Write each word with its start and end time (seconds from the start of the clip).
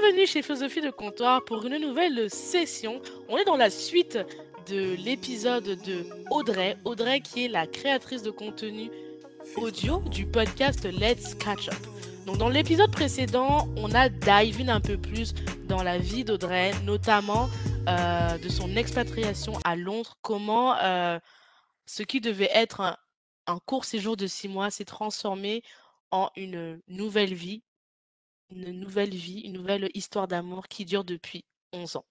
bienvenue 0.00 0.26
chez 0.26 0.40
Philosophie 0.40 0.80
de 0.80 0.90
Comptoir 0.90 1.44
pour 1.44 1.66
une 1.66 1.76
nouvelle 1.76 2.30
session. 2.30 3.02
On 3.28 3.36
est 3.36 3.44
dans 3.44 3.58
la 3.58 3.68
suite 3.68 4.18
de 4.66 4.94
l'épisode 4.94 5.64
de 5.64 6.06
Audrey. 6.30 6.78
Audrey 6.84 7.20
qui 7.20 7.44
est 7.44 7.48
la 7.48 7.66
créatrice 7.66 8.22
de 8.22 8.30
contenu 8.30 8.90
audio 9.56 10.00
du 10.10 10.24
podcast 10.24 10.84
Let's 10.84 11.34
Catch 11.34 11.68
Up. 11.68 11.86
Donc 12.24 12.38
dans 12.38 12.48
l'épisode 12.48 12.90
précédent, 12.90 13.68
on 13.76 13.92
a 13.92 14.08
dive 14.08 14.66
un 14.70 14.80
peu 14.80 14.96
plus 14.96 15.34
dans 15.68 15.82
la 15.82 15.98
vie 15.98 16.24
d'Audrey, 16.24 16.72
notamment 16.84 17.50
euh, 17.88 18.38
de 18.38 18.48
son 18.48 18.76
expatriation 18.76 19.58
à 19.64 19.76
Londres, 19.76 20.16
comment 20.22 20.74
euh, 20.78 21.18
ce 21.84 22.02
qui 22.02 22.22
devait 22.22 22.50
être 22.54 22.98
un 23.46 23.58
court 23.66 23.84
séjour 23.84 24.16
de 24.16 24.26
six 24.26 24.48
mois 24.48 24.70
s'est 24.70 24.86
transformé 24.86 25.62
en 26.10 26.30
une 26.36 26.80
nouvelle 26.88 27.34
vie 27.34 27.62
une 28.56 28.78
nouvelle 28.78 29.14
vie, 29.14 29.40
une 29.40 29.54
nouvelle 29.54 29.88
histoire 29.94 30.28
d'amour 30.28 30.68
qui 30.68 30.84
dure 30.84 31.04
depuis 31.04 31.44
11 31.72 31.96
ans. 31.96 32.04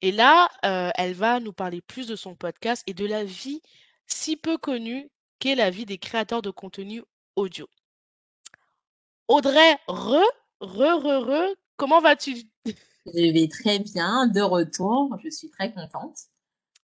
Et 0.00 0.10
là, 0.10 0.48
euh, 0.64 0.90
elle 0.96 1.14
va 1.14 1.38
nous 1.38 1.52
parler 1.52 1.80
plus 1.80 2.06
de 2.08 2.16
son 2.16 2.34
podcast 2.34 2.82
et 2.86 2.94
de 2.94 3.06
la 3.06 3.24
vie 3.24 3.62
si 4.06 4.36
peu 4.36 4.58
connue 4.58 5.08
qu'est 5.38 5.54
la 5.54 5.70
vie 5.70 5.86
des 5.86 5.98
créateurs 5.98 6.42
de 6.42 6.50
contenu 6.50 7.02
audio. 7.36 7.68
Audrey, 9.28 9.78
re, 9.86 10.22
re, 10.60 10.98
re, 11.00 11.24
re, 11.24 11.56
comment 11.76 12.00
vas-tu? 12.00 12.42
Je 12.66 13.32
vais 13.32 13.48
très 13.48 13.78
bien, 13.78 14.26
de 14.26 14.40
retour, 14.40 15.16
je 15.22 15.30
suis 15.30 15.50
très 15.50 15.72
contente 15.72 16.18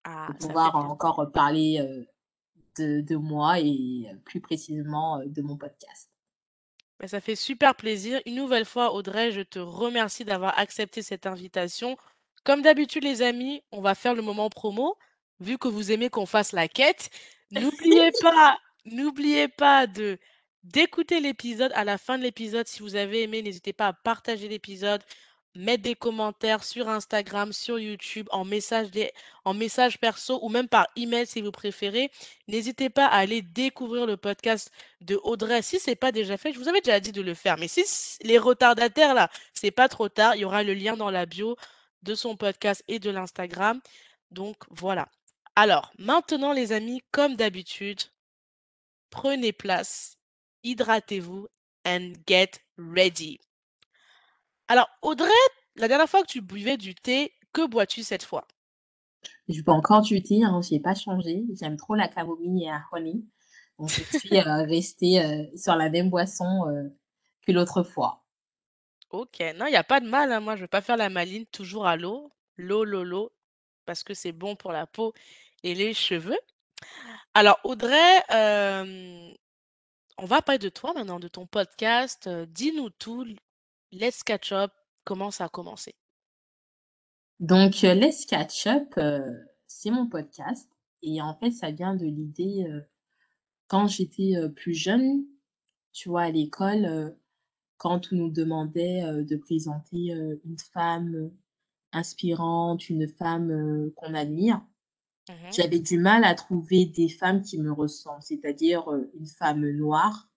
ah, 0.04 0.28
de 0.32 0.46
pouvoir 0.46 0.76
encore 0.76 1.30
parler 1.32 1.78
euh, 1.80 2.04
de, 2.78 3.00
de, 3.00 3.16
moi 3.16 3.58
et 3.60 4.08
euh, 4.10 4.16
plus 4.24 4.40
précisément 4.40 5.22
de 5.24 5.42
mon 5.42 5.56
podcast. 5.56 6.07
Bah, 7.00 7.06
ça 7.08 7.20
fait 7.20 7.36
super 7.36 7.74
plaisir. 7.74 8.20
Une 8.26 8.34
nouvelle 8.34 8.64
fois, 8.64 8.92
Audrey, 8.92 9.30
je 9.32 9.40
te 9.40 9.58
remercie 9.58 10.24
d'avoir 10.24 10.58
accepté 10.58 11.02
cette 11.02 11.26
invitation. 11.26 11.96
Comme 12.44 12.62
d'habitude, 12.62 13.04
les 13.04 13.22
amis, 13.22 13.62
on 13.72 13.80
va 13.80 13.94
faire 13.94 14.14
le 14.14 14.22
moment 14.22 14.50
promo. 14.50 14.96
Vu 15.40 15.58
que 15.58 15.68
vous 15.68 15.92
aimez 15.92 16.10
qu'on 16.10 16.26
fasse 16.26 16.52
la 16.52 16.66
quête, 16.66 17.10
n'oubliez 17.52 18.10
pas, 18.22 18.58
n'oubliez 18.84 19.48
pas 19.48 19.86
de 19.86 20.18
d'écouter 20.64 21.20
l'épisode. 21.20 21.72
À 21.74 21.84
la 21.84 21.98
fin 21.98 22.18
de 22.18 22.24
l'épisode, 22.24 22.66
si 22.66 22.82
vous 22.82 22.96
avez 22.96 23.22
aimé, 23.22 23.42
n'hésitez 23.42 23.72
pas 23.72 23.88
à 23.88 23.92
partager 23.92 24.48
l'épisode, 24.48 25.02
mettre 25.58 25.82
des 25.82 25.96
commentaires 25.96 26.62
sur 26.62 26.88
Instagram, 26.88 27.52
sur 27.52 27.80
YouTube, 27.80 28.28
en 28.30 28.44
message, 28.44 28.90
en 29.44 29.54
message 29.54 29.98
perso 29.98 30.38
ou 30.42 30.48
même 30.48 30.68
par 30.68 30.86
email 30.94 31.26
si 31.26 31.42
vous 31.42 31.50
préférez. 31.50 32.10
N'hésitez 32.46 32.88
pas 32.90 33.06
à 33.06 33.16
aller 33.16 33.42
découvrir 33.42 34.06
le 34.06 34.16
podcast 34.16 34.70
de 35.00 35.18
Audrey 35.24 35.60
si 35.62 35.80
ce 35.80 35.90
n'est 35.90 35.96
pas 35.96 36.12
déjà 36.12 36.36
fait. 36.36 36.52
Je 36.52 36.60
vous 36.60 36.68
avais 36.68 36.80
déjà 36.80 37.00
dit 37.00 37.10
de 37.10 37.22
le 37.22 37.34
faire, 37.34 37.58
mais 37.58 37.66
si 37.66 37.84
les 38.22 38.38
retardataires 38.38 39.14
là, 39.14 39.30
c'est 39.52 39.72
pas 39.72 39.88
trop 39.88 40.08
tard, 40.08 40.36
il 40.36 40.42
y 40.42 40.44
aura 40.44 40.62
le 40.62 40.74
lien 40.74 40.96
dans 40.96 41.10
la 41.10 41.26
bio 41.26 41.56
de 42.02 42.14
son 42.14 42.36
podcast 42.36 42.84
et 42.86 43.00
de 43.00 43.10
l'Instagram. 43.10 43.80
Donc 44.30 44.58
voilà. 44.70 45.08
Alors, 45.56 45.90
maintenant 45.98 46.52
les 46.52 46.70
amis, 46.70 47.02
comme 47.10 47.34
d'habitude, 47.34 48.00
prenez 49.10 49.52
place, 49.52 50.18
hydratez-vous 50.62 51.48
and 51.84 52.12
get 52.28 52.60
ready. 52.76 53.40
Alors, 54.68 54.88
Audrey, 55.00 55.30
la 55.76 55.88
dernière 55.88 56.08
fois 56.08 56.20
que 56.22 56.26
tu 56.26 56.42
buvais 56.42 56.76
du 56.76 56.94
thé, 56.94 57.32
que 57.54 57.66
bois-tu 57.66 58.02
cette 58.02 58.22
fois? 58.22 58.46
Je 59.48 59.62
bois 59.62 59.74
encore 59.74 60.02
du 60.02 60.22
thé, 60.22 60.44
hein, 60.44 60.60
je 60.62 60.74
n'ai 60.74 60.80
pas 60.80 60.94
changé. 60.94 61.44
J'aime 61.58 61.78
trop 61.78 61.94
la 61.94 62.06
camomille 62.06 62.64
et 62.64 62.66
la 62.66 62.84
honey. 62.92 63.22
Donc, 63.78 63.88
je 63.88 64.18
suis 64.18 64.36
euh, 64.36 64.64
restée 64.68 65.24
euh, 65.24 65.44
sur 65.56 65.74
la 65.74 65.88
même 65.88 66.10
boisson 66.10 66.68
euh, 66.68 66.88
que 67.46 67.52
l'autre 67.52 67.82
fois. 67.82 68.24
Ok, 69.10 69.40
non, 69.56 69.64
il 69.66 69.70
n'y 69.70 69.76
a 69.76 69.84
pas 69.84 70.00
de 70.00 70.08
mal. 70.08 70.32
Hein. 70.32 70.40
Moi, 70.40 70.54
je 70.54 70.60
ne 70.60 70.64
veux 70.64 70.68
pas 70.68 70.82
faire 70.82 70.98
la 70.98 71.08
maline, 71.08 71.46
toujours 71.46 71.86
à 71.86 71.96
l'eau. 71.96 72.30
L'eau, 72.58 72.84
l'eau, 72.84 73.04
l'eau, 73.04 73.32
parce 73.86 74.04
que 74.04 74.12
c'est 74.12 74.32
bon 74.32 74.54
pour 74.54 74.72
la 74.72 74.86
peau 74.86 75.14
et 75.62 75.74
les 75.74 75.94
cheveux. 75.94 76.38
Alors, 77.32 77.58
Audrey, 77.64 78.22
on 80.18 80.26
va 80.26 80.42
parler 80.42 80.58
de 80.58 80.68
toi 80.68 80.92
maintenant, 80.92 81.20
de 81.20 81.28
ton 81.28 81.46
podcast. 81.46 82.28
Dis-nous 82.28 82.90
tout, 82.90 83.24
Let's 83.90 84.22
Catch 84.22 84.52
Up, 84.52 84.70
comment 85.04 85.30
ça 85.30 85.46
a 85.46 85.48
commencé? 85.48 85.94
Donc, 87.40 87.84
euh, 87.84 87.94
Let's 87.94 88.26
Catch 88.26 88.66
Up, 88.66 88.92
euh, 88.98 89.32
c'est 89.66 89.90
mon 89.90 90.06
podcast. 90.06 90.68
Et 91.00 91.22
en 91.22 91.34
fait, 91.34 91.52
ça 91.52 91.70
vient 91.70 91.94
de 91.94 92.04
l'idée, 92.04 92.66
euh, 92.68 92.82
quand 93.66 93.86
j'étais 93.86 94.34
plus 94.56 94.74
jeune, 94.74 95.24
tu 95.92 96.10
vois, 96.10 96.22
à 96.22 96.30
l'école, 96.30 97.16
quand 97.76 98.12
on 98.12 98.16
nous 98.16 98.30
demandait 98.30 99.02
de 99.24 99.36
présenter 99.36 100.08
une 100.44 100.58
femme 100.72 101.30
inspirante, 101.92 102.88
une 102.88 103.06
femme 103.08 103.90
qu'on 103.94 104.14
admire, 104.14 104.56
mmh 105.28 105.32
j'avais 105.52 105.80
du 105.80 105.98
mal 105.98 106.24
à 106.24 106.34
trouver 106.34 106.86
des 106.86 107.10
femmes 107.10 107.42
qui 107.42 107.58
me 107.58 107.70
ressemblent, 107.70 108.22
c'est-à-dire 108.22 108.88
une 109.12 109.26
femme 109.26 109.68
noire 109.70 110.30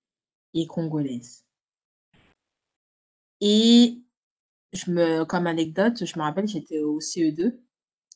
et 0.53 0.67
congolaise. 0.67 1.45
Et 3.41 4.01
je 4.71 4.91
me, 4.91 5.25
comme 5.25 5.47
anecdote, 5.47 6.05
je 6.05 6.17
me 6.17 6.23
rappelle, 6.23 6.47
j'étais 6.47 6.79
au 6.79 6.99
CE2 6.99 7.57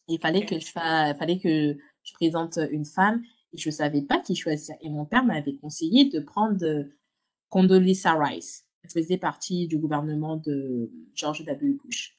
il 0.07 0.19
fallait 0.19 0.45
que 0.45 0.59
je 0.59 0.71
fallait 0.71 1.39
que 1.39 1.77
je 2.03 2.13
présente 2.13 2.59
une 2.71 2.85
femme 2.85 3.23
et 3.53 3.57
je 3.57 3.69
savais 3.69 4.01
pas 4.01 4.19
qui 4.19 4.35
choisir. 4.35 4.75
Et 4.81 4.89
mon 4.89 5.05
père 5.05 5.23
m'avait 5.23 5.55
conseillé 5.55 6.05
de 6.09 6.19
prendre 6.19 6.63
euh, 6.63 6.83
Condoleezza 7.49 8.13
Rice. 8.13 8.65
Elle 8.83 8.91
faisait 8.91 9.17
partie 9.17 9.67
du 9.67 9.77
gouvernement 9.77 10.37
de 10.37 10.91
George 11.15 11.43
W. 11.43 11.77
Bush. 11.83 12.15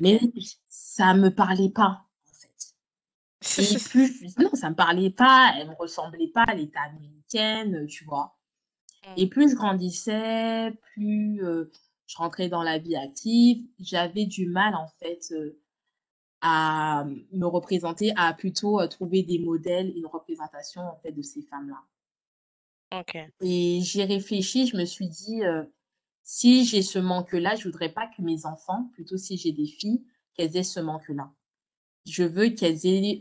Mais 0.00 0.20
ça 0.68 1.14
me 1.14 1.30
parlait 1.30 1.70
pas, 1.70 2.04
en 2.28 2.34
fait. 2.34 3.62
Et 3.62 3.78
plus, 3.88 4.36
non, 4.38 4.50
ça 4.54 4.70
me 4.70 4.76
parlait 4.76 5.10
pas, 5.10 5.54
elle 5.58 5.68
me 5.68 5.74
ressemblait 5.74 6.28
pas 6.28 6.44
à 6.44 6.54
l'état 6.54 6.82
américaine, 6.82 7.86
tu 7.86 8.04
vois. 8.04 8.36
Et 9.16 9.26
mmh. 9.26 9.30
plus 9.30 9.50
je 9.50 9.56
grandissais, 9.56 10.72
plus 10.94 11.44
euh, 11.44 11.70
je 12.06 12.16
rentrais 12.16 12.48
dans 12.48 12.62
la 12.62 12.78
vie 12.78 12.96
active, 12.96 13.66
j'avais 13.78 14.26
du 14.26 14.48
mal 14.48 14.74
en 14.74 14.88
fait 15.00 15.32
euh, 15.32 15.58
à 16.40 17.04
me 17.32 17.46
représenter, 17.46 18.12
à 18.16 18.32
plutôt 18.32 18.80
euh, 18.80 18.86
trouver 18.86 19.22
des 19.22 19.38
modèles, 19.38 19.92
une 19.96 20.06
représentation 20.06 20.82
en 20.82 20.96
fait 20.96 21.12
de 21.12 21.22
ces 21.22 21.42
femmes-là. 21.42 21.82
Ok. 23.00 23.18
Et 23.40 23.80
j'ai 23.82 24.04
réfléchi, 24.04 24.68
je 24.68 24.76
me 24.76 24.84
suis 24.84 25.08
dit, 25.08 25.44
euh, 25.44 25.64
si 26.22 26.64
j'ai 26.64 26.82
ce 26.82 27.00
manque-là, 27.00 27.56
je 27.56 27.64
voudrais 27.64 27.92
pas 27.92 28.06
que 28.06 28.22
mes 28.22 28.46
enfants, 28.46 28.88
plutôt 28.92 29.16
si 29.16 29.36
j'ai 29.36 29.52
des 29.52 29.66
filles, 29.66 30.04
qu'elles 30.34 30.56
aient 30.56 30.62
ce 30.62 30.80
manque-là. 30.80 31.32
Je 32.06 32.22
veux 32.22 32.50
qu'elles 32.50 32.86
aient 32.86 33.20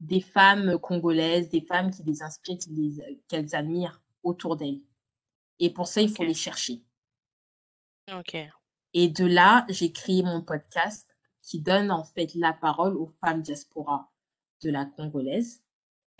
des 0.00 0.20
femmes 0.20 0.78
congolaises, 0.78 1.50
des 1.50 1.60
femmes 1.60 1.90
qui 1.90 2.02
les 2.04 2.22
inspirent, 2.22 2.56
qu'elles 3.28 3.54
admirent 3.54 4.00
autour 4.22 4.56
d'elles. 4.56 4.80
Et 5.58 5.70
pour 5.70 5.86
ça, 5.86 6.00
il 6.00 6.08
faut 6.08 6.24
les 6.24 6.34
chercher. 6.34 6.82
OK. 8.16 8.36
Et 8.94 9.08
de 9.08 9.24
là, 9.24 9.66
j'ai 9.68 9.92
créé 9.92 10.22
mon 10.22 10.42
podcast 10.42 11.08
qui 11.42 11.60
donne 11.60 11.90
en 11.90 12.04
fait 12.04 12.34
la 12.34 12.52
parole 12.52 12.96
aux 12.96 13.12
femmes 13.20 13.42
diaspora 13.42 14.10
de 14.62 14.70
la 14.70 14.84
congolaise 14.84 15.62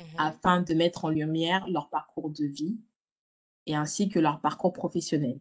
mmh 0.01 0.05
afin 0.17 0.63
de 0.63 0.75
mettre 0.75 1.07
en 1.07 1.09
lumière 1.09 1.67
leur 1.69 1.91
parcours 1.91 2.31
de 2.31 2.45
vie 2.45 2.79
et 3.67 3.75
ainsi 3.75 4.09
que 4.09 4.21
leur 4.21 4.41
parcours 4.41 4.73
professionnel. 4.73 5.41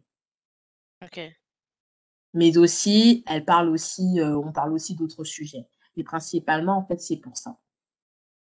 OK. 1.04 1.20
Mais 2.34 2.58
aussi, 2.58 3.22
elle 3.26 3.44
parle 3.44 3.68
aussi, 3.68 4.20
euh, 4.20 4.36
on 4.36 4.52
parle 4.52 4.72
aussi 4.72 4.96
d'autres 4.96 5.24
sujets. 5.24 5.68
Mais 5.96 6.02
principalement, 6.02 6.76
en 6.76 6.84
fait, 6.84 7.00
c'est 7.00 7.16
pour 7.16 7.36
ça. 7.36 7.58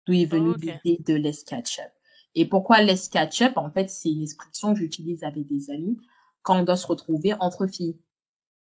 D'où 0.06 0.12
est 0.12 0.26
venue 0.26 0.54
l'idée 0.56 1.02
de 1.02 1.14
Let's 1.14 1.44
Catch 1.44 1.78
Up. 1.78 1.92
Et 2.34 2.46
pourquoi 2.46 2.82
Let's 2.82 3.08
Catch 3.08 3.42
Up? 3.42 3.56
En 3.56 3.70
fait, 3.70 3.88
c'est 3.88 4.10
une 4.10 4.22
expression 4.22 4.72
que 4.72 4.80
j'utilise 4.80 5.24
avec 5.24 5.46
des 5.46 5.70
amis 5.70 5.98
quand 6.42 6.60
on 6.60 6.64
doit 6.64 6.76
se 6.76 6.86
retrouver 6.86 7.34
entre 7.40 7.66
filles. 7.66 7.98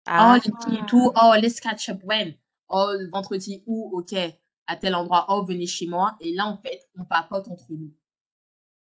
Ah. 0.06 0.36
Oh, 0.36 0.40
les 0.44 0.70
filles 0.76 0.86
tout. 0.86 1.12
Oh, 1.20 1.34
let's 1.40 1.60
catch 1.60 1.88
up 1.88 2.00
when? 2.04 2.34
Oh, 2.68 2.92
vendredi 3.12 3.62
ou, 3.66 3.90
ok, 3.98 4.14
à 4.66 4.76
tel 4.76 4.94
endroit. 4.94 5.26
Oh, 5.28 5.44
venez 5.44 5.66
chez 5.66 5.86
moi. 5.86 6.16
Et 6.20 6.34
là, 6.34 6.46
en 6.46 6.56
fait, 6.58 6.88
on 6.98 7.04
papote 7.04 7.48
entre 7.48 7.66
nous. 7.70 7.92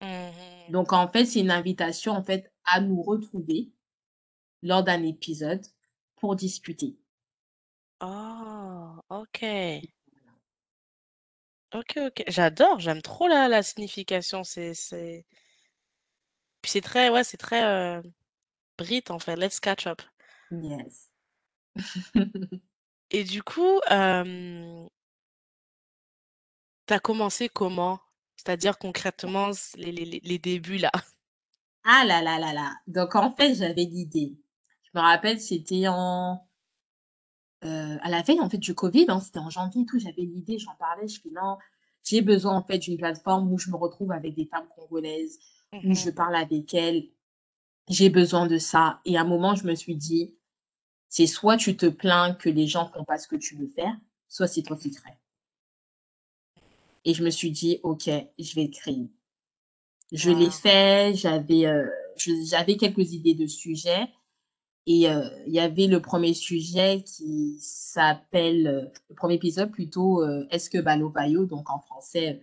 Mmh 0.02 0.72
Donc, 0.72 0.94
en 0.94 1.08
fait, 1.08 1.26
c'est 1.26 1.42
une 1.42 1.52
invitation, 1.52 2.14
en 2.14 2.24
fait, 2.24 2.52
à 2.66 2.82
nous 2.82 3.02
retrouver 3.02 3.72
lors 4.62 4.84
d'un 4.84 5.04
épisode 5.04 5.66
pour 6.18 6.36
discuter. 6.36 6.98
Oh, 8.02 9.00
ok. 9.10 9.44
Ok, 11.74 11.98
ok. 11.98 12.24
J'adore, 12.28 12.80
j'aime 12.80 13.02
trop 13.02 13.28
la, 13.28 13.48
la 13.48 13.62
signification. 13.64 14.44
C'est, 14.44 14.74
c'est... 14.74 15.26
Puis 16.62 16.72
c'est 16.72 16.82
très, 16.82 17.10
ouais, 17.10 17.24
c'est 17.24 17.38
très, 17.38 17.64
euh, 17.64 18.02
Brit, 18.80 19.04
en 19.12 19.20
fait. 19.20 19.36
Let's 19.36 19.60
catch 19.60 19.86
up. 19.86 20.02
Yes. 20.52 21.10
Et 23.12 23.24
du 23.24 23.44
coup, 23.44 23.80
euh, 23.92 24.88
tu 26.88 26.94
as 26.94 27.00
commencé 27.00 27.48
comment? 27.48 28.02
C'est-à-dire 28.36 28.78
concrètement, 28.78 29.52
les, 29.78 29.92
les, 29.94 30.20
les 30.22 30.40
débuts 30.40 30.78
là. 30.78 30.92
Ah 31.84 32.06
là 32.06 32.22
là 32.22 32.40
là 32.40 32.54
là. 32.54 32.72
Donc 32.88 33.16
en 33.16 33.32
fait, 33.36 33.54
j'avais 33.56 33.84
l'idée. 33.84 34.38
Je 34.84 34.92
me 34.98 35.02
rappelle, 35.04 35.40
c'était 35.42 35.88
en 35.90 36.48
heu, 37.64 37.98
à 38.02 38.10
la 38.10 38.22
veille, 38.22 38.40
en 38.42 38.50
fait, 38.50 38.58
du 38.58 38.74
covid, 38.76 39.06
hein, 39.10 39.20
c'était 39.20 39.40
en 39.40 39.50
janvier 39.50 39.82
et 39.84 39.86
tout, 39.86 40.00
j'avais 40.00 40.22
l'idée, 40.24 40.58
j'en 40.60 40.76
parlais, 40.76 41.08
je 41.08 41.22
fais: 41.22 41.30
«Non, 41.32 41.58
j'ai 42.04 42.22
besoin, 42.22 42.56
en 42.56 42.64
fait, 42.64 42.80
d'une 42.80 42.98
plateforme 42.98 43.52
où 43.52 43.58
je 43.58 43.70
me 43.70 43.76
retrouve 43.76 44.12
avec 44.12 44.36
des 44.36 44.46
femmes 44.46 44.68
congolaises, 44.76 45.40
Mmh 45.72 45.80
où 45.84 45.94
je 45.94 46.10
mh. 46.10 46.10
parle 46.10 46.36
avec 46.36 46.74
elles. 46.74 47.10
J'ai 47.90 48.10
besoin 48.10 48.46
de 48.46 48.60
ça» 48.60 49.02
et 49.04 49.18
à 49.18 49.22
un 49.22 49.26
moment, 49.26 49.56
je 49.56 49.66
me 49.66 49.74
suis 49.74 49.96
dit: 49.96 50.36
«C'est 51.10 51.28
soit 51.28 51.58
tu 51.58 51.78
te 51.78 51.88
plains 51.88 52.34
que 52.36 52.50
les 52.50 52.68
gens 52.68 52.88
font 52.90 53.04
pas 53.06 53.18
ce 53.20 53.28
que 53.28 53.36
tu 53.38 53.56
veux 53.56 53.68
faire, 53.70 53.96
soit 54.30 54.48
c'est 54.48 54.64
toi 54.64 54.78
qui 54.78 54.92
crées». 54.92 55.18
Et 57.06 57.14
je 57.14 57.24
me 57.24 57.30
suis 57.30 57.52
dit: 57.52 57.80
«OK, 57.84 58.10
je 58.38 58.56
vais 58.56 58.70
créer». 58.70 59.10
Je 60.12 60.32
l'ai 60.32 60.50
Waouh! 60.50 60.52
fait, 60.52 61.16
j'avais, 61.16 61.66
je 62.18 62.32
j'avais 62.46 62.78
quelques 62.78 63.14
idées 63.14 63.36
de 63.36 63.48
sujets 63.48 64.10
et 64.88 65.10
heu, 65.10 65.24
il 65.48 65.54
y 65.54 65.60
avait 65.60 65.88
le 65.88 66.02
1er 66.02 66.34
sujet 66.36 67.04
qui 67.06 67.58
s'appelle, 67.62 68.68
heu, 68.68 68.92
le 69.10 69.16
1er 69.16 69.36
épisode 69.36 69.72
plutôt, 69.72 70.24
heu, 70.24 70.48
«Est-ce 70.52 70.70
que 70.70 70.80
Balo 70.80 71.10
Payo?» 71.12 71.46
donc 71.46 71.70
en 71.72 71.80
français, 71.80 72.42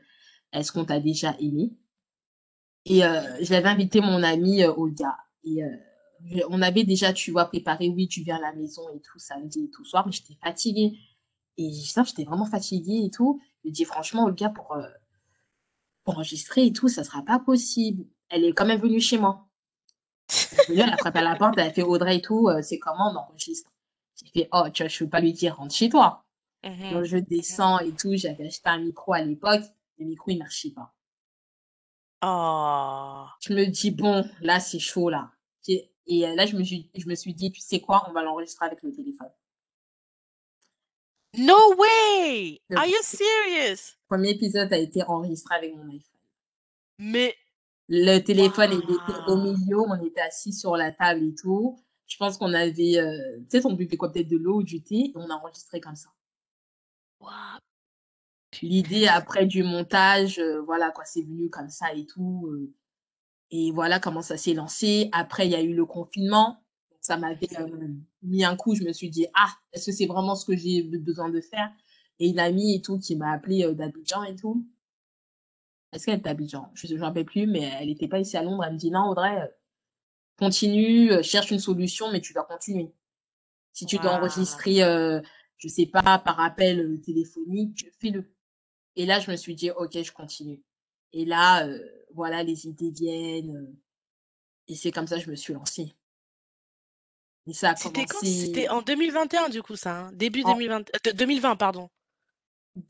«Est-ce 0.52 0.72
qu'on 0.72 0.84
t'a 0.86 1.00
déjà 1.00 1.36
aimé?» 1.40 1.72
et 2.88 3.00
j'avais 3.40 3.68
invité 3.68 4.00
mon 4.00 4.22
amie, 4.22 4.62
heu, 4.62 4.72
Olga 4.76 5.16
et 5.46 5.60
je 6.24 6.40
on 6.48 6.62
avait 6.62 6.84
déjà, 6.84 7.12
tu 7.12 7.30
vois, 7.30 7.46
préparé: 7.46 7.88
«Oui, 7.88 8.08
tu 8.08 8.22
viens 8.22 8.36
à 8.36 8.40
la 8.40 8.52
maison 8.54 8.82
et 8.94 9.00
tout 9.00 9.18
samedi 9.18 9.64
et 9.64 9.70
tout 9.70 9.84
soir», 9.84 10.06
mais 10.06 10.12
j'étais 10.12 10.36
fatiguée 10.42 10.98
et 11.58 11.72
ça, 11.72 12.02
j'étais 12.04 12.24
vraiment 12.24 12.46
fatiguée 12.46 13.04
et 13.04 13.10
tout. 13.10 13.40
Je 13.64 13.70
dis: 13.70 13.84
«Franchement, 13.84 14.24
Olga, 14.24 14.48
pour, 14.50 14.74
heu» 14.76 14.84
«pour 16.04 16.14
enregistrer 16.14 16.66
et 16.66 16.72
tout, 16.72 16.88
ça 16.88 17.04
sera 17.04 17.22
pas 17.22 17.38
possible». 17.38 18.04
Elle 18.28 18.44
est 18.44 18.52
quand 18.52 18.66
même 18.66 18.80
venue 18.80 19.00
chez 19.00 19.18
moi. 19.18 19.46
Elle 20.52 20.58
est 20.60 20.66
venue, 20.68 20.80
elle 20.80 20.92
a 20.92 20.96
frappé 20.96 21.18
à 21.20 21.22
la 21.22 21.36
porte, 21.36 21.54
elle 21.58 21.68
a 21.68 21.72
fait: 21.72 21.82
«Audrey 21.82 22.16
et 22.16 22.22
tout, 22.22 22.48
heu, 22.48 22.62
c'est 22.62 22.78
comment 22.78 23.12
on 23.12 23.16
enregistre?» 23.16 23.70
j'ai 24.16 24.30
fait: 24.30 24.48
«Oh, 24.52 24.64
tu 24.72 24.82
vois, 24.82 24.88
je 24.88 24.98
peux 25.04 25.10
pas 25.10 25.20
lui 25.20 25.32
dire: 25.32 25.56
«Rentre 25.56 25.74
chez 25.74 25.88
toi». 25.88 26.24
Mmh 26.64 26.90
Donc 26.92 27.04
je 27.04 27.18
descends 27.18 27.78
et 27.80 27.92
tout, 27.92 28.16
j'avais 28.16 28.46
acheté 28.46 28.68
un 28.68 28.78
micro 28.78 29.12
à 29.12 29.20
l'époque, 29.20 29.62
le 29.98 30.06
micro, 30.06 30.30
il 30.30 30.38
marchait 30.38 30.70
pas. 30.70 30.92
Oh! 32.22 33.26
Je 33.40 33.52
me 33.52 33.66
dis: 33.66 33.90
«Bon, 33.90 34.24
là, 34.40 34.58
c'est 34.58 34.78
chaud, 34.78 35.10
là». 35.10 35.30
Et 35.68 36.26
heu, 36.26 36.34
là, 36.36 36.46
je 36.46 36.56
me 36.56 36.62
suis 36.64 36.90
je 36.96 37.06
me 37.08 37.14
suis 37.14 37.34
dit: 37.34 37.52
«Tu 37.52 37.60
sais 37.60 37.80
quoi? 37.80 38.04
On 38.08 38.12
va 38.12 38.22
l'enregistrer 38.22 38.66
avec 38.66 38.82
le 38.82 38.92
téléphone». 38.92 39.30
No 41.34 41.74
way! 41.76 42.60
Le 42.68 42.76
Are 42.76 42.86
you 42.86 43.00
1er 43.00 43.02
serious? 43.02 43.96
1er 44.08 44.30
épisode 44.30 44.72
a 44.72 44.78
été 44.78 45.02
enregistré 45.04 45.54
avec 45.54 45.74
mon 45.76 45.88
iPhone. 45.88 46.20
Mais 46.98 47.34
Le 47.88 48.18
téléphone, 48.18 48.72
il 48.72 48.90
était 48.94 49.20
au 49.28 49.36
milieu, 49.36 49.78
on 49.80 50.02
était 50.04 50.20
assis 50.20 50.52
sur 50.52 50.76
la 50.76 50.90
table 50.92 51.22
et 51.24 51.34
tout. 51.34 51.78
Je 52.06 52.16
pense 52.16 52.36
qu'on 52.38 52.52
avait, 52.54 52.98
heu, 52.98 53.44
peut-être 53.48 53.66
on 53.66 53.74
buvait 53.74 53.96
quoi? 53.96 54.12
Peut-être 54.12 54.28
de 54.28 54.36
l'eau 54.36 54.58
ou 54.60 54.62
du 54.62 54.82
thé 54.82 54.96
et 54.96 55.12
on 55.16 55.30
a 55.30 55.34
enregistré 55.34 55.80
comme 55.80 55.96
ça. 55.96 56.10
Waouh! 57.20 57.60
L'idée 58.62 59.06
après 59.06 59.46
du 59.46 59.62
montage, 59.62 60.38
heu, 60.40 60.58
voilà 60.60 60.90
quoi, 60.90 61.04
c'est 61.04 61.22
venu 61.22 61.48
comme 61.50 61.68
ça 61.70 61.92
et 61.94 62.06
tout, 62.06 62.48
et 63.50 63.70
voilà 63.72 64.00
comment 64.00 64.22
ça 64.22 64.36
s'est 64.36 64.54
lancé. 64.54 65.08
Après, 65.12 65.46
il 65.46 65.52
y 65.52 65.56
a 65.56 65.62
eu 65.62 65.74
le 65.74 65.86
confinement, 65.86 66.58
ça 67.00 67.16
m'avait, 67.16 67.48
hem, 67.58 68.02
mis 68.22 68.44
un 68.44 68.56
coup, 68.56 68.74
je 68.74 68.84
me 68.84 68.92
suis 68.92 69.10
dit: 69.10 69.26
«Ah, 69.34 69.48
est-ce 69.72 69.86
que 69.86 69.92
c'est 69.92 70.06
vraiment 70.06 70.34
ce 70.36 70.44
que 70.46 70.56
j'ai 70.56 70.82
be 70.82 70.96
besoin 70.96 71.30
de 71.30 71.40
faire?» 71.40 71.70
et 72.18 72.28
une 72.30 72.38
amie 72.40 72.76
et 72.76 72.82
tout 72.82 72.98
qui 72.98 73.16
m'a 73.16 73.32
appelée, 73.32 73.64
heu, 73.64 73.74
d'Abidjan 73.74 74.24
et 74.24 74.36
tout. 74.36 74.66
Est-ce 75.92 76.06
qu'elle 76.06 76.16
était 76.18 76.28
d'Abidjan? 76.30 76.70
Je 76.74 76.86
je 76.86 76.94
me 76.94 77.00
rappelle 77.02 77.24
plus, 77.24 77.46
mais 77.46 77.62
elle 77.80 77.90
était 77.90 78.08
pas 78.08 78.18
ici 78.18 78.36
à 78.36 78.42
Londres. 78.42 78.64
Elle 78.64 78.74
me 78.74 78.78
dit: 78.78 78.90
«Non 78.90 79.08
Audrey, 79.08 79.36
heu, 79.42 79.48
continue, 80.38 81.12
heu, 81.12 81.22
cherche 81.22 81.50
une 81.50 81.58
solution, 81.60 82.12
mais 82.12 82.20
tu 82.20 82.32
dois 82.34 82.44
continuer. 82.44 82.92
Si 83.72 83.86
tu 83.86 83.98
dois 83.98 84.12
enregistrer, 84.12 84.82
heu, 84.84 85.22
je 85.58 85.68
sais 85.68 85.86
pas, 85.86 86.18
par 86.20 86.40
appel, 86.40 86.80
heu, 86.80 87.00
téléphonique, 87.00 87.86
fais-le» 88.00 88.24
et 88.96 89.06
là, 89.06 89.20
je 89.20 89.30
me 89.30 89.36
suis 89.36 89.54
dit: 89.56 89.70
«OK, 89.72 89.92
je 90.02 90.12
continue» 90.12 90.62
et 91.14 91.24
là, 91.26 91.66
voilà, 92.16 92.42
les 92.42 92.66
idées 92.66 92.90
viennent, 92.90 93.72
et 94.68 94.74
c'est 94.74 94.90
comme 94.90 95.06
ça, 95.06 95.18
je 95.18 95.30
me 95.30 95.36
suis 95.36 95.52
lancée. 95.52 95.94
Et 97.46 97.52
ça 97.52 97.70
a 97.70 97.76
C'était 97.76 98.06
quand? 98.06 98.18
C'était 98.24 98.68
en 98.68 98.82
2021 98.82 99.48
du 99.50 99.62
coup 99.62 99.76
ça, 99.76 100.06
hein? 100.06 100.10
Début 100.14 100.42
en 100.42 100.54
2020 100.54 100.80
heu, 100.80 100.84
de 101.04 101.10
2020 101.12 101.54
pardon? 101.56 101.88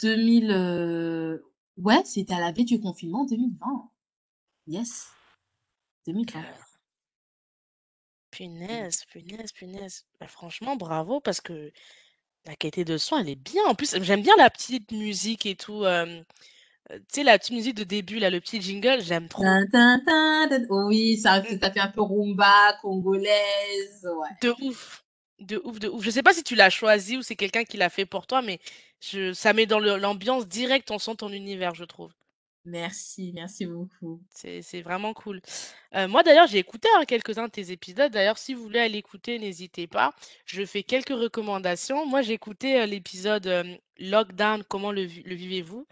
2000, 0.00 0.50
heu, 0.50 1.44
ouais, 1.76 2.02
c'était 2.04 2.34
à 2.34 2.40
la 2.40 2.52
veille 2.52 2.64
du 2.64 2.80
confinement, 2.80 3.24
2020. 3.26 3.90
Yes, 4.66 5.08
2020. 6.06 6.32
Cœur. 6.32 6.66
Punaise, 8.30 9.04
punaise, 9.12 9.52
punaise. 9.52 10.06
Bah, 10.20 10.26
franchement 10.28 10.76
bravo 10.76 11.20
parce 11.20 11.40
que 11.40 11.70
la 12.46 12.56
qualité 12.56 12.84
de 12.84 12.96
son, 12.98 13.18
elle 13.18 13.28
est 13.28 13.34
bien. 13.36 13.64
En 13.66 13.74
plus, 13.74 13.96
j'aime 14.02 14.22
bien 14.22 14.34
la 14.38 14.50
petite 14.50 14.90
musique 14.92 15.46
et 15.46 15.56
tout, 15.56 15.84
tu 16.90 16.96
sais 17.08 17.22
la 17.24 17.38
petite 17.38 17.52
musique 17.52 17.74
de 17.74 17.84
début 17.84 18.18
là, 18.18 18.30
le 18.30 18.40
petit 18.40 18.60
jingle, 18.60 19.02
j'aime 19.02 19.28
trop. 19.28 19.42
Tin 19.42 20.00
oui, 20.70 21.16
ça 21.18 21.40
Mmh. 21.40 21.58
ça 21.60 21.70
fait 21.72 21.80
un 21.80 21.88
peu 21.88 22.02
rumba 22.02 22.74
congolaise, 22.82 24.04
ouais. 24.04 24.28
De 24.42 24.54
ouf, 24.62 25.04
de 25.40 25.60
ouf, 25.64 25.78
de 25.78 25.88
ouf. 25.88 26.02
Je 26.04 26.10
sais 26.10 26.22
pas 26.22 26.32
si 26.34 26.42
tu 26.42 26.54
l'as 26.54 26.70
choisi 26.70 27.16
ou 27.16 27.22
c'est 27.22 27.36
quelqu'un 27.36 27.64
qui 27.64 27.76
l'a 27.76 27.90
fait 27.90 28.06
pour 28.06 28.26
toi, 28.26 28.42
mais 28.42 28.60
je 29.00 29.32
ça 29.32 29.52
met 29.52 29.66
dans 29.66 29.78
l'ambiance 29.80 30.46
direct, 30.48 30.90
on 30.90 30.98
sent 30.98 31.16
ton 31.16 31.30
univers, 31.32 31.74
je 31.74 31.84
trouve. 31.84 32.12
Merci, 32.64 33.32
merci 33.34 33.64
beaucoup. 33.66 34.20
C'est 34.30 34.82
vraiment 34.82 35.14
cool. 35.14 35.40
Heu, 35.94 36.06
moi 36.08 36.22
d'ailleurs, 36.22 36.46
j'ai 36.46 36.58
écouté, 36.58 36.88
hein, 36.96 37.04
quelques-uns 37.06 37.46
de 37.46 37.50
tes 37.52 37.70
épisodes. 37.72 38.12
D'ailleurs, 38.12 38.38
si 38.38 38.54
vous 38.54 38.62
voulez 38.62 38.80
aller 38.80 38.98
écouter, 38.98 39.38
n'hésitez 39.38 39.86
pas. 39.86 40.14
Je 40.44 40.64
fais 40.64 40.82
quelques 40.82 41.08
recommandations. 41.08 42.06
Moi, 42.06 42.22
j'ai 42.22 42.34
écouté, 42.34 42.78
heu, 42.80 42.84
l'épisode, 42.86 43.48
Lockdown, 43.98 44.62
comment 44.64 44.92
le 44.92 45.02
vivez-vous? 45.04 45.86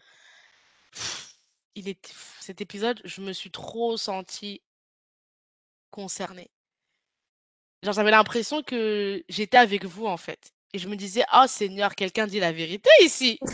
Il 1.74 1.88
était 1.88 2.12
cet 2.40 2.60
épisode, 2.60 3.00
je 3.04 3.20
me 3.20 3.32
suis 3.32 3.50
trop 3.50 3.96
sentie 3.96 4.62
concernée. 5.90 6.50
Genre, 7.82 7.94
j'avais 7.94 8.10
l'impression 8.10 8.62
que 8.62 9.22
j'étais 9.28 9.56
avec 9.56 9.84
vous, 9.84 10.06
en 10.06 10.16
fait 10.16 10.54
et 10.74 10.78
je 10.78 10.88
me 10.88 10.96
disais: 10.96 11.24
«Oh 11.32 11.44
Seigneur, 11.46 11.94
quelqu'un 11.94 12.26
dit 12.26 12.40
la 12.40 12.52
vérité 12.52 12.90
ici!» 13.00 13.38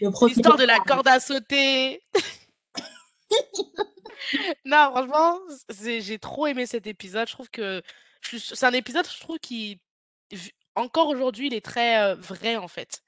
Le 0.00 0.10
1er 0.10 0.28
l'histoire 0.28 0.58
de 0.58 0.64
la 0.64 0.78
corde 0.78 1.08
à 1.08 1.18
sauter. 1.18 2.02
Non, 4.64 4.90
franchement, 4.90 5.38
j'ai 5.80 6.18
trop 6.18 6.46
aimé 6.48 6.66
cet 6.66 6.86
épisode. 6.86 7.28
Je 7.28 7.32
trouve 7.32 7.48
que 7.48 7.82
c'est 8.20 8.66
un 8.66 8.72
épisode, 8.72 9.06
je 9.08 9.20
trouve, 9.20 9.38
qui 9.38 9.80
encore 10.74 11.08
aujourd'hui, 11.08 11.46
il 11.46 11.54
est 11.54 11.64
très, 11.64 12.12
heu, 12.12 12.14
vrai, 12.14 12.56
en 12.56 12.68
fait. 12.68 13.02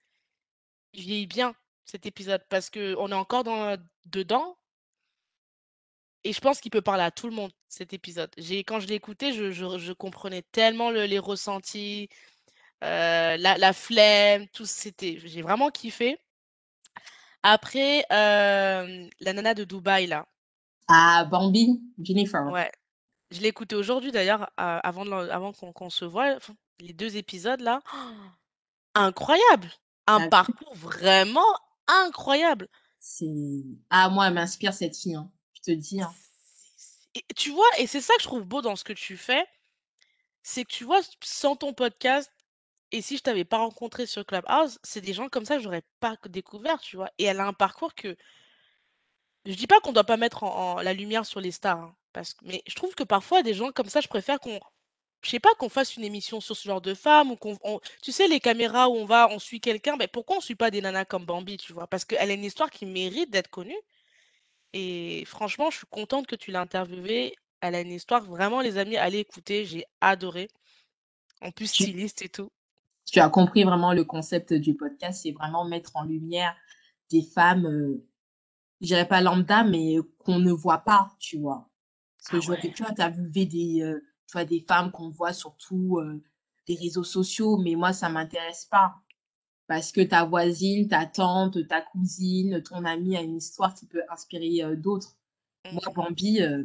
Il 0.94 1.02
vieillit 1.02 1.26
bien, 1.26 1.54
cet 1.84 2.06
épisode, 2.06 2.42
parce 2.48 2.70
qu'on 2.70 3.08
est 3.10 3.14
encore 3.14 3.44
dans 3.44 3.76
dedans 4.06 4.56
et 6.24 6.32
je 6.32 6.40
pense 6.40 6.60
qu'il 6.60 6.70
peut 6.70 6.82
parler 6.82 7.02
à 7.02 7.10
tout 7.10 7.26
le 7.28 7.34
monde, 7.34 7.52
cet 7.68 7.92
épisode. 7.92 8.30
J'ai 8.36 8.62
quand 8.62 8.80
je 8.80 8.86
l'ai 8.86 8.94
écouté, 8.94 9.32
je 9.32 9.50
je 9.50 9.78
je 9.78 9.92
comprenais 9.92 10.42
tellement 10.52 10.90
le 10.90 11.04
les 11.04 11.18
ressentis, 11.18 12.08
heu, 12.84 12.86
la 12.86 13.56
la 13.58 13.72
flemme, 13.72 14.46
tout, 14.48 14.66
c'était 14.66 15.18
j'ai 15.24 15.42
vraiment 15.42 15.70
kiffé. 15.70 16.18
Après, 17.42 18.04
hem, 18.10 19.08
la 19.20 19.32
nana 19.32 19.54
de 19.54 19.64
Dubaï, 19.64 20.06
là. 20.06 20.26
Ah, 20.88 21.24
Bambi, 21.30 21.80
Jennifer. 22.02 22.44
Ouais, 22.52 22.70
je 23.30 23.40
l'ai 23.40 23.48
écouté 23.48 23.76
aujourd'hui 23.76 24.12
d'ailleurs, 24.12 24.50
a 24.58 24.78
avant 24.78 25.06
de 25.06 25.12
avant 25.12 25.52
qu'on 25.52 25.90
se 25.90 26.04
enfin, 26.04 26.54
les 26.80 26.92
2 26.92 27.16
épisodes 27.16 27.60
là, 27.60 27.80
incroyable! 28.94 29.70
Un 30.06 30.18
vu? 30.18 30.28
parcours 30.28 30.74
vraiment 30.74 31.54
incroyable! 32.06 32.68
C'est 32.98 33.26
ah 33.90 34.08
moi, 34.10 34.28
elle 34.28 34.34
m'inspire 34.34 34.74
cette 34.74 34.96
fille, 34.96 35.14
hein, 35.14 35.30
je 35.54 35.60
te 35.62 35.70
dis, 35.70 36.00
hein. 36.02 36.12
Et 37.14 37.24
tu 37.36 37.50
vois? 37.50 37.66
Et 37.78 37.86
c'est 37.86 38.00
ça 38.00 38.14
que 38.16 38.22
je 38.22 38.28
trouve 38.28 38.44
beau 38.44 38.62
dans 38.62 38.76
ce 38.76 38.84
que 38.84 38.92
tu 38.92 39.16
fais, 39.16 39.44
c'est 40.42 40.64
que 40.64 40.72
tu 40.72 40.84
vois, 40.84 41.00
sans 41.22 41.56
ton 41.56 41.72
podcast 41.74 42.30
et 42.92 43.02
si 43.02 43.16
je 43.16 43.22
t'avais 43.22 43.44
pas 43.44 43.58
rencontré 43.58 44.06
sur 44.06 44.26
Clubhouse, 44.26 44.78
c'est 44.82 45.00
des 45.00 45.12
gens 45.12 45.28
comme 45.28 45.44
ça 45.44 45.56
que 45.56 45.62
j'aurais 45.62 45.84
pas 46.00 46.16
découvert, 46.28 46.80
tu 46.80 46.96
vois? 46.96 47.10
Et 47.18 47.24
elle 47.24 47.40
a 47.40 47.46
un 47.46 47.52
parcours 47.52 47.94
que 47.94 48.16
je 49.46 49.54
dis 49.54 49.66
pas 49.66 49.80
qu'on 49.80 49.92
doit 49.92 50.04
pas 50.04 50.16
mettre 50.16 50.42
en 50.44 50.76
en 50.78 50.82
la 50.82 50.92
lumière 50.94 51.26
sur 51.26 51.40
les 51.40 51.50
stars, 51.52 51.78
hein, 51.78 51.96
parce 52.12 52.34
que 52.34 52.44
mais 52.46 52.62
je 52.66 52.74
trouve 52.74 52.94
que 52.94 53.04
parfois 53.04 53.42
des 53.42 53.54
gens 53.54 53.70
comme 53.72 53.88
ça, 53.88 54.00
je 54.00 54.08
préfère 54.08 54.40
qu'on 54.40 54.60
je 55.22 55.30
sais 55.30 55.40
pas, 55.40 55.50
qu'on 55.58 55.68
fasse 55.68 55.96
une 55.96 56.04
émission 56.04 56.40
sur 56.40 56.56
ce 56.56 56.64
genre 56.68 56.80
de 56.80 56.94
femme 56.94 57.30
ou 57.32 57.36
qu'on 57.36 57.58
on 57.64 57.80
tu 58.02 58.12
sais 58.12 58.28
les 58.28 58.40
caméras 58.40 58.88
où 58.88 58.94
on 58.94 59.04
va, 59.04 59.28
on 59.30 59.38
suit 59.38 59.60
quelqu'un, 59.60 59.96
beh, 59.96 60.08
pourquoi 60.08 60.38
on 60.38 60.40
suit 60.40 60.54
pas 60.54 60.70
des 60.70 60.80
nanas 60.80 61.04
comme 61.06 61.24
Bambi, 61.26 61.56
tu 61.58 61.72
vois? 61.72 61.86
Parce 61.86 62.04
qu'elle 62.04 62.30
a 62.30 62.34
une 62.34 62.44
histoire 62.44 62.70
qui 62.70 62.86
mérite 62.86 63.30
d'être 63.30 63.48
connue 63.50 63.76
et 64.72 65.24
franchement, 65.26 65.70
je 65.70 65.78
suis 65.78 65.86
contente 65.90 66.26
que 66.26 66.36
tu 66.36 66.50
l'aies 66.50 66.58
interviewée. 66.58 67.36
Elle 67.60 67.74
a 67.74 67.80
une 67.80 67.92
histoire 67.92 68.24
vraiment 68.24 68.60
les 68.60 68.78
amis, 68.78 68.96
allez 68.96 69.18
écouter, 69.18 69.64
j'ai 69.66 69.84
adoré. 70.00 70.48
En 71.42 71.52
plus 71.52 71.68
Tu 71.72 71.84
styliste 71.84 72.22
et 72.22 72.28
tout. 72.30 72.50
tu 73.06 73.18
as 73.20 73.28
compris 73.28 73.64
vraiment 73.64 73.92
le 73.92 74.04
concept 74.04 74.52
du 74.54 74.74
podcast, 74.74 75.20
c'est 75.22 75.32
vraiment 75.32 75.64
mettre 75.64 75.96
en 75.96 76.04
lumière 76.04 76.54
des 77.10 77.22
femmes, 77.22 77.66
heu, 77.66 78.06
je 78.80 78.88
dirais 78.88 79.08
pas 79.08 79.20
lambda, 79.22 79.64
mais 79.64 79.96
qu'on 80.18 80.38
ne 80.38 80.52
voit 80.52 80.78
pas, 80.80 81.10
tu 81.20 81.38
vois? 81.38 81.68
Parce 82.18 82.30
que 82.30 82.40
Ah 82.40 82.40
j'aurais 82.40 82.60
ouais. 82.60 82.74
pu 82.74 82.84
interviewer 82.84 83.46
des, 83.46 83.82
heu, 83.82 84.02
tu 84.30 84.32
vois, 84.32 84.44
des 84.44 84.60
femmes 84.60 84.92
qu'on 84.92 85.08
voit 85.10 85.32
surtout, 85.32 85.98
heu 86.00 86.22
les 86.70 86.76
réseaux 86.76 87.04
sociaux, 87.04 87.56
mais 87.56 87.74
moi, 87.74 87.92
ça 87.92 88.08
m'intéresse 88.08 88.66
pas. 88.70 88.94
Parce 89.66 89.92
que 89.92 90.00
ta 90.00 90.24
voisine, 90.24 90.88
ta 90.88 91.06
tante, 91.06 91.66
ta 91.68 91.80
cousine, 91.80 92.62
ton 92.62 92.84
amie 92.84 93.16
a 93.16 93.22
une 93.22 93.36
histoire 93.36 93.74
qui 93.74 93.86
peut 93.86 94.02
inspirer 94.08 94.62
euh, 94.62 94.76
d'autres. 94.76 95.16
Moi, 95.72 95.82
Bambi, 95.94 96.42
euh, 96.42 96.64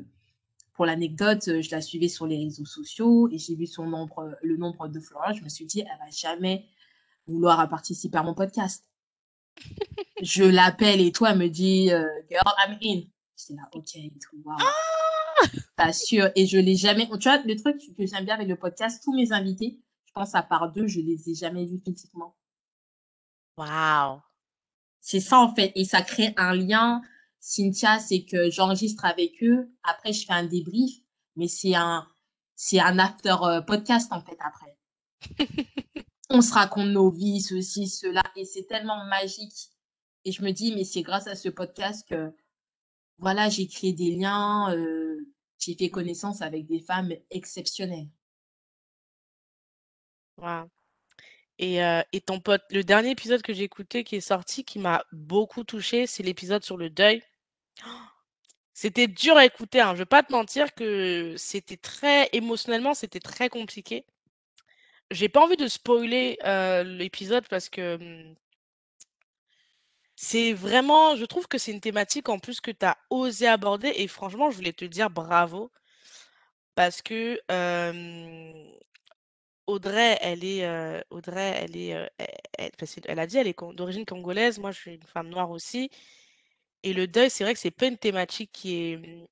pour 0.73 0.85
l'anecdote, 0.85 1.47
euh, 1.47 1.61
je 1.61 1.71
la 1.71 1.81
suivais 1.81 2.07
sur 2.07 2.27
les 2.27 2.37
réseaux 2.37 2.65
sociaux 2.65 3.29
et 3.31 3.37
j'ai 3.37 3.55
vu 3.55 3.67
son 3.67 3.87
nombre, 3.87 4.37
le 4.41 4.57
nombre 4.57 4.87
de 4.87 4.99
followers. 4.99 5.35
Je 5.37 5.43
me 5.43 5.49
suis 5.49 5.65
dit, 5.65 5.81
elle 5.81 5.99
va 5.99 6.09
jamais 6.11 6.67
vouloir 7.27 7.67
participer 7.69 8.17
à 8.17 8.23
mon 8.23 8.33
podcast. 8.33 8.85
je 10.21 10.43
l'appelle 10.43 11.01
et 11.01 11.11
toi, 11.11 11.31
elle 11.31 11.39
me 11.39 11.47
dit, 11.47 11.87
girl, 12.29 12.53
I'm 12.59 12.77
in. 12.83 13.01
J'étais 13.37 13.53
là, 13.55 13.69
ok, 13.73 13.95
et 13.95 14.13
tout, 14.19 14.41
wow. 14.45 14.55
Ah! 14.59 15.04
Pas 15.75 15.93
sûr. 15.93 16.29
Et 16.35 16.45
je 16.47 16.57
l'ai 16.57 16.75
jamais. 16.75 17.07
Tu 17.19 17.29
vois, 17.29 17.41
le 17.43 17.55
truc 17.55 17.77
que 17.97 18.05
j'aime 18.05 18.25
bien 18.25 18.35
avec 18.35 18.47
le 18.47 18.55
podcast, 18.55 19.03
tous 19.03 19.13
mes 19.13 19.31
invités, 19.31 19.79
je 20.05 20.11
pense 20.13 20.35
à 20.35 20.43
part 20.43 20.71
deux, 20.71 20.87
je 20.87 20.99
les 21.01 21.29
ai 21.29 21.35
jamais 21.35 21.65
vus 21.65 21.81
physiquement. 21.83 22.35
Waouh! 23.57 24.21
C'est 25.01 25.19
ça, 25.19 25.39
en 25.39 25.53
fait. 25.53 25.71
Et 25.75 25.85
ça 25.85 26.01
crée 26.01 26.33
un 26.37 26.53
lien. 26.53 27.01
Cynthia, 27.39 27.99
c'est 27.99 28.25
que 28.25 28.49
j'enregistre 28.49 29.05
avec 29.05 29.43
eux. 29.43 29.71
Après, 29.83 30.13
je 30.13 30.25
fais 30.25 30.33
un 30.33 30.45
débrief. 30.45 30.95
Mais 31.35 31.47
c'est 31.47 31.75
un, 31.75 32.07
c'est 32.55 32.79
un 32.79 32.97
after 32.97 33.35
euh, 33.43 33.61
podcast, 33.61 34.11
en 34.11 34.21
fait, 34.21 34.37
après. 34.39 34.77
On 36.29 36.41
se 36.41 36.53
raconte 36.53 36.87
nos 36.87 37.11
vies, 37.11 37.41
ceci, 37.41 37.87
cela. 37.87 38.23
Et 38.35 38.45
c'est 38.45 38.65
tellement 38.65 39.05
magique. 39.05 39.69
Et 40.23 40.31
je 40.31 40.41
me 40.41 40.51
dis, 40.51 40.73
mais 40.73 40.83
c'est 40.83 41.03
grâce 41.03 41.27
à 41.27 41.35
ce 41.35 41.49
podcast 41.49 42.07
que, 42.09 42.33
voilà, 43.17 43.49
j'ai 43.49 43.67
créé 43.67 43.93
des 43.93 44.11
liens, 44.15 44.75
j'ai 45.59 45.75
fait 45.75 45.89
connaissance 45.89 46.41
avec 46.41 46.65
des 46.65 46.79
femmes 46.79 47.13
exceptionnelles. 47.31 48.09
Waouh! 50.37 50.69
Et, 51.59 52.21
ton 52.25 52.39
pote, 52.39 52.63
le 52.71 52.83
dernier 52.83 53.11
épisode 53.11 53.41
que 53.41 53.53
j'ai 53.53 53.63
écouté 53.63 54.03
qui 54.03 54.17
est 54.17 54.21
sorti, 54.21 54.65
qui 54.65 54.79
m'a 54.79 55.03
beaucoup 55.11 55.63
touchée, 55.63 56.07
c'est 56.07 56.23
l'épisode 56.23 56.63
sur 56.63 56.77
le 56.77 56.89
deuil. 56.89 57.21
C'était 58.73 59.07
dur 59.07 59.37
à 59.37 59.45
écouter, 59.45 59.79
hein. 59.79 59.93
Je 59.93 59.99
vais 59.99 60.05
pas 60.05 60.21
te 60.21 60.33
mentir 60.33 60.73
que 60.75 61.35
c'était 61.37 61.77
très 61.77 62.29
émotionnellement, 62.33 62.93
c'était 62.93 63.21
très 63.21 63.47
compliqué. 63.49 64.05
J'ai 65.11 65.29
pas 65.29 65.41
envie 65.41 65.55
de 65.55 65.67
spoiler 65.67 66.37
l'épisode 66.85 67.47
parce 67.47 67.69
que 67.69 67.97
mmh 67.97 68.35
c'est 70.15 70.53
vraiment, 70.53 71.15
je 71.15 71.25
trouve 71.25 71.47
que 71.47 71.57
c'est 71.57 71.71
une 71.71 71.81
thématique 71.81 72.29
en 72.29 72.39
plus 72.39 72.61
que 72.61 72.71
tu 72.71 72.85
as 72.85 72.97
osé 73.09 73.47
aborder 73.47 73.93
et 73.95 74.07
franchement, 74.07 74.51
je 74.51 74.57
voulais 74.57 74.73
te 74.73 74.85
dire 74.85 75.09
bravo. 75.09 75.71
Parce 76.75 77.01
que 77.01 77.39
Audrey, 79.67 80.17
elle 80.21 80.43
est, 80.43 81.03
Audrey, 81.09 81.53
elle 81.61 81.75
est, 81.77 81.95
heu, 81.95 82.07
elle 82.57 82.71
elle 83.07 83.19
a 83.19 83.27
dit, 83.27 83.37
elle 83.37 83.47
est 83.47 83.57
d'origine 83.73 84.05
congolaise. 84.05 84.59
Moi, 84.59 84.71
je 84.71 84.79
suis 84.79 84.93
une 84.95 85.03
femme 85.03 85.29
noire 85.29 85.49
aussi 85.51 85.89
et 86.83 86.93
le 86.93 87.07
deuil, 87.07 87.29
c'est 87.31 87.43
vrai 87.43 87.53
que 87.53 87.59
c'est 87.59 87.71
pas 87.71 87.87
une 87.87 87.97
thématique 87.97 88.51
qui 88.53 88.91
est, 88.93 88.97
mmh, 88.97 89.25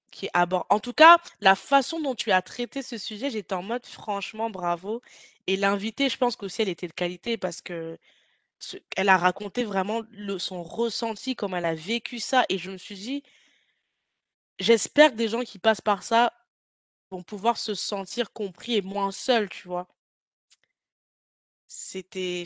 en 0.70 0.80
tout 0.80 0.94
cas, 0.94 1.18
la 1.42 1.56
façon 1.56 2.00
dont 2.02 2.16
tu 2.16 2.32
as 2.32 2.42
traité 2.42 2.82
ce 2.82 2.98
sujet, 2.98 3.30
j'étais 3.30 3.54
en 3.56 3.63
mode: 3.63 3.86
«Franchement, 3.86 4.50
bravo» 4.50 5.02
et 5.48 5.56
l'invitée, 5.58 6.10
je 6.10 6.18
pense 6.18 6.36
qu'aussi 6.36 6.62
elle 6.63 6.70
était 6.70 6.88
de 6.88 6.94
qualité 6.94 7.38
parce 7.38 7.62
que 7.62 7.98
elle 8.96 9.10
a 9.10 9.17
raconté 9.17 9.63
vraiment 9.63 10.01
son 10.39 10.63
ressenti, 10.63 11.36
comment 11.36 11.58
elle 11.58 11.65
a 11.65 11.75
vécu 11.75 12.20
ça 12.20 12.46
et 12.50 12.58
je 12.58 12.72
me 12.72 12.77
suis 12.77 12.96
dit: 12.96 13.24
«J'espère 14.58 15.12
que 15.12 15.15
des 15.15 15.27
gens 15.27 15.41
qui 15.43 15.60
passent 15.60 15.79
par 15.79 16.01
ça 16.01 16.34
vont 17.12 17.24
pouvoir 17.24 17.58
se 17.58 17.75
sentir 17.75 18.34
compris 18.34 18.75
et 18.77 18.82
moins 18.84 19.12
seuls», 19.12 19.50
tu 19.50 19.67
vois? 19.67 19.88
C'était 21.67 22.46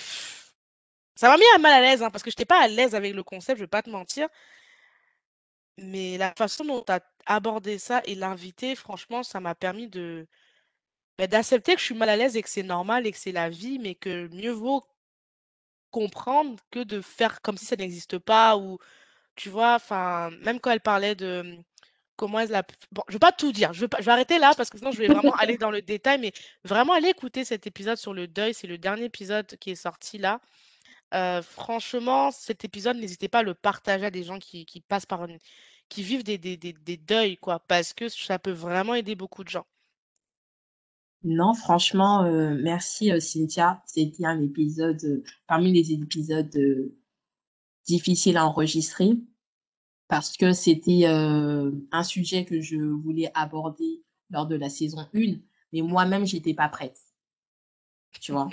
ça 1.16 1.30
m'a 1.30 1.38
mis 1.38 1.44
à 1.56 1.58
mal 1.60 1.74
à 1.74 1.82
l'aise, 1.82 2.04
hein, 2.04 2.10
parce 2.12 2.24
que 2.24 2.30
j'étais 2.30 2.46
pas 2.46 2.62
à 2.62 2.68
l'aise 2.68 2.96
avec 2.96 3.14
le 3.16 3.24
concept, 3.24 3.58
je 3.60 3.64
vais 3.64 3.68
pas 3.68 3.82
te 3.82 3.90
mentir. 3.90 4.28
Mais 5.78 6.18
la 6.18 6.34
façon 6.36 6.66
dont 6.66 6.82
tu 6.84 6.92
as 6.92 7.02
abordé 7.26 7.78
ça 7.80 8.02
et 8.06 8.16
l'invité, 8.16 8.76
franchement, 8.76 9.24
ça 9.24 9.40
m'a 9.40 9.56
permis 9.56 9.88
de, 9.88 10.28
bah, 11.18 11.28
d'accepter 11.28 11.74
que 11.76 11.80
je 11.82 11.86
suis 11.86 11.96
mal 11.96 12.10
à 12.10 12.18
l'aise 12.18 12.38
et 12.38 12.44
que 12.44 12.50
c'est 12.50 12.64
normal 12.64 13.08
et 13.08 13.12
que 13.14 13.18
c'est 13.20 13.32
la 13.34 13.50
vie, 13.50 13.80
mais 13.80 13.96
que 13.96 14.28
mieux 14.36 14.52
vaut 14.52 14.86
comprendre 15.92 16.60
que 16.72 16.80
de 16.84 17.02
faire 17.02 17.42
comme 17.42 17.58
si 17.58 17.66
ça 17.66 17.76
n'existe 17.76 18.18
pas 18.20 18.58
ou 18.58 18.78
tu 19.36 19.50
vois? 19.50 19.76
Enfin, 19.76 20.32
même 20.44 20.60
quand 20.60 20.72
elle 20.72 20.82
parlait 20.82 21.16
de, 21.16 21.44
mmh, 21.44 21.64
comment 22.18 22.40
elle 22.40 22.56
a 22.56 22.64
bon, 22.92 23.04
je 23.08 23.14
vais 23.14 23.20
pas 23.20 23.32
tout 23.34 23.52
dire, 23.54 23.74
je 23.74 23.82
vais 23.82 23.88
pas 23.88 24.00
je 24.00 24.06
vais 24.06 24.12
arrêter 24.12 24.40
là 24.40 24.54
parce 24.58 24.70
que 24.70 24.78
sinon 24.78 24.92
je 24.92 25.00
vais 25.00 25.08
vraiment 25.10 25.34
aller 25.36 25.58
dans 25.58 25.72
le 25.72 25.82
détail, 25.84 26.20
mais 26.20 26.34
vraiment 26.66 26.94
allez 26.94 27.10
écouter 27.10 27.46
cet 27.46 27.68
épisode 27.68 27.98
sur 27.98 28.14
le 28.14 28.28
deuil, 28.28 28.54
c'est 28.54 28.68
le 28.68 28.78
dernier 28.78 29.06
épisode 29.06 29.48
qui 29.60 29.72
est 29.72 29.76
sorti 29.76 30.18
là. 30.18 30.42
Heu, 31.14 31.42
franchement, 31.42 32.32
cet 32.32 32.66
épisode, 32.66 32.98
n'hésitez 32.98 33.30
pas 33.30 33.40
à 33.40 33.44
le 33.44 33.54
partager 33.56 34.06
à 34.08 34.12
des 34.12 34.24
gens 34.24 34.40
qui 34.40 34.66
qui 34.66 34.82
passent 34.82 35.06
par 35.06 35.26
une 35.26 35.40
qui 35.90 36.04
vivent 36.04 36.24
des 36.24 36.38
des 36.38 36.58
des 36.58 36.74
des 36.74 36.98
deuils 36.98 37.38
quoi, 37.38 37.60
parce 37.62 37.94
que 37.94 38.10
ça 38.10 38.40
peut 38.40 38.52
vraiment 38.52 38.96
aider 38.96 39.16
beaucoup 39.16 39.44
de 39.44 39.50
gens. 39.50 39.68
Non, 41.28 41.54
franchement, 41.54 42.24
heu, 42.24 42.56
merci, 42.64 43.12
heu, 43.12 43.20
Cynthia. 43.20 43.84
C'était 43.86 44.26
un 44.26 44.42
épisode, 44.42 45.04
heu, 45.04 45.24
parmi 45.46 45.74
les 45.74 45.92
épisodes, 45.92 46.50
difficiles 47.86 48.38
à 48.38 48.46
enregistrer 48.46 49.12
parce 50.08 50.38
que 50.38 50.54
c'était, 50.54 51.06
un 51.06 52.04
sujet 52.04 52.46
que 52.46 52.62
je 52.62 52.78
voulais 52.78 53.30
aborder 53.34 54.04
lors 54.30 54.48
de 54.48 54.56
la 54.56 54.70
saison 54.70 55.06
1, 55.14 55.36
mais 55.74 55.82
moi-même, 55.82 56.26
j'étais 56.26 56.54
pas 56.54 56.70
prête. 56.70 56.98
Tu 58.22 58.32
vois? 58.32 58.50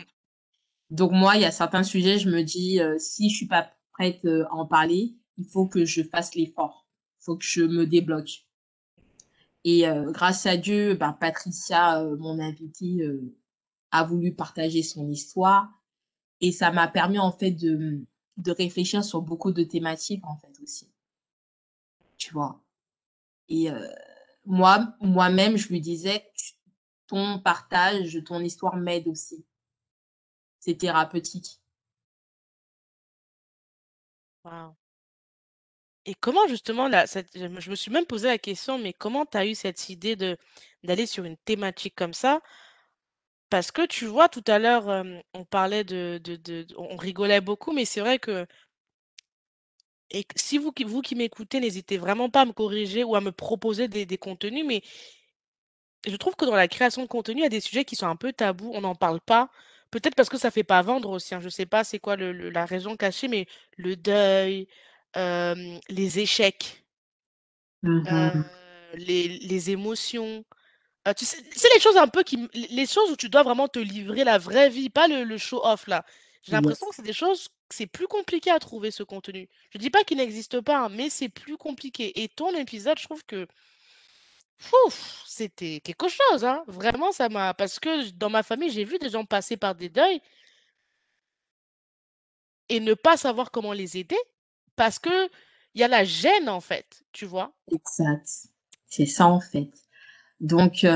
Donc 0.91 1.13
moi, 1.13 1.37
il 1.37 1.43
y 1.43 1.45
a 1.45 1.53
certains 1.53 1.85
sujets, 1.85 2.19
je 2.19 2.29
me 2.29 2.43
dis, 2.43 2.81
si 2.99 3.31
je 3.31 3.37
suis 3.37 3.47
pas 3.47 3.71
prête, 3.93 4.25
à 4.25 4.53
en 4.53 4.67
parler, 4.67 5.15
il 5.37 5.47
faut 5.47 5.67
que 5.67 5.85
je 5.85 6.03
fasse 6.03 6.35
l'effort. 6.35 6.89
Il 7.21 7.25
faut 7.25 7.37
que 7.37 7.45
je 7.45 7.63
me 7.63 7.87
débloque. 7.87 8.47
Et 9.65 9.87
heu, 9.89 10.11
grâce 10.13 10.47
à 10.47 10.57
Dieu, 10.57 10.95
ben, 10.95 11.13
Patricia, 11.13 12.03
heu, 12.05 12.17
mon 12.19 12.39
invitée, 12.39 13.03
heu, 13.03 13.35
a 13.93 14.05
voulu 14.05 14.35
partager 14.35 14.83
son 14.83 15.09
histoire 15.11 15.71
et 16.41 16.53
ça 16.53 16.73
m'a 16.73 16.89
permis 16.89 17.19
en 17.21 17.33
fait 17.33 17.53
de, 17.53 17.77
mmh, 17.77 18.07
de 18.39 18.53
réfléchir 18.53 19.05
sur 19.05 19.23
beaucoup 19.23 19.53
de 19.53 19.65
thématiques 19.65 20.25
en 20.27 20.37
fait 20.39 20.53
aussi. 20.63 20.89
Tu 22.19 22.33
vois? 22.33 22.61
Et 23.49 23.69
moi 24.47 24.95
moi-même, 25.01 25.57
je 25.59 25.69
lui 25.69 25.81
disais: 25.83 26.25
«Tu 26.37 26.55
ton 27.09 27.41
partage, 27.41 28.23
ton 28.27 28.41
histoire 28.41 28.77
m'aide 28.77 29.09
aussi». 29.09 29.45
C'est 30.63 30.79
thérapeutique. 30.79 31.59
Waouh 34.45 34.77
et 36.07 36.15
comment 36.15 36.47
justement 36.49 36.89
je 36.91 37.71
me 37.71 37.77
suis 37.77 37.91
même 37.91 38.07
posé 38.07 38.29
la 38.29 38.39
question, 38.39 38.79
mais 38.79 38.93
comment 38.93 39.27
tu 39.27 39.37
as 39.39 39.47
eu 39.47 39.55
cette 39.55 39.89
idée 39.89 40.17
d'aller 40.83 41.07
sur 41.07 41.25
une 41.25 41.37
thématique 41.39 41.95
comme 41.97 42.15
ça? 42.15 42.41
Parce 43.51 43.71
que 43.71 43.87
tu 43.87 44.07
vois, 44.07 44.29
tout 44.29 44.45
à 44.49 44.59
l'heure, 44.59 44.87
on 45.35 45.45
parlait 45.45 45.85
de 45.85 46.21
on 46.77 46.97
rigolait 46.97 47.41
beaucoup, 47.41 47.73
mais 47.73 47.85
c'est 47.85 48.01
vrai 48.01 48.19
que 48.19 48.47
et 50.11 50.25
si 50.37 50.59
vous 50.59 50.73
qui 50.73 51.15
m'écoutez, 51.15 51.61
n'hésitez 51.61 51.99
vraiment 51.99 52.31
pas 52.31 52.43
à 52.43 52.45
me 52.47 52.53
corriger 52.53 53.05
ou 53.05 53.17
à 53.17 53.21
me 53.21 53.33
proposer 53.33 53.89
des 53.89 54.07
des 54.07 54.19
contenus, 54.19 54.65
mais 54.67 54.83
je 56.07 56.17
trouve 56.17 56.37
que 56.37 56.45
dans 56.45 56.55
la 56.55 56.69
création 56.69 57.03
de 57.03 57.07
contenu, 57.09 57.41
il 57.41 57.43
y 57.43 57.47
a 57.47 57.49
des 57.49 57.61
sujets 57.61 57.85
qui 57.85 57.97
sont 57.97 58.07
un 58.07 58.17
peu 58.17 58.33
tabous, 58.33 58.71
on 58.75 58.81
n'en 58.83 58.95
parle 58.95 59.21
pas. 59.21 59.51
Peut-être 59.91 60.15
parce 60.17 60.29
que 60.29 60.39
ça 60.39 60.51
fait 60.51 60.65
pas 60.65 60.83
vendre 60.83 61.11
aussi, 61.11 61.35
hein, 61.35 61.41
je 61.41 61.49
sais 61.49 61.67
pas 61.67 61.85
c'est 61.85 61.99
quoi 62.01 62.17
la 62.17 62.67
raison 62.67 62.97
cachée, 62.97 63.29
mais 63.29 63.47
le 63.77 63.97
deuil, 63.97 64.67
les 65.17 66.19
échecs, 66.21 66.85
Mmh 67.83 68.43
les 68.95 69.29
les 69.29 69.71
émotions, 69.71 70.45
heu, 71.09 71.15
tu 71.15 71.25
sais 71.27 71.39
c'est 71.53 71.69
les 71.75 71.81
choses 71.81 71.97
un 71.97 72.09
peu 72.09 72.23
qui 72.25 72.49
les 72.55 72.87
choses 72.87 73.11
où 73.13 73.17
tu 73.17 73.29
dois 73.31 73.43
vraiment 73.43 73.69
te 73.69 73.79
livrer 73.81 74.25
la 74.25 74.39
vraie 74.39 74.71
vie, 74.71 74.91
pas 74.91 75.09
le 75.09 75.25
le 75.25 75.39
show 75.39 75.61
off 75.65 75.87
là. 75.89 76.05
J'ai 76.43 76.53
l'impression 76.53 76.89
que 76.89 76.95
c'est 76.97 77.03
des 77.03 77.13
choses 77.15 77.49
c'est 77.71 77.87
plus 77.87 78.07
compliqué 78.09 78.51
à 78.51 78.59
trouver 78.61 78.91
ce 78.91 79.03
contenu. 79.03 79.49
Je 79.71 79.79
dis 79.79 79.91
pas 79.91 80.05
qu'il 80.05 80.19
n'existe 80.19 80.61
pas, 80.61 80.85
hein, 80.87 80.89
mais 80.91 81.11
c'est 81.11 81.29
plus 81.31 81.57
compliqué 81.59 82.23
et 82.23 82.29
ton 82.29 82.53
épisode, 82.55 82.99
je 82.99 83.05
trouve 83.05 83.25
que 83.27 83.47
c'était 85.27 85.81
quelque 85.81 86.09
chose, 86.09 86.45
hein. 86.45 86.65
Vraiment, 86.67 87.13
ça 87.13 87.29
m'a 87.29 87.55
parce 87.55 87.79
que 87.81 88.11
dans 88.13 88.31
ma 88.31 88.43
famille, 88.43 88.71
j'ai 88.71 88.85
vu 88.85 88.99
des 88.99 89.11
gens 89.11 89.25
passer 89.25 89.57
par 89.57 89.75
des 89.75 89.89
deuils 89.89 90.21
et 92.69 92.81
ne 92.81 92.95
pas 92.95 93.17
savoir 93.17 93.51
comment 93.51 93.73
les 93.73 93.97
aider 93.99 94.19
parce 94.77 94.99
qu'il 94.99 95.31
y 95.75 95.83
a 95.83 95.89
la 95.89 96.05
gêne, 96.05 96.49
en 96.49 96.61
fait, 96.61 97.05
tu 97.13 97.27
vois? 97.27 97.53
Exact. 97.73 98.29
C'est 98.87 99.07
ça 99.07 99.27
en 99.27 99.41
fait. 99.41 99.71
Donc 100.41 100.87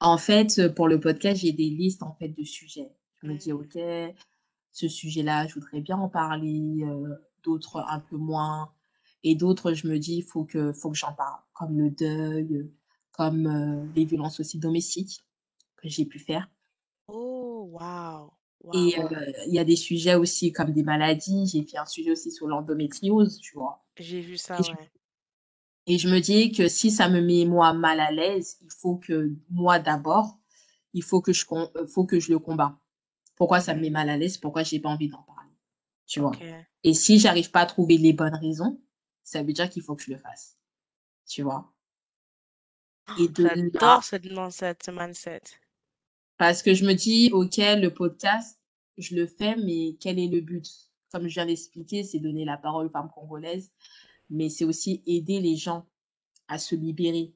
en 0.00 0.18
fait, 0.18 0.74
pour 0.74 0.88
le 0.88 1.00
podcast, 1.00 1.40
j'ai 1.40 1.52
des 1.52 1.70
listes 1.70 2.02
en 2.02 2.14
fait 2.14 2.28
de 2.28 2.44
sujets. 2.44 2.90
Je 3.22 3.26
me 3.28 3.36
dis: 3.36 3.52
Mmh. 3.52 3.56
«OK, 3.56 3.78
ce 4.72 4.88
sujet-là, 4.88 5.46
je 5.46 5.54
voudrais 5.54 5.80
bien 5.80 5.96
en 5.96 6.08
parler», 6.08 6.84
d'autres 7.42 7.84
un 7.88 8.00
peu 8.00 8.16
moins 8.16 8.72
et 9.22 9.34
d'autres, 9.34 9.72
je 9.72 9.86
me 9.86 9.98
dis: 9.98 10.16
«Il 10.16 10.22
faut 10.22 10.44
que 10.44 10.72
faut 10.72 10.90
que 10.90 10.96
j'en 10.96 11.12
parle», 11.14 11.40
comme 11.54 11.78
le 11.78 11.90
deuil, 11.90 12.70
comme, 13.12 13.90
les 13.94 14.04
violences 14.04 14.40
aussi 14.40 14.58
domestiques 14.58 15.24
que 15.76 15.88
j'ai 15.88 16.04
pu 16.04 16.18
faire. 16.18 16.50
Oh 17.08 17.68
waouh! 17.70 18.30
Et 18.72 18.92
Waouh, 18.92 19.00
heu, 19.00 19.06
waouh. 19.08 19.24
il 19.46 19.54
y 19.54 19.58
a 19.58 19.64
des 19.64 19.76
sujets 19.76 20.14
aussi 20.16 20.52
comme 20.52 20.72
des 20.72 20.82
maladies. 20.82 21.46
J'ai 21.46 21.62
fait 21.64 21.78
un 21.78 21.86
sujet 21.86 22.10
aussi 22.12 22.30
sur 22.32 22.46
l'endométriose, 22.48 23.38
tu 23.40 23.54
vois? 23.56 23.84
J'ai 23.98 24.20
vu 24.20 24.36
Et 24.58 24.62
ça, 24.62 24.64
je 24.64 24.72
ouais. 24.72 24.88
et 25.86 25.98
je 25.98 26.08
me 26.08 26.20
dis 26.20 26.52
que 26.52 26.68
si 26.68 26.90
ça 26.90 27.08
me 27.08 27.20
met 27.20 27.44
moi 27.44 27.72
mal 27.74 28.00
à 28.00 28.10
l'aise, 28.10 28.56
il 28.62 28.70
faut 28.70 28.96
que 28.96 29.30
moi 29.50 29.78
d'abord, 29.78 30.38
il 30.94 31.02
faut 31.02 31.20
que 31.20 31.32
je 31.32 31.44
heu, 31.52 31.86
faut 31.86 32.04
que 32.06 32.20
je 32.20 32.32
le 32.32 32.38
combats. 32.38 32.78
Pourquoi 33.36 33.60
ça 33.60 33.74
me 33.74 33.80
met 33.82 33.90
mal 33.90 34.10
à 34.10 34.16
l'aise? 34.16 34.38
Pourquoi 34.38 34.62
j'ai 34.64 34.80
pas 34.80 34.90
envie 34.90 35.08
d'en 35.08 35.22
parler? 35.22 35.50
Tu 36.06 36.20
vois? 36.20 36.44
Et 36.84 36.94
si 36.94 37.18
j'arrive 37.20 37.50
pas 37.50 37.62
à 37.62 37.66
trouver 37.66 37.98
les 37.98 38.12
bonnes 38.14 38.36
raisons, 38.36 38.80
ça 39.24 39.42
veut 39.42 39.52
dire 39.54 39.70
qu'il 39.70 39.82
faut 39.82 39.96
que 39.96 40.02
je 40.04 40.12
le 40.12 40.18
fasse, 40.18 40.58
tu 41.28 41.42
vois? 41.42 41.72
Et 43.16 43.26
de 43.28 43.50
J'adore 43.76 44.04
cette 44.50 44.88
mindset. 44.88 45.58
Parce 46.36 46.62
que 46.62 46.74
je 46.74 46.84
me 46.84 46.94
dis: 46.94 47.30
«OK, 47.32 47.56
le 47.58 47.88
podcast, 47.88 48.60
je 48.98 49.14
le 49.14 49.26
fais, 49.26 49.56
mais 49.56 49.96
quel 50.00 50.18
est 50.18 50.28
le 50.28 50.40
but?» 50.40 50.66
comme 51.14 51.28
je 51.28 51.34
viens 51.34 51.46
d'expliquer, 51.46 52.02
c'est 52.02 52.18
donner 52.18 52.44
la 52.44 52.56
parole 52.56 52.86
aux 52.86 52.90
femmes 52.90 53.08
congolaises, 53.14 53.70
mais 54.30 54.48
c'est 54.48 54.64
aussi 54.64 55.00
aider 55.06 55.40
les 55.40 55.54
gens 55.54 55.86
à 56.48 56.58
se 56.58 56.74
libérer, 56.74 57.32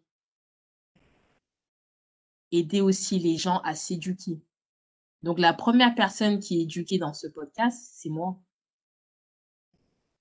aider 2.51 2.81
aussi 2.81 3.21
les 3.21 3.37
gens 3.37 3.59
à 3.59 3.77
s'éduquer. 3.77 4.43
Donc 5.23 5.39
la 5.39 5.53
première 5.53 5.95
personne 5.95 6.41
qui 6.41 6.59
est 6.59 6.63
éduquée 6.63 6.99
dans 6.99 7.15
ce 7.15 7.29
podcast, 7.29 7.93
c'est 7.95 8.09
moi. 8.09 8.43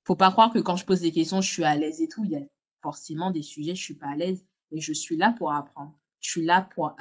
Faut 0.04 0.16
pas 0.16 0.32
croire 0.32 0.54
que 0.54 0.60
quand 0.60 0.76
je 0.76 0.86
pose 0.86 1.02
des 1.02 1.12
questions, 1.12 1.42
je 1.42 1.52
suis 1.52 1.64
à 1.64 1.76
l'aise 1.76 2.00
et 2.00 2.08
tout. 2.08 2.24
Il 2.26 2.32
y 2.32 2.36
a 2.36 2.46
forcément 2.84 3.32
des 3.32 3.42
sujets, 3.42 3.74
je 3.74 3.84
suis 3.84 3.96
pas 3.96 4.10
à 4.10 4.16
l'aise, 4.16 4.46
mais 4.72 4.82
je 4.82 4.94
suis 4.94 5.18
là 5.18 5.34
pour 5.36 5.52
apprendre. 5.52 5.98
Je 6.20 6.30
suis 6.30 6.46
là 6.46 6.62
pour, 6.76 6.96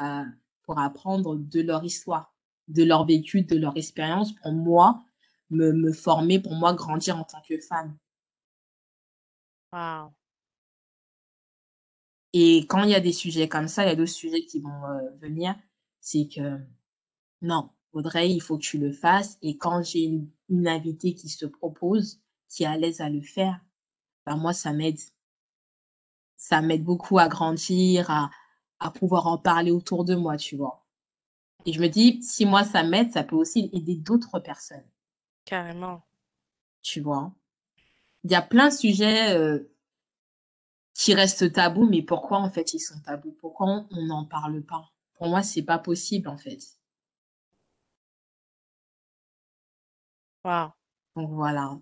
pour 0.66 0.78
apprendre 0.80 1.36
de 1.36 1.60
leur 1.62 1.84
histoire, 1.84 2.34
de 2.68 2.84
leur 2.84 3.06
vécu, 3.06 3.42
de 3.42 3.56
leur 3.56 3.76
expérience 3.76 4.32
pour 4.34 4.52
moi, 4.52 5.04
me 5.50 5.72
me 5.72 5.92
former, 5.92 6.40
pour 6.40 6.54
moi 6.54 6.74
grandir 6.74 7.16
en 7.18 7.24
tant 7.24 7.42
que 7.48 7.58
femme. 7.60 7.96
Waouh! 9.72 10.10
Et 12.32 12.66
quand 12.68 12.82
il 12.84 12.90
y 12.90 12.94
a 12.94 13.00
des 13.00 13.12
sujets 13.12 13.48
comme 13.48 13.66
ça, 13.68 13.84
il 13.84 13.88
y 13.88 13.90
a 13.90 13.96
d'autres 13.96 14.10
sujets 14.12 14.44
qui 14.44 14.60
vont, 14.60 14.70
heu, 14.86 15.10
venir, 15.20 15.54
c'est 16.00 16.28
que 16.28 16.58
non, 17.42 17.70
Audrey, 17.92 18.30
il 18.32 18.40
faut 18.42 18.58
que 18.58 18.64
tu 18.64 18.78
le 18.78 18.92
fasses 18.92 19.38
et 19.42 19.56
quand 19.58 19.82
j'ai 19.84 20.02
une 20.04 20.30
une 20.50 20.68
invitée 20.68 21.14
qui 21.14 21.28
se 21.30 21.46
propose, 21.46 22.20
qui 22.48 22.64
est 22.64 22.66
à 22.66 22.76
l'aise 22.78 23.00
à 23.00 23.10
le 23.10 23.22
faire, 23.22 23.60
bah, 24.26 24.36
moi 24.36 24.52
ça 24.54 24.72
m'aide. 24.72 24.98
Ça 26.38 26.62
m'aide 26.62 26.82
beaucoup 26.84 27.18
à 27.18 27.28
grandir, 27.28 28.10
à 28.10 28.30
à 28.80 28.90
pouvoir 28.90 29.26
en 29.26 29.38
parler 29.38 29.70
autour 29.70 30.04
de 30.04 30.14
moi, 30.14 30.36
tu 30.36 30.56
vois? 30.56 30.84
Et 31.66 31.72
je 31.74 31.80
me 31.80 31.88
dis: 31.88 32.22
«Si 32.22 32.46
moi 32.46 32.64
ça 32.64 32.82
m'aide, 32.84 33.12
ça 33.12 33.24
peut 33.24 33.36
aussi 33.36 33.70
aider 33.74 33.96
d'autres 33.96 34.40
personnes», 34.40 34.86
Carrément. 35.46 36.04
tu 36.82 37.00
vois? 37.02 37.32
Il 38.24 38.32
y 38.32 38.36
a 38.36 38.42
plein 38.42 38.68
de 38.68 38.74
sujets, 38.74 39.36
heu, 39.38 39.70
qui 40.94 41.14
restent 41.14 41.52
tabous, 41.52 41.88
mais 41.88 42.02
pourquoi 42.02 42.38
en 42.38 42.50
fait 42.50 42.74
ils 42.74 42.80
sont 42.80 42.98
tabous? 42.98 43.30
Pourquoi 43.38 43.86
on 43.92 44.02
n'en 44.02 44.24
parle 44.24 44.62
pas? 44.64 44.90
Pour 45.14 45.28
moi, 45.28 45.44
c'est 45.44 45.62
pas 45.62 45.78
possible 45.78 46.26
en 46.28 46.36
fait. 46.36 46.58
Waouh! 50.44 50.72
Donc 51.16 51.30
voilà. 51.32 51.78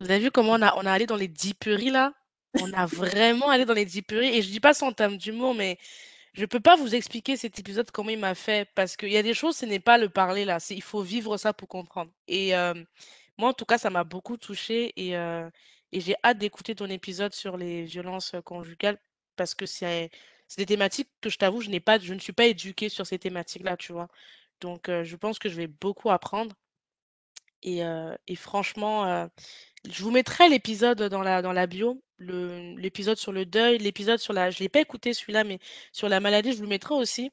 Vous 0.00 0.10
avez 0.10 0.20
vu 0.20 0.30
comment 0.30 0.52
on 0.52 0.62
a 0.62 0.74
on 0.76 0.86
a 0.86 0.92
allé 0.92 1.06
dans 1.06 1.16
les 1.16 1.28
deeperies 1.28 1.90
là? 1.90 2.12
On 2.54 2.72
a 2.72 2.86
vraiment 2.86 3.50
allé 3.50 3.64
dans 3.66 3.74
les 3.74 3.84
deeperies 3.84 4.36
et 4.36 4.42
je 4.42 4.50
dis 4.50 4.60
pas 4.60 4.74
ça 4.74 4.86
en 4.86 4.92
termes 4.92 5.16
d'humour, 5.18 5.54
mais 5.54 5.78
je 6.36 6.44
peux 6.46 6.60
pas 6.60 6.76
vous 6.76 6.94
expliquer 6.94 7.36
cet 7.36 7.58
épisode 7.58 7.90
comment 7.90 8.10
il 8.10 8.18
m'a 8.18 8.34
fait 8.34 8.68
parce 8.74 8.96
qu'il 8.96 9.10
y 9.10 9.16
a 9.16 9.22
des 9.22 9.34
choses, 9.34 9.56
ce 9.56 9.66
n'est 9.66 9.80
pas 9.80 9.98
le 9.98 10.08
parler 10.08 10.44
là, 10.44 10.58
il 10.70 10.82
faut 10.82 11.02
vivre 11.02 11.36
ça 11.36 11.52
pour 11.52 11.68
comprendre 11.68 12.12
et 12.28 12.50
hem, 12.50 12.86
moi 13.38 13.50
en 13.50 13.54
tout 13.54 13.64
cas 13.66 13.78
ça 13.78 13.90
m'a 13.90 14.04
beaucoup 14.04 14.36
touchée 14.36 14.92
et 14.96 15.14
et 15.92 16.00
j'ai 16.00 16.16
hâte 16.24 16.38
d'écouter 16.38 16.74
ton 16.74 16.86
épisode 16.90 17.32
sur 17.34 17.56
les 17.56 17.84
violences, 17.84 18.34
heu, 18.34 18.42
conjugales 18.42 18.98
parce 19.36 19.54
que 19.54 19.66
c'est 19.66 20.10
des 20.58 20.66
thématiques 20.66 21.10
que 21.20 21.30
je 21.30 21.38
t'avoue, 21.38 21.60
je 21.60 21.70
n'ai 21.70 21.80
pas 21.80 21.98
je 21.98 22.14
ne 22.14 22.18
suis 22.20 22.32
pas 22.32 22.46
éduquée 22.46 22.88
sur 22.88 23.06
ces 23.06 23.18
thématiques-là, 23.18 23.76
tu 23.76 23.92
vois? 23.92 24.08
Donc 24.60 24.88
heu, 24.88 25.04
je 25.04 25.16
pense 25.16 25.38
que 25.38 25.48
je 25.48 25.56
vais 25.56 25.66
beaucoup 25.68 26.10
apprendre 26.10 26.54
et 27.62 27.80
et 28.26 28.36
franchement, 28.36 29.28
je 29.88 30.02
vous 30.04 30.10
mettrai 30.10 30.48
l'épisode 30.48 31.02
dans 31.04 31.22
la 31.22 31.66
bio, 31.66 32.02
l'épisode 32.18 33.16
sur 33.18 33.32
le 33.32 33.44
deuil, 33.46 33.78
l'épisode 33.78 34.18
sur 34.18 34.32
la 34.32 34.50
je 34.50 34.58
l'ai 34.60 34.68
pas 34.68 34.80
écouté 34.80 35.12
celui-là, 35.14 35.44
mais 35.44 35.58
sur 35.92 36.08
la 36.08 36.20
maladie, 36.20 36.52
je 36.52 36.56
vous 36.58 36.62
le 36.64 36.68
mettrai 36.68 36.94
aussi 36.94 37.30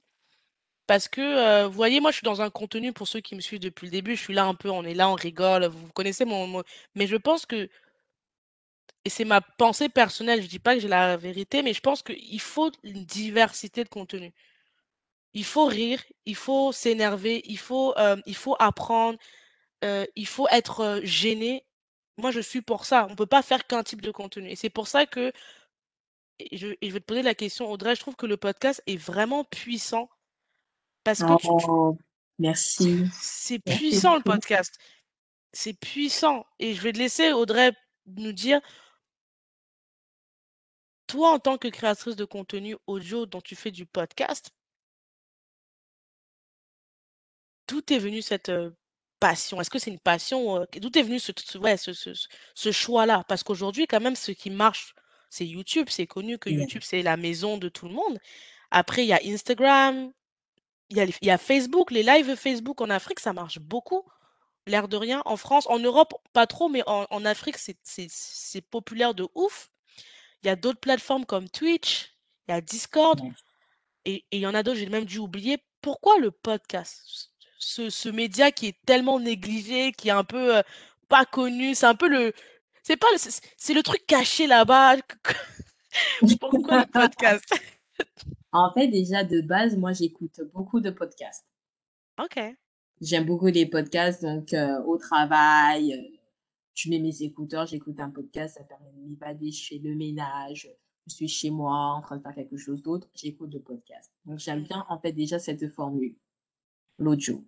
parce 0.87 1.07
que, 1.09 1.21
heu, 1.65 1.67
vous 1.67 1.73
voyez, 1.73 2.01
moi, 2.01 2.11
je 2.11 2.17
suis 2.17 2.25
dans 2.25 2.41
un 2.41 2.49
contenu 2.49 2.93
pour 2.93 3.07
ceux 3.07 3.21
qui 3.21 3.35
me 3.35 3.41
suivent 3.41 3.59
depuis 3.61 3.87
le 3.87 3.91
début, 3.91 4.15
je 4.17 4.21
suis 4.23 4.33
là 4.33 4.45
un 4.45 4.55
peu, 4.55 4.69
on 4.69 4.83
est 4.83 4.93
là, 4.95 5.09
on 5.09 5.15
rigole, 5.15 5.65
vous 5.67 5.89
connaissez 5.93 6.25
mon 6.25 6.47
mon 6.47 6.63
mais 6.95 7.07
je 7.07 7.15
pense 7.17 7.45
que 7.45 7.69
et 9.05 9.09
c'est 9.09 9.23
ma 9.25 9.39
pensée 9.41 9.87
personnelle, 9.89 10.41
je 10.41 10.47
dis 10.47 10.59
pas 10.59 10.75
que 10.75 10.81
j'ai 10.81 10.87
la 10.89 11.15
vérité, 11.17 11.61
mais 11.63 11.73
je 11.73 11.79
pense 11.81 12.03
qu'il 12.03 12.39
faut 12.41 12.71
une 12.83 13.05
diversité 13.05 13.83
de 13.83 13.89
contenu. 13.89 14.33
Il 15.33 15.45
faut 15.45 15.65
rire, 15.65 16.01
il 16.25 16.35
faut 16.35 16.71
s'énerver, 16.71 17.41
il 17.45 17.57
faut, 17.57 17.93
hem, 17.97 18.21
il 18.25 18.35
faut 18.35 18.55
apprendre, 18.59 19.17
Heu, 19.83 20.07
il 20.15 20.27
faut 20.27 20.47
être, 20.49 21.01
gêné. 21.03 21.65
Moi, 22.17 22.31
je 22.31 22.39
suis 22.39 22.61
pour 22.61 22.85
ça. 22.85 23.07
On 23.09 23.15
peut 23.15 23.25
pas 23.25 23.41
faire 23.41 23.65
qu'un 23.65 23.83
type 23.83 24.01
de 24.01 24.11
contenu 24.11 24.49
et 24.49 24.55
c'est 24.55 24.69
pour 24.69 24.87
ça 24.87 25.05
que 25.05 25.31
et 26.39 26.57
je 26.57 26.67
et 26.81 26.89
je 26.89 26.93
vais 26.93 26.99
te 26.99 27.05
poser 27.05 27.21
la 27.21 27.35
question, 27.35 27.71
Audrey, 27.71 27.95
je 27.95 28.01
trouve 28.01 28.15
que 28.15 28.25
le 28.25 28.37
podcast 28.37 28.81
est 28.87 28.97
vraiment 28.97 29.43
puissant 29.43 30.09
parce 31.03 31.19
que 31.19 31.37
tu 31.37 31.47
Oh, 31.67 31.97
merci. 32.39 33.05
c'est 33.13 33.61
Merci 33.65 33.79
puissant 33.79 34.15
le 34.15 34.21
podcast. 34.21 34.77
C'est 35.53 35.73
puissant 35.73 36.45
et 36.59 36.73
je 36.73 36.81
vais 36.81 36.93
te 36.93 36.97
laisser, 36.97 37.31
Audrey, 37.31 37.71
nous 38.05 38.33
dire, 38.33 38.59
toi, 41.07 41.31
en 41.33 41.39
tant 41.39 41.57
que 41.57 41.67
créatrice 41.67 42.15
de 42.15 42.25
contenu 42.25 42.75
audio 42.87 43.25
dont 43.25 43.41
tu 43.41 43.55
fais 43.55 43.71
du 43.71 43.85
podcast, 43.85 44.51
d'où 47.67 47.81
est 47.89 47.99
venue 47.99 48.21
cette, 48.21 48.49
heu, 48.49 48.75
passion? 49.27 49.61
Est-ce 49.61 49.69
que 49.69 49.79
c'est 49.79 49.91
une 49.91 49.99
passion, 49.99 50.65
d'où 50.81 50.89
est 50.99 51.03
venu 51.03 51.19
ce 51.19 51.31
ce 51.51 51.57
ouais, 51.57 51.77
ce 51.77 51.93
ce 51.93 52.13
ce 52.13 52.27
ce 52.55 52.71
choix-là? 52.71 53.23
Parce 53.29 53.43
qu'aujourd'hui, 53.43 53.87
quand 53.87 54.01
même, 54.01 54.15
ce 54.17 54.31
qui 54.33 54.49
marche, 54.49 54.95
c'est 55.29 55.47
YouTube. 55.47 55.87
C'est 55.89 56.07
connu 56.07 56.37
que 56.39 56.49
Yeah. 56.49 56.59
YouTube, 56.59 56.83
c'est 56.83 57.03
la 57.03 57.17
maison 57.17 57.57
de 57.57 57.69
tout 57.69 57.87
le 57.87 57.93
monde. 57.95 58.19
Après, 58.71 59.03
il 59.05 59.09
y 59.09 59.13
a 59.13 59.21
Instagram, 59.25 60.11
il 60.89 60.97
y 60.97 61.01
a 61.01 61.05
y 61.35 61.37
Facebook, 61.39 61.91
les 61.91 62.03
lives 62.03 62.35
Facebook 62.35 62.81
en 62.81 62.89
Afrique, 62.89 63.19
ça 63.19 63.33
marche 63.33 63.59
beaucoup, 63.59 64.03
l'air 64.67 64.87
de 64.87 64.97
rien. 64.97 65.21
En 65.25 65.37
France, 65.37 65.67
en 65.69 65.79
Europe, 65.79 66.13
pas 66.33 66.47
trop, 66.47 66.69
mais 66.69 66.83
en 66.87 67.07
en 67.09 67.25
Afrique, 67.25 67.57
c'est 67.59 68.61
populaire 68.71 69.13
de 69.15 69.27
ouf. 69.35 69.71
Il 70.43 70.47
y 70.47 70.51
a 70.51 70.55
d'autres 70.57 70.81
plateformes 70.81 71.25
comme 71.25 71.49
Twitch, 71.49 72.15
il 72.47 72.51
y 72.53 72.55
a 72.55 72.61
Discord. 72.61 73.19
Et 74.05 74.25
et 74.31 74.37
il 74.37 74.41
y 74.41 74.47
en 74.47 74.55
a 74.55 74.63
d'autres, 74.63 74.79
j'ai 74.79 74.89
même 74.89 75.05
dû 75.05 75.19
oublier. 75.19 75.57
Pourquoi 75.81 76.17
le 76.19 76.31
podcast? 76.31 77.32
Ce 77.65 77.89
ce 77.89 78.09
média 78.09 78.51
qui 78.51 78.67
est 78.67 78.77
tellement 78.85 79.19
négligé, 79.19 79.91
qui 79.93 80.09
est 80.09 80.11
un 80.11 80.23
peu, 80.23 80.57
heu, 80.59 80.63
pas 81.09 81.25
connu, 81.25 81.75
c'est 81.75 81.85
un 81.85 81.95
peu 81.95 82.07
le 82.09 82.33
c'est 82.83 82.97
pas 82.97 83.07
le 83.13 83.19
c'est 83.57 83.73
le 83.73 83.83
truc 83.83 84.05
caché 84.07 84.47
là-bas. 84.47 84.97
Pourquoi 86.39 86.79
le 86.79 86.85
podcast? 86.85 87.45
En 88.53 88.71
fait, 88.73 88.87
déjà 88.87 89.25
de 89.25 89.41
base, 89.41 89.75
moi 89.77 89.91
j'écoute 89.91 90.39
beaucoup 90.53 90.79
de 90.79 90.91
podcasts. 90.91 91.45
OK. 92.17 92.57
J'aime 93.01 93.25
beaucoup 93.25 93.47
les 93.47 93.65
podcasts, 93.67 94.23
donc 94.23 94.53
heu, 94.53 94.81
au 94.85 94.97
travail, 94.97 95.93
heu, 95.93 96.17
je 96.75 96.89
mets 96.89 96.99
mes 96.99 97.21
écouteurs, 97.23 97.67
j'écoute 97.67 97.99
un 97.99 98.09
podcast, 98.09 98.55
ça 98.57 98.63
permet 98.63 98.91
de 98.93 98.99
m'évader, 99.09 99.51
je 99.51 99.67
fais 99.67 99.77
le 99.79 99.95
ménage, 99.95 100.69
je 101.07 101.13
suis 101.13 101.27
chez 101.27 101.49
moi 101.51 101.75
en 101.95 102.01
train 102.01 102.17
de 102.17 102.23
faire 102.23 102.35
quelque 102.35 102.57
chose 102.57 102.81
d'autre, 102.83 103.09
j'écoute 103.15 103.53
le 103.53 103.61
podcast. 103.61 104.11
Donc 104.25 104.39
j'aime 104.39 104.63
bien 104.63 104.85
Mmh 104.85 104.89
en 104.89 104.99
fait 104.99 105.11
déjà 105.13 105.39
cette 105.39 105.67
formule, 105.73 106.15
l'audio. 106.99 107.45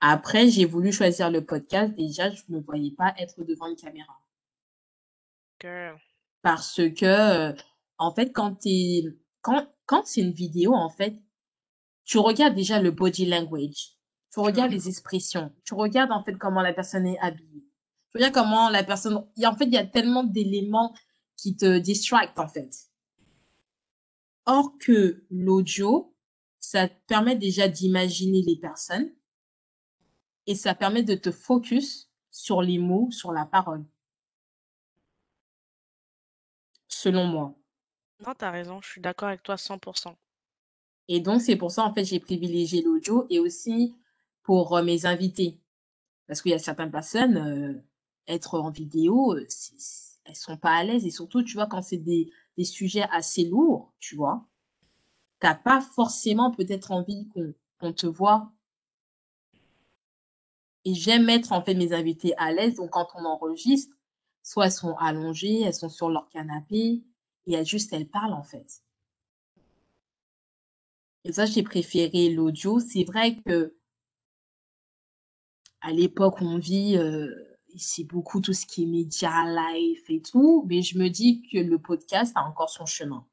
Après, 0.00 0.48
j'ai 0.48 0.64
voulu 0.64 0.92
choisir 0.92 1.30
le 1.30 1.44
podcast, 1.44 1.94
déjà 1.94 2.30
je 2.30 2.42
me 2.48 2.60
voyais 2.60 2.92
pas 2.92 3.14
être 3.18 3.42
devant 3.44 3.66
une 3.66 3.76
caméra. 3.76 4.20
Girl. 5.60 5.98
Parce 6.42 6.76
que, 6.76 7.50
heu, 7.52 7.56
en 7.98 8.14
fait 8.14 8.32
quand 8.32 8.58
es 8.66 9.04
quand 9.40 9.66
quand 9.86 10.02
c'est 10.04 10.20
une 10.20 10.32
vidéo 10.32 10.74
en 10.74 10.90
fait, 10.90 11.16
tu 12.04 12.18
regardes 12.18 12.54
déjà 12.54 12.80
le 12.80 12.90
body 12.90 13.26
language, 13.26 13.96
tu 14.32 14.40
regardes 14.40 14.72
les 14.72 14.88
expressions, 14.88 15.52
tu 15.64 15.74
regardes 15.74 16.12
en 16.12 16.22
fait 16.22 16.36
comment 16.36 16.62
la 16.62 16.72
personne 16.72 17.06
est 17.06 17.18
habillée, 17.20 17.64
tu 18.10 18.18
regardes 18.18 18.34
comment 18.34 18.68
la 18.68 18.84
personne 18.84 19.16
a 19.42 19.50
en 19.50 19.56
fait, 19.56 19.66
il 19.66 19.72
y 19.72 19.78
a 19.78 19.86
tellement 19.86 20.24
d'éléments 20.24 20.94
qui 21.36 21.56
te 21.56 21.78
distractent 21.78 22.38
en 22.38 22.48
fait. 22.48 22.70
Or 24.46 24.76
que 24.78 25.24
l'audio, 25.30 26.14
ça 26.60 26.88
te 26.88 26.94
permet 27.06 27.36
déjà 27.36 27.68
d'imaginer 27.68 28.42
les 28.42 28.56
personnes 28.56 29.10
et 30.46 30.54
ça 30.54 30.74
permet 30.74 31.02
de 31.02 31.14
te 31.14 31.30
focus 31.30 32.10
sur 32.30 32.62
les 32.62 32.78
mots, 32.78 33.10
sur 33.10 33.32
la 33.32 33.46
parole, 33.46 33.84
selon 36.88 37.26
moi. 37.26 37.54
Non, 38.18 38.34
tu 38.34 38.44
as 38.44 38.50
raison, 38.50 38.80
je 38.82 38.88
suis 38.90 39.00
d'accord 39.00 39.28
avec 39.28 39.44
toi 39.44 39.56
100% 39.56 40.16
Et 41.08 41.20
donc 41.20 41.40
c'est 41.42 41.56
pour 41.56 41.70
ça, 41.70 41.84
en 41.84 41.92
fait, 41.94 42.04
j'ai 42.04 42.20
privilégié 42.20 42.82
l'audio 42.82 43.26
et 43.30 43.38
aussi 43.38 43.94
pour, 44.42 44.76
heu, 44.78 44.82
mes 44.82 45.06
invités. 45.06 45.60
Parce 46.28 46.42
qu'il 46.42 46.52
y 46.52 46.54
a 46.54 46.60
certaines 46.60 46.92
personnes, 46.92 47.38
heu, 47.38 47.82
être 48.28 48.60
en 48.60 48.70
vidéo, 48.70 49.36
c 49.48 49.72
elles 50.26 50.36
sont 50.36 50.58
pas 50.58 50.72
à 50.76 50.84
l'aise 50.84 51.06
et 51.06 51.10
surtout, 51.12 51.42
tu 51.44 51.54
vois, 51.54 51.66
quand 51.68 51.82
c'est 51.82 51.98
des 51.98 52.32
des 52.58 52.64
sujets 52.64 53.06
assez 53.12 53.44
lourds, 53.46 53.94
tu 54.00 54.16
vois? 54.16 54.46
Tu 55.42 55.48
as 55.48 55.56
pas 55.56 55.80
forcément 55.82 56.52
peut-être 56.52 56.92
envie 56.92 57.28
qu'on 57.30 57.54
qu'on 57.80 57.94
te 57.94 58.08
voit. 58.08 58.53
Et 60.84 60.94
j'aime 60.94 61.24
mettre, 61.24 61.52
en 61.52 61.62
fait, 61.62 61.74
mes 61.74 61.92
invités 61.92 62.34
à 62.36 62.52
l'aise, 62.52 62.76
donc 62.76 62.90
quand 62.90 63.08
on 63.16 63.24
enregistre, 63.24 63.94
soit 64.42 64.66
elles 64.66 64.72
sont 64.72 64.96
allongées, 64.96 65.62
elles 65.62 65.74
sont 65.74 65.88
sur 65.88 66.10
leur 66.10 66.28
canapé 66.28 67.02
et 67.46 67.52
elles 67.54 67.66
juste 67.66 67.92
elles 67.92 68.08
parlent, 68.08 68.34
en 68.34 68.42
fait. 68.44 68.82
Et 71.24 71.32
ça, 71.32 71.44
j'ai 71.44 71.62
préféré 71.62 72.30
l'audio. 72.30 72.78
C'est 72.80 73.04
vrai 73.04 73.36
que 73.44 73.76
à 75.82 75.92
l'époque 75.92 76.40
où 76.40 76.44
on 76.46 76.58
vit, 76.58 76.96
heu, 76.96 77.32
c'est 77.76 78.02
beaucoup 78.02 78.40
tout 78.40 78.52
ce 78.52 78.66
qui 78.66 78.82
est 78.82 78.86
média, 78.86 79.30
live 79.44 80.02
et 80.08 80.20
tout, 80.20 80.64
mais 80.68 80.82
je 80.82 80.98
me 80.98 81.08
dis 81.08 81.42
que 81.42 81.58
le 81.58 81.78
podcast 81.78 82.32
a 82.34 82.42
encore 82.44 82.70
son 82.70 82.86
chemin. 82.86 83.24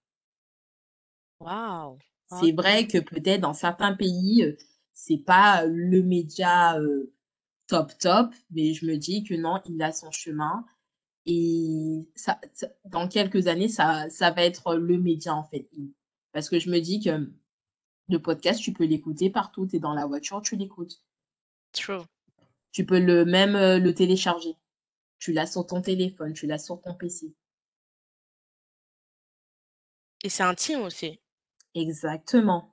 Waouh! 1.42 2.00
C'est 2.26 2.52
vrai 2.54 2.88
que 2.88 2.98
peut-être 3.00 3.42
dans 3.42 3.54
certains 3.54 3.94
pays, 3.94 4.44
heu, 4.44 4.58
c'est 4.94 5.18
pas 5.18 5.66
le 5.66 6.02
média, 6.04 6.80
heu, 6.80 7.14
top, 7.72 7.98
top, 8.00 8.34
mais 8.50 8.74
je 8.74 8.86
me 8.86 8.98
dis 8.98 9.24
que 9.24 9.34
non, 9.34 9.62
il 9.66 9.82
a 9.82 9.94
son 9.94 10.12
chemin 10.12 10.66
et 11.26 12.06
ça 12.16 12.38
ça 12.54 12.68
dans 12.84 13.08
quelques 13.08 13.48
années, 13.48 13.70
ça 13.70 14.10
ça 14.10 14.32
va 14.32 14.44
être 14.44 14.76
le 14.76 14.98
média, 14.98 15.34
en 15.34 15.44
fait. 15.46 15.70
Parce 16.34 16.50
que 16.50 16.60
je 16.60 16.70
me 16.70 16.80
dis 16.80 17.00
que 17.00 17.32
le 18.10 18.22
podcast, 18.22 18.60
tu 18.60 18.74
peux 18.74 18.84
l'écouter 18.84 19.30
partout. 19.30 19.68
Tu 19.68 19.78
es 19.78 19.80
dans 19.80 19.94
la 19.94 20.06
voiture, 20.06 20.42
tu 20.42 20.58
l'écoutes. 20.58 21.02
True. 21.72 22.04
Tu 22.74 22.86
peux 22.86 23.00
le 23.00 23.24
même, 23.24 23.56
heu, 23.56 23.80
le 23.80 23.94
télécharger. 23.94 24.58
Tu 25.20 25.32
l'as 25.32 25.48
sur 25.48 25.66
ton 25.66 25.82
téléphone, 25.82 26.34
tu 26.34 26.48
l'as 26.48 26.58
sur 26.58 26.82
ton 26.82 26.94
PC. 26.94 27.34
Et 30.26 30.30
c'est 30.30 30.44
intime 30.44 30.82
aussi. 30.82 31.22
Exactement. 31.74 32.71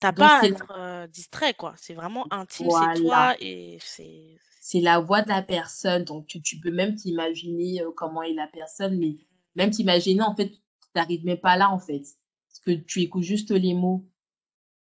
Tu 0.00 0.06
as 0.06 0.12
Donc 0.16 0.30
pas 0.30 0.42
à 0.42 0.46
c'est 0.46 0.48
être, 0.48 0.72
heu, 0.76 1.08
distrait, 1.08 1.54
quoi. 1.54 1.74
C'est 1.76 1.94
vraiment 1.94 2.26
intime, 2.32 2.70
c'est 2.70 2.92
voilà. 2.92 2.92
toi 2.92 3.34
et 3.40 3.78
c'est 3.80 4.40
C'est 4.60 4.80
la 4.80 5.00
voix 5.00 5.22
de 5.22 5.28
la 5.30 5.42
personne, 5.42 6.04
donc 6.04 6.26
tu 6.26 6.40
tu 6.42 6.60
peux 6.60 6.70
même 6.70 6.94
t'imaginer, 6.94 7.82
heu, 7.82 7.90
comment 7.90 8.22
est 8.22 8.34
la 8.34 8.46
personne, 8.46 8.96
mais 8.98 9.16
même 9.56 9.70
t'imaginer, 9.70 10.22
en 10.22 10.34
fait, 10.36 10.50
tu 10.50 10.60
arrives 10.94 11.24
même 11.24 11.40
pas 11.40 11.56
là, 11.56 11.70
en 11.70 11.78
fait. 11.80 12.02
Parce 12.48 12.60
que 12.64 12.70
tu 12.72 13.00
écoutes 13.02 13.22
juste 13.24 13.50
les 13.50 13.74
mots, 13.74 14.06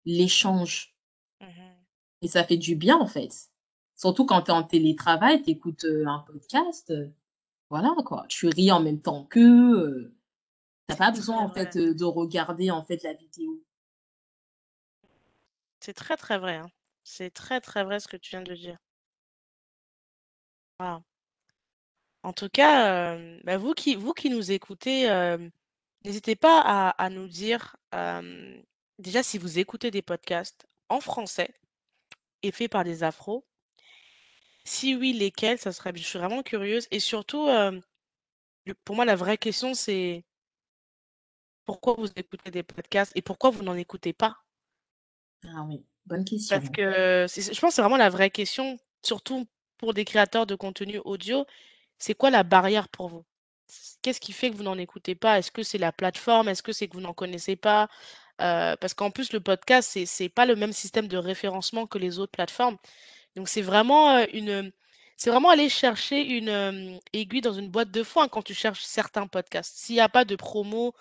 l'échange 0.07 0.97
Mmh 1.41 1.47
mh. 1.59 1.85
et 2.23 2.29
ça 2.29 2.45
fait 2.45 2.57
du 2.57 2.77
bien, 2.77 2.99
en 2.99 3.07
fait. 3.07 3.33
Surtout 3.97 4.27
quand 4.27 4.43
tu 4.43 4.51
es 4.51 4.55
en 4.55 4.63
télétravail, 4.65 5.43
tu 5.43 5.51
écoutes, 5.51 5.85
heu, 5.85 6.07
un 6.07 6.21
podcast, 6.21 6.91
heu, 6.91 7.13
voilà, 7.71 7.95
quoi. 8.07 8.27
Tu 8.29 8.49
ris 8.49 8.73
en 8.73 8.81
même 8.83 9.03
temps 9.03 9.25
qu'eux, 9.27 9.41
heu, 9.79 10.17
tu 10.89 10.95
as 10.95 10.97
C'est 10.97 10.99
pas 10.99 11.13
besoin, 11.13 11.39
en 11.41 11.53
fait, 11.53 11.77
heu, 11.77 11.95
de 11.95 12.05
regarder, 12.05 12.71
en 12.73 12.85
fait, 12.85 13.03
la 13.05 13.15
vidéo. 13.15 13.63
C'est 15.85 15.93
très, 15.93 16.17
très 16.17 16.39
vrai, 16.39 16.57
hein. 16.57 16.71
C'est 17.03 17.29
très, 17.31 17.61
très 17.61 17.85
vrai 17.85 18.01
ce 18.01 18.09
que 18.09 18.17
tu 18.17 18.31
viens 18.31 18.41
de 18.41 18.55
dire. 18.55 18.79
En 22.23 22.33
tout 22.33 22.49
cas, 22.49 23.17
bah, 23.45 23.57
vous 23.59 23.75
qui 23.75 24.31
nous 24.31 24.51
écoutez, 24.51 25.09
n'hésitez 26.05 26.37
pas 26.37 26.61
à 26.91 27.11
nous 27.11 27.29
dire, 27.29 27.77
déjà 28.99 29.23
si 29.23 29.39
vous 29.39 29.59
écoutez 29.59 29.91
des 29.91 30.03
podcasts 30.03 30.67
en 30.89 31.01
français 31.01 31.53
et 32.43 32.53
faits 32.53 32.71
par 32.73 32.85
des 32.85 33.05
afros. 33.05 33.45
Si 34.67 34.95
oui, 34.95 35.13
lesquels? 35.13 35.59
Ça 35.59 35.73
serait 35.73 35.93
je 35.95 36.03
suis 36.03 36.19
vraiment 36.19 36.43
curieuse 36.43 36.89
et 36.91 37.01
surtout, 37.01 37.49
pour 38.85 38.97
moi, 38.97 39.05
la 39.05 39.17
vraie 39.17 39.39
question, 39.39 39.75
c'est 39.75 40.25
pourquoi 41.67 41.95
vous 41.99 42.09
écoutez 42.17 42.51
des 42.51 42.63
podcasts 42.63 43.13
et 43.17 43.23
pourquoi 43.23 43.51
vous 43.51 43.63
n'en 43.63 43.75
écoutez 43.75 44.13
pas? 44.15 44.44
Ah 45.47 45.65
oui, 45.69 45.85
bonne 46.07 46.25
Parce 46.49 46.65
question. 46.65 46.73
que 46.73 47.27
c'est 47.29 47.43
c'est 47.43 47.55
je 47.55 47.61
pense 47.61 47.71
que 47.71 47.75
c'est 47.77 47.83
vraiment 47.83 47.97
la 47.97 48.11
vraie 48.11 48.31
question, 48.31 48.79
surtout 49.03 49.47
pour 49.79 49.95
des 49.95 50.05
créateurs 50.05 50.47
de 50.47 50.55
contenu 50.55 51.01
audio. 51.05 51.47
C'est 51.99 52.15
quoi 52.15 52.31
la 52.31 52.43
barrière 52.43 52.89
pour 52.89 53.09
vous? 53.09 53.25
Qu'est-ce 54.03 54.21
qui 54.21 54.33
fait 54.33 54.51
que 54.51 54.57
vous 54.57 54.63
n'en 54.63 54.79
écoutez 54.79 55.15
pas? 55.15 55.39
Est-ce 55.39 55.51
que 55.51 55.63
c'est 55.63 55.79
la 55.79 55.93
plateforme? 55.93 56.49
Est-ce 56.49 56.63
que 56.63 56.73
c'est 56.73 56.89
que 56.89 56.95
vous 56.95 57.01
n'en 57.01 57.15
connaissez 57.15 57.57
pas? 57.57 57.89
Heu, 58.41 58.77
parce 58.81 58.95
qu'en 58.95 59.11
plus 59.11 59.33
le 59.33 59.41
podcast, 59.41 59.91
c'est 59.93 60.07
c'est 60.07 60.29
pas 60.29 60.47
le 60.47 60.57
même 60.57 60.73
système 60.73 61.09
de 61.09 61.17
référencement 61.19 61.87
que 61.87 61.99
les 61.99 62.19
autres 62.19 62.33
plateformes. 62.33 62.77
Donc 63.37 63.49
c'est 63.49 63.63
vraiment, 63.63 64.19
heu, 64.21 64.27
une, 64.37 64.73
c'est 65.17 65.31
vraiment 65.31 65.51
aller 65.51 65.69
chercher 65.69 66.23
une, 66.23 67.01
aiguille 67.13 67.41
dans 67.43 67.53
une 67.55 67.71
boîte 67.71 67.91
de 67.91 68.03
foin 68.03 68.29
quand 68.29 68.43
tu 68.43 68.55
cherches 68.55 68.83
certains 68.85 69.27
podcasts. 69.29 69.77
S'il 69.79 69.97
y 69.97 70.01
a 70.01 70.09
pas 70.09 70.25
de 70.25 70.37
promo 70.37 70.95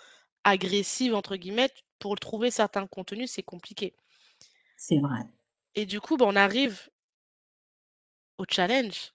«agressive» 0.44 1.14
entre 1.14 1.36
guillemets, 1.36 1.70
pour 1.98 2.16
trouver 2.18 2.50
certains 2.50 2.86
contenus, 2.86 3.30
c'est 3.32 3.42
compliqué. 3.42 3.94
C'est 4.86 4.98
vrai. 4.98 5.26
Et 5.76 5.86
du 5.86 6.00
coup, 6.00 6.16
bah, 6.16 6.24
on 6.26 6.34
arrive 6.34 6.90
au 8.38 8.44
challenge. 8.48 9.12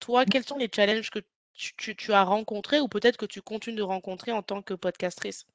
Toi, 0.00 0.26
quels 0.26 0.44
sont 0.44 0.58
les 0.58 0.70
challenges 0.74 1.10
que 1.10 1.20
tu 1.54 1.74
tu 1.76 1.96
tu 1.96 2.12
as 2.12 2.24
rencontrés 2.24 2.80
ou 2.80 2.88
peut-être 2.88 3.16
que 3.18 3.26
tu 3.26 3.42
continues 3.42 3.76
de 3.76 3.82
rencontrer 3.82 4.32
en 4.32 4.42
tant 4.42 4.62
que 4.62 4.74
podcastrice? 4.74 5.46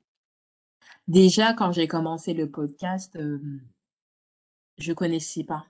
Déjà, 1.10 1.54
quand 1.54 1.74
j'ai 1.74 1.90
commencé 1.90 2.34
le 2.34 2.50
podcast, 2.50 3.14
hem, 3.18 3.60
je 4.80 4.94
connaissais 4.94 5.44
pas. 5.44 5.68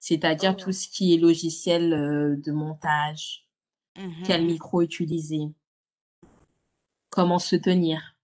C'est-à-dire 0.00 0.54
tout 0.58 0.70
Oh. 0.70 0.72
ce 0.72 0.86
qui 0.86 1.14
est 1.14 1.16
logiciel, 1.16 2.38
de 2.38 2.52
montage, 2.52 3.46
Mmh 3.96 4.22
quel 4.24 4.44
micro 4.44 4.82
utiliser 4.82 5.50
comment 7.10 7.38
se 7.38 7.54
tenir 7.54 8.16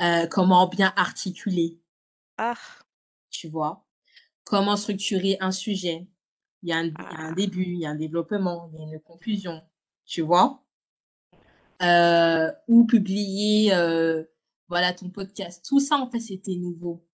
heu, 0.00 0.26
comment 0.30 0.66
bien 0.68 0.92
articuler 0.96 1.78
Ah! 2.38 2.86
tu 3.30 3.48
vois? 3.48 3.86
Comment 4.44 4.76
structurer 4.76 5.38
un 5.40 5.52
sujet? 5.52 6.08
Il 6.62 6.70
y 6.70 6.72
a 6.72 6.78
un 6.78 6.86
il 6.86 6.96
y 7.10 7.16
a 7.16 7.20
un 7.20 7.32
Ah! 7.32 7.34
début, 7.34 7.64
il 7.66 7.78
y 7.80 7.86
a 7.86 7.90
un 7.90 7.96
développement, 7.96 8.70
il 8.74 8.80
y 8.80 8.82
a 8.82 8.86
une 8.86 9.00
conclusion, 9.00 9.62
tu 10.06 10.22
vois? 10.22 10.64
Heu, 11.80 12.52
où 12.68 12.86
publier, 12.86 13.72
heu, 13.74 14.30
voilà, 14.68 14.92
ton 14.94 15.10
podcast. 15.10 15.64
Tout 15.66 15.80
ça, 15.80 15.96
en 15.96 16.10
fait, 16.10 16.20
c'était 16.20 16.56
nouveau. 16.56 17.06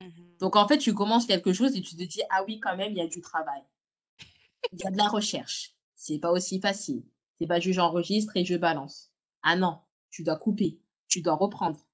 Mmh 0.00 0.08
mh. 0.08 0.36
Donc 0.40 0.56
en 0.56 0.66
fait, 0.68 0.78
tu 0.78 0.94
commences 0.94 1.26
quelque 1.26 1.52
chose 1.52 1.76
et 1.76 1.82
tu 1.82 1.94
te 1.96 2.02
dis: 2.02 2.22
«Ah 2.30 2.42
oui, 2.46 2.58
quand 2.60 2.76
même, 2.76 2.92
il 2.92 2.98
y 2.98 3.00
a 3.02 3.06
du 3.06 3.20
travail». 3.20 3.62
Il 4.72 4.78
y 4.80 4.86
a 4.86 4.90
de 4.90 4.96
la 4.96 5.08
recherche. 5.08 5.74
C'est 5.94 6.18
pas 6.18 6.30
aussi 6.32 6.60
facile. 6.60 7.02
C'est 7.40 7.46
pas 7.46 7.60
juste 7.60 7.76
j'enregistre 7.76 8.36
et 8.36 8.44
je 8.44 8.54
balance. 8.56 9.12
Ah 9.42 9.56
non, 9.56 9.78
tu 10.10 10.22
dois 10.22 10.36
couper, 10.36 10.80
tu 11.08 11.20
dois 11.22 11.34
reprendre. 11.34 11.86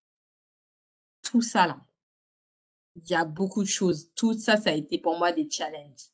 Tout 1.22 1.40
ça 1.42 1.66
là. 1.66 1.81
Il 2.96 3.11
y 3.11 3.14
a 3.14 3.24
beaucoup 3.24 3.62
de 3.62 3.68
choses. 3.68 4.11
Tout 4.14 4.35
ça, 4.35 4.57
ça 4.57 4.70
a 4.70 4.74
été 4.74 4.98
pour 4.98 5.18
moi 5.18 5.33
des 5.33 5.48
challenges. 5.50 6.11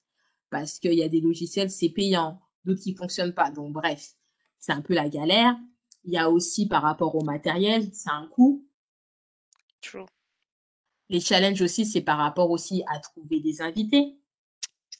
Parce 0.51 0.79
qu'il 0.79 0.95
y 0.95 1.03
a 1.03 1.09
des 1.09 1.21
logiciels, 1.21 1.71
c'est 1.71 1.89
payant, 1.91 2.41
d'autres 2.65 2.81
qui 2.81 2.95
fonctionnent 2.95 3.35
pas. 3.35 3.51
Donc 3.51 3.73
bref, 3.73 4.15
c'est 4.59 4.73
un 4.73 4.81
peu 4.81 4.95
la 4.95 5.09
galère. 5.09 5.57
Il 6.05 6.13
y 6.13 6.19
a 6.19 6.31
aussi 6.31 6.67
par 6.67 6.83
rapport 6.83 7.15
au 7.17 7.23
matériel, 7.23 7.91
a 8.07 8.13
un 8.13 8.27
coût. 8.29 8.65
True. 9.81 10.07
Les 11.09 11.21
challenges 11.21 11.63
aussi, 11.63 11.85
c'est 11.87 12.01
par 12.03 12.19
rapport 12.19 12.51
aussi 12.51 12.83
à 12.87 12.99
trouver 12.99 13.41
des 13.41 13.61
invités. 13.61 14.17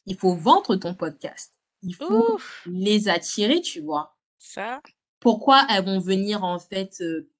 Il 0.07 0.17
faut 0.17 0.35
vendre 0.35 0.77
ton 0.77 0.95
podcast. 0.95 1.55
Il 1.83 1.95
faut 1.95 2.35
Ouf! 2.35 2.63
les 2.67 3.09
attirer, 3.09 3.61
tu 3.61 3.81
vois? 3.81 4.17
Ça 4.39 4.81
Pourquoi 5.21 5.67
elles 5.71 5.85
vont 5.85 6.01
venir 6.01 6.45
en 6.45 6.59
fait, 6.59 7.01
heu 7.01 7.31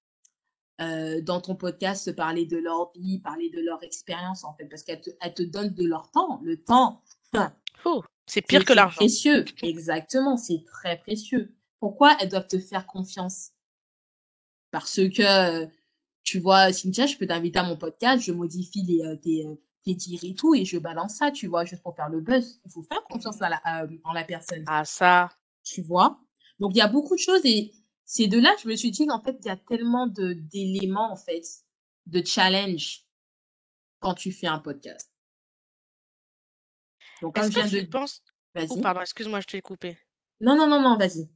heu, 0.81 1.23
dans 1.23 1.41
ton 1.41 1.55
podcast 1.57 2.13
parler 2.13 2.47
de 2.47 2.57
leur 2.57 2.93
vie, 2.97 3.19
parler 3.21 3.51
de 3.51 3.61
leur 3.61 3.83
expérience 3.83 4.45
en 4.45 4.55
fait? 4.55 4.67
Parce 4.67 4.83
qu'elles 4.83 5.01
te 5.01 5.11
te 5.11 5.43
donnent 5.43 5.75
de 5.75 5.85
leur 5.85 6.11
temps. 6.11 6.41
Le 6.43 6.57
temps, 6.63 7.03
Ouh! 7.85 8.03
C'est 8.27 8.41
c'est 8.41 8.47
pire 8.47 8.65
que 8.65 8.69
c'est 8.69 8.75
l'argent. 8.75 8.97
précieux. 8.97 9.45
Exactement, 9.63 10.37
c'est 10.37 10.65
très 10.65 10.99
précieux. 10.99 11.55
Pourquoi 11.81 12.17
elles 12.21 12.29
doivent 12.29 12.49
te 12.49 12.59
faire 12.59 12.87
confiance? 12.87 13.51
Parce 14.71 14.97
que, 14.97 15.63
heu, 15.65 15.69
tu 16.25 16.39
vois, 16.41 16.73
Cynthia, 16.73 17.07
je 17.07 17.17
peux 17.17 17.27
t'inviter 17.27 17.59
à 17.59 17.63
mon 17.65 17.77
podcast, 17.77 18.23
je 18.25 18.33
modifie 18.33 18.83
les, 18.83 19.03
heu, 19.05 19.19
tes, 19.19 19.47
heu, 19.47 19.61
tes 19.85 19.95
dires 19.95 20.21
et 20.25 20.35
tout 20.35 20.55
et 20.55 20.65
je 20.65 20.79
balance 20.79 21.15
ça, 21.17 21.31
tu 21.31 21.47
vois? 21.47 21.65
Juste 21.65 21.83
pour 21.83 21.97
faire 21.97 22.09
le 22.09 22.21
buzz. 22.21 22.61
Il 22.67 22.71
faut 22.71 22.83
faire 22.83 23.03
confiance 23.05 23.41
à 23.41 23.49
la 23.49 23.61
à, 23.65 23.87
en 24.05 24.13
la 24.13 24.25
personne. 24.25 24.65
Ah 24.67 24.85
ça 24.85 25.31
Tu 25.65 25.83
vois? 25.83 26.21
Donc 26.59 26.73
il 26.75 26.79
y 26.79 26.83
a 26.83 26.89
beaucoup 26.89 27.15
de 27.15 27.21
choses 27.21 27.41
et 27.45 27.73
c'est 28.11 28.27
de 28.27 28.39
là 28.41 28.55
que 28.57 28.63
je 28.63 28.69
me 28.69 28.75
suis 28.75 28.91
dit: 28.91 29.07
«En 29.11 29.23
fait, 29.23 29.37
il 29.41 29.47
y 29.47 29.51
a 29.51 29.57
tellement 29.57 30.07
de 30.07 30.33
d'éléments, 30.33 31.13
en 31.13 31.17
fait, 31.17 31.43
de 32.07 32.25
challenge 32.25 33.05
quand 34.01 34.15
tu 34.15 34.33
fais 34.33 34.47
un 34.47 34.59
podcast». 34.59 35.13
Donc 37.21 37.37
Est-ce 37.37 37.51
je 37.51 37.61
que 37.61 37.67
viens 37.69 37.83
de 37.83 37.87
penses 37.87 38.23
oh 38.71 38.81
pardon, 38.81 39.03
excuse-moi, 39.03 39.41
je 39.41 39.47
t'ai 39.47 39.61
coupé. 39.61 39.99
Non, 40.41 40.57
non, 40.57 40.67
non, 40.67 40.81
non, 40.81 40.97
vas-y. 40.97 41.29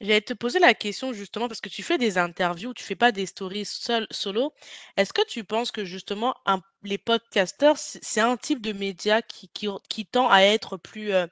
J'allais 0.00 0.20
te 0.20 0.32
poser 0.32 0.60
la 0.60 0.74
question 0.74 1.12
justement 1.12 1.48
parce 1.48 1.60
que 1.60 1.68
tu 1.68 1.82
fais 1.82 1.98
des 1.98 2.18
interviews, 2.18 2.72
tu 2.72 2.84
fais 2.84 2.94
pas 2.94 3.10
des 3.10 3.26
stories 3.26 3.64
seul 3.64 4.06
solo. 4.12 4.52
Est-ce 4.96 5.12
que 5.12 5.26
tu 5.26 5.42
penses 5.42 5.72
que 5.72 5.84
justement 5.84 6.36
un 6.46 6.62
les 6.84 6.98
podcasteurs, 6.98 7.76
c'est 7.78 8.20
un 8.20 8.36
type 8.36 8.62
de 8.62 8.72
média 8.72 9.22
qui 9.22 9.48
qui 9.48 9.66
ont 9.66 9.80
qui 9.88 10.06
tend 10.06 10.28
à 10.30 10.42
être 10.42 10.76
plus, 10.76 11.12
heu, 11.12 11.26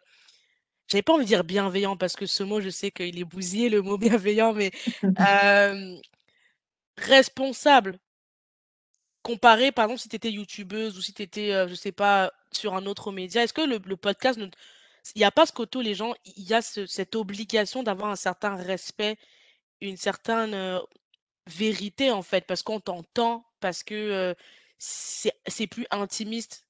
j'avais 0.89 1.03
pas 1.03 1.13
envie 1.15 1.25
de 1.25 1.29
dire 1.29 1.45
bienveillant 1.45 1.97
parce 1.97 2.17
que 2.17 2.27
ce 2.27 2.43
mot, 2.43 2.61
je 2.61 2.71
sais 2.71 2.91
qu'il 2.91 3.19
est 3.19 3.25
bousillé 3.25 3.69
le 3.69 3.83
mot 3.83 3.99
bienveillant, 3.99 4.53
mais 4.53 4.71
responsable 6.99 7.99
comparé 9.23 9.73
par 9.73 9.87
exemple 9.87 10.01
si 10.01 10.09
tu 10.09 10.17
étais 10.17 10.31
youtubeuse 10.31 10.97
ou 10.97 11.03
si 11.03 11.13
tu 11.13 11.23
étais, 11.23 11.53
heu, 11.53 11.67
je 11.69 11.75
sais 11.75 11.93
pas, 11.93 12.33
sur 12.53 12.75
un 12.75 12.87
autre 12.87 13.11
média. 13.13 13.43
Est-ce 13.43 13.53
que 13.53 13.63
le 13.63 13.97
podcast 13.97 14.39
il 15.15 15.21
y 15.21 15.25
a 15.25 15.31
pas 15.31 15.47
ce 15.47 15.53
où 15.77 15.81
les 15.81 15.95
gens 15.95 16.15
il 16.25 16.45
y 16.49 16.55
a 16.55 16.63
ce 16.63 16.87
cette 16.87 17.15
obligation 17.17 17.83
d'avoir 17.83 18.11
un 18.11 18.17
certain 18.17 18.57
respect, 18.57 19.17
une 19.81 19.97
certaine, 19.97 20.81
vérité 21.47 22.11
en 22.11 22.23
fait, 22.23 22.47
parce 22.47 22.63
qu'on 22.63 22.81
t'entend, 22.81 23.45
parce 23.61 23.83
que, 23.83 24.35
c'est 24.79 25.67
plus 25.67 25.87
intimiste? 25.91 26.66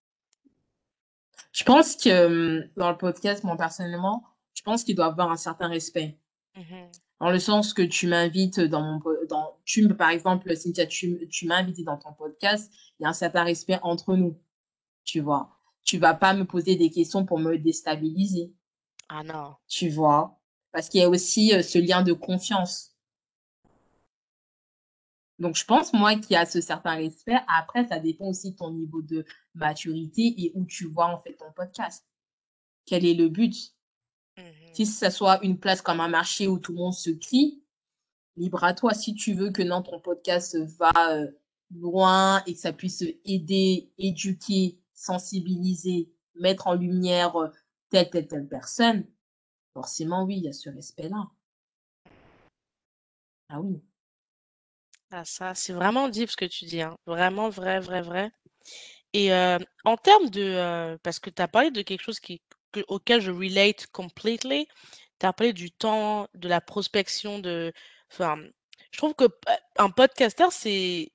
Je 1.53 1.65
pense 1.65 1.97
que, 1.97 2.69
dans 2.77 2.91
le 2.91 2.97
podcast, 2.97 3.45
moi 3.45 3.57
personnellement, 3.57 4.25
je 4.55 4.63
pense 4.63 4.85
qu'il 4.85 4.95
doit 4.95 5.07
avoir 5.07 5.31
un 5.31 5.37
certain 5.37 5.69
respect. 5.69 6.19
Mmh 6.57 6.61
mh. 6.61 6.91
Dans 7.21 7.31
le 7.31 7.39
sens 7.39 7.73
que 7.73 7.81
tu 7.81 8.09
m'invites 8.09 8.61
dans 8.61 8.83
mon 8.83 9.01
dans 9.29 9.59
tu 9.65 9.87
me 9.89 9.97
par 9.97 10.11
exemple, 10.11 10.55
Cynthia, 10.55 10.87
tu 10.87 11.27
tu 11.29 11.47
m'as 11.47 11.57
invitée 11.57 11.83
dans 11.83 11.97
ton 11.97 12.13
podcast, 12.13 12.71
il 12.99 13.05
y 13.05 13.07
a 13.07 13.09
un 13.09 13.15
certain 13.15 13.43
respect 13.45 13.79
entre 13.83 14.17
nous, 14.17 14.39
tu 15.05 15.21
vois? 15.21 15.51
Tu 15.85 15.99
vas 15.99 16.15
pas 16.15 16.35
me 16.35 16.45
poser 16.45 16.77
des 16.77 16.91
questions 16.91 17.25
pour 17.25 17.39
me 17.39 17.57
déstabiliser. 17.57 18.53
Ah 19.09 19.23
non. 19.23 19.55
Tu 19.69 19.89
vois? 19.89 20.41
Parce 20.73 20.89
qu'il 20.91 21.01
y 21.01 21.05
a 21.05 21.09
aussi, 21.09 21.53
ce 21.63 21.79
lien 21.79 22.03
de 22.03 22.13
confiance. 22.13 22.93
Donc 25.39 25.57
je 25.57 25.65
pense, 25.65 25.93
moi, 25.93 26.15
qu'il 26.17 26.33
y 26.33 26.37
a 26.37 26.45
ce 26.45 26.61
certain 26.61 26.97
respect. 26.97 27.39
Après, 27.49 27.87
ça 27.87 27.99
dépend 27.99 28.27
aussi 28.27 28.53
de 28.53 28.57
ton 28.57 28.71
niveau 28.73 29.01
de 29.03 29.25
maturité 29.57 30.35
et 30.39 30.53
où 30.55 30.65
tu 30.65 30.87
vois, 30.87 31.07
en 31.07 31.21
fait, 31.21 31.35
ton 31.35 31.53
podcast. 31.53 32.07
Quel 32.87 33.05
est 33.05 33.15
le 33.15 33.29
but? 33.29 33.75
Mmh 34.37 34.43
Si 34.73 34.87
ça 34.87 35.11
soit 35.11 35.43
une 35.45 35.59
place 35.59 35.83
comme 35.83 36.01
un 36.01 36.09
marché 36.09 36.47
où 36.49 36.59
tout 36.59 36.73
le 36.73 36.79
monde 36.79 36.95
se 36.95 37.11
crie, 37.11 37.63
libre 38.37 38.65
à 38.65 38.75
toi. 38.75 38.95
Si 38.95 39.15
tu 39.15 39.35
veux 39.35 39.51
que 39.51 39.63
non, 39.63 39.83
ton 39.83 40.01
podcast 40.01 40.57
va, 40.79 40.93
heu, 41.17 41.39
loin 41.75 42.43
et 42.47 42.55
que 42.55 42.61
ça 42.61 42.73
puisse 42.73 43.03
aider, 43.25 43.91
éduquer, 43.99 44.79
sensibiliser, 44.95 46.11
mettre 46.35 46.67
en 46.69 46.75
lumière, 46.75 47.37
heu, 47.41 47.51
telle, 47.91 48.11
telle, 48.11 48.29
telle 48.29 48.49
personne, 48.49 49.07
forcément, 49.73 50.25
oui, 50.25 50.37
il 50.39 50.45
y 50.45 50.49
a 50.49 50.53
ce 50.53 50.71
respect-là. 50.71 51.31
Ah 53.49 53.61
oui. 53.61 53.81
Ah 55.11 55.25
ça, 55.25 55.55
c'est 55.55 55.73
vraiment 55.73 56.09
deep 56.09 56.31
ce 56.31 56.37
que 56.37 56.45
tu 56.45 56.65
dis, 56.65 56.83
hein. 56.83 56.97
Vraiment 57.07 57.49
vrai, 57.49 57.81
vrai, 57.81 58.03
vrai 58.03 58.33
et 59.25 59.59
en 59.85 59.97
termes 59.97 60.31
de, 60.31 60.97
parce 61.03 61.19
que 61.19 61.31
tu 61.31 61.43
as 61.43 61.49
parlé 61.49 61.71
de 61.71 61.83
quelque 61.83 62.03
chose 62.03 62.21
qui 62.21 62.43
que 62.73 62.85
auquel 62.89 63.21
je 63.21 63.31
relate 63.31 63.87
completely. 63.89 64.69
Tu 65.19 65.27
as 65.27 65.33
parlé 65.33 65.53
du 65.53 65.71
temps, 65.71 66.29
de 66.35 66.49
la 66.49 66.61
prospection, 66.61 67.39
de 67.39 67.73
enfin, 68.13 68.37
je 68.91 68.99
trouve 68.99 69.15
que 69.15 69.25
p 69.27 69.53
un 69.79 69.91
podcasteur, 69.91 70.53
c'est 70.53 71.11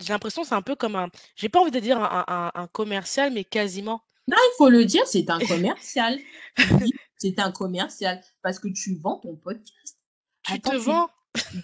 j'ai 0.00 0.12
l'impression, 0.12 0.44
c'est 0.44 0.54
un 0.54 0.62
peu 0.62 0.74
comme 0.74 0.96
un 0.96 1.08
j'ai 1.36 1.48
pas 1.48 1.60
envie 1.60 1.70
de 1.70 1.80
dire 1.80 1.98
un 1.98 2.24
un 2.26 2.34
un 2.34 2.50
un 2.54 2.66
commercial, 2.68 3.32
mais 3.32 3.44
quasiment. 3.44 4.02
Non, 4.26 4.36
il 4.38 4.54
faut 4.56 4.70
le 4.70 4.84
dire, 4.84 5.06
c'est 5.06 5.28
un 5.28 5.38
commercial. 5.46 6.18
Oui, 6.58 6.90
c'est 7.18 7.38
un 7.38 7.52
commercial 7.52 8.22
parce 8.42 8.58
que 8.58 8.68
tu 8.68 8.96
vends 8.96 9.18
ton 9.18 9.36
podcast. 9.36 9.98
Tu 10.44 10.60
te 10.60 10.70
tu 10.70 10.76
vends? 10.76 11.10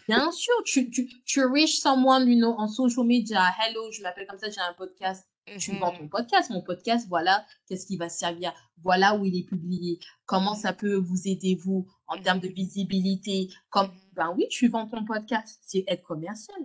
bien 0.09 0.31
sûr, 0.33 0.55
tu 0.65 0.91
tu 0.91 1.09
tu 1.25 1.45
reach 1.45 1.81
someone, 1.81 2.29
you 2.29 2.37
know, 2.37 2.55
on 2.59 2.69
social 2.69 3.05
media. 3.05 3.55
«Hello, 3.59 3.91
je 3.93 4.03
m'appelle 4.03 4.27
comme 4.27 4.39
ça, 4.39 4.51
j'ai 4.51 4.61
un 4.61 4.75
podcast». 4.75 5.30
Tu 5.59 5.77
vends 5.77 5.93
ton 5.93 6.09
podcast. 6.09 6.51
«Mon 6.51 6.63
podcast, 6.63 7.07
voilà, 7.09 7.45
qu'est-ce 7.67 7.87
qui 7.87 7.97
va 7.97 8.09
servir, 8.09 8.53
voilà 8.83 9.17
où 9.17 9.25
il 9.25 9.37
est 9.37 9.45
publié, 9.45 9.99
comment 10.27 10.53
mh. 10.53 10.61
ça 10.61 10.73
peut 10.73 10.95
vous 10.95 11.27
aider 11.27 11.55
vous, 11.55 11.89
en 12.07 12.17
Mmh 12.17 12.23
termes 12.23 12.41
de 12.41 12.49
visibilité», 12.49 13.49
comme 13.71 13.91
ben 14.13 14.33
oui, 14.37 14.47
tu 14.51 14.69
vends 14.69 14.87
ton 14.87 15.05
podcast, 15.05 15.61
c'est 15.67 15.85
être 15.89 16.03
commercial. 16.03 16.59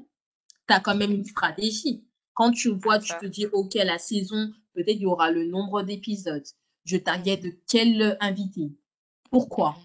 Tu 0.68 0.74
as 0.74 0.80
quand 0.80 0.96
même 0.96 1.12
une 1.12 1.26
stratégie. 1.26 2.06
Quand 2.34 2.52
tu 2.52 2.70
vois, 2.70 3.00
tu 3.00 3.14
te 3.20 3.26
dis: 3.26 3.48
«OK, 3.48 3.74
la 3.76 3.98
saison, 3.98 4.52
peut-être 4.74 4.98
il 4.98 5.04
y 5.04 5.06
aura 5.06 5.32
le 5.32 5.46
nombre 5.46 5.82
d'épisodes. 5.84 6.46
Je 6.84 6.98
target 6.98 7.42
mh. 7.44 7.52
quel, 7.68 8.18
invité? 8.20 8.72
Pourquoi?» 9.32 9.78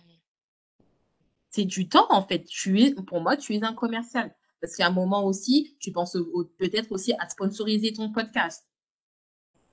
C'est 1.50 1.64
du 1.64 1.88
temps, 1.88 2.06
en 2.10 2.22
fait. 2.22 2.44
Tu 2.44 2.80
es 2.82 2.94
pour 2.94 3.20
moi, 3.20 3.36
tu 3.36 3.54
es 3.54 3.64
un 3.64 3.74
commercial. 3.74 4.34
Parce 4.60 4.76
qu'à 4.76 4.86
un 4.86 4.90
moment 4.90 5.24
aussi, 5.24 5.74
tu 5.80 5.90
penses 5.90 6.16
peut-être 6.58 6.92
aussi 6.92 7.12
à 7.14 7.28
sponsoriser 7.28 7.92
ton 7.92 8.12
podcast. 8.12 8.69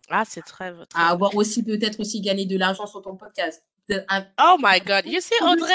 Ah, 0.10 0.24
c'est 0.26 0.41
très 0.41 0.74
À 0.93 1.10
avoir 1.10 1.36
aussi 1.36 1.63
peut-être 1.63 2.00
aussi 2.00 2.22
gagner 2.22 2.46
de 2.46 2.58
l'argent 2.58 2.88
sur 2.88 3.02
ton 3.02 3.15
podcast. 3.15 3.63
Oh 4.39 4.58
my 4.60 4.80
God, 4.80 5.06
you 5.06 5.22
see 5.22 5.36
Audrey, 5.41 5.74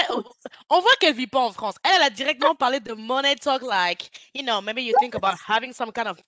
on 0.69 0.81
voit 0.81 0.95
qu'elle 1.01 1.15
vit 1.15 1.27
pas 1.27 1.41
en 1.41 1.53
France. 1.53 1.77
Elle, 1.83 1.93
elle 1.97 2.03
a 2.03 2.11
directement 2.11 2.55
parlé 2.55 2.79
de 2.81 2.93
money 2.93 3.35
talk 3.37 3.63
like, 3.63 4.11
you 4.35 4.43
know, 4.43 4.61
maybe 4.61 4.83
you 4.83 4.95
think 5.01 5.15
about 5.15 5.39
having 5.47 5.73
some 5.73 5.93
kind 5.93 6.09
of 6.09 6.19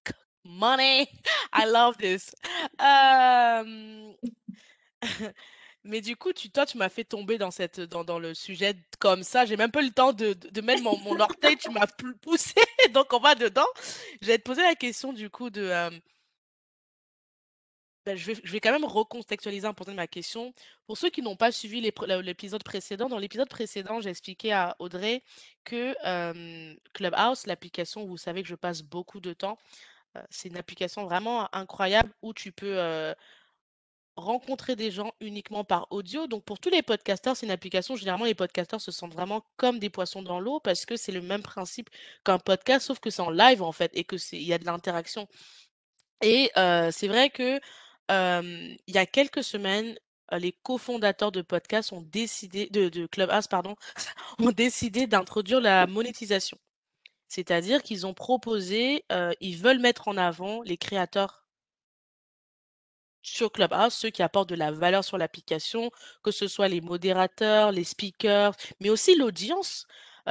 money. 0.45 1.09
I 1.53 1.67
love 1.67 1.97
this. 1.99 2.35
Hem, 2.79 4.15
mais 5.85 6.01
du 6.01 6.17
coup, 6.17 6.33
tu 6.33 6.51
toi, 6.51 6.65
tu 6.65 6.79
m'as 6.79 6.89
fait 6.89 7.05
tomber 7.05 7.37
dans 7.37 7.51
cette 7.51 7.81
dans 7.81 8.05
dans 8.05 8.19
le 8.19 8.33
sujet 8.33 8.75
comme 8.99 9.23
ça. 9.23 9.45
J'ai 9.45 9.59
même 9.59 9.71
pas 9.71 9.83
eu 9.83 9.87
le 9.87 9.93
temps 9.93 10.15
de 10.15 10.33
de 10.33 10.49
de 10.49 10.61
mettre 10.63 10.83
mon 10.83 10.99
mon 11.01 11.21
orteil, 11.21 11.57
tu 11.59 11.71
m'as 11.71 11.87
poussé, 12.23 12.55
donc 12.95 13.13
on 13.13 13.21
va 13.21 13.35
dedans. 13.35 13.67
J'allais 14.23 14.39
te 14.39 14.45
poser 14.45 14.63
la 14.63 14.75
question 14.75 15.13
du 15.13 15.29
coup 15.29 15.51
de, 15.51 15.71
bah, 18.07 18.17
je 18.17 18.33
vais 18.33 18.61
quand 18.61 18.73
même 18.73 18.85
recontextualiser 18.85 19.67
un 19.67 19.75
peu 19.75 19.91
ma 19.93 20.07
question. 20.07 20.55
Pour 20.87 20.99
ceux 20.99 21.11
qui 21.11 21.23
n'ont 21.23 21.37
pas 21.37 21.53
suivi 21.53 21.81
l'épisode 21.81 22.63
précédent, 22.63 23.09
dans 23.09 23.19
l'épisode 23.19 23.49
précédent, 23.49 24.01
j'ai 24.01 24.11
expliqué 24.11 24.53
à 24.53 24.77
Audrey 24.79 25.23
que, 25.65 25.95
Clubhouse, 26.93 27.47
l'application 27.47 28.03
où 28.05 28.09
vous 28.09 28.17
savez 28.17 28.43
que 28.43 28.49
je 28.49 28.55
passe 28.55 28.83
beaucoup 28.83 29.21
de 29.21 29.33
temps, 29.33 29.59
c'est 30.31 30.49
une 30.49 30.57
application 30.57 31.05
vraiment 31.05 31.49
incroyable 31.55 32.13
où 32.23 32.35
tu 32.35 32.53
peux, 32.53 33.15
rencontrer 34.17 34.77
des 34.77 34.91
gens 34.91 35.13
uniquement 35.21 35.65
par 35.65 35.87
audio. 35.91 36.27
Donc 36.27 36.45
pour 36.45 36.59
tous 36.59 36.71
les 36.71 36.83
podcasteurs, 36.83 37.37
c'est 37.37 37.47
une 37.47 37.53
application 37.53 37.97
généralement 37.97 38.27
les 38.27 38.35
podcasteurs 38.35 38.81
se 38.81 38.93
sentent 38.93 39.15
vraiment 39.15 39.45
comme 39.57 39.79
des 39.79 39.91
poissons 39.91 40.23
dans 40.23 40.41
l'eau 40.41 40.61
parce 40.61 40.87
que 40.87 40.97
c'est 40.97 41.13
le 41.13 41.21
même 41.21 41.43
principe 41.43 41.91
qu'un 42.25 42.39
podcast 42.39 42.87
sauf 42.87 43.01
que 43.01 43.11
c'est 43.11 43.23
en 43.23 43.31
live 43.31 43.63
en 43.63 43.73
fait 43.73 43.91
et 43.95 44.05
que 44.05 44.17
c'est 44.17 44.37
il 44.37 44.45
y 44.45 44.53
a 44.53 44.59
de 44.59 44.67
l'interaction 44.67 45.29
et 46.23 46.51
c'est 46.93 47.09
vrai 47.09 47.31
que, 47.31 47.61
il 48.11 48.95
y 48.95 48.99
a 48.99 49.07
quelques 49.07 49.45
semaines, 49.45 49.97
les 50.33 50.53
cofondateurs 50.53 51.33
de 51.33 51.43
podcast 51.43 51.93
ont 51.93 52.03
décidé 52.03 52.67
de 52.71 53.07
Clubhouse 53.07 53.47
pardon, 53.47 53.77
ont 54.39 54.53
décidé 54.53 55.07
d'introduire 55.07 55.61
la 55.61 55.87
monétisation. 55.87 56.59
C'est-à-dire 57.29 57.83
qu'ils 57.83 58.07
ont 58.07 58.15
proposé, 58.15 59.05
ils 59.41 59.57
veulent 59.57 59.81
mettre 59.81 60.09
en 60.09 60.17
avant 60.17 60.63
les 60.63 60.77
créateurs 60.77 61.45
sur 63.23 63.51
Clubhouse, 63.51 63.95
ceux 63.95 64.11
qui 64.11 64.23
apportent 64.23 64.51
de 64.51 64.55
la 64.55 64.71
valeur 64.71 65.03
sur 65.03 65.19
l'application, 65.19 65.91
que 66.23 66.31
ce 66.31 66.47
soit 66.47 66.69
les 66.69 66.81
modérateurs, 66.81 67.73
les 67.73 67.85
speakers, 67.85 68.55
mais 68.81 68.91
aussi 68.91 69.17
l'audience. 69.17 69.87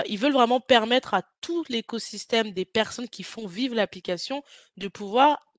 Ils 0.08 0.18
veulent 0.18 0.34
vraiment 0.34 0.60
permettre 0.60 1.14
à 1.14 1.24
tout 1.42 1.64
l'écosystème 1.70 2.52
des 2.52 2.66
personnes 2.66 3.10
qui 3.10 3.24
font 3.24 3.48
vivre 3.48 3.76
l'application 3.76 4.44
de 4.78 4.88
pouvoir 4.88 5.53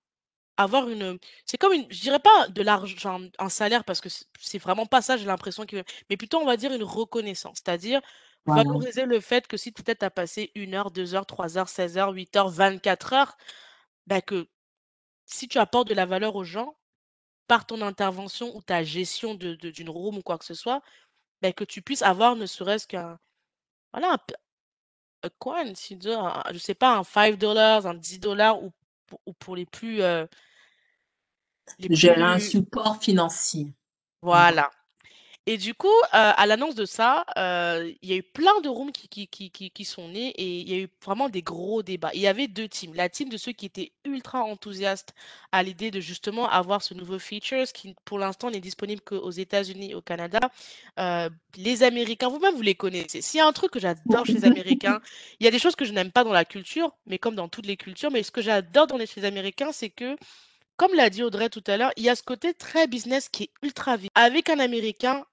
avoir 0.57 0.89
une, 0.89 1.19
c'est 1.47 1.59
comme 1.59 1.73
une 1.73 1.87
je 1.93 2.01
dirais 2.03 2.21
pas 2.21 2.49
de 2.49 2.63
l'argent, 2.63 3.21
un 3.39 3.49
salaire 3.49 3.85
parce 3.85 4.01
que 4.01 4.09
c'est 4.41 4.59
vraiment 4.59 4.87
pas 4.87 5.03
ça, 5.03 5.17
j'ai 5.17 5.27
l'impression 5.27 5.67
que 5.67 5.83
mais 6.11 6.17
plutôt 6.17 6.39
on 6.41 6.47
va 6.47 6.57
dire 6.57 6.73
une 6.73 6.85
reconnaissance. 6.85 7.59
C'est-à-dire 7.65 8.01
Voilà. 8.47 8.85
valoriser 8.85 9.07
le 9.07 9.21
fait 9.21 9.47
que 9.49 9.57
si 9.57 9.73
peut-être 9.73 10.01
tu 10.01 10.05
as 10.07 10.11
passé 10.11 10.53
1 10.55 10.75
heure, 10.75 10.91
2 10.93 11.15
heures, 11.15 11.27
3 11.27 11.59
heures, 11.59 11.69
16 11.69 11.99
heures, 11.99 12.13
8 12.13 12.37
heures, 12.37 12.51
24 12.51 13.13
heures, 13.15 13.37
bah, 14.07 14.23
que 14.23 14.49
si 15.27 15.49
tu 15.49 15.59
apportes 15.59 15.89
de 15.89 15.95
la 15.95 16.07
valeur 16.07 16.37
aux 16.37 16.45
gens, 16.45 16.77
par 17.49 17.67
ton 17.67 17.83
intervention 17.83 18.57
ou 18.57 18.63
ta 18.63 18.85
gestion 18.85 19.35
de 19.37 19.55
de 19.57 19.71
d'une 19.71 19.91
room 19.91 20.19
ou 20.19 20.23
quoi 20.23 20.39
que 20.39 20.45
ce 20.47 20.55
soit, 20.55 20.83
bah, 21.43 21.53
que 21.55 21.65
tu 21.65 21.83
puisses 21.83 22.03
avoir 22.03 22.37
ne 22.37 22.47
serait-ce 22.47 22.87
qu'un 22.89 23.19
voilà 23.95 24.19
un 25.25 25.29
coin, 25.41 25.75
si 25.75 25.99
tu 25.99 26.09
veux, 26.09 26.17
un 26.17 26.43
je 26.53 26.59
sais 26.59 26.75
pas, 26.75 26.97
un 26.97 27.05
$5, 27.05 27.87
un 27.87 27.95
$10 27.95 28.63
ou 28.63 28.73
pour 29.07 29.21
ou 29.27 29.33
pour 29.33 29.57
les 29.57 29.67
plus, 29.67 30.03
heu 30.03 30.29
les 31.79 32.11
un 32.11 32.39
support 32.39 33.03
financier. 33.03 33.65
Mmh. 33.65 33.73
voilà 34.23 34.71
Et 35.47 35.59
du 35.59 35.75
coup, 35.75 35.89
heu, 35.89 36.09
à 36.13 36.47
l'annonce 36.47 36.75
de 36.75 36.87
ça, 36.87 37.27
heu, 37.37 37.95
il 38.01 38.09
y 38.09 38.15
a 38.15 38.17
eu 38.17 38.23
plein 38.23 38.59
de 38.63 38.69
rooms 38.71 38.93
qui 38.93 39.29
qui 39.29 39.51
qui 39.51 39.85
sont 39.85 40.09
nés 40.09 40.29
et 40.31 40.61
il 40.61 40.71
y 40.71 40.75
a 40.75 40.79
eu 40.79 40.89
vraiment 41.05 41.29
des 41.29 41.43
gros 41.43 41.83
débats. 41.83 42.11
Il 42.15 42.21
y 42.23 42.27
avait 42.27 42.49
2 42.49 42.67
teams. 42.67 42.95
La 42.95 43.11
team 43.11 43.29
de 43.29 43.37
ceux 43.37 43.53
qui 43.53 43.67
étaient 43.67 43.93
ultra 44.07 44.43
enthousiastes 44.43 45.13
à 45.53 45.63
l'idée 45.63 45.91
de 45.91 46.01
justement 46.01 46.49
avoir 46.49 46.81
ce 46.83 46.95
nouveau 46.95 47.19
features 47.19 47.67
qui, 47.75 47.95
pour 48.07 48.19
l'instant, 48.19 48.51
n'est 48.51 48.61
disponible 48.61 49.03
qu'aux 49.03 49.31
États-Unis 49.31 49.91
et 49.91 49.95
au 49.95 50.01
Canada. 50.01 50.41
Heu, 50.99 51.29
les 51.57 51.83
Américains, 51.83 52.29
vous-même, 52.29 52.55
vous 52.55 52.63
les 52.63 52.75
connaissez. 52.75 53.21
S'il 53.21 53.39
y 53.39 53.41
a 53.43 53.47
un 53.47 53.53
truc 53.53 53.71
que 53.71 53.81
j'adore 53.81 54.25
chez 54.27 54.39
les 54.39 54.45
Américains, 54.47 55.01
il 55.41 55.45
y 55.45 55.49
a 55.49 55.51
des 55.51 55.59
choses 55.59 55.77
que 55.77 55.85
je 55.85 55.93
n'aime 55.93 56.11
pas 56.11 56.25
dans 56.25 56.33
la 56.33 56.47
culture, 56.47 56.97
mais 57.07 57.19
comme 57.19 57.35
dans 57.35 57.49
toutes 57.49 57.67
les 57.67 57.77
cultures, 57.77 58.11
mais 58.11 58.23
ce 58.23 58.31
que 58.31 58.41
j'adore 58.41 58.87
dans 58.87 58.97
les 58.97 59.07
chez 59.07 59.21
les 59.21 59.27
Américains, 59.27 59.73
c'est 59.73 59.91
que, 59.91 60.17
comme 60.77 60.95
l'a 60.95 61.11
dit 61.11 61.23
Audrey 61.23 61.51
tout 61.51 61.65
à 61.67 61.77
l'heure, 61.77 61.93
il 61.97 62.05
y 62.05 62.09
a 62.11 62.17
ce 62.17 62.23
côté 62.23 62.55
très 62.55 62.87
business 62.89 63.29
qui 63.29 63.45
est 63.45 63.51
ultra 63.63 63.97
vif. 63.97 64.11
Avec 64.15 64.51
un 64.51 64.59
Américain, 64.61 65.25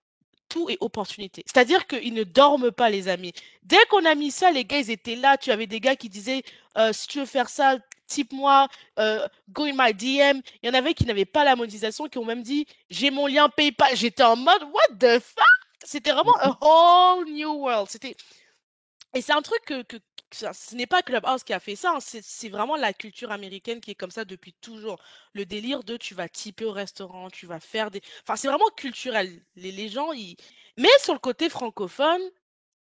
tout 0.52 0.70
est 0.70 0.78
opportunité. 0.82 1.44
C'est-à-dire 1.46 1.88
qu'ils 1.88 2.14
ne 2.14 2.24
dorment 2.24 2.72
pas, 2.72 2.90
les 2.90 3.08
amis. 3.08 3.32
Dès 3.64 3.84
qu'on 3.90 4.04
a 4.04 4.16
mis 4.16 4.32
ça, 4.32 4.52
les 4.52 4.66
gars, 4.66 4.80
ils 4.80 4.92
étaient 4.92 5.16
là. 5.16 5.38
Tu 5.38 5.50
avais 5.50 5.66
des 5.66 5.80
gars 5.80 5.96
qui 5.96 6.10
disaient 6.10 6.44
euh, 6.78 6.92
si 6.92 7.08
tu 7.08 7.20
veux 7.20 7.26
faire 7.26 7.48
ça, 7.48 7.78
type-moi, 8.08 8.68
euh, 9.00 9.26
go 9.50 9.64
in 9.64 9.74
my 9.78 9.94
DM. 9.94 10.42
Il 10.62 10.68
y 10.68 10.70
en 10.70 10.74
avait 10.74 10.94
qui 10.94 11.06
n'avaient 11.06 11.24
pas 11.24 11.46
la 11.46 11.56
monétisation, 11.56 12.10
qui 12.10 12.18
ont 12.18 12.26
même 12.26 12.44
dit 12.44 12.68
j'ai 12.90 13.12
mon 13.12 13.28
lien 13.28 13.48
PayPal. 13.48 13.96
J'étais 13.96 14.24
en 14.24 14.36
mode 14.36 14.64
what 14.64 14.96
the 15.00 15.20
fuck? 15.22 15.46
C'était 15.84 16.12
vraiment 16.12 16.36
a 16.42 16.58
whole 16.62 17.26
new 17.30 17.54
world. 17.54 17.88
C'était 17.90 18.16
et 19.14 19.22
c'est 19.22 19.34
un 19.34 19.42
truc 19.42 19.62
que, 19.66 19.82
que, 19.84 19.98
ce 20.34 20.76
n'est 20.76 20.88
pas 20.88 21.02
Clubhouse 21.02 21.44
qui 21.44 21.54
a 21.54 21.60
fait 21.60 21.76
ça, 21.76 21.94
hein, 21.96 22.00
c'est 22.02 22.50
vraiment 22.50 22.76
la 22.76 22.94
culture 22.94 23.32
américaine 23.32 23.82
qui 23.82 23.91
est 23.91 23.96
comme 23.96 24.12
ça 24.12 24.26
depuis 24.26 24.54
toujours. 24.54 25.00
Le 25.34 25.46
délire 25.46 25.84
de 25.84 25.98
tu 25.98 26.13
vas 26.15 26.30
typer 26.30 26.65
au 26.65 26.72
restaurant, 26.72 27.30
tu 27.30 27.46
vas 27.46 27.60
faire 27.60 27.91
des. 27.91 28.02
Enfin, 28.24 28.36
c'est 28.36 28.48
vraiment 28.48 28.70
culturel. 28.76 29.44
Les, 29.56 29.72
les 29.72 29.89
gens, 29.89 30.12
ils. 30.13 30.36
Mais 30.78 30.89
sur 31.04 31.13
le 31.13 31.20
côté 31.20 31.50
francophone, 31.50 32.22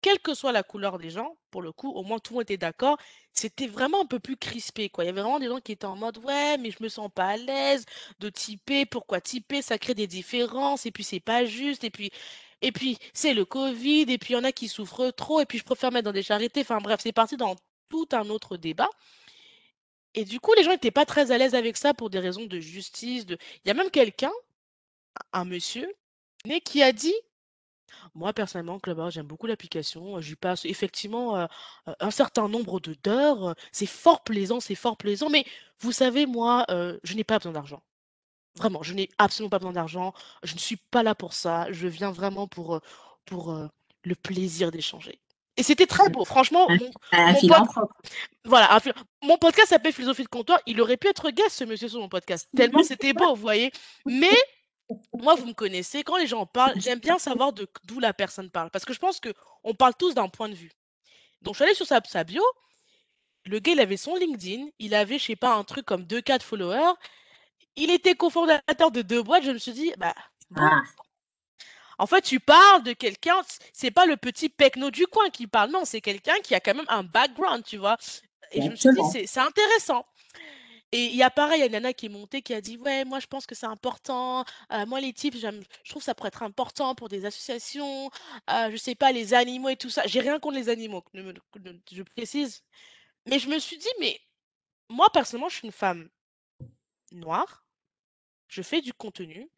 quelle 0.01 0.19
que 0.19 0.33
soit 0.33 0.51
la 0.51 0.63
couleur 0.63 0.97
des 0.97 1.09
gens, 1.09 1.37
pour 1.51 1.61
le 1.61 1.71
coup, 1.71 1.91
au 1.91 2.03
moins 2.03 2.19
tout 2.19 2.33
le 2.33 2.37
monde 2.37 2.43
était 2.43 2.57
d'accord, 2.57 2.97
c'était 3.33 3.67
vraiment 3.67 4.01
un 4.01 4.05
peu 4.05 4.19
plus 4.19 4.37
crispé, 4.37 4.89
quoi. 4.89 5.03
Il 5.03 5.07
y 5.07 5.09
avait 5.09 5.21
vraiment 5.21 5.39
des 5.39 5.47
gens 5.47 5.59
qui 5.59 5.71
étaient 5.71 5.85
en 5.85 5.95
mode 5.95 6.17
ouais, 6.19 6.57
mais 6.57 6.71
je 6.71 6.83
me 6.83 6.89
sens 6.89 7.09
pas 7.13 7.27
à 7.27 7.37
l'aise 7.37 7.85
de 8.19 8.29
typer, 8.29 8.85
pourquoi 8.85 9.21
typer, 9.21 9.61
ça 9.61 9.77
crée 9.77 9.93
des 9.95 10.07
différences, 10.07 10.85
et 10.85 10.91
puis 10.91 11.03
c'est 11.03 11.19
pas 11.19 11.45
juste, 11.45 11.83
et 11.83 11.89
puis 11.91 12.11
et 12.61 12.71
puis, 12.71 12.97
c'est 13.13 13.33
le 13.33 13.45
Covid, 13.45 14.05
et 14.07 14.17
puis 14.17 14.33
il 14.33 14.37
y 14.37 14.39
en 14.39 14.43
a 14.43 14.51
qui 14.51 14.67
souffrent 14.67 15.11
trop, 15.11 15.41
et 15.41 15.45
puis 15.45 15.57
je 15.57 15.63
préfère 15.63 15.91
mettre 15.91 16.05
dans 16.05 16.11
des 16.11 16.23
charités. 16.23 16.61
Enfin 16.61 16.79
bref, 16.79 16.99
c'est 17.03 17.11
parti 17.11 17.37
dans 17.37 17.55
tout 17.89 18.07
un 18.11 18.29
autre 18.29 18.57
débat. 18.57 18.89
Et 20.13 20.25
du 20.25 20.39
coup, 20.39 20.53
les 20.55 20.63
gens 20.63 20.71
n'étaient 20.71 20.91
pas 20.91 21.05
très 21.05 21.31
à 21.31 21.37
l'aise 21.37 21.55
avec 21.55 21.77
ça 21.77 21.93
pour 21.93 22.09
des 22.09 22.19
raisons 22.19 22.45
de 22.45 22.59
justice. 22.59 23.25
Il 23.29 23.37
y 23.65 23.71
a 23.71 23.73
même 23.73 23.89
quelqu'un, 23.89 24.31
un 25.33 25.45
monsieur, 25.45 25.87
qui 26.65 26.83
a 26.83 26.91
dit 26.91 27.13
moi, 28.15 28.33
personnellement, 28.33 28.79
Clubhouse, 28.79 29.13
j'aime 29.13 29.25
beaucoup 29.25 29.47
l'application. 29.47 30.19
J'y 30.21 30.35
passe 30.35 30.65
effectivement 30.65 31.37
euh, 31.37 31.45
euh, 31.87 31.93
un 31.99 32.11
certain 32.11 32.47
nombre 32.47 32.79
de 32.79 32.95
d'heures. 33.03 33.55
C'est 33.71 33.85
fort 33.85 34.23
plaisant, 34.23 34.59
c'est 34.59 34.75
fort 34.75 34.97
plaisant. 34.97 35.29
Mais 35.29 35.45
vous 35.79 35.91
savez, 35.91 36.25
moi, 36.25 36.65
euh, 36.69 36.97
je 37.03 37.15
n'ai 37.15 37.23
pas 37.23 37.37
besoin 37.37 37.53
d'argent. 37.53 37.81
Vraiment, 38.57 38.83
je 38.83 38.93
n'ai 38.93 39.09
absolument 39.17 39.49
pas 39.49 39.59
besoin 39.59 39.73
d'argent. 39.73 40.13
Je 40.43 40.53
ne 40.53 40.59
suis 40.59 40.77
pas 40.77 41.03
là 41.03 41.15
pour 41.15 41.33
ça. 41.33 41.71
Je 41.71 41.87
viens 41.87 42.11
vraiment 42.11 42.47
pour, 42.47 42.81
pour 43.25 43.57
le 44.03 44.15
plaisir 44.15 44.71
d'échanger. 44.71 45.19
Et 45.57 45.63
c'était 45.63 45.85
très 45.85 46.09
beau. 46.09 46.25
Franchement, 46.25 46.67
mon, 46.69 46.91
voilà, 48.45 48.79
mon 49.21 49.37
podcast 49.37 49.69
s'appelle 49.69 49.93
Philosophie 49.93 50.23
de 50.23 50.27
comptoir. 50.27 50.59
Il 50.65 50.81
aurait 50.81 50.97
pu 50.97 51.07
être 51.07 51.29
guest, 51.29 51.51
ce 51.51 51.63
monsieur, 51.63 51.87
sur 51.87 51.99
mon 51.99 52.09
podcast. 52.09 52.49
Tellement 52.55 52.83
c'était 52.83 53.13
beau, 53.13 53.35
vous 53.35 53.41
voyez. 53.41 53.71
Mais 54.05 54.35
moi, 55.13 55.35
vous 55.35 55.45
me 55.45 55.53
connaissez. 55.53 56.03
Quand 56.03 56.17
les 56.17 56.27
gens 56.27 56.45
parlent, 56.45 56.79
j'aime 56.79 56.99
bien 56.99 57.19
savoir 57.19 57.53
d'où 57.53 57.99
la 57.99 58.13
personne 58.13 58.49
parle. 58.49 58.69
Parce 58.71 58.85
que 58.85 58.93
je 58.93 58.99
pense 58.99 59.19
qu'on 59.19 59.73
parle 59.73 59.93
tous 59.97 60.13
d'un 60.13 60.29
point 60.29 60.49
de 60.49 60.55
vue. 60.55 60.71
Donc, 61.41 61.55
je 61.55 61.57
suis 61.57 61.65
allée 61.65 61.75
sur 61.75 61.87
sa, 61.87 62.01
sa 62.05 62.23
bio. 62.23 62.43
Le 63.45 63.59
gars, 63.59 63.71
il 63.73 63.79
avait 63.79 63.97
son 63.97 64.15
LinkedIn. 64.15 64.67
Il 64.79 64.93
avait, 64.93 65.17
je 65.19 65.25
sais 65.25 65.35
pas, 65.35 65.53
un 65.53 65.63
truc 65.63 65.85
comme 65.85 66.03
2-4 66.03 66.41
followers 66.41 66.93
il 67.75 67.91
était 67.91 68.15
cofondateur 68.15 68.91
de 68.91 69.01
deux 69.01 69.23
boîtes. 69.23 69.43
Je 69.43 69.51
me 69.51 69.57
suis 69.57 69.73
dit, 69.73 69.93
bah, 69.97 70.13
ah. 70.55 70.81
En 71.97 72.07
fait, 72.07 72.21
tu 72.21 72.39
parles 72.39 72.83
de 72.83 72.93
quelqu'un, 72.93 73.41
c'est 73.73 73.91
pas 73.91 74.05
le 74.05 74.17
petit 74.17 74.49
pecno 74.49 74.89
du 74.89 75.05
coin 75.05 75.29
qui 75.29 75.45
parle, 75.45 75.69
non, 75.69 75.85
c'est 75.85 76.01
quelqu'un 76.01 76.39
qui 76.43 76.55
a 76.55 76.59
quand 76.59 76.73
même 76.73 76.85
un 76.89 77.03
background, 77.03 77.63
tu 77.63 77.77
vois. 77.77 77.97
Et 78.51 78.61
je 78.61 78.69
me 78.69 78.75
suis 78.75 78.89
dit, 78.89 79.27
c'est 79.27 79.39
intéressant. 79.39 80.05
Et 80.93 81.05
il 81.05 81.15
y 81.15 81.23
a 81.23 81.29
pareil, 81.31 81.59
il 81.59 81.61
y 81.61 81.63
a 81.63 81.65
une 81.67 81.71
nana 81.73 81.93
qui 81.93 82.07
est 82.07 82.09
montée 82.09 82.41
qui 82.41 82.53
a 82.53 82.61
dit 82.61 82.77
Ouais, 82.77 83.05
moi 83.05 83.19
je 83.19 83.27
pense 83.27 83.45
que 83.45 83.55
c'est 83.55 83.65
important. 83.65 84.43
Euh, 84.73 84.85
moi, 84.85 84.99
les 85.01 85.13
types, 85.13 85.35
je 85.37 85.47
trouve 85.89 86.01
que 86.01 86.05
ça 86.05 86.15
pourrait 86.15 86.27
être 86.29 86.43
important 86.43 86.95
pour 86.95 87.07
des 87.09 87.25
associations. 87.25 88.09
Euh, 88.49 88.69
je 88.71 88.77
sais 88.77 88.95
pas, 88.95 89.11
les 89.11 89.33
animaux 89.33 89.69
et 89.69 89.77
tout 89.77 89.89
ça. 89.89 90.03
J'ai 90.05 90.19
rien 90.19 90.39
contre 90.39 90.57
les 90.57 90.69
animaux, 90.69 91.03
je 91.13 92.03
précise. 92.03 92.63
Mais 93.27 93.39
je 93.39 93.49
me 93.49 93.59
suis 93.59 93.77
dit 93.77 93.89
Mais 93.99 94.19
moi, 94.89 95.09
personnellement, 95.13 95.49
je 95.49 95.57
suis 95.57 95.67
une 95.67 95.73
femme 95.73 96.09
noire, 97.13 97.65
je 98.47 98.61
fais 98.63 98.81
du 98.81 98.93
contenu, 98.93 99.49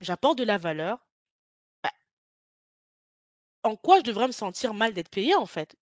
j'apporte 0.00 0.36
de 0.38 0.44
la 0.44 0.58
valeur. 0.58 0.98
Bah 1.82 1.92
en 3.62 3.74
quoi 3.74 3.96
je 4.00 4.02
devrais 4.02 4.26
me 4.26 4.32
sentir 4.32 4.74
mal 4.74 4.92
d'être 4.92 5.08
payée 5.08 5.34
en 5.34 5.46
fait? 5.46 5.74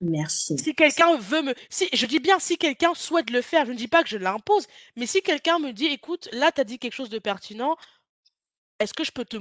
Merci. 0.00 0.58
Si 0.58 0.74
quelqu'un 0.74 1.16
veut 1.16 1.42
me. 1.42 1.54
Si, 1.70 1.88
je 1.92 2.06
dis 2.06 2.18
bien 2.18 2.38
si 2.38 2.58
quelqu'un 2.58 2.94
souhaite 2.94 3.30
le 3.30 3.42
faire, 3.42 3.66
je 3.66 3.72
ne 3.72 3.76
dis 3.76 3.88
pas 3.88 4.02
que 4.02 4.08
je 4.08 4.18
l'impose, 4.18 4.66
mais 4.96 5.06
si 5.06 5.22
quelqu'un 5.22 5.58
me 5.58 5.72
dit 5.72 5.86
écoute, 5.86 6.28
là, 6.32 6.52
tu 6.52 6.60
as 6.60 6.64
dit 6.64 6.78
quelque 6.78 6.94
chose 6.94 7.08
de 7.08 7.18
pertinent, 7.18 7.76
est-ce 8.80 8.94
que 8.94 9.04
je 9.04 9.12
peux 9.12 9.24
te, 9.24 9.38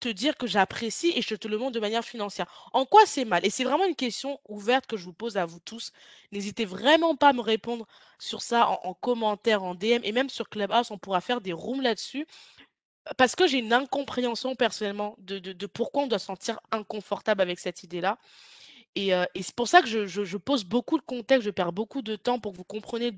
te 0.00 0.08
dire 0.08 0.36
que 0.36 0.46
j'apprécie 0.46 1.12
et 1.14 1.22
je 1.22 1.34
te 1.34 1.46
le 1.48 1.58
montre 1.58 1.72
de 1.72 1.80
manière 1.80 2.04
financière? 2.04 2.70
En 2.72 2.86
quoi 2.86 3.06
c'est 3.06 3.24
mal? 3.24 3.44
Et 3.46 3.50
c'est 3.50 3.64
vraiment 3.64 3.84
une 3.86 3.94
question 3.96 4.40
ouverte 4.48 4.86
que 4.86 4.96
je 4.96 5.04
vous 5.04 5.12
pose 5.12 5.36
à 5.36 5.46
vous 5.46 5.60
tous. 5.60 5.92
N'hésitez 6.32 6.64
vraiment 6.64 7.14
pas 7.16 7.28
à 7.28 7.32
me 7.32 7.42
répondre 7.42 7.86
sur 8.18 8.42
ça 8.42 8.68
en, 8.68 8.94
commentaire, 8.94 9.62
en 9.62 9.74
DM 9.74 10.00
et 10.02 10.12
même 10.12 10.30
sur 10.30 10.48
Clubhouse, 10.48 10.90
on 10.90 10.98
pourra 10.98 11.20
faire 11.20 11.40
des 11.40 11.52
rooms 11.52 11.82
là-dessus. 11.82 12.26
Parce 13.16 13.36
que 13.36 13.46
j'ai 13.46 13.58
une 13.58 13.72
incompréhension 13.72 14.54
personnellement 14.54 15.14
de, 15.18 15.66
pourquoi 15.66 16.04
on 16.04 16.06
doit 16.06 16.18
se 16.18 16.26
sentir 16.26 16.60
inconfortable 16.70 17.40
avec 17.42 17.58
cette 17.58 17.82
idée-là. 17.82 18.18
Et, 18.96 19.12
c'est 19.40 19.54
pour 19.54 19.68
ça 19.68 19.82
que 19.82 19.88
je, 20.06 20.36
pose 20.36 20.64
beaucoup 20.64 20.98
de 20.98 21.04
contexte, 21.04 21.44
je 21.44 21.50
perds 21.50 21.72
beaucoup 21.72 22.02
de 22.02 22.16
temps 22.16 22.38
pour 22.38 22.52
que 22.52 22.56
vous 22.58 22.64
compreniez 22.64 23.12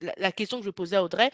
la, 0.00 0.32
question 0.32 0.58
que 0.58 0.64
je 0.64 0.70
posais 0.70 0.96
à 0.96 1.04
Audrey. 1.04 1.30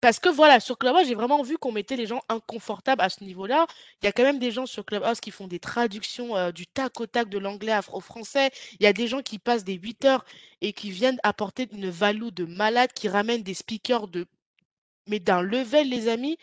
Parce 0.00 0.20
que 0.20 0.28
voilà, 0.28 0.60
sur 0.60 0.78
Clubhouse, 0.78 1.08
j'ai 1.08 1.14
vraiment 1.14 1.42
vu 1.42 1.58
qu'on 1.58 1.72
mettait 1.72 1.96
les 1.96 2.06
gens 2.06 2.22
inconfortables 2.28 3.00
à 3.02 3.08
ce 3.08 3.24
niveau-là. 3.24 3.66
Il 4.02 4.06
y 4.06 4.08
a 4.08 4.12
quand 4.12 4.22
même 4.22 4.38
des 4.38 4.50
gens 4.50 4.66
sur 4.66 4.84
Clubhouse 4.84 5.20
qui 5.20 5.30
font 5.30 5.48
des 5.48 5.58
traductions 5.58 6.50
du 6.52 6.66
tac 6.66 7.00
au 7.00 7.06
tac 7.06 7.28
de 7.28 7.38
l'anglais 7.38 7.76
au 7.92 8.00
français. 8.00 8.50
Il 8.78 8.84
y 8.84 8.86
a 8.86 8.92
des 8.92 9.08
gens 9.08 9.22
qui 9.22 9.38
passent 9.38 9.64
des 9.64 9.74
8 9.74 10.04
heures 10.04 10.24
et 10.60 10.72
qui 10.72 10.90
viennent 10.90 11.18
apporter 11.22 11.68
une 11.72 11.88
value 11.88 12.28
de 12.28 12.44
malade, 12.44 12.92
qui 12.92 13.08
ramènent 13.08 13.42
des 13.42 13.54
speakers 13.54 14.08
de... 14.08 14.26
Mais 15.08 15.18
d'un 15.18 15.40
level, 15.40 15.88
les 15.88 16.08
amis, 16.08 16.36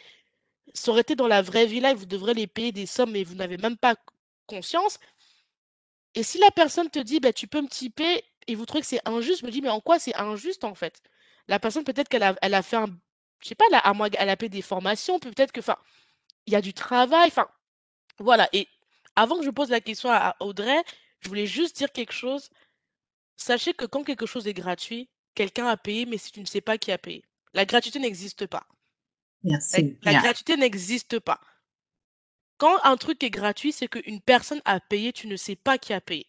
ça 0.73 0.91
aurait 0.91 1.01
été 1.01 1.15
dans 1.15 1.27
la 1.27 1.41
vraie 1.41 1.65
vie 1.65 1.79
là, 1.79 1.93
vous 1.93 2.05
devrez 2.05 2.33
les 2.33 2.47
payer 2.47 2.71
des 2.71 2.85
sommes, 2.85 3.11
mais 3.11 3.23
vous 3.23 3.35
n'avez 3.35 3.57
même 3.57 3.77
pas 3.77 3.95
conscience. 4.47 4.99
Et 6.15 6.23
si 6.23 6.37
la 6.37 6.51
personne 6.51 6.89
te 6.89 6.99
dit, 6.99 7.19
bah, 7.19 7.33
tu 7.33 7.47
peux 7.47 7.61
me 7.61 7.67
typer, 7.67 8.23
et 8.47 8.55
vous 8.55 8.65
trouvez 8.65 8.81
que 8.81 8.87
c'est 8.87 9.07
injuste, 9.07 9.41
je 9.41 9.45
me 9.45 9.51
dis, 9.51 9.61
mais 9.61 9.69
en 9.69 9.79
quoi 9.81 9.99
c'est 9.99 10.15
injuste 10.15 10.63
en 10.63 10.75
fait? 10.75 11.01
La 11.47 11.59
personne, 11.59 11.83
peut-être 11.83 12.07
qu'elle 12.09 12.23
a, 12.23 12.35
elle 12.41 12.53
a 12.53 12.61
fait 12.61 12.77
un 12.77 12.87
je 13.43 13.49
sais 13.49 13.55
pas, 13.55 13.65
elle 13.67 13.75
a, 13.75 14.09
elle 14.17 14.29
a 14.29 14.37
fait 14.37 14.49
des 14.49 14.61
formations, 14.61 15.19
peut-être 15.19 15.51
que, 15.51 15.59
enfin, 15.59 15.77
il 16.45 16.53
y 16.53 16.55
a 16.55 16.61
du 16.61 16.73
travail, 16.73 17.27
enfin, 17.27 17.47
voilà. 18.17 18.47
Et 18.53 18.69
avant 19.17 19.37
que 19.37 19.43
je 19.43 19.49
pose 19.49 19.69
la 19.69 19.81
question 19.81 20.09
à 20.09 20.37
Audrey, 20.39 20.81
je 21.19 21.27
voulais 21.27 21.45
juste 21.45 21.75
dire 21.75 21.91
quelque 21.91 22.13
chose. 22.13 22.49
Sachez 23.35 23.73
que 23.73 23.85
quand 23.85 24.03
quelque 24.03 24.25
chose 24.25 24.47
est 24.47 24.53
gratuit, 24.53 25.09
quelqu'un 25.35 25.67
a 25.67 25.75
payé, 25.75 26.05
mais 26.05 26.17
si 26.17 26.31
tu 26.31 26.39
ne 26.39 26.45
sais 26.45 26.61
pas 26.61 26.77
qui 26.77 26.91
a 26.91 26.97
payé. 26.97 27.25
La 27.53 27.65
gratuité 27.65 27.99
n'existe 27.99 28.47
pas. 28.47 28.65
Merci. 29.43 29.97
La, 30.03 30.13
gratuité 30.13 30.55
n'existe 30.55 31.19
pas. 31.19 31.41
Quand 32.63 32.79
un 32.85 32.95
truc 32.95 33.21
est 33.25 33.29
gratuit, 33.29 33.73
c'est 33.73 33.89
qu'une 33.89 34.21
personne 34.21 34.61
a 34.63 34.79
payé, 34.79 35.11
tu 35.11 35.27
ne 35.27 35.35
sais 35.35 35.57
pas 35.57 35.77
qui 35.77 35.91
a 35.91 35.99
payé. 35.99 36.25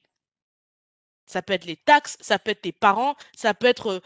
Ça 1.27 1.43
peut 1.43 1.53
être 1.53 1.65
les 1.65 1.77
taxes, 1.77 2.17
ça 2.21 2.41
peut 2.41 2.51
être 2.51 2.63
tes 2.63 2.73
parents, 2.73 3.15
ça 3.37 3.55
peut 3.55 3.69
être 3.69 4.03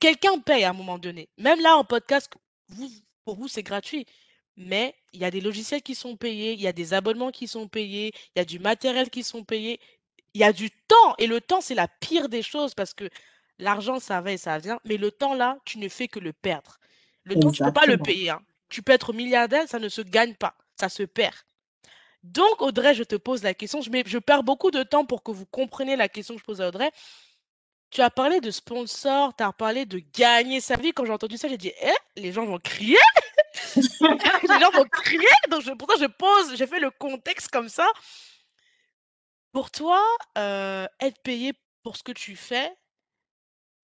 quelqu'un 0.00 0.40
paye 0.40 0.64
à 0.64 0.70
un 0.70 0.72
moment 0.72 0.98
donné. 0.98 1.28
Même 1.38 1.60
là, 1.60 1.76
en 1.76 1.84
podcast, 1.84 2.32
vous, 2.70 2.90
pour 3.24 3.36
vous, 3.36 3.46
c'est 3.46 3.62
gratuit. 3.62 4.06
Mais 4.56 4.96
il 5.12 5.20
y 5.20 5.24
a 5.24 5.30
des 5.30 5.40
logiciels 5.40 5.82
qui 5.82 5.94
sont 5.94 6.16
payés, 6.16 6.54
il 6.54 6.60
y 6.60 6.66
a 6.66 6.72
des 6.72 6.94
abonnements 6.94 7.30
qui 7.30 7.46
sont 7.46 7.68
payés, 7.68 8.12
il 8.34 8.40
y 8.40 8.42
a 8.42 8.44
du 8.44 8.58
matériel 8.58 9.08
qui 9.08 9.22
sont 9.22 9.44
payés, 9.44 9.78
il 10.34 10.40
y 10.40 10.44
a 10.44 10.52
du 10.52 10.68
temps. 10.88 11.14
Et 11.18 11.28
le 11.28 11.40
temps, 11.40 11.60
c'est 11.60 11.76
la 11.76 11.86
pire 11.86 12.28
des 12.28 12.42
choses 12.42 12.74
parce 12.74 12.92
que 12.92 13.08
l'argent, 13.60 14.00
ça 14.00 14.20
va 14.20 14.32
et 14.32 14.36
ça 14.36 14.58
vient. 14.58 14.80
Mais 14.84 14.96
le 14.96 15.12
temps, 15.12 15.34
là, 15.34 15.58
tu 15.64 15.78
ne 15.78 15.88
fais 15.88 16.08
que 16.08 16.18
le 16.18 16.32
perdre. 16.32 16.80
Le 17.22 17.38
temps, 17.38 17.52
tu 17.52 17.62
ne 17.62 17.68
peux 17.68 17.72
pas 17.74 17.86
le 17.86 17.98
payer. 17.98 18.30
Hein. 18.30 18.42
Tu 18.68 18.82
peux 18.82 18.90
être 18.90 19.12
milliardaire, 19.12 19.68
ça 19.68 19.78
ne 19.78 19.88
se 19.88 20.02
gagne 20.02 20.34
pas. 20.34 20.56
Ça 20.80 20.88
se 20.88 21.02
perd. 21.02 21.34
Donc, 22.22 22.62
Audrey, 22.62 22.94
je 22.94 23.02
te 23.02 23.16
pose 23.16 23.42
la 23.42 23.52
question. 23.52 23.82
Je, 23.82 23.90
je 24.06 24.18
perds 24.18 24.44
beaucoup 24.44 24.70
de 24.70 24.82
temps 24.82 25.04
pour 25.04 25.22
que 25.22 25.30
vous 25.30 25.44
compreniez 25.44 25.94
la 25.94 26.08
question 26.08 26.34
que 26.34 26.40
je 26.40 26.44
pose 26.44 26.62
à 26.62 26.68
Audrey. 26.68 26.90
Tu 27.90 28.00
as 28.00 28.08
parlé 28.08 28.40
de 28.40 28.50
sponsor, 28.50 29.36
tu 29.36 29.44
as 29.44 29.52
parlé 29.52 29.84
de 29.84 29.98
gagner 30.14 30.62
sa 30.62 30.76
vie. 30.76 30.92
Quand 30.92 31.04
j'ai 31.04 31.12
entendu 31.12 31.36
ça, 31.36 31.48
j'ai 31.48 31.58
dit, 31.58 31.72
eh, 31.82 32.20
les 32.20 32.32
gens 32.32 32.46
vont 32.46 32.58
crier. 32.58 32.96
les 33.74 34.60
gens 34.60 34.70
vont 34.72 34.84
crier, 34.84 35.28
donc 35.50 35.62
je, 35.62 35.72
pourtant 35.72 35.98
je 36.00 36.06
pose, 36.06 36.56
j'ai 36.56 36.66
fait 36.66 36.80
le 36.80 36.90
contexte 36.90 37.48
comme 37.48 37.68
ça. 37.68 37.86
Pour 39.52 39.70
toi, 39.70 40.02
euh, 40.38 40.86
être 41.00 41.20
payé 41.22 41.52
pour 41.82 41.96
ce 41.98 42.02
que 42.02 42.12
tu 42.12 42.36
fais, 42.36 42.72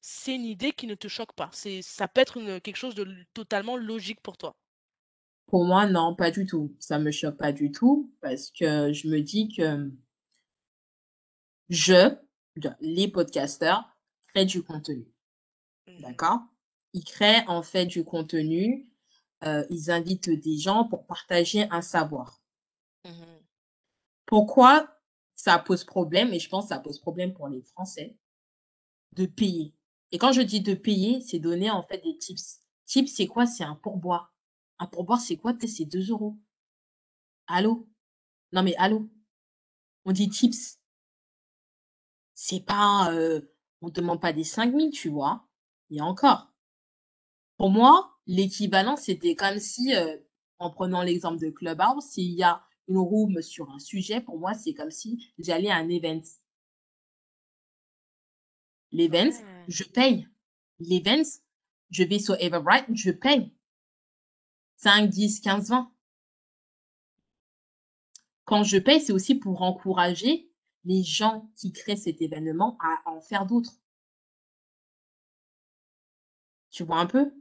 c'est 0.01 0.35
une 0.35 0.45
idée 0.47 0.73
qui 0.73 0.87
ne 0.87 0.95
te 0.95 1.09
choque 1.09 1.35
pas. 1.35 1.51
Ça 1.53 2.09
peut 2.09 2.23
être 2.23 2.59
quelque 2.61 2.77
chose 2.77 2.95
de 2.95 3.07
totalement 3.35 3.77
logique 3.77 4.23
pour 4.23 4.39
toi. 4.39 4.57
Pour 5.47 5.65
moi, 5.65 5.87
non, 5.87 6.15
pas 6.15 6.31
du 6.31 6.45
tout. 6.45 6.75
Ça 6.81 6.99
me 6.99 7.11
choque 7.11 7.37
pas 7.37 7.53
du 7.53 7.71
tout 7.71 8.13
parce 8.21 8.51
que 8.51 8.93
je 8.93 9.09
me 9.09 9.21
dis 9.21 9.49
que 9.55 9.91
je, 11.69 12.17
les 12.81 13.09
podcasteurs, 13.09 13.97
créent 14.29 14.45
du 14.45 14.63
contenu. 14.63 15.07
Mmh 15.87 16.01
D'accord? 16.01 16.41
Ils 16.93 17.05
créent 17.05 17.47
en 17.47 17.63
fait 17.63 17.87
du 17.87 18.05
contenu. 18.05 18.91
Euh, 19.45 19.65
ils 19.71 19.91
invitent 19.91 20.31
des 20.31 20.59
gens 20.59 20.85
pour 20.85 21.07
partager 21.07 21.67
un 21.71 21.83
savoir. 21.83 22.41
Mmh 23.05 23.11
Pourquoi 24.27 24.93
ça 25.35 25.59
pose 25.59 25.85
problème, 25.85 26.33
et 26.33 26.39
je 26.39 26.49
pense 26.49 26.65
que 26.65 26.69
ça 26.71 26.81
pose 26.81 26.99
problème 26.99 27.35
pour 27.35 27.49
les 27.49 27.63
Français, 27.63 28.17
de 29.13 29.27
payer? 29.27 29.75
Et 30.13 30.19
quand 30.19 30.33
je 30.33 30.41
dis 30.41 30.61
de 30.61 30.75
payer, 30.75 31.21
c'est 31.21 31.39
donner 31.39 31.71
en 31.71 31.83
fait 31.83 31.99
des 31.99 32.17
tips. 32.17 32.61
Tips, 32.87 33.15
c'est 33.15 33.27
quoi? 33.27 33.47
C'est 33.47 33.65
un 33.65 33.75
pourboire. 33.75 34.36
Un 34.79 34.87
pourboire, 34.87 35.21
c'est 35.21 35.37
quoi 35.37 35.55
C'est 35.67 35.85
2 35.85 36.11
euros? 36.11 36.37
Allô? 37.47 37.89
Non 38.53 38.63
mais 38.63 38.75
allô? 38.77 39.09
On 40.05 40.13
dit 40.13 40.29
tips. 40.29 40.79
C'est 42.35 42.61
pas... 42.61 43.13
Euh, 43.13 43.41
on 43.83 43.87
ne 43.87 43.93
demande 43.93 44.21
pas 44.21 44.33
des 44.33 44.45
5000, 44.45 44.91
tu 44.91 45.09
vois. 45.09 45.47
Et 45.91 46.01
encore. 46.01 46.53
Pour 47.57 47.71
moi, 47.71 48.19
l'équivalent, 48.27 48.97
c'était 48.97 49.35
comme 49.35 49.59
si, 49.59 49.95
euh, 49.95 50.17
en 50.59 50.71
prenant 50.71 51.03
l'exemple 51.03 51.39
de 51.41 51.51
Clubhouse, 51.51 52.05
s'il 52.05 52.33
y 52.33 52.43
a 52.43 52.63
une 52.89 52.99
room 52.99 53.41
sur 53.43 53.71
un 53.71 53.79
sujet, 53.79 54.21
pour 54.21 54.39
moi, 54.39 54.55
c'est 54.55 54.75
comme 54.75 54.91
si 54.91 55.33
j'allais 55.39 55.71
à 55.71 55.77
un 55.77 55.89
event. 55.89 56.23
L'event, 58.93 59.33
je 59.69 59.85
paye. 59.85 60.29
L'event, 60.79 61.29
je 61.91 62.05
vais 62.05 62.19
sur 62.19 62.37
Everbright, 62.41 62.87
je 62.95 63.11
paye. 63.11 63.56
5, 64.77 65.09
10, 65.09 65.41
15, 65.41 65.71
20. 65.71 65.91
Quand 68.45 68.63
je 68.63 68.79
paye, 68.79 69.01
c'est 69.01 69.13
aussi 69.13 69.35
pour 69.35 69.63
encourager 69.63 70.51
les 70.85 71.03
gens 71.03 71.51
qui 71.57 71.73
créent 71.73 71.97
cet 71.97 72.23
événement 72.23 72.79
à 72.81 73.11
en 73.11 73.21
faire 73.21 73.45
d'autres. 73.45 73.73
Tu 76.71 76.85
vois 76.85 76.99
un 76.99 77.07
peu? 77.07 77.33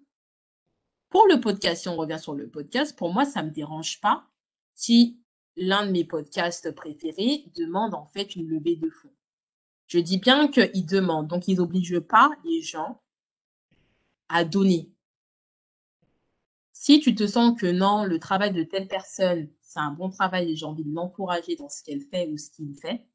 Pour 1.10 1.28
le 1.28 1.40
podcast, 1.40 1.84
si 1.84 1.90
on 1.90 1.96
revient 1.96 2.20
sur 2.20 2.34
le 2.34 2.50
podcast, 2.50 2.98
pour 2.98 3.14
moi, 3.14 3.26
ça 3.26 3.44
ne 3.44 3.50
me 3.50 3.54
dérange 3.54 4.02
pas 4.02 4.28
si 4.74 5.20
l'un 5.56 5.86
de 5.86 5.92
mes 5.92 6.04
podcasts 6.04 6.72
préférés 6.72 7.46
demande 7.56 7.94
en 7.94 8.06
fait 8.06 8.36
une 8.36 8.48
levée 8.48 8.76
de 8.76 8.90
fonds. 8.90 9.14
Je 9.88 10.00
dis 10.00 10.18
bien 10.18 10.48
qu'ils 10.48 10.86
demandent, 10.86 11.28
donc 11.28 11.48
ils 11.48 11.58
n'obligent 11.58 12.00
pas 12.00 12.32
les 12.44 12.62
gens 12.62 13.02
à 14.30 14.44
donner. 14.44 14.92
Si 16.78 17.00
tu 17.00 17.16
te 17.16 17.26
sens 17.26 17.58
que 17.60 17.68
non, 17.68 18.04
le 18.04 18.20
travail 18.20 18.52
de 18.52 18.62
telle 18.64 18.90
personne, 18.90 19.50
c'est 19.62 19.80
un 19.80 19.92
bon 19.92 20.10
travail 20.10 20.52
et 20.52 20.56
j'ai 20.58 20.66
envie 20.66 20.84
de 20.84 20.94
l'encourager 20.94 21.56
dans 21.56 21.70
ce 21.70 21.82
qu'elle 21.82 22.02
fait 22.02 22.28
ou 22.28 22.38
ce 22.38 22.52
qu'il 22.52 22.76
fait, 22.76 23.08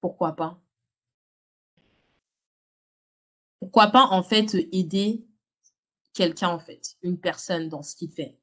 pourquoi 0.00 0.36
pas? 0.36 0.62
Pourquoi 3.58 3.88
pas 3.88 4.06
en 4.06 4.22
fait 4.22 4.54
aider 4.72 5.26
quelqu'un 6.14 6.50
en 6.50 6.60
fait, 6.60 6.96
une 7.02 7.18
personne 7.18 7.68
dans 7.68 7.82
ce 7.82 7.96
qu'il 7.96 8.12
fait? 8.12 8.38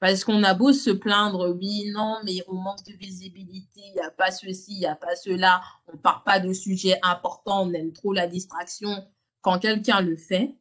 Parce 0.00 0.24
qu'on 0.24 0.42
a 0.42 0.54
beau 0.54 0.72
se 0.72 0.90
plaindre, 0.90 1.50
oui, 1.50 1.90
non, 1.90 2.18
mais 2.24 2.42
on 2.48 2.54
manque 2.54 2.84
de 2.84 2.94
visibilité, 2.94 3.82
il 3.88 3.92
n'y 3.92 4.00
a 4.00 4.10
pas 4.10 4.30
ceci, 4.30 4.72
il 4.72 4.78
n'y 4.78 4.86
a 4.86 4.96
pas 4.96 5.16
cela, 5.16 5.60
on 5.86 5.92
ne 5.92 5.98
parle 5.98 6.24
pas 6.24 6.40
de 6.40 6.52
sujets 6.54 6.98
importants, 7.02 7.68
on 7.68 7.72
aime 7.74 7.92
trop 7.92 8.14
la 8.14 8.26
distraction. 8.26 9.06
Quand 9.42 9.58
quelqu'un 9.58 10.00
le 10.00 10.16
fait, 10.16 10.56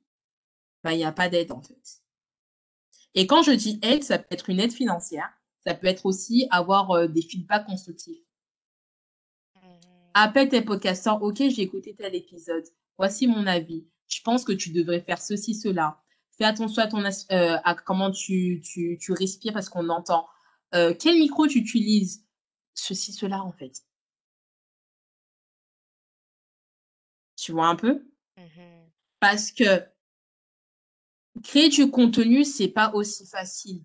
ben, 0.83 0.91
il 0.91 0.97
n'y 0.97 1.05
a 1.05 1.13
pas 1.13 1.29
d'aide 1.29 1.53
en 1.53 1.61
fait. 1.61 2.01
Et 3.15 3.27
quand 3.27 3.41
je 3.41 3.51
dis 3.51 3.79
aide, 3.81 4.03
ça 4.03 4.19
peut 4.19 4.27
être 4.31 4.49
une 4.49 4.59
aide 4.59 4.73
financière, 4.73 5.29
ça 5.65 5.73
peut 5.73 5.87
être 5.87 6.05
aussi 6.05 6.47
avoir 6.51 6.91
euh, 6.91 7.07
des 7.07 7.21
feedbacks 7.21 7.65
constructifs. 7.65 8.23
Mmh. 9.55 9.59
Appelle 10.13 10.49
tes 10.49 10.61
podcasteurs, 10.61 11.21
ok, 11.21 11.37
j'ai 11.37 11.61
écouté 11.61 11.95
tel 11.95 12.15
épisode, 12.15 12.63
voici 12.97 13.27
mon 13.27 13.47
avis, 13.47 13.87
je 14.07 14.21
pense 14.21 14.43
que 14.43 14.53
tu 14.53 14.71
devrais 14.71 15.01
faire 15.01 15.21
ceci, 15.21 15.55
cela 15.55 16.01
fais 16.37 16.45
attention 16.45 16.81
à, 16.81 16.87
ton, 16.87 17.03
euh, 17.03 17.57
à 17.63 17.75
comment 17.75 18.11
tu, 18.11 18.61
tu, 18.63 18.97
tu 18.99 19.11
respires 19.11 19.53
parce 19.53 19.69
qu'on 19.69 19.89
entend. 19.89 20.27
Euh, 20.75 20.93
quel 20.97 21.17
micro 21.17 21.47
tu 21.47 21.59
utilises? 21.59 22.25
Ceci, 22.73 23.11
cela, 23.11 23.41
en 23.43 23.51
fait. 23.51 23.83
Tu 27.35 27.51
vois 27.51 27.67
un 27.67 27.75
peu? 27.75 28.05
Mmh 28.37 28.61
Parce 29.19 29.51
que 29.51 29.83
créer 31.41 31.69
du 31.69 31.89
contenu, 31.89 32.43
c'est 32.43 32.67
pas 32.67 32.91
aussi 32.93 33.25
facile. 33.25 33.83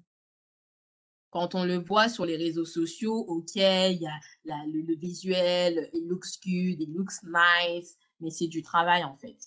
Quand 1.30 1.54
on 1.54 1.64
le 1.64 1.78
voit 1.78 2.08
sur 2.08 2.26
les 2.26 2.36
réseaux 2.36 2.66
sociaux, 2.66 3.24
ok, 3.26 3.56
il 3.56 4.02
y 4.02 4.06
a 4.06 4.66
le, 4.66 4.82
le, 4.82 4.94
visuel, 4.94 5.88
it 5.94 6.04
looks 6.06 6.40
good, 6.44 6.80
it 6.80 6.90
looks 6.90 7.22
nice, 7.24 7.96
mais 8.20 8.30
c'est 8.30 8.48
du 8.48 8.62
travail 8.62 9.02
en 9.02 9.16
fait. 9.16 9.38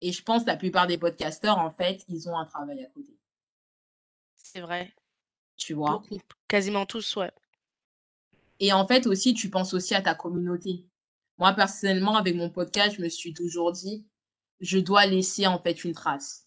Et 0.00 0.12
je 0.12 0.22
pense 0.22 0.42
que 0.42 0.48
la 0.48 0.56
plupart 0.56 0.86
des 0.86 0.98
podcasteurs, 0.98 1.58
en 1.58 1.70
fait, 1.70 2.04
ils 2.08 2.28
ont 2.28 2.36
un 2.36 2.44
travail 2.44 2.84
à 2.84 2.88
côté. 2.90 3.18
C'est 4.36 4.60
vrai. 4.60 4.94
Tu 5.56 5.74
vois? 5.74 6.02
Quasiment 6.46 6.86
tous, 6.86 7.16
ouais. 7.16 7.32
Et 8.60 8.72
en 8.72 8.86
fait, 8.86 9.06
aussi, 9.06 9.34
tu 9.34 9.50
penses 9.50 9.74
aussi 9.74 9.94
à 9.94 10.02
ta 10.02 10.14
communauté. 10.14 10.86
Moi, 11.38 11.52
personnellement, 11.54 12.16
avec 12.16 12.36
mon 12.36 12.50
podcast, 12.50 12.96
je 12.96 13.02
me 13.02 13.08
suis 13.08 13.32
toujours 13.32 13.72
dit, 13.72 14.06
je 14.60 14.78
dois 14.78 15.06
laisser 15.06 15.46
en 15.46 15.58
fait 15.58 15.84
une 15.84 15.94
trace. 15.94 16.43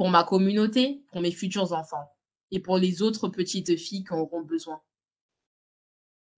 Pour 0.00 0.08
ma 0.08 0.24
communauté, 0.24 1.04
pour 1.08 1.20
mes 1.20 1.30
futurs 1.30 1.74
enfants 1.74 2.10
et 2.50 2.58
pour 2.58 2.78
les 2.78 3.02
autres 3.02 3.28
petites 3.28 3.76
filles 3.76 4.02
qui 4.02 4.14
auront 4.14 4.40
besoin 4.40 4.80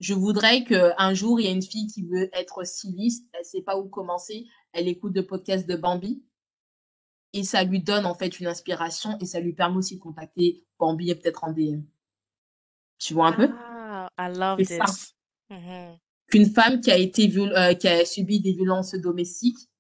je 0.01 0.15
voudrais 0.15 0.65
qu'un 0.65 1.15
jour, 1.15 1.39
il 1.39 1.45
y 1.45 1.49
ait 1.49 1.53
une 1.53 1.63
fille 1.63 1.87
qui 1.87 2.03
veut 2.03 2.29
être 2.33 2.65
styliste, 2.65 3.25
elle 3.33 3.43
ne 3.43 3.45
sait 3.45 3.63
pas 3.63 3.79
où 3.79 3.89
commencer, 3.89 4.49
elle 4.73 4.89
écoute 4.89 5.15
le 5.15 5.25
podcast 5.25 5.69
de 5.69 5.77
Bambi 5.77 6.25
et 7.33 7.45
ça 7.45 7.63
lui 7.63 7.81
donne 7.81 8.05
en 8.05 8.15
fait 8.17 8.41
une 8.41 8.49
inspiration 8.49 9.17
et 9.21 9.27
ça 9.27 9.39
lui 9.39 9.53
permet 9.53 9.77
aussi 9.77 9.99
de 9.99 10.01
contacter 10.01 10.67
Bambi 10.81 11.11
et 11.11 11.15
peut-être 11.15 11.45
en 11.45 11.53
DM. 11.53 11.83
Tu 12.99 13.15
vois 13.15 13.29
un 13.29 13.33
peu? 13.33 13.49
Ah, 13.57 14.09
I 14.19 14.37
love 14.37 14.59
this. 14.59 15.15
Mm-hmm. 15.51 15.99
Qu'une 16.27 16.47
femme 16.47 16.81
qui 16.81 16.91
a 16.91 16.97
été 16.97 17.33
euh, 17.39 17.75
qui 17.75 17.87
a 17.87 18.05
subi 18.05 18.41
des 18.41 18.55
violences 18.55 18.97
domestiques, 18.97 19.71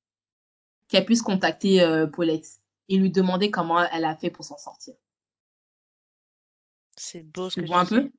qu'elle 0.86 1.04
puisse 1.04 1.22
contacter 1.22 1.82
euh, 1.82 2.06
Paulette 2.06 2.61
et 2.93 2.99
lui 2.99 3.11
demander 3.11 3.51
comment 3.51 3.82
elle 3.90 4.05
a 4.05 4.14
fait 4.14 4.30
pour 4.30 4.45
s'en 4.45 4.59
sortir. 4.59 4.95
C'est 6.95 7.22
beau 7.22 7.49
ce 7.49 7.59
tu 7.59 7.66
vois 7.66 7.80
un 7.80 7.86
peu? 7.86 8.11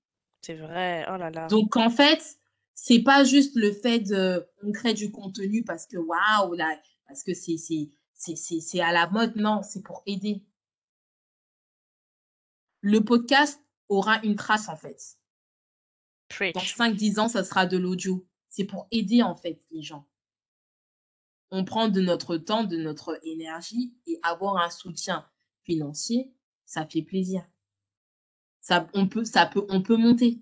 c'est 0.42 0.56
vrai, 0.56 1.06
oh 1.10 1.16
là 1.16 1.30
là. 1.30 1.48
Donc 1.48 1.78
en 1.78 1.92
fait, 1.92 2.40
c'est 2.74 3.04
pas 3.04 3.24
juste 3.24 3.56
le 3.56 3.72
fait 3.72 4.00
de 4.00 4.50
on 4.64 4.72
crée 4.72 4.96
du 4.96 5.12
contenu 5.12 5.64
parce 5.64 5.86
que 5.86 5.98
waouh 5.98 6.56
là 6.56 6.76
parce 7.08 7.22
que 7.22 7.36
c'est 7.36 7.58
c'est 7.58 8.36
c'est 8.36 8.82
à 8.82 8.92
la 8.92 9.08
mode 9.12 9.36
non, 9.36 9.62
c'est 9.62 9.84
pour 9.84 10.02
aider. 10.08 10.44
Le 12.82 13.00
podcast 13.00 13.62
aura 13.90 14.24
une 14.24 14.36
trace 14.36 14.70
en 14.70 14.76
fait. 14.76 15.20
Dans 16.56 16.62
5 16.62 16.96
10 16.96 17.20
ans, 17.20 17.28
ça 17.28 17.44
sera 17.44 17.68
de 17.68 17.78
l'audio. 17.78 18.28
C'est 18.50 18.66
pour 18.66 18.88
aider 18.90 19.22
en 19.22 19.36
fait 19.36 19.62
les 19.70 19.84
gens. 19.84 20.08
On 21.56 21.64
prend 21.64 21.88
de 21.88 22.01
notre 22.01 22.38
temps, 22.38 22.64
de 22.64 22.78
notre 22.78 23.20
énergie 23.24 23.93
et 24.08 24.20
avoir 24.24 24.58
un 24.58 24.70
soutien 24.70 25.26
financier, 25.64 26.34
ça 26.66 26.86
fait 26.86 27.04
plaisir 27.04 27.45
ça, 28.64 28.88
on, 28.93 29.08
peut, 29.08 29.26
ça 29.26 29.45
peut, 29.45 29.66
on 29.70 29.82
peut 29.82 29.97
monter. 29.97 30.39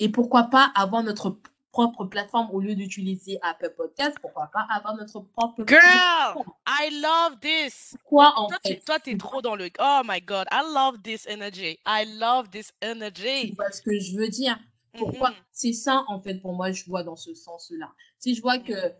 Et 0.00 0.10
pourquoi 0.10 0.44
pas 0.44 0.72
avoir 0.74 1.02
notre 1.04 1.38
propre 1.70 2.04
plateforme 2.04 2.50
au 2.50 2.60
lieu 2.60 2.74
d'utiliser 2.74 3.38
Apple 3.42 3.72
Podcast, 3.76 4.16
pourquoi 4.20 4.50
pas 4.52 4.66
avoir 4.70 4.96
notre 4.96 5.20
propre 5.20 5.64
Girl, 5.66 6.42
I 6.66 6.90
love 7.00 7.38
this. 7.40 7.96
Quoi 8.04 8.32
en 8.36 8.48
toi, 8.48 8.58
fait? 8.66 8.82
Toi, 8.84 8.98
t'es 8.98 9.16
trop 9.16 9.40
dans 9.40 9.54
le. 9.54 9.70
Oh 9.78 10.00
my 10.04 10.20
God, 10.20 10.46
I 10.50 10.62
love 10.74 11.00
this 11.02 11.26
energy. 11.28 11.78
I 11.86 12.04
love 12.18 12.50
this 12.50 12.72
energy. 12.82 13.50
Tu 13.50 13.54
vois 13.54 13.70
ce 13.70 13.82
que 13.82 13.98
je 13.98 14.16
veux 14.16 14.28
dire? 14.28 14.58
Pourquoi? 14.98 15.30
Mm-hmm. 15.30 15.44
C'est 15.52 15.72
ça 15.74 16.04
en 16.08 16.20
fait 16.20 16.40
pour 16.40 16.54
moi, 16.54 16.72
je 16.72 16.84
vois 16.86 17.04
dans 17.04 17.16
ce 17.16 17.34
sens-là. 17.34 17.92
Si 18.18 18.34
je 18.34 18.42
vois 18.42 18.58
que 18.58 18.72
mm-hmm. 18.72 18.94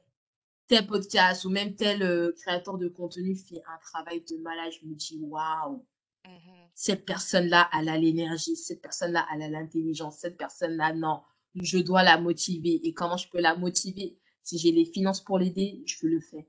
Tel 0.67 0.87
podcast 0.87 1.45
ou 1.45 1.51
même 1.51 1.75
tel 1.75 2.03
euh, 2.03 2.33
créateur 2.33 2.79
de 2.79 2.89
contenu 2.89 3.37
fait 3.37 3.63
un 3.67 3.79
travail 3.79 4.23
de 4.29 4.37
malade, 4.39 4.73
je 4.81 4.87
me 4.87 4.95
dis 4.95 5.19
waouh 5.21 5.85
Mmh 6.27 6.51
cette 6.79 7.07
personne-là, 7.07 7.71
elle 7.73 7.89
a 7.89 7.97
l'énergie, 7.97 8.55
cette 8.55 8.83
personne-là, 8.83 9.27
elle 9.33 9.41
a 9.41 9.49
l'intelligence, 9.49 10.19
cette 10.19 10.37
personne-là, 10.37 10.93
non, 10.93 11.23
je 11.55 11.79
dois 11.79 12.03
la 12.03 12.19
motiver. 12.19 12.87
Et 12.87 12.93
comment 12.93 13.17
je 13.17 13.31
peux 13.31 13.41
la 13.41 13.57
motiver? 13.57 14.19
Si 14.43 14.59
j'ai 14.59 14.73
les 14.73 14.85
finances 14.85 15.23
pour 15.23 15.39
l'aider, 15.39 15.83
je 15.87 16.07
le 16.07 16.21
fais. 16.21 16.47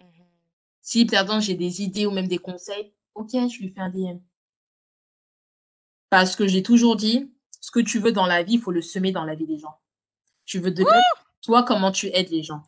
Mmh 0.00 0.04
si, 0.82 1.04
pardon, 1.04 1.38
j'ai 1.38 1.54
des 1.54 1.82
idées 1.82 2.06
ou 2.06 2.10
même 2.10 2.26
des 2.26 2.38
conseils, 2.38 2.92
OK, 3.14 3.30
je 3.32 3.60
lui 3.60 3.68
fais 3.68 3.80
un 3.80 3.90
DM. 3.90 4.18
Parce 6.08 6.34
que 6.34 6.48
j'ai 6.48 6.64
toujours 6.64 6.96
dit: 6.96 7.32
«Ce 7.60 7.70
que 7.70 7.80
tu 7.80 8.00
veux 8.00 8.12
dans 8.12 8.26
la 8.26 8.42
vie, 8.42 8.54
il 8.54 8.60
faut 8.60 8.72
le 8.72 8.82
semer 8.82 9.12
dans 9.12 9.24
la 9.24 9.36
vie 9.36 9.46
des 9.46 9.58
gens». 9.58 9.78
Tu 10.46 10.58
veux 10.58 10.72
de? 10.72 10.84
Toi, 11.42 11.62
comment 11.62 11.92
tu 11.92 12.08
aides 12.08 12.30
les 12.30 12.42
gens? 12.42 12.64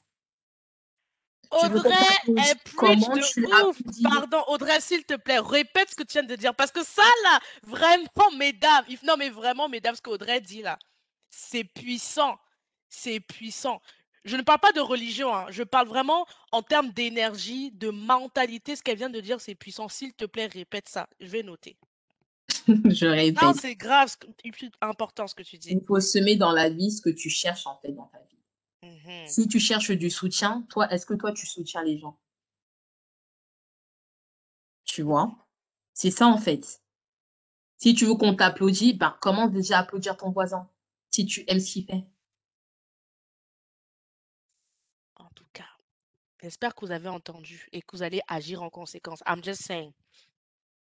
Audrey, 1.53 1.93
elle 2.27 2.59
preach 2.75 3.01
de 3.01 3.67
ouf. 3.69 3.79
Pardon, 4.03 4.43
Audrey, 4.49 4.81
s'il 4.81 5.05
te 5.05 5.15
plaît, 5.15 5.39
répète 5.39 5.91
ce 5.91 5.97
que 5.97 6.03
tu 6.03 6.15
viens 6.15 6.23
de 6.23 6.37
dire. 6.37 6.55
Parce 6.55 6.71
que 6.73 6.85
ça, 6.85 7.03
là, 7.25 7.41
vraiment, 7.65 8.31
mesdames, 8.37 8.85
non, 9.05 9.17
mais 9.19 9.29
vraiment, 9.31 9.69
mesdames, 9.69 9.95
ce 9.95 10.03
qu'Audrey 10.03 10.41
dit 10.41 10.63
là, 10.63 10.79
c'est 11.31 11.65
puissant. 11.65 12.39
C'est 12.89 13.21
puissant. 13.21 13.81
Je 14.25 14.37
ne 14.37 14.43
parle 14.43 14.61
pas 14.61 14.73
de 14.73 14.81
religion, 14.81 15.35
hein, 15.35 15.47
je 15.51 15.63
parle 15.65 15.89
vraiment 15.89 16.27
en 16.53 16.63
termes 16.63 16.91
d'énergie, 16.91 17.73
de 17.73 17.91
mentalité. 17.91 18.77
Ce 18.77 18.83
qu'elle 18.83 18.99
vient 18.99 19.11
de 19.11 19.21
dire, 19.21 19.41
c'est 19.41 19.55
puissant. 19.55 19.89
S'il 19.89 20.13
te 20.15 20.25
plaît, 20.27 20.47
répète 20.47 20.89
ça. 20.89 21.09
Je 21.21 21.27
vais 21.27 21.43
noter. 21.43 21.77
Je 22.67 23.07
Non, 23.07 23.13
répète. 23.13 23.61
c'est 23.61 23.75
grave, 23.75 24.15
c'est 24.45 24.71
important 24.81 25.27
ce 25.27 25.35
que 25.35 25.43
tu 25.43 25.59
dis. 25.59 25.71
Il 25.73 25.85
faut 25.85 25.99
semer 26.01 26.37
dans 26.37 26.53
la 26.53 26.69
vie 26.69 26.93
ce 26.93 27.01
que 27.01 27.11
tu 27.11 27.31
cherches, 27.31 27.67
en 27.67 27.79
fait, 27.79 27.93
dans 27.93 28.07
ta 28.07 28.19
vie. 28.19 28.37
Mhm. 28.83 29.27
Si 29.27 29.49
tu 29.49 29.59
cherches 29.61 29.91
du 29.93 30.11
soutien, 30.11 30.67
toi, 30.71 30.91
est-ce 30.93 31.07
que 31.07 31.15
toi, 31.15 31.33
tu 31.33 31.47
soutiens 31.47 31.83
les 31.83 31.99
gens? 31.99 32.19
Tu 34.85 35.03
vois? 35.03 35.35
C'est 35.95 36.11
ça, 36.11 36.27
en 36.27 36.39
fait. 36.39 36.83
Si 37.79 37.95
tu 37.95 38.07
veux 38.07 38.15
qu'on 38.15 38.35
t'applaudisse, 38.35 38.97
ben, 38.97 39.17
commence 39.21 39.51
déjà 39.53 39.79
à 39.79 39.81
applaudir 39.83 40.17
ton 40.17 40.31
voisin, 40.31 40.69
si 41.11 41.27
tu 41.27 41.45
aimes 41.49 41.61
ce 41.61 41.73
qu'il 41.73 41.85
fait. 41.87 42.05
En 45.17 45.29
tout 45.35 45.47
cas, 45.53 45.69
j'espère 46.43 46.75
que 46.75 46.85
vous 46.85 46.93
avez 46.93 47.09
entendu 47.09 47.69
et 47.73 47.83
que 47.83 47.97
vous 47.97 48.03
allez 48.03 48.21
agir 48.29 48.63
en 48.63 48.71
conséquence. 48.71 49.23
I'm 49.27 49.43
just 49.43 49.63
saying. 49.63 49.93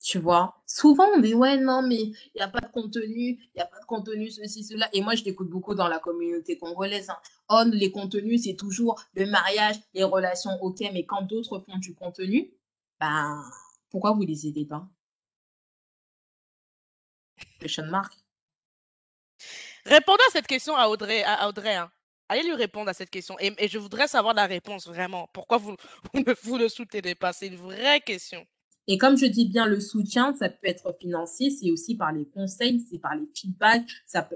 Tu 0.02 0.20
vois? 0.20 0.56
Souvent, 0.68 1.08
on 1.16 1.20
dit: 1.20 1.34
«Ouais, 1.34 1.58
non, 1.58 1.82
mais 1.82 1.96
il 2.04 2.14
y 2.36 2.42
a 2.42 2.48
pas 2.48 2.60
de 2.62 2.72
contenu, 2.72 3.40
il 3.56 3.58
y 3.58 3.62
a 3.62 3.66
pas 3.66 3.80
de 3.80 3.86
contenu, 3.86 4.30
ceci, 4.30 4.64
cela» 4.64 4.88
et 4.94 5.02
moi, 5.02 5.16
je 5.16 5.24
l'écoute 5.24 5.50
beaucoup 5.50 5.74
dans 5.76 5.88
la 5.88 6.00
communauté 6.00 6.58
congolaise, 6.58 7.10
hein. 7.10 7.18
«Oh, 7.50 7.64
les 7.72 7.92
contenus, 7.92 8.44
c'est 8.44 8.56
toujours 8.56 9.02
le 9.16 9.26
mariage, 9.26 9.76
les 9.94 10.04
relations, 10.04 10.52
OK, 10.62 10.80
mais 10.94 11.06
quand 11.06 11.24
d'autres 11.24 11.60
font 11.60 11.78
du 11.78 11.96
contenu, 11.96 12.52
ben, 13.00 13.44
pourquoi 13.90 14.12
vous 14.12 14.22
les 14.22 14.48
aidez 14.48 14.66
pas?» 14.66 14.88
Question 17.60 17.90
mark. 17.90 18.14
Répondez 19.86 20.24
à 20.28 20.32
cette 20.32 20.48
question 20.48 20.76
à 20.76 20.88
Audrey, 20.88 21.24
à 21.24 21.48
Audrey, 21.48 21.76
hein. 21.76 21.92
Allez 22.28 22.42
lui 22.44 22.54
répondre 22.54 22.90
à 22.90 22.94
cette 22.96 23.12
question 23.12 23.36
et 23.40 23.68
je 23.68 23.78
voudrais 23.78 24.08
savoir 24.08 24.34
la 24.34 24.48
réponse 24.48 24.88
vraiment. 24.88 25.28
Pourquoi 25.32 25.58
vous 25.60 25.76
ne 26.16 26.58
le 26.58 26.70
soutenez 26.70 27.14
pas? 27.14 27.34
C'est 27.34 27.48
une 27.48 27.56
vraie 27.56 28.02
question. 28.02 28.46
Et 28.88 28.98
comme 29.00 29.18
je 29.18 29.26
dis 29.26 29.48
bien, 29.48 29.66
le 29.66 29.80
soutien, 29.80 30.36
ça 30.36 30.48
peut 30.50 30.68
être 30.68 30.96
financier, 31.00 31.50
c'est 31.50 31.72
aussi 31.72 31.96
par 31.96 32.12
les 32.12 32.28
conseils, 32.28 32.80
c'est 32.82 33.00
par 33.00 33.16
les 33.16 33.28
feedbacks, 33.34 33.90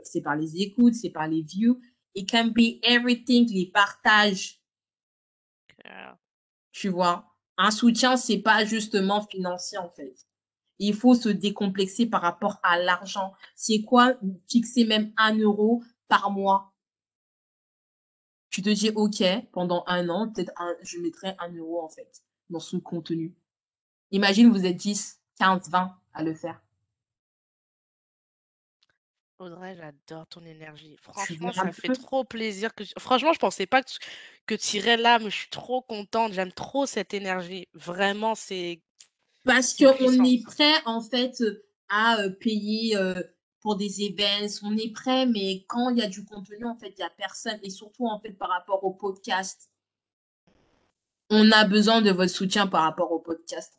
c'est 0.04 0.22
par 0.22 0.36
les 0.36 0.62
écoutes, 0.62 0.95
c'est 0.95 1.12
par 1.12 1.28
les 1.28 1.43
views. 1.43 1.80
It 2.16 2.28
can 2.28 2.47
be 2.47 2.80
everything, 2.82 3.47
les 3.54 3.68
partages, 3.68 4.60
tu 6.72 6.89
vois? 6.89 7.36
Un 7.58 7.72
soutien, 7.72 8.18
c'est 8.18 8.39
pas 8.39 8.66
justement 8.66 9.22
financier, 9.22 9.78
en 9.78 9.89
fait. 9.89 10.16
Il 10.80 10.95
faut 10.95 11.14
se 11.14 11.30
décomplexer 11.30 12.06
par 12.08 12.22
rapport 12.22 12.60
à 12.64 12.80
l'argent. 12.80 13.34
C'est 13.56 13.82
quoi? 13.82 14.18
Fixer 14.50 14.86
même 14.86 15.12
1 15.18 15.38
euro 15.39 15.84
par 16.08 16.32
mois? 16.32 16.74
Tu 18.50 18.62
te 18.62 18.70
dis: 18.70 18.89
«OK, 18.89 19.22
pendant 19.52 19.84
1 19.88 20.10
an, 20.10 20.32
peut-être 20.32 20.54
un 20.58 20.74
je 20.82 20.97
mettrai 21.00 21.36
1 21.39 21.54
euro, 21.56 21.82
en 21.82 21.89
fait, 21.89 22.24
dans 22.50 22.60
ce 22.60 22.78
contenu». 22.78 23.36
Imagine, 24.12 24.49
vous 24.51 24.66
êtes 24.66 24.78
10, 24.78 25.20
15, 25.39 25.70
20 25.70 25.95
à 26.14 26.24
le 26.24 26.34
faire. 26.34 26.60
Audrey, 29.39 29.76
j'adore 29.76 30.28
ton 30.28 30.43
énergie. 30.45 30.97
Franchement, 31.01 31.53
ça 31.53 31.72
fait 31.72 31.88
peu? 31.88 31.95
trop 31.95 32.26
plaisir 32.26 32.76
que 32.76 32.84
franchement, 32.97 33.32
je 33.32 33.39
pensais 33.39 33.66
pas 33.66 33.82
que 33.82 33.89
tu 33.89 33.99
que 34.45 34.55
tu 34.55 34.78
irais 34.78 34.97
là, 34.97 35.18
mais 35.20 35.30
je 35.30 35.36
suis 35.38 35.49
trop 35.49 35.82
contente. 35.82 36.34
J'aime 36.34 36.51
trop 36.51 36.86
cette 36.86 37.14
énergie. 37.14 37.68
Vraiment, 37.74 38.36
c'est 38.36 38.82
Parce 39.45 39.74
qu'on 39.74 40.24
est 40.26 40.43
prêt, 40.43 40.74
en 40.86 41.01
fait, 41.01 41.39
heu, 41.41 41.64
à, 41.89 42.22
heu, 42.24 42.34
payer, 42.36 42.97
heu, 42.97 43.16
pour 43.62 43.76
des 43.78 44.01
events, 44.03 44.60
on 44.64 44.76
est 44.78 44.91
prêt, 44.91 45.26
mais 45.26 45.64
quand 45.68 45.89
il 45.89 45.97
y 45.97 46.01
a 46.01 46.07
du 46.07 46.24
contenu, 46.26 46.66
en 46.66 46.76
fait, 46.76 46.93
il 46.97 46.99
y 46.99 47.03
a 47.03 47.10
personne 47.10 47.60
et 47.64 47.70
surtout, 47.70 48.07
en 48.07 48.20
fait, 48.20 48.32
par 48.34 48.49
rapport 48.49 48.84
au 48.84 48.91
podcast. 48.91 49.70
On 51.30 51.51
a 51.51 51.64
besoin 51.66 52.01
de 52.01 52.12
votre 52.12 52.32
soutien 52.32 52.68
par 52.68 52.84
rapport 52.84 53.12
au 53.12 53.20
podcast, 53.20 53.79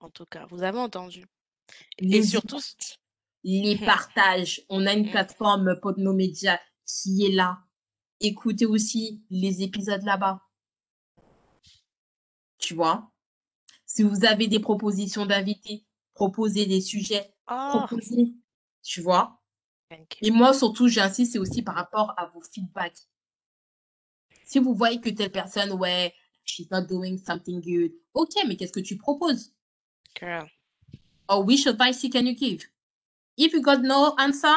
en 0.00 0.10
tout 0.10 0.26
cas, 0.26 0.46
vous 0.46 0.62
avez 0.62 0.78
entendu 0.78 1.26
et 2.12 2.22
Les 2.22 2.22
surtout 2.22 2.56
s 2.58 2.76
écoutes, 2.78 2.98
les 3.44 3.76
Mmh. 3.78 3.84
partages. 3.84 4.62
On 4.68 4.86
a 4.86 4.92
une 4.94 5.04
Mmh. 5.04 5.10
plateforme 5.10 5.78
Podno 5.80 6.12
Média 6.12 6.60
qui 6.86 7.24
est 7.26 7.32
là. 7.32 7.60
Écoutez 8.20 8.66
aussi 8.66 9.24
les 9.30 9.62
épisodes 9.62 10.02
là-bas. 10.04 10.42
Tu 12.58 12.74
vois? 12.74 13.10
Si 13.86 14.02
vous 14.04 14.24
avez 14.26 14.48
des 14.48 14.60
propositions 14.60 15.26
d'invités, 15.26 15.86
proposez 16.14 16.66
des 16.66 16.80
sujets, 16.82 17.34
Oh! 17.48 17.86
proposez, 17.88 18.34
tu 18.82 19.00
vois? 19.02 19.42
Et 20.22 20.30
moi, 20.32 20.54
surtout, 20.54 20.88
j'insiste, 20.88 21.32
c'est 21.34 21.38
aussi 21.40 21.62
par 21.62 21.76
rapport 21.76 22.14
à 22.18 22.26
vos 22.26 22.42
feedbacks. 22.42 23.08
Si 24.44 24.58
vous 24.58 24.74
voyez 24.74 25.00
que 25.00 25.08
telle 25.08 25.32
personne, 25.32 25.72
ouais, 25.72 26.12
she's 26.44 26.70
not 26.70 26.82
doing 26.82 27.16
something 27.16 27.62
good, 27.62 27.92
OK, 28.12 28.34
mais 28.46 28.56
qu'est-ce 28.58 28.72
que 28.72 28.80
tu 28.80 28.98
proposes? 28.98 29.54
Girl. 30.18 30.48
Or 31.28 31.44
which 31.44 31.66
advice 31.66 32.02
can 32.10 32.26
you 32.26 32.34
give? 32.34 32.66
If 33.36 33.52
you 33.52 33.62
got 33.62 33.82
no 33.82 34.14
answer, 34.18 34.54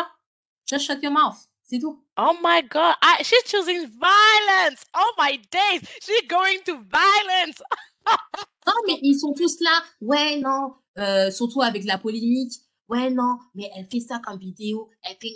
just 0.65 0.85
shut 0.85 1.01
your 1.03 1.11
mouth. 1.11 1.37
C'est 1.63 1.79
tout. 1.79 1.99
Oh 2.17 2.37
my 2.41 2.61
god, 2.61 2.95
I 3.01 3.23
she's 3.23 3.43
choosing 3.45 3.87
violence! 3.87 4.83
Oh 4.93 5.13
my 5.17 5.39
days! 5.49 5.81
She 6.01 6.27
going 6.27 6.59
to 6.65 6.83
violence! 6.89 7.61
Non, 8.65 8.73
mais 8.87 8.97
ils 9.01 9.19
sont 9.19 9.33
tous 9.33 9.59
là. 9.59 9.83
Ouais, 9.99 10.39
non, 10.39 10.75
heu, 10.97 11.29
surtout 11.31 11.61
avec 11.61 11.83
la 11.83 11.97
polémique. 11.97 12.53
Ouais, 12.87 13.09
non, 13.09 13.37
mais 13.55 13.69
elle 13.75 13.85
fait 13.87 13.99
ça 13.99 14.19
comme 14.19 14.37
vidéo, 14.39 14.89
elle 15.03 15.17
fait. 15.21 15.33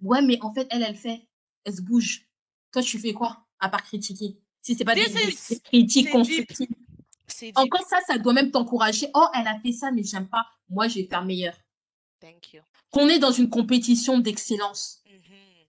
Ouais, 0.00 0.22
mais 0.22 0.38
en 0.42 0.54
fait, 0.54 0.68
elle, 0.70 0.82
elle 0.84 0.94
fait, 0.94 1.26
elle 1.64 1.74
se 1.74 1.80
bouge. 1.82 2.24
Toi, 2.72 2.82
tu 2.82 3.00
fais 3.00 3.12
quoi? 3.12 3.36
À 3.58 3.68
part 3.68 3.82
critiquer? 3.82 4.36
Si 4.60 4.76
c'est 4.76 4.84
pas 4.84 4.94
des 4.94 5.06
This 5.06 5.12
des 5.12 5.54
is 5.54 5.60
critiques 5.60 6.22
deep. 6.22 6.52
C'est. 7.34 7.52
Encore 7.56 7.86
ça, 7.88 7.98
ça 8.06 8.18
doit 8.18 8.32
même 8.32 8.50
t'encourager. 8.50 9.08
Oh, 9.14 9.26
elle 9.34 9.46
a 9.46 9.58
fait 9.60 9.72
ça, 9.72 9.90
mais 9.90 10.02
j'aime 10.02 10.28
pas. 10.28 10.46
Moi, 10.68 10.88
je 10.88 10.96
vais 11.00 11.06
faire 11.06 11.24
meilleur. 11.24 11.54
Thank 12.20 12.52
you. 12.54 12.62
Qu'on 12.90 13.08
est 13.08 13.18
dans 13.18 13.32
une 13.32 13.50
compétition 13.50 14.18
d'excellence. 14.18 15.02
Mhm. 15.06 15.66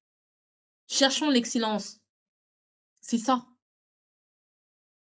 Cherchons 0.87 1.29
l'excellence. 1.29 1.99
C'est 3.01 3.17
ça. 3.17 3.45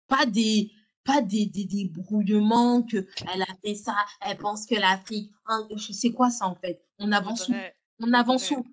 Pas 0.08 0.26
des 0.26 0.72
pas 1.04 1.22
des 1.22 1.48
des 1.48 1.66
des 1.66 1.86
brouillements 1.86 2.84
que 2.84 3.08
elle 3.34 3.42
a 3.42 3.56
fait 3.64 3.76
ça, 3.76 3.96
elle 4.22 4.38
pense 4.38 4.66
que 4.68 4.76
l'Afrique, 4.76 5.32
hein, 5.48 5.68
je 5.76 5.92
sais 5.94 6.12
quoi 6.12 6.30
ça 6.30 6.48
en 6.48 6.56
fait? 6.56 6.86
On 7.00 7.12
avance 7.12 7.50
où? 7.50 7.54
On 8.00 8.14
avance 8.14 8.52
où? 8.52 8.64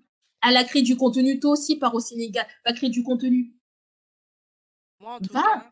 Elle 0.47 0.57
a 0.57 0.63
créé 0.63 0.81
du 0.83 0.95
contenu, 0.95 1.39
toi 1.39 1.51
aussi 1.51 1.77
pars 1.77 1.95
au 1.95 1.99
Sénégal, 1.99 2.47
va 2.65 2.73
créer 2.73 2.89
du 2.89 3.03
contenu. 3.03 3.55
Moi, 4.99 5.15
en 5.15 5.19
tout 5.19 5.33
Va! 5.33 5.41
cas 5.41 5.71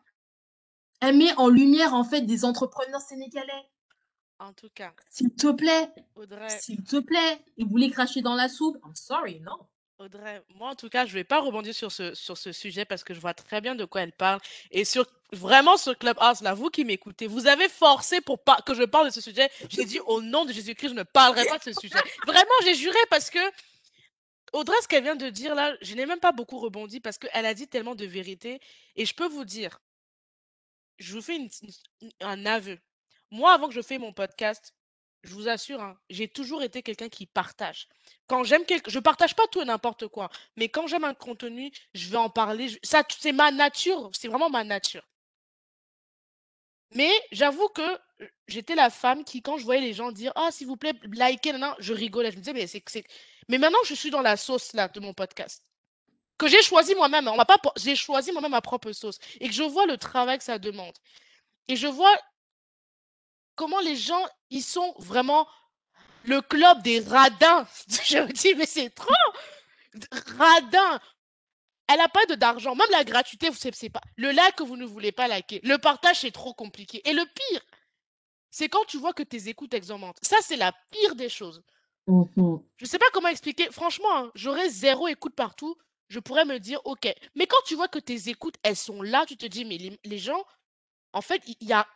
Elle 1.00 1.16
met 1.16 1.32
en 1.36 1.48
lumière 1.48 1.94
en 1.94 2.04
fait 2.04 2.22
des 2.22 2.44
entrepreneurs 2.44 3.00
sénégalais. 3.00 3.68
en 4.38 4.52
tout 4.52 4.70
cas, 4.74 4.92
S'il 5.10 5.30
te 5.34 5.50
plaît, 5.52 5.90
Audrey 6.16 6.48
s'il 6.60 6.82
te 6.82 6.96
plaît. 6.98 7.38
Ils 7.56 7.66
voulaient 7.66 7.90
cracher 7.90 8.20
dans 8.22 8.34
la 8.34 8.48
soupe? 8.48 8.76
I'm 8.84 8.94
sorry, 8.94 9.40
non. 9.40 9.58
Audrey, 9.98 10.40
moi 10.54 10.70
en 10.70 10.74
tout 10.76 10.88
cas, 10.88 11.06
je 11.06 11.12
vais 11.12 11.24
pas 11.24 11.40
rebondir 11.40 11.74
sur 11.74 11.90
ce 11.90 12.14
sur 12.14 12.38
ce 12.38 12.52
sujet 12.52 12.84
parce 12.84 13.02
que 13.02 13.14
je 13.14 13.20
vois 13.20 13.34
très 13.34 13.60
bien 13.60 13.74
de 13.74 13.84
quoi 13.84 14.02
elle 14.02 14.12
parle 14.12 14.40
et 14.70 14.84
sur 14.84 15.04
vraiment 15.32 15.76
sur 15.76 15.98
Clubhouse 15.98 16.40
là, 16.40 16.54
vous 16.54 16.68
qui 16.70 16.84
m'écoutez, 16.84 17.26
vous 17.26 17.48
avez 17.48 17.68
forcé 17.68 18.20
pour 18.20 18.38
pas 18.38 18.58
que 18.64 18.74
je 18.74 18.84
parle 18.84 19.06
de 19.06 19.12
ce 19.12 19.20
sujet. 19.20 19.50
J'ai 19.68 19.84
dit 19.84 19.98
au 20.00 20.22
nom 20.22 20.44
de 20.44 20.52
Jésus-Christ, 20.52 20.90
je 20.90 20.94
ne 20.94 21.02
parlerai 21.02 21.46
pas 21.46 21.58
de 21.58 21.64
ce 21.64 21.72
sujet. 21.72 21.98
Vraiment, 22.26 22.48
j'ai 22.62 22.74
juré 22.76 22.98
parce 23.10 23.28
que 23.28 23.40
Audrey, 24.52 24.76
ce 24.82 24.88
qu'elle 24.88 25.02
vient 25.02 25.16
de 25.16 25.28
dire 25.30 25.54
là, 25.56 25.74
je 25.82 25.94
n'ai 25.96 26.06
même 26.06 26.20
pas 26.20 26.32
beaucoup 26.32 26.58
rebondi 26.58 27.00
parce 27.00 27.18
qu'elle 27.18 27.44
a 27.44 27.54
dit 27.54 27.66
tellement 27.68 27.94
de 27.96 28.06
vérité 28.06 28.60
et 28.96 29.04
je 29.04 29.14
peux 29.14 29.26
vous 29.26 29.44
dire, 29.44 29.80
je 30.98 31.14
vous 31.14 31.22
fais 31.22 31.38
un 32.20 32.46
aveu. 32.46 32.78
Moi, 33.30 33.52
avant 33.52 33.68
que 33.68 33.74
je 33.74 33.82
fais 33.82 33.98
mon 33.98 34.12
podcast, 34.12 34.74
je 35.22 35.34
vous 35.34 35.48
assure, 35.48 35.80
hein, 35.80 35.98
j'ai 36.10 36.28
toujours 36.28 36.62
été 36.62 36.82
quelqu'un 36.82 37.08
qui 37.08 37.26
partage. 37.26 37.88
Quand 38.26 38.44
j'aime 38.44 38.64
quelque, 38.64 38.90
je 38.90 38.98
partage 38.98 39.34
pas 39.34 39.46
tout 39.48 39.60
et 39.60 39.64
n'importe 39.64 40.08
quoi, 40.08 40.30
mais 40.56 40.68
quand 40.68 40.86
j'aime 40.86 41.04
un 41.04 41.14
contenu, 41.14 41.72
je 41.94 42.08
vais 42.08 42.16
en 42.16 42.30
parler. 42.30 42.78
Ça, 42.82 43.02
c'est 43.18 43.32
ma 43.32 43.50
nature, 43.50 44.10
c'est 44.12 44.28
vraiment 44.28 44.50
ma 44.50 44.64
nature. 44.64 45.06
Mais 46.94 47.10
j'avoue 47.32 47.68
que 47.68 47.98
j'étais 48.46 48.74
la 48.74 48.90
femme 48.90 49.24
qui, 49.24 49.42
quand 49.42 49.58
je 49.58 49.64
voyais 49.64 49.80
les 49.82 49.92
gens 49.92 50.10
dire, 50.10 50.32
ah, 50.36 50.50
s'il 50.50 50.66
vous 50.66 50.76
plaît, 50.76 50.94
likez, 51.04 51.52
nan, 51.52 51.74
je 51.78 51.92
rigolais. 51.92 52.30
Je 52.30 52.36
me 52.36 52.40
disais, 52.40 52.54
mais 52.54 52.66
c'est... 52.66 52.82
Mais 53.48 53.58
maintenant, 53.58 53.78
je 53.84 53.94
suis 53.94 54.10
dans 54.10 54.22
la 54.22 54.36
sauce 54.36 54.72
là 54.72 54.88
de 54.88 55.00
mon 55.00 55.12
podcast 55.12 55.67
que 56.38 56.48
j'ai 56.48 56.62
choisi 56.62 56.94
moi-même. 56.94 57.28
hein, 57.28 57.32
On 57.34 57.36
m'a 57.36 57.44
pas, 57.44 57.58
j'ai 57.76 57.96
choisi 57.96 58.32
moi-même 58.32 58.52
ma 58.52 58.60
propre 58.60 58.92
sauce 58.92 59.18
et 59.40 59.48
que 59.48 59.54
je 59.54 59.62
vois 59.64 59.86
le 59.86 59.96
travail 59.98 60.38
que 60.38 60.44
ça 60.44 60.58
demande. 60.58 60.94
Et 61.68 61.76
je 61.76 61.86
vois 61.86 62.14
comment 63.56 63.80
les 63.80 63.96
gens, 63.96 64.24
ils 64.50 64.62
sont 64.62 64.94
vraiment 64.98 65.48
le 66.24 66.40
club 66.40 66.82
des 66.82 67.00
radins. 67.00 67.66
Je 68.04 68.18
me 68.18 68.32
dis, 68.32 68.54
mais 68.54 68.66
c'est 68.66 68.90
trop 68.90 69.12
radin. 70.36 71.00
Elle 71.88 71.98
n'a 71.98 72.08
pas 72.08 72.24
de 72.26 72.34
d'argent. 72.34 72.74
Même 72.74 72.90
la 72.90 73.04
gratuité, 73.04 73.48
vous 73.48 73.56
savez 73.56 73.90
pas. 73.90 74.02
Le 74.16 74.30
like 74.30 74.56
que 74.56 74.62
vous 74.62 74.76
ne 74.76 74.84
voulez 74.84 75.10
pas 75.12 75.26
liker. 75.26 75.60
Le 75.64 75.78
partage, 75.78 76.20
c'est 76.20 76.30
trop 76.30 76.52
compliqué. 76.52 77.00
Et 77.08 77.14
le 77.14 77.24
pire, 77.24 77.62
c'est 78.50 78.68
quand 78.68 78.84
tu 78.86 78.98
vois 78.98 79.12
que 79.14 79.22
tes 79.22 79.48
écoutes 79.48 79.74
augmentent. 79.74 80.18
Ça, 80.22 80.36
c'est 80.42 80.56
la 80.56 80.72
pire 80.90 81.14
des 81.14 81.28
choses. 81.28 81.62
Mmh 82.06 82.24
je 82.76 82.84
ne 82.84 82.88
sais 82.88 82.98
pas 82.98 83.10
comment 83.12 83.28
expliquer. 83.28 83.70
Franchement, 83.70 84.16
hein, 84.16 84.30
j'aurais 84.34 84.68
zéro 84.68 85.08
écoute 85.08 85.34
partout. 85.34 85.76
Je 86.08 86.20
pourrais 86.20 86.44
me 86.44 86.58
dire, 86.58 86.80
OK. 86.84 87.06
Mais 87.34 87.46
quand 87.46 87.62
tu 87.66 87.74
vois 87.74 87.88
que 87.88 87.98
tes 87.98 88.28
écoutes, 88.28 88.56
elles 88.62 88.76
sont 88.76 89.02
là, 89.02 89.26
tu 89.26 89.36
te 89.36 89.46
dis, 89.46 89.64
mais 89.64 89.78
les, 90.04 90.18
gens, 90.18 90.42
en 91.12 91.20
fait, 91.20 91.42
il 91.46 91.68
y, 91.68 91.72
a 91.72 91.86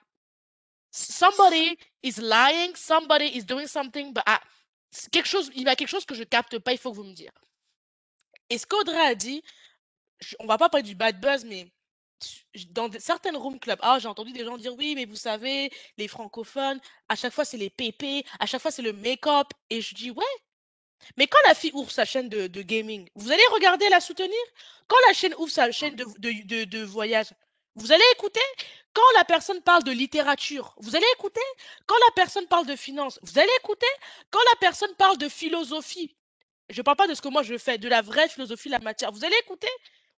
somebody 0.91 1.79
is 2.03 2.21
lying, 2.21 2.75
somebody 2.77 3.27
is 3.37 3.45
doing 3.45 3.67
something, 3.67 4.13
but 4.13 4.23
ah, 4.27 4.41
quelque 5.11 5.29
chose, 5.29 5.51
il 5.55 5.63
y 5.63 5.69
a 5.69 5.77
quelque 5.77 5.89
chose 5.89 6.05
que 6.05 6.15
je 6.15 6.25
capte 6.25 6.59
pas, 6.59 6.73
il 6.73 6.79
faut 6.79 6.91
que 6.91 6.97
vous 6.97 7.05
me 7.05 7.15
dire. 7.15 7.33
Et 8.51 8.59
ce 8.59 8.67
qu'Audrey 8.67 9.01
a 9.01 9.15
dit, 9.15 9.43
on 10.41 10.47
va 10.47 10.59
pas 10.59 10.69
parler 10.69 10.87
du 10.87 10.95
bad 10.95 11.21
buzz, 11.21 11.45
mais 11.45 11.73
dans 12.71 12.91
certaines 12.99 13.37
room 13.37 13.59
clubs, 13.59 13.79
ah, 13.83 13.99
j'ai 13.99 14.09
entendu 14.09 14.33
des 14.33 14.45
gens 14.45 14.57
dire 14.59 14.75
oui, 14.77 14.95
mais 14.95 15.07
vous 15.07 15.17
savez, 15.17 15.71
les 15.97 16.09
francophones, 16.09 16.81
à 17.09 17.17
chaque 17.17 17.33
fois 17.33 17.45
c'est 17.45 17.57
les 17.57 17.71
PP, 17.71 18.27
à 18.39 18.47
chaque 18.47 18.61
fois 18.63 18.71
c'est 18.71 18.83
le 18.83 18.93
make-up. 18.93 19.49
Et 19.71 19.81
je 19.81 19.95
dis 19.95 20.11
ouais. 20.11 20.25
Mais 21.17 21.27
quand 21.27 21.39
la 21.47 21.55
fille 21.55 21.73
ouvre 21.75 21.91
sa 21.91 22.05
chaîne 22.05 22.29
de, 22.29 22.63
gaming, 22.63 23.09
vous 23.15 23.31
allez 23.33 23.43
regarder 23.53 23.89
la 23.89 24.01
soutenir? 24.01 24.31
Quand 24.89 24.97
la 25.07 25.15
chaîne 25.15 25.35
ouvre 25.39 25.51
sa 25.51 25.71
chaîne 25.73 25.95
de, 25.97 26.05
de, 26.19 26.65
de 26.65 26.83
voyage, 26.85 27.29
vous 27.75 27.93
allez 27.93 28.05
écouter? 28.15 28.41
Quand 28.93 29.03
la 29.17 29.25
personne 29.25 29.63
parle 29.63 29.83
de 29.85 29.93
littérature, 29.93 30.75
vous 30.79 30.95
allez 30.95 31.07
écouter? 31.15 31.41
Quand 31.87 31.97
la 32.09 32.15
personne 32.15 32.47
parle 32.47 32.67
de 32.67 32.77
finance, 32.77 33.19
vous 33.23 33.39
allez 33.39 33.51
écouter? 33.61 33.87
Quand 34.31 34.41
la 34.53 34.59
personne 34.61 34.95
parle 34.97 35.17
de 35.17 35.29
philosophie, 35.29 36.15
je 36.69 36.81
ne 36.81 36.83
parle 36.83 36.97
pas 36.97 37.09
de 37.09 37.15
ce 37.15 37.23
que 37.23 37.29
moi 37.29 37.43
je 37.43 37.57
fais, 37.57 37.79
de 37.79 37.89
la 37.89 38.03
vraie 38.03 38.29
philosophie 38.29 38.69
de 38.69 38.75
la 38.75 38.81
matière, 38.81 39.11
vous 39.13 39.25
allez 39.25 39.37
écouter? 39.43 39.71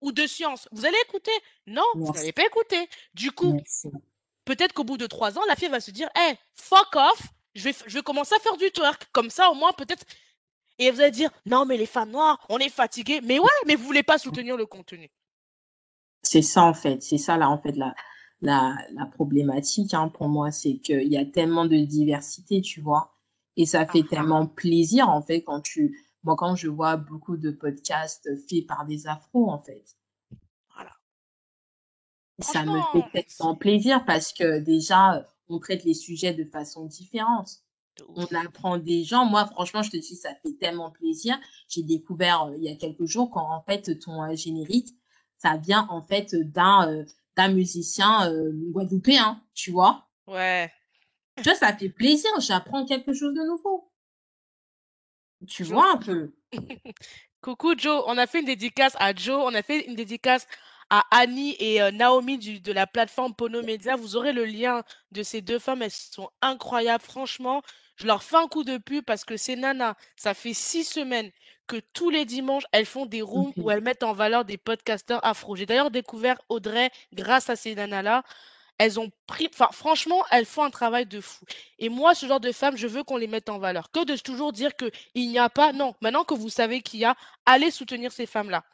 Ou 0.01 0.11
de 0.11 0.27
science. 0.27 0.67
Vous 0.71 0.85
allez 0.85 0.97
écouter? 1.07 1.31
Non, 1.67 1.85
vous 1.95 2.11
n'allez 2.11 2.33
pas 2.33 2.45
écouter. 2.45 2.89
Du 3.13 3.31
coup, 3.31 3.57
peut-être 4.43 4.73
qu'au 4.73 4.83
bout 4.83 4.97
de 4.97 5.07
trois 5.07 5.37
ans, 5.37 5.43
la 5.47 5.55
fille 5.55 5.69
va 5.69 5.79
se 5.79 5.91
dire 5.91 6.09
Hey, 6.15 6.35
fuck 6.55 6.95
off, 6.95 7.21
je 7.55 7.63
vais, 7.63 7.75
je 7.85 7.93
vais 7.93 8.03
commencer 8.03 8.35
à 8.35 8.39
faire 8.39 8.57
du 8.57 8.69
twerk. 8.71 9.05
Comme 9.13 9.29
ça, 9.29 9.49
au 9.49 9.53
moins, 9.53 9.71
peut-être. 9.71 10.05
Et 10.79 10.91
vous 10.91 11.01
allez 11.01 11.11
dire 11.11 11.29
Non, 11.45 11.65
mais 11.65 11.77
les 11.77 11.85
femmes 11.85 12.11
noires, 12.11 12.45
on 12.49 12.57
est 12.57 12.69
fatiguées. 12.69 13.21
Mais 13.23 13.39
ouais, 13.39 13.47
mais 13.67 13.75
vous 13.75 13.85
voulez 13.85 14.03
pas 14.03 14.17
soutenir 14.17 14.57
le 14.57 14.65
contenu. 14.65 15.09
C'est 16.21 16.41
ça, 16.41 16.63
en 16.63 16.73
fait. 16.73 17.01
C'est 17.03 17.17
ça, 17.17 17.37
là, 17.37 17.49
en 17.49 17.57
fait, 17.57 17.75
la, 17.75 17.93
la, 18.41 18.75
la 18.93 19.05
problématique 19.05 19.93
hein, 19.93 20.09
pour 20.09 20.29
moi. 20.29 20.51
C'est 20.51 20.77
qu'il 20.77 21.11
y 21.11 21.17
a 21.17 21.25
tellement 21.25 21.65
de 21.65 21.77
diversité, 21.77 22.61
tu 22.61 22.81
vois. 22.81 23.15
Et 23.55 23.65
ça 23.65 23.85
fait 23.85 24.03
ah. 24.05 24.09
tellement 24.09 24.47
plaisir, 24.47 25.09
en 25.09 25.21
fait, 25.21 25.43
quand 25.43 25.61
tu 25.61 25.95
moi, 26.23 26.35
quand 26.37 26.55
je 26.55 26.69
vois 26.69 26.95
beaucoup 26.95 27.37
de 27.37 27.51
podcasts 27.51 28.29
faits 28.47 28.65
par 28.65 28.85
des 28.85 29.07
afros, 29.07 29.49
en 29.49 29.59
fait, 29.61 29.83
voilà. 30.73 30.91
Ça 32.39 32.65
me 32.65 32.79
fait 32.91 33.25
tellement 33.25 33.55
plaisir 33.55 34.05
parce 34.05 34.31
que 34.31 34.59
déjà, 34.59 35.27
on 35.49 35.59
traite 35.59 35.83
les 35.83 35.93
sujets 35.93 36.33
de 36.33 36.45
façon 36.45 36.85
différente. 36.85 37.62
On 38.15 38.25
apprend 38.35 38.77
des 38.77 39.03
gens. 39.03 39.25
Moi, 39.25 39.45
franchement, 39.45 39.83
je 39.83 39.91
te 39.91 39.97
dis, 39.97 40.15
ça 40.15 40.33
fait 40.35 40.53
tellement 40.59 40.91
plaisir. 40.91 41.39
J'ai 41.67 41.83
découvert 41.83 42.43
euh, 42.43 42.57
il 42.57 42.63
y 42.63 42.69
a 42.69 42.75
quelques 42.75 43.05
jours 43.05 43.29
quand, 43.29 43.47
en 43.51 43.61
fait, 43.61 43.99
ton 43.99 44.23
euh, 44.23 44.35
générique, 44.35 44.89
ça 45.37 45.57
vient, 45.57 45.87
en 45.89 46.01
fait, 46.01 46.35
d'un 46.35 46.89
euh, 46.89 47.05
d'un 47.35 47.49
musicien 47.49 48.31
guadeloupéen, 48.71 49.41
tu 49.55 49.71
vois? 49.71 50.07
Ouais. 50.27 50.71
Tu 51.37 51.43
vois, 51.43 51.55
ça 51.55 51.75
fait 51.75 51.89
plaisir. 51.89 52.29
J'apprends 52.39 52.85
quelque 52.85 53.11
chose 53.11 53.33
de 53.33 53.41
nouveau. 53.41 53.91
Tu 55.47 55.63
vois 55.63 55.93
un 55.93 55.97
peu? 55.97 56.31
Coucou 57.41 57.73
Joe, 57.75 58.03
on 58.05 58.17
a 58.19 58.27
fait 58.27 58.39
une 58.39 58.45
dédicace 58.45 58.95
à 58.99 59.15
Joe, 59.15 59.41
on 59.43 59.53
a 59.53 59.63
fait 59.63 59.87
une 59.87 59.95
dédicace 59.95 60.47
à 60.89 61.03
Annie 61.11 61.55
et 61.59 61.81
euh, 61.81 61.91
Naomi 61.91 62.37
du, 62.37 62.59
de 62.59 62.71
la 62.71 62.87
plateforme 62.87 63.33
Pono 63.33 63.63
Media. 63.63 63.95
Vous 63.95 64.15
aurez 64.15 64.31
le 64.31 64.45
lien 64.45 64.83
de 65.11 65.23
ces 65.23 65.41
deux 65.41 65.59
femmes, 65.59 65.81
elles 65.81 65.91
sont 65.91 66.29
incroyables. 66.41 67.03
Franchement, 67.03 67.61
je 68.03 68.07
leur 68.07 68.21
fais 68.21 68.35
un 68.35 68.49
coup 68.49 68.65
de 68.65 68.77
pub 68.77 69.05
parce 69.05 69.23
que 69.23 69.37
ces 69.37 69.55
nanas, 69.55 69.95
ça 70.17 70.33
fait 70.33 70.53
six 70.53 70.83
semaines 70.83 71.31
que 71.67 71.77
tous 71.93 72.09
les 72.09 72.25
dimanches, 72.25 72.65
elles 72.73 72.85
font 72.85 73.05
des 73.05 73.21
rooms 73.21 73.53
où 73.55 73.71
elles 73.71 73.79
mettent 73.79 74.03
en 74.03 74.11
valeur 74.11 74.43
des 74.43 74.57
podcasteurs 74.57 75.25
afro. 75.25 75.55
J'ai 75.55 75.65
d'ailleurs 75.65 75.89
découvert 75.89 76.37
Audrey 76.49 76.91
grâce 77.13 77.49
à 77.49 77.55
ces 77.55 77.75
nanas-là. 77.75 78.23
Elles 78.77 78.99
ont 78.99 79.09
pris, 79.25 79.47
enfin, 79.53 79.69
franchement, 79.71 80.21
elles 80.31 80.45
font 80.45 80.63
un 80.63 80.69
travail 80.69 81.05
de 81.05 81.21
fou. 81.21 81.45
Et 81.79 81.87
moi, 81.87 82.13
ce 82.13 82.25
genre 82.25 82.41
de 82.41 82.51
femmes, 82.51 82.75
je 82.75 82.87
veux 82.87 83.05
qu'on 83.05 83.15
les 83.15 83.27
mette 83.27 83.47
en 83.47 83.57
valeur. 83.57 83.89
Que 83.89 84.03
de 84.03 84.17
toujours 84.17 84.51
dire 84.51 84.71
qu'il 84.75 85.29
n'y 85.29 85.39
a 85.39 85.47
pas. 85.47 85.71
Non, 85.71 85.95
maintenant 86.01 86.25
que 86.25 86.33
vous 86.33 86.49
savez 86.49 86.81
qu'il 86.81 86.99
y 86.99 87.05
a, 87.05 87.15
allez 87.45 87.71
soutenir 87.71 88.11
ces 88.11 88.25
femmes-là. 88.25 88.65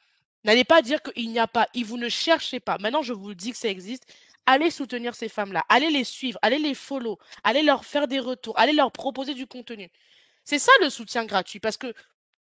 N'allez 0.44 0.64
pas 0.64 0.82
dire 0.82 1.04
qu'il 1.04 1.30
n'y 1.30 1.38
a 1.38 1.46
pas. 1.46 1.68
Et 1.76 1.84
vous 1.84 1.98
ne 1.98 2.10
cherchez 2.10 2.60
pas. 2.60 2.80
Maintenant, 2.80 3.04
je 3.04 3.14
vous 3.14 3.36
dis 3.36 3.52
que 3.52 3.58
ça 3.58 3.68
existe. 3.68 4.12
Allez 4.52 4.72
soutenir 4.72 5.14
ces 5.14 5.30
femmes-là. 5.30 5.64
Allez 5.70 5.92
les 5.92 6.04
suivre. 6.04 6.40
Allez 6.42 6.58
les 6.58 6.74
follow. 6.74 7.20
Allez 7.44 7.62
leur 7.62 7.86
faire 7.86 8.08
des 8.08 8.20
retours. 8.20 8.58
Allez 8.58 8.74
leur 8.74 8.92
proposer 8.92 9.36
du 9.36 9.46
contenu. 9.46 9.92
C'est 10.44 10.58
ça 10.58 10.72
le 10.82 10.90
soutien 10.90 11.24
gratuit. 11.26 11.60
Parce 11.60 11.78
que 11.78 11.94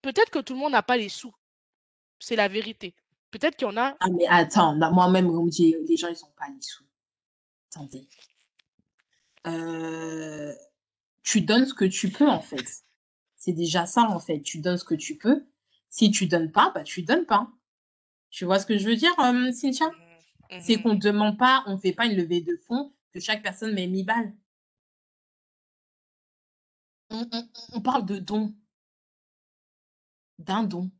peut-être 0.02 0.28
que 0.28 0.40
tout 0.40 0.52
le 0.52 0.58
monde 0.58 0.72
n'a 0.72 0.82
pas 0.82 0.98
les 0.98 1.08
sous. 1.08 1.34
C'est 2.18 2.36
la 2.36 2.48
vérité. 2.48 2.94
Peut-être 3.30 3.56
qu'il 3.56 3.66
y 3.66 3.70
en 3.70 3.78
a. 3.78 3.96
Ah, 4.00 4.08
mais 4.10 4.26
attends, 4.28 4.74
moi-même, 4.92 5.30
on 5.30 5.44
me 5.44 5.50
dit, 5.50 5.74
les 5.88 5.96
gens, 5.96 6.08
ils 6.08 6.20
n'ont 6.22 6.34
pas 6.36 6.48
les 6.54 6.60
sous. 6.60 6.84
Attendez. 7.70 8.06
Euh, 9.46 10.52
tu 11.22 11.40
donnes 11.40 11.64
ce 11.64 11.72
que 11.72 11.86
tu 11.86 12.10
peux, 12.10 12.28
en 12.28 12.42
fait. 12.42 12.84
C'est 13.36 13.52
déjà 13.52 13.86
ça, 13.86 14.02
en 14.02 14.20
fait. 14.20 14.42
Tu 14.42 14.58
donnes 14.58 14.76
ce 14.76 14.84
que 14.84 14.94
tu 14.94 15.16
peux. 15.16 15.46
Si 15.88 16.10
tu 16.10 16.26
donnes 16.26 16.52
pas, 16.52 16.72
bah, 16.74 16.82
tu 16.82 17.00
donnes 17.00 17.24
pas. 17.24 17.48
Tu 18.28 18.44
vois 18.44 18.58
ce 18.58 18.66
que 18.66 18.76
je 18.76 18.86
veux 18.86 18.96
dire, 18.96 19.18
euh, 19.18 19.50
Cynthia? 19.50 19.90
Mmh 20.50 20.60
C'est 20.60 20.80
qu'on 20.80 20.94
ne 20.94 21.00
demande 21.00 21.38
pas, 21.38 21.64
on 21.66 21.72
ne 21.72 21.78
fait 21.78 21.92
pas 21.92 22.06
une 22.06 22.16
levée 22.16 22.40
de 22.40 22.56
fonds 22.56 22.92
que 23.12 23.20
chaque 23.20 23.42
personne 23.42 23.74
met 23.74 23.86
1000 23.86 24.04
balles. 24.04 24.34
On, 27.72 27.80
parle 27.80 28.04
de 28.04 28.18
don. 28.18 28.54
D'un 30.38 30.64
don. 30.64 30.90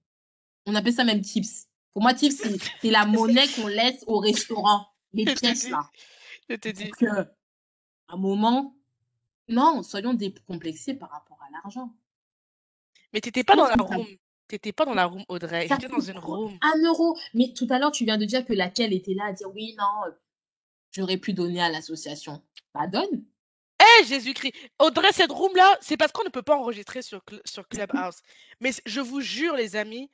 On 0.65 0.75
appelle 0.75 0.93
ça 0.93 1.05
même 1.05 1.21
tips. 1.21 1.67
Pour 1.93 2.03
moi, 2.03 2.15
tips, 2.15 2.43
c'est 2.81 2.91
la 2.91 3.07
monnaie 3.07 3.49
qu'on 3.49 3.67
laisse 3.67 4.05
au 4.07 4.19
restaurant. 4.19 4.87
Les 5.13 5.25
pièces, 5.25 5.69
là. 5.69 5.91
Je 6.49 6.57
te 6.57 6.69
dis. 6.69 6.91
à 7.07 7.27
un 8.09 8.17
moment, 8.17 8.77
non, 9.49 9.83
soyons 9.83 10.15
décomplexés 10.15 10.95
par 10.95 11.11
rapport 11.11 11.41
à 11.43 11.51
l'argent. 11.51 11.93
Mais 13.13 13.21
tu 13.21 13.29
n'étais 13.29 13.45
pas 13.45 13.57
dans 13.57 13.67
la 13.67 13.75
room. 13.75 14.07
T'étais 14.49 14.73
pas 14.73 14.85
dans 14.85 14.95
la 14.95 15.07
room, 15.07 15.25
Audrey. 15.29 15.67
J'étais 15.69 15.89
dans 15.89 16.01
une 16.01 16.19
room. 16.19 16.57
Un 16.63 16.83
euro. 16.85 17.17
Mais 17.35 17.53
tout 17.53 17.67
à 17.71 17.79
l'heure, 17.79 17.91
tu 17.91 18.05
viens 18.05 18.19
de 18.19 18.25
dire 18.25 18.45
que 18.45 18.53
laquelle 18.53 18.93
était 18.93 19.15
là 19.15 19.27
à 19.27 19.33
dire 19.33 19.49
oui, 19.55 19.75
non, 19.77 20.13
j'aurais 20.93 21.17
pu 21.17 21.33
donner 21.33 21.61
à 21.61 21.69
l'association. 21.69 22.43
Bah, 22.73 22.87
donne. 22.87 23.25
Eh, 23.81 24.05
Jésus-Christ. 24.05 24.55
Audrey, 24.79 25.13
cette 25.13 25.33
room-là, 25.33 25.77
c'est 25.81 25.97
parce 25.97 26.13
qu'on 26.13 26.25
ne 26.25 26.31
peut 26.31 26.43
pas 26.43 26.57
enregistrer 26.57 27.03
sur, 27.03 27.23
sur 27.45 27.69
Clubhouse. 27.69 28.17
Mais 28.61 28.71
je 28.87 29.01
vous 29.01 29.21
jure, 29.21 29.55
les 29.57 29.77
amis, 29.77 30.11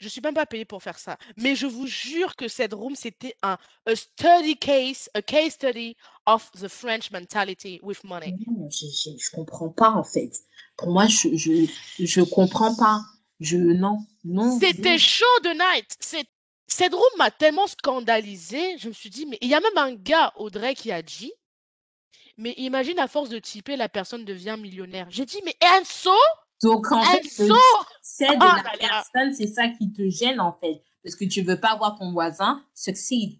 je 0.00 0.08
suis 0.08 0.20
même 0.20 0.34
pas 0.34 0.46
payée 0.46 0.64
pour 0.64 0.82
faire 0.82 0.98
ça. 0.98 1.18
Mais 1.36 1.54
je 1.54 1.66
vous 1.66 1.86
jure 1.86 2.34
que 2.34 2.48
cette 2.48 2.72
room, 2.72 2.94
c'était 2.96 3.34
un 3.42 3.58
a 3.86 3.94
study 3.94 4.56
case, 4.56 5.10
a 5.14 5.22
case 5.22 5.52
study 5.52 5.96
of 6.26 6.50
the 6.52 6.68
French 6.68 7.10
mentality 7.10 7.80
with 7.82 8.02
money. 8.04 8.34
je, 8.70 8.86
je, 8.86 9.30
comprends 9.30 9.68
pas, 9.68 9.90
en 9.90 10.04
fait. 10.04 10.32
Pour 10.76 10.90
moi, 10.90 11.06
je, 11.06 11.36
je, 11.36 11.66
je 11.98 12.20
comprends 12.22 12.74
pas. 12.74 13.00
Je, 13.38 13.56
non, 13.56 13.98
non. 14.24 14.58
C'était 14.58 14.98
chaud 14.98 15.24
de 15.44 15.50
night. 15.50 15.96
Cette 16.66 16.94
room 16.94 17.02
m'a 17.18 17.30
tellement 17.30 17.66
scandalisée. 17.66 18.78
Je 18.78 18.88
me 18.88 18.92
suis 18.92 19.10
dit, 19.10 19.26
mais 19.26 19.38
il 19.40 19.48
y 19.48 19.54
a 19.54 19.60
même 19.60 19.76
un 19.76 19.94
gars, 19.94 20.32
Audrey, 20.36 20.74
qui 20.74 20.92
a 20.92 21.02
dit, 21.02 21.32
mais 22.36 22.54
imagine 22.56 22.98
à 22.98 23.08
force 23.08 23.28
de 23.28 23.38
typer, 23.38 23.76
la 23.76 23.88
personne 23.88 24.24
devient 24.24 24.56
millionnaire. 24.58 25.06
J'ai 25.10 25.26
dit, 25.26 25.40
mais 25.44 25.56
Enzo, 25.60 26.10
donc, 26.62 26.92
en 26.92 27.02
fait, 27.02 27.22
c'est 27.24 28.28
de 28.28 28.38
la 28.38 28.62
personne, 28.78 29.34
c'est 29.34 29.46
ça 29.46 29.68
qui 29.68 29.92
te 29.92 30.08
gêne, 30.10 30.40
en 30.40 30.56
fait. 30.60 30.82
Parce 31.02 31.16
que 31.16 31.24
tu 31.24 31.42
veux 31.42 31.58
pas 31.58 31.76
voir 31.76 31.98
ton 31.98 32.12
voisin 32.12 32.62
succeed. 32.74 33.38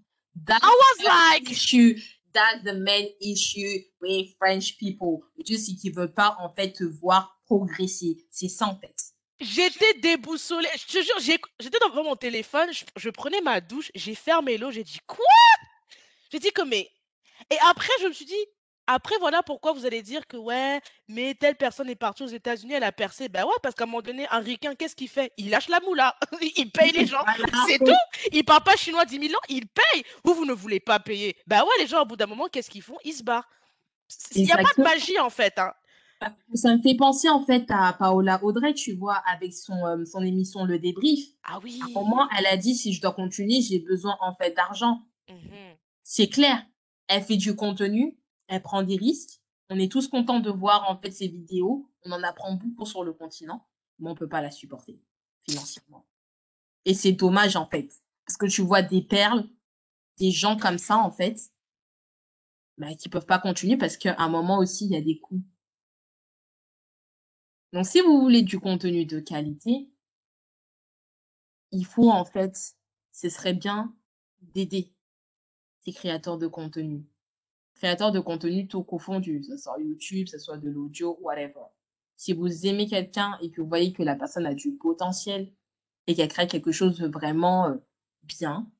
I 0.48 0.58
was 0.62 1.04
like... 1.04 1.50
Issue. 1.50 2.00
That's 2.32 2.62
the 2.62 2.74
main 2.74 3.08
issue 3.20 3.84
with 4.00 4.34
French 4.38 4.78
people. 4.78 5.20
Juste 5.46 5.66
c'est 5.66 5.74
qu'ils 5.74 5.94
veulent 5.94 6.14
pas, 6.14 6.36
en 6.38 6.52
fait, 6.54 6.72
te 6.72 6.84
voir 6.84 7.40
progresser. 7.46 8.24
C'est 8.30 8.48
ça, 8.48 8.66
en 8.66 8.78
fait. 8.78 8.94
J'étais 9.40 9.94
déboussolée. 9.94 10.68
Je 10.76 10.86
te 10.86 11.02
jure, 11.02 11.40
j'étais 11.58 11.78
devant 11.88 12.04
mon 12.04 12.16
téléphone, 12.16 12.72
je, 12.72 12.84
je 12.96 13.10
prenais 13.10 13.40
ma 13.40 13.60
douche, 13.60 13.90
j'ai 13.94 14.14
fermé 14.14 14.58
l'eau, 14.58 14.70
j'ai 14.70 14.84
dit 14.84 14.98
quoi? 15.06 15.24
J'ai 16.30 16.38
dit 16.38 16.52
que 16.52 16.62
mais... 16.62 16.90
Et 17.50 17.56
après, 17.62 17.92
je 18.02 18.06
me 18.08 18.12
suis 18.12 18.26
dit, 18.26 18.46
après, 18.92 19.14
voilà 19.20 19.42
pourquoi 19.44 19.72
vous 19.72 19.86
allez 19.86 20.02
dire 20.02 20.26
que 20.26 20.36
ouais, 20.36 20.80
mais 21.08 21.34
telle 21.34 21.54
personne 21.54 21.88
est 21.88 21.94
partie 21.94 22.24
aux 22.24 22.28
États-Unis, 22.28 22.72
elle 22.74 22.82
a 22.82 22.90
percé. 22.90 23.28
Ben 23.28 23.44
ouais, 23.44 23.52
parce 23.62 23.76
qu'à 23.76 23.84
un 23.84 23.86
moment 23.86 24.02
donné, 24.02 24.26
un 24.30 24.40
ricain, 24.40 24.74
qu'est-ce 24.74 24.96
qu'il 24.96 25.08
fait? 25.08 25.32
Il 25.36 25.50
lâche 25.50 25.68
la 25.68 25.78
moula, 25.80 26.16
il 26.56 26.70
paye 26.72 26.90
les 26.90 27.06
gens, 27.06 27.22
c'est 27.68 27.78
tout. 27.78 27.92
Il 28.32 28.44
parle 28.44 28.64
pas 28.64 28.74
chinois 28.74 29.04
10 29.04 29.20
000 29.20 29.32
ans, 29.32 29.44
il 29.48 29.68
paye. 29.68 30.02
Vous, 30.24 30.34
vous 30.34 30.44
ne 30.44 30.52
voulez 30.52 30.80
pas 30.80 30.98
payer. 30.98 31.36
Ben 31.46 31.60
ouais, 31.62 31.68
les 31.78 31.86
gens, 31.86 32.02
au 32.02 32.04
bout 32.04 32.16
d'un 32.16 32.26
moment, 32.26 32.48
qu'est-ce 32.50 32.68
qu'ils 32.68 32.82
font? 32.82 32.96
Ils 33.04 33.12
se 33.12 33.22
barrent. 33.22 33.48
Il 34.34 34.44
y 34.44 34.50
a 34.50 34.56
pas 34.56 34.72
de 34.76 34.82
magie, 34.82 35.20
en 35.20 35.30
fait, 35.30 35.56
hein. 35.58 35.72
Ça 36.52 36.76
me 36.76 36.82
fait 36.82 36.96
penser, 36.96 37.28
en 37.28 37.44
fait, 37.46 37.64
à 37.68 37.94
Paola 37.94 38.42
Audrey, 38.42 38.74
tu 38.74 38.94
vois, 38.94 39.22
avec 39.32 39.54
son, 39.54 40.04
son 40.04 40.20
émission 40.20 40.64
Le 40.64 40.78
Débrief. 40.78 41.28
Ah 41.44 41.60
oui! 41.62 41.80
À 41.80 41.86
un 41.86 42.02
moment, 42.02 42.28
elle 42.36 42.46
a 42.46 42.56
dit: 42.58 42.74
«Si 42.74 42.92
je 42.92 43.00
dois 43.00 43.12
continuer, 43.12 43.62
j'ai 43.62 43.78
besoin, 43.78 44.18
en 44.20 44.34
fait, 44.34 44.50
d'argent». 44.50 45.00
Mmh 45.30 45.34
C'est 46.02 46.26
clair. 46.26 46.66
Elle 47.08 47.22
fait 47.22 47.38
du 47.38 47.56
contenu, 47.56 48.19
elle 48.50 48.62
prend 48.62 48.82
des 48.82 48.96
risques. 48.96 49.40
On 49.70 49.78
est 49.78 49.90
tous 49.90 50.08
contents 50.08 50.40
de 50.40 50.50
voir, 50.50 50.90
en 50.90 51.00
fait, 51.00 51.10
ses 51.10 51.28
vidéos. 51.28 51.90
On 52.04 52.12
en 52.12 52.22
apprend 52.22 52.54
beaucoup 52.54 52.84
sur 52.84 53.04
le 53.04 53.14
continent, 53.14 53.66
mais 53.98 54.10
on 54.10 54.14
peut 54.14 54.28
pas 54.28 54.42
la 54.42 54.50
supporter 54.50 55.00
financièrement 55.48 56.06
et 56.84 56.94
c'est 56.94 57.12
dommage, 57.12 57.56
en 57.56 57.66
fait, 57.66 58.02
parce 58.26 58.36
que 58.36 58.46
tu 58.46 58.62
vois 58.62 58.82
des 58.82 59.02
perles, 59.02 59.48
des 60.18 60.30
gens 60.30 60.56
comme 60.56 60.78
ça, 60.78 60.98
en 60.98 61.10
fait, 61.10 61.52
bah, 62.78 62.94
qui 62.94 63.08
peuvent 63.08 63.26
pas 63.26 63.38
continuer 63.38 63.76
parce 63.76 63.96
qu'à 63.96 64.16
un 64.18 64.28
moment 64.28 64.58
aussi, 64.58 64.86
il 64.86 64.92
y 64.92 64.96
a 64.96 65.02
des 65.02 65.18
coûts. 65.18 65.42
Donc 67.72 67.86
si 67.86 68.00
vous 68.00 68.20
voulez 68.20 68.42
du 68.42 68.58
contenu 68.58 69.04
de 69.04 69.20
qualité 69.20 69.90
il 71.72 71.86
faut, 71.86 72.10
en 72.10 72.24
fait, 72.24 72.74
ce 73.12 73.28
serait 73.28 73.54
bien 73.54 73.94
d'aider 74.40 74.92
ces 75.84 75.92
créateurs 75.92 76.36
de 76.36 76.48
contenu. 76.48 77.06
Créateurs 77.80 78.12
de 78.12 78.20
contenu 78.20 78.68
tout 78.68 78.82
confondu, 78.82 79.40
que 79.40 79.46
ce 79.46 79.56
soit 79.56 79.80
YouTube, 79.80 80.26
que 80.26 80.32
ce 80.32 80.38
soit 80.38 80.58
de 80.58 80.68
l'audio, 80.68 81.18
whatever. 81.22 81.64
Si 82.14 82.34
vous 82.34 82.66
aimez 82.66 82.86
quelqu'un 82.86 83.38
et 83.40 83.50
que 83.50 83.62
vous 83.62 83.68
voyez 83.68 83.94
que 83.94 84.02
la 84.02 84.16
personne 84.16 84.44
a 84.44 84.52
du 84.52 84.72
potentiel 84.72 85.50
et 86.06 86.14
qu'elle 86.14 86.28
crée 86.28 86.46
quelque 86.46 86.72
chose 86.72 86.98
de 86.98 87.08
vraiment 87.08 87.68
euh, 87.68 87.76
bien, 88.24 88.70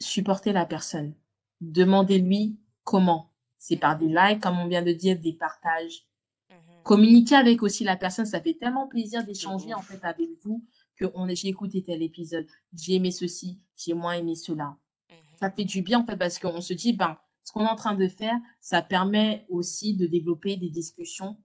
supportez 0.00 0.52
la 0.52 0.66
personne. 0.66 1.14
Demandez-lui 1.60 2.58
comment. 2.82 3.30
C'est 3.56 3.76
par 3.76 3.96
des 3.96 4.08
likes, 4.08 4.40
comme 4.40 4.58
on 4.58 4.66
vient 4.66 4.82
de 4.82 4.92
dire, 4.92 5.16
des 5.20 5.34
partages. 5.34 6.08
Mmh 6.50 6.54
Communiquez 6.82 7.36
avec 7.36 7.62
aussi 7.62 7.84
la 7.84 7.96
personne. 7.96 8.26
Ça 8.26 8.40
fait 8.40 8.54
tellement 8.54 8.88
plaisir 8.88 9.22
d'échanger 9.24 9.74
en 9.74 9.82
fait 9.82 10.04
avec 10.04 10.28
vous 10.42 10.66
que 10.96 11.04
on 11.14 11.28
j'ai 11.28 11.46
écouté 11.46 11.84
tel 11.84 12.02
épisode, 12.02 12.48
j'ai 12.72 12.94
aimé 12.94 13.12
ceci, 13.12 13.60
j'ai 13.76 13.94
moins 13.94 14.14
aimé 14.14 14.34
cela. 14.34 14.76
Mmh 15.08 15.14
ça 15.36 15.52
fait 15.52 15.64
du 15.64 15.82
bien 15.82 16.00
en 16.00 16.04
fait 16.04 16.16
parce 16.16 16.40
qu'on 16.40 16.60
se 16.60 16.74
dit 16.74 16.94
ben 16.94 17.16
ce 17.50 17.52
qu'on 17.52 17.66
est 17.66 17.68
en 17.68 17.74
train 17.74 17.94
de 17.96 18.06
faire, 18.06 18.36
ça 18.60 18.80
permet 18.80 19.44
aussi 19.48 19.96
de 19.96 20.06
développer 20.06 20.56
des 20.56 20.68
discussions 20.68 21.36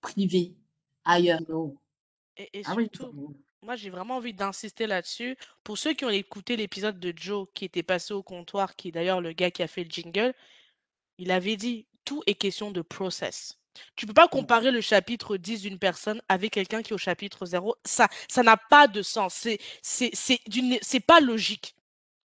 privées 0.00 0.54
ailleurs. 1.04 1.40
Et, 2.36 2.62
ah 2.64 2.74
surtout, 2.74 3.34
moi, 3.62 3.74
j'ai 3.74 3.90
vraiment 3.90 4.18
envie 4.18 4.34
d'insister 4.34 4.86
là-dessus. 4.86 5.36
Pour 5.64 5.78
ceux 5.78 5.94
qui 5.94 6.04
ont 6.04 6.10
écouté 6.10 6.56
l'épisode 6.56 7.00
de 7.00 7.12
Joe 7.16 7.48
qui 7.54 7.64
était 7.64 7.82
passé 7.82 8.14
au 8.14 8.22
comptoir, 8.22 8.76
qui 8.76 8.88
est 8.88 8.92
d'ailleurs 8.92 9.20
le 9.20 9.32
gars 9.32 9.50
qui 9.50 9.64
a 9.64 9.66
fait 9.66 9.82
le 9.82 9.90
jingle, 9.90 10.32
il 11.18 11.32
avait 11.32 11.56
dit 11.56 11.88
tout 12.04 12.22
est 12.28 12.36
question 12.36 12.70
de 12.70 12.80
process. 12.80 13.58
Tu 13.96 14.06
peux 14.06 14.14
pas 14.14 14.26
mmh. 14.26 14.30
comparer 14.30 14.70
le 14.70 14.80
chapitre 14.80 15.36
10 15.36 15.62
d'une 15.62 15.78
personne 15.80 16.22
avec 16.28 16.52
quelqu'un 16.52 16.82
qui 16.82 16.92
est 16.92 16.94
au 16.94 16.98
chapitre 16.98 17.46
0. 17.46 17.74
Ça 17.84 18.08
ça 18.28 18.44
n'a 18.44 18.56
pas 18.56 18.86
de 18.86 19.02
sens. 19.02 19.34
C'est 19.34 19.58
c'est 19.82 20.12
c'est 20.14 21.00
pas 21.00 21.18
logique. 21.18 21.74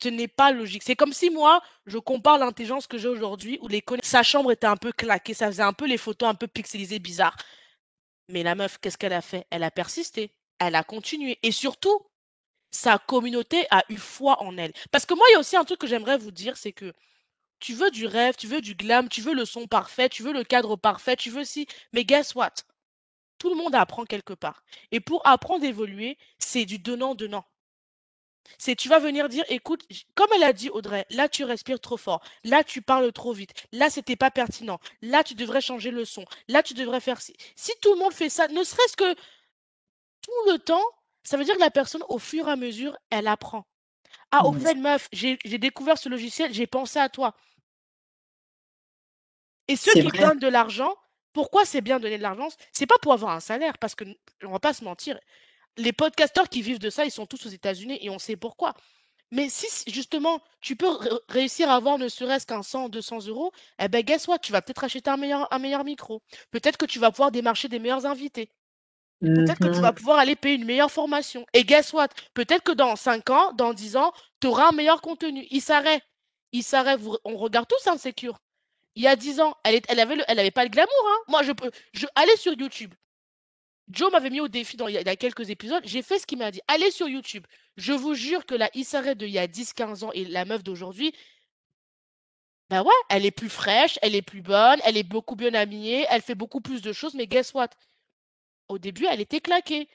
Ce 0.03 0.09
n'est 0.09 0.27
pas 0.27 0.51
logique. 0.51 0.83
C'est 0.83 0.95
comme 0.95 1.13
si 1.13 1.29
moi, 1.29 1.61
je 1.85 1.97
compare 1.97 2.37
l'intelligence 2.37 2.87
que 2.87 2.97
j'ai 2.97 3.07
aujourd'hui 3.07 3.59
où 3.61 3.67
les 3.67 3.83
sa 4.03 4.23
chambre 4.23 4.51
était 4.51 4.67
un 4.67 4.77
peu 4.77 4.91
claquée, 4.91 5.33
ça 5.33 5.47
faisait 5.47 5.63
un 5.63 5.73
peu 5.73 5.85
les 5.87 5.97
photos 5.97 6.29
un 6.29 6.35
peu 6.35 6.47
pixelisées 6.47 6.99
bizarres. 6.99 7.37
Mais 8.29 8.43
la 8.43 8.55
meuf, 8.55 8.77
qu'est-ce 8.79 8.97
qu'elle 8.97 9.13
a 9.13 9.21
fait? 9.21 9.45
Elle 9.51 9.63
a 9.63 9.71
persisté 9.71 10.33
elle 10.61 10.75
a 10.75 10.83
continué. 10.83 11.39
Et 11.43 11.51
surtout, 11.51 11.99
sa 12.71 12.99
communauté 12.99 13.65
a 13.71 13.83
eu 13.89 13.97
foi 13.97 14.41
en 14.43 14.57
elle. 14.57 14.73
Parce 14.91 15.05
que 15.05 15.15
moi, 15.15 15.25
il 15.29 15.33
y 15.33 15.35
a 15.35 15.39
aussi 15.39 15.57
un 15.57 15.65
truc 15.65 15.79
que 15.79 15.87
j'aimerais 15.87 16.17
vous 16.17 16.31
dire, 16.31 16.55
c'est 16.57 16.71
que 16.71 16.93
tu 17.59 17.73
veux 17.73 17.91
du 17.91 18.05
rêve, 18.07 18.35
tu 18.37 18.47
veux 18.47 18.61
du 18.61 18.75
glam, 18.75 19.09
tu 19.09 19.21
veux 19.21 19.33
le 19.33 19.45
son 19.45 19.67
parfait, 19.67 20.09
tu 20.09 20.23
veux 20.23 20.33
le 20.33 20.43
cadre 20.43 20.75
parfait, 20.75 21.15
tu 21.15 21.31
veux 21.31 21.45
si. 21.45 21.67
Mais 21.93 22.05
guess 22.05 22.35
what? 22.35 22.53
Tout 23.39 23.49
le 23.49 23.55
monde 23.55 23.75
apprend 23.75 24.05
quelque 24.05 24.33
part. 24.33 24.63
Et 24.91 24.99
pour 24.99 25.25
apprendre, 25.27 25.65
évoluer, 25.65 26.17
c'est 26.39 26.65
du 26.65 26.79
donnant-donnant. 26.79 27.45
C'est 28.57 28.75
tu 28.75 28.89
vas 28.89 28.99
venir 28.99 29.29
dire, 29.29 29.43
écoute, 29.49 29.83
comme 30.15 30.29
elle 30.35 30.43
a 30.43 30.53
dit 30.53 30.69
Audrey, 30.69 31.05
là 31.09 31.29
tu 31.29 31.43
respires 31.43 31.79
trop 31.79 31.97
fort, 31.97 32.23
là 32.43 32.63
tu 32.63 32.81
parles 32.81 33.11
trop 33.11 33.33
vite, 33.33 33.53
là 33.71 33.89
c'était 33.89 34.15
pas 34.15 34.31
pertinent, 34.31 34.79
là 35.01 35.23
tu 35.23 35.35
devrais 35.35 35.61
changer 35.61 35.91
le 35.91 36.05
son, 36.05 36.25
là 36.47 36.61
tu 36.63 36.73
devrais 36.73 36.99
faire 36.99 37.21
si. 37.21 37.35
Si 37.55 37.71
tout 37.81 37.93
le 37.93 37.99
monde 37.99 38.13
fait 38.13 38.29
ça, 38.29 38.47
ne 38.47 38.63
serait-ce 38.63 38.97
que 38.97 39.15
tout 40.21 40.51
le 40.51 40.57
temps, 40.57 40.83
ça 41.23 41.37
veut 41.37 41.43
dire 41.43 41.55
que 41.55 41.59
la 41.59 41.71
personne, 41.71 42.03
au 42.09 42.19
fur 42.19 42.47
et 42.47 42.51
à 42.51 42.55
mesure, 42.55 42.97
elle 43.09 43.27
apprend. 43.27 43.65
Ah, 44.31 44.45
au 44.45 44.53
fait, 44.53 44.75
meuf, 44.75 45.07
j'ai 45.11 45.37
découvert 45.37 45.97
ce 45.97 46.09
logiciel, 46.09 46.53
j'ai 46.53 46.67
pensé 46.67 46.99
à 46.99 47.09
toi. 47.09 47.35
Et 49.67 49.75
ceux 49.75 49.93
qui 49.93 50.07
donnent 50.17 50.39
de 50.39 50.47
l'argent, 50.47 50.95
pourquoi 51.33 51.65
c'est 51.65 51.81
bien 51.81 51.97
de 51.97 52.03
donner 52.03 52.17
de 52.17 52.23
l'argent? 52.23 52.49
C'est 52.73 52.87
pas 52.87 52.97
pour 53.01 53.13
avoir 53.13 53.31
un 53.31 53.39
salaire, 53.39 53.77
parce 53.77 53.95
que 53.95 54.03
on 54.43 54.51
va 54.51 54.59
pas 54.59 54.73
se 54.73 54.83
mentir. 54.83 55.19
Les 55.77 55.93
podcasteurs 55.93 56.49
qui 56.49 56.61
vivent 56.61 56.79
de 56.79 56.89
ça, 56.89 57.05
ils 57.05 57.11
sont 57.11 57.25
tous 57.25 57.45
aux 57.45 57.49
États-Unis 57.49 57.97
et 58.01 58.09
on 58.09 58.19
sait 58.19 58.35
pourquoi. 58.35 58.73
Mais 59.31 59.47
si 59.49 59.67
justement 59.89 60.41
tu 60.59 60.75
peux 60.75 60.89
réussir 61.29 61.69
à 61.69 61.75
avoir 61.75 61.97
ne 61.97 62.09
serait-ce 62.09 62.45
qu'un 62.45 62.63
100, 62.63 62.89
200 62.89 63.27
euros, 63.27 63.53
eh 63.79 63.87
ben 63.87 64.03
guess 64.03 64.27
what, 64.27 64.39
tu 64.39 64.51
vas 64.51 64.61
peut-être 64.61 64.83
acheter 64.83 65.09
un 65.09 65.17
meilleur, 65.17 65.47
un 65.53 65.59
meilleur 65.59 65.85
micro. 65.85 66.21
Peut-être 66.51 66.77
que 66.77 66.85
tu 66.85 66.99
vas 66.99 67.11
pouvoir 67.11 67.31
démarcher 67.31 67.69
des 67.69 67.79
meilleurs 67.79 68.05
invités. 68.05 68.51
Peut-être 69.21 69.59
que 69.59 69.73
tu 69.73 69.79
vas 69.79 69.91
mmh 69.91 69.95
pouvoir 69.95 70.17
aller 70.17 70.35
payer 70.35 70.55
une 70.55 70.65
meilleure 70.65 70.91
formation. 70.91 71.45
Et 71.53 71.63
guess 71.63 71.93
what? 71.93 72.07
Peut-être 72.33 72.63
que 72.63 72.71
dans 72.71 72.95
5 72.95 73.29
ans, 73.29 73.53
dans 73.53 73.73
10 73.73 73.95
ans, 73.95 74.13
tu 74.41 74.47
auras 74.47 74.69
un 74.69 74.71
meilleur 74.71 74.99
contenu. 75.01 75.45
Il 75.51 75.61
s'arrête. 75.61 76.01
Il 76.51 76.63
s'arrête. 76.63 76.99
On 77.23 77.37
regarde 77.37 77.67
tous 77.67 77.87
Insécure. 77.87 78.39
Il 78.95 79.03
y 79.03 79.07
a 79.07 79.15
10 79.15 79.39
ans, 79.39 79.55
elle, 79.63 79.79
elle 79.87 79.99
avait, 79.99 80.17
elle 80.27 80.39
avait 80.39 80.51
pas 80.51 80.63
le 80.63 80.69
glamour. 80.69 81.07
Hein. 81.07 81.17
Moi, 81.27 81.43
je 81.43 81.51
peux. 81.51 81.71
Je, 81.93 82.07
allez 82.15 82.35
sur 82.35 82.53
YouTube. 82.53 82.93
Joe 83.91 84.11
m'avait 84.11 84.29
mis 84.29 84.39
au 84.39 84.47
défi 84.47 84.77
dans, 84.77 84.87
il, 84.87 84.95
y 84.95 84.97
a, 84.97 85.15
quelques 85.15 85.49
épisodes. 85.49 85.83
J'ai 85.85 86.01
fait 86.01 86.19
ce 86.19 86.25
qu'il 86.25 86.37
m'a 86.37 86.51
dit. 86.51 86.61
Allez 86.67 86.91
sur 86.91 87.07
YouTube. 87.07 87.45
Je 87.77 87.93
vous 87.93 88.13
jure 88.13 88.45
que 88.45 88.55
la 88.55 88.69
Issaré 88.75 89.15
de 89.15 89.25
il 89.25 89.31
y 89.31 89.39
a 89.39 89.47
10-15 89.47 90.03
ans 90.05 90.11
et 90.13 90.25
la 90.25 90.45
meuf 90.45 90.63
d'aujourd'hui, 90.63 91.13
ben 92.69 92.83
ouais, 92.83 92.93
elle 93.09 93.25
est 93.25 93.31
plus 93.31 93.49
fraîche, 93.49 93.99
elle 94.01 94.15
est 94.15 94.21
plus 94.21 94.41
bonne, 94.41 94.79
elle 94.85 94.95
est 94.95 95.03
beaucoup 95.03 95.35
bien 95.35 95.53
habillée, 95.53 96.05
elle 96.09 96.21
fait 96.21 96.35
beaucoup 96.35 96.61
plus 96.61 96.81
de 96.81 96.93
choses. 96.93 97.13
Mais 97.15 97.27
guess 97.27 97.53
what? 97.53 97.69
Au 98.69 98.77
début, 98.77 99.05
elle 99.09 99.19
était 99.19 99.41
claquée. 99.41 99.89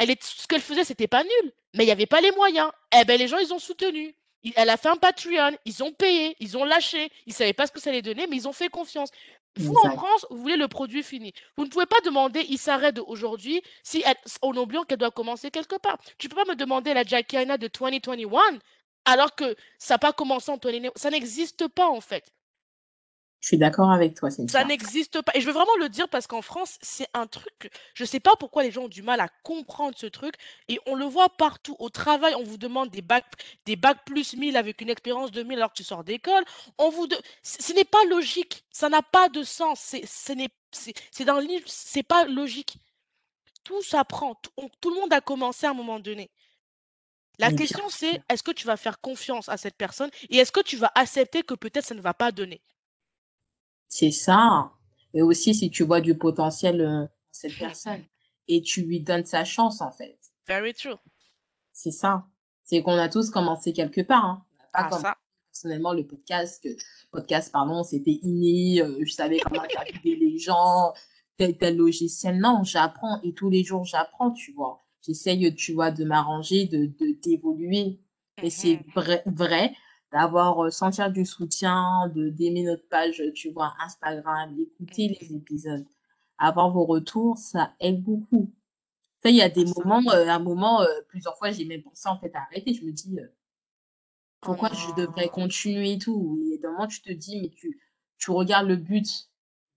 Ce 0.00 0.46
qu'elle 0.46 0.60
faisait, 0.60 0.84
c'était 0.84 1.08
pas 1.08 1.24
nul, 1.24 1.52
mais 1.74 1.82
il 1.82 1.86
n'y 1.86 1.92
avait 1.92 2.06
pas 2.06 2.20
les 2.20 2.30
moyens. 2.32 2.70
Eh 2.96 3.04
ben, 3.04 3.18
les 3.18 3.26
gens, 3.26 3.38
ils 3.38 3.52
ont 3.52 3.58
soutenu. 3.58 4.14
Elle 4.54 4.70
a 4.70 4.76
fait 4.76 4.88
un 4.88 4.96
Patreon, 4.96 5.56
ils 5.64 5.82
ont 5.82 5.92
payé, 5.92 6.36
ils 6.38 6.56
ont 6.56 6.64
lâché. 6.64 7.10
Ils 7.26 7.30
ne 7.30 7.34
savaient 7.34 7.52
pas 7.52 7.66
ce 7.66 7.72
que 7.72 7.80
ça 7.80 7.90
allait 7.90 8.02
donner, 8.02 8.28
mais 8.28 8.36
ils 8.36 8.46
ont 8.46 8.52
fait 8.52 8.68
confiance. 8.68 9.10
Vous, 9.58 9.74
en 9.84 9.90
France, 9.90 10.26
vous 10.30 10.38
voulez 10.38 10.56
le 10.56 10.68
produit 10.68 11.02
fini. 11.02 11.32
Vous 11.56 11.64
ne 11.64 11.70
pouvez 11.70 11.86
pas 11.86 12.00
demander 12.04 12.46
il 12.48 12.58
s'arrête 12.58 12.98
aujourd'hui 13.06 13.62
si 13.82 14.04
en 14.42 14.56
oubliant 14.56 14.84
qu'elle 14.84 14.98
doit 14.98 15.10
commencer 15.10 15.50
quelque 15.50 15.76
part. 15.76 15.98
Tu 16.18 16.26
ne 16.26 16.30
peux 16.30 16.44
pas 16.44 16.50
me 16.50 16.56
demander 16.56 16.94
la 16.94 17.02
Jackiana 17.02 17.58
de 17.58 17.68
2021 17.68 18.58
alors 19.04 19.34
que 19.34 19.56
ça 19.78 19.94
n'a 19.94 19.98
pas 19.98 20.12
commencé 20.12 20.50
en 20.50 20.56
2021. 20.58 20.92
Ça 20.96 21.10
n'existe 21.10 21.68
pas, 21.68 21.88
en 21.88 22.00
fait. 22.00 22.32
Je 23.40 23.48
suis 23.48 23.58
d'accord 23.58 23.92
avec 23.92 24.14
toi, 24.14 24.30
Ça 24.30 24.64
n'existe 24.64 25.22
pas. 25.22 25.30
Et 25.34 25.40
je 25.40 25.46
veux 25.46 25.52
vraiment 25.52 25.76
le 25.78 25.88
dire 25.88 26.08
parce 26.08 26.26
qu'en 26.26 26.42
France, 26.42 26.76
c'est 26.82 27.06
un 27.14 27.28
truc. 27.28 27.70
Je 27.94 28.04
sais 28.04 28.18
pas 28.18 28.32
pourquoi 28.38 28.64
les 28.64 28.72
gens 28.72 28.84
ont 28.84 28.88
du 28.88 29.02
mal 29.02 29.20
à 29.20 29.28
comprendre 29.44 29.96
ce 29.96 30.06
truc. 30.06 30.34
Et 30.68 30.80
on 30.86 30.96
le 30.96 31.04
voit 31.04 31.28
partout. 31.28 31.76
Au 31.78 31.88
travail, 31.88 32.34
on 32.34 32.42
vous 32.42 32.58
demande 32.58 32.90
des 32.90 33.02
bacs, 33.02 33.26
des 33.64 33.76
bacs 33.76 34.04
plus 34.04 34.34
1000 34.34 34.56
avec 34.56 34.80
une 34.80 34.90
expérience 34.90 35.30
de 35.30 35.44
1000 35.44 35.58
alors 35.58 35.70
que 35.70 35.76
tu 35.76 35.84
sors 35.84 36.02
d'école. 36.02 36.44
On 36.78 36.90
vous 36.90 37.06
Ce 37.42 37.72
n'est 37.72 37.84
pas 37.84 38.04
logique. 38.10 38.64
Ça 38.72 38.88
n'a 38.88 39.02
pas 39.02 39.28
de 39.28 39.44
sens. 39.44 39.78
C'est, 39.78 40.04
c'est, 40.04 41.24
dans 41.24 41.38
le 41.38 41.46
livre, 41.46 41.64
c'est 41.66 42.02
pas 42.02 42.24
logique. 42.24 42.78
Tout 43.62 43.82
s'apprend. 43.82 44.34
Tout, 44.34 44.68
tout 44.80 44.90
le 44.90 45.00
monde 45.00 45.12
a 45.12 45.20
commencé 45.20 45.64
à 45.66 45.70
un 45.70 45.74
moment 45.74 46.00
donné. 46.00 46.28
La 47.38 47.52
question, 47.52 47.88
c'est 47.88 48.20
est-ce 48.28 48.42
que 48.42 48.50
tu 48.50 48.66
vas 48.66 48.76
faire 48.76 49.00
confiance 49.00 49.48
à 49.48 49.56
cette 49.56 49.76
personne 49.76 50.10
et 50.28 50.38
est-ce 50.38 50.50
que 50.50 50.60
tu 50.60 50.76
vas 50.76 50.90
accepter 50.96 51.44
que 51.44 51.54
peut-être 51.54 51.86
ça 51.86 51.94
ne 51.94 52.00
va 52.00 52.12
pas 52.12 52.32
donner? 52.32 52.60
C'est 53.88 54.10
ça. 54.10 54.72
Et 55.14 55.22
aussi, 55.22 55.54
si 55.54 55.70
tu 55.70 55.84
vois 55.84 56.00
du 56.00 56.16
potentiel 56.16 56.80
euh, 56.80 57.06
cette 57.32 57.56
personne 57.58 58.04
et 58.46 58.62
tu 58.62 58.82
lui 58.82 59.00
donnes 59.00 59.24
sa 59.24 59.44
chance, 59.44 59.80
en 59.80 59.90
fait. 59.90 60.18
Very 60.46 60.74
true. 60.74 60.96
C'est 61.72 61.90
ça. 61.90 62.26
C'est 62.64 62.82
qu'on 62.82 62.98
a 62.98 63.08
tous 63.08 63.30
commencé 63.30 63.72
quelque 63.72 64.00
part. 64.00 64.24
Hein. 64.24 64.44
pas 64.72 64.88
ah, 64.90 64.98
ça. 64.98 65.16
personnellement 65.50 65.92
le 65.92 66.06
podcast. 66.06 66.62
Que, 66.62 66.68
podcast, 67.10 67.50
pardon, 67.52 67.82
c'était 67.82 68.18
inné. 68.22 68.82
Euh, 68.82 68.98
je 69.04 69.12
savais 69.12 69.38
comment 69.38 69.62
arriver 69.76 70.16
les 70.16 70.38
gens, 70.38 70.92
tel 71.36 71.56
tel 71.56 71.76
logiciel. 71.76 72.38
Non, 72.38 72.62
j'apprends 72.64 73.20
et 73.22 73.32
tous 73.32 73.50
les 73.50 73.64
jours 73.64 73.84
j'apprends, 73.84 74.30
tu 74.30 74.52
vois. 74.52 74.84
J'essaye, 75.06 75.54
tu 75.54 75.72
vois, 75.72 75.90
de 75.90 76.04
m'arranger, 76.04 76.66
de 76.66 76.86
d'évoluer. 77.22 78.00
Et 78.42 78.50
c'est 78.50 78.74
mm-hmm. 78.74 78.92
vrai, 78.94 79.22
vrai 79.26 79.72
d'avoir 80.12 80.72
sentir 80.72 81.10
du 81.10 81.24
soutien, 81.26 82.10
de 82.14 82.30
d'aimer 82.30 82.64
notre 82.64 82.88
page, 82.88 83.22
tu 83.34 83.50
vois, 83.50 83.74
Instagram, 83.84 84.56
d'écouter 84.56 85.16
les 85.20 85.34
épisodes, 85.34 85.84
avoir 86.38 86.70
vos 86.70 86.84
retours, 86.86 87.36
ça 87.38 87.74
aide 87.80 88.02
beaucoup. 88.02 88.50
Ça, 89.22 89.30
il 89.30 89.36
y 89.36 89.42
a 89.42 89.48
des 89.48 89.64
moments, 89.64 90.02
un 90.10 90.38
moment, 90.38 90.86
plusieurs 91.08 91.36
fois, 91.36 91.50
j'ai 91.50 91.64
même 91.64 91.82
pensé 91.82 92.08
en 92.08 92.18
fait 92.18 92.34
à 92.34 92.42
arrêter. 92.42 92.72
Je 92.74 92.84
me 92.84 92.92
dis, 92.92 93.18
pourquoi 94.40 94.70
je 94.72 94.94
devrais 94.94 95.28
continuer 95.28 95.92
et 95.94 95.98
tout? 95.98 96.40
Et 96.52 96.58
d'un 96.58 96.70
moment, 96.72 96.86
tu 96.86 97.02
te 97.02 97.12
dis, 97.12 97.40
mais 97.40 97.50
tu, 97.50 97.80
tu 98.18 98.30
regardes 98.30 98.68
le 98.68 98.76
but, 98.76 99.28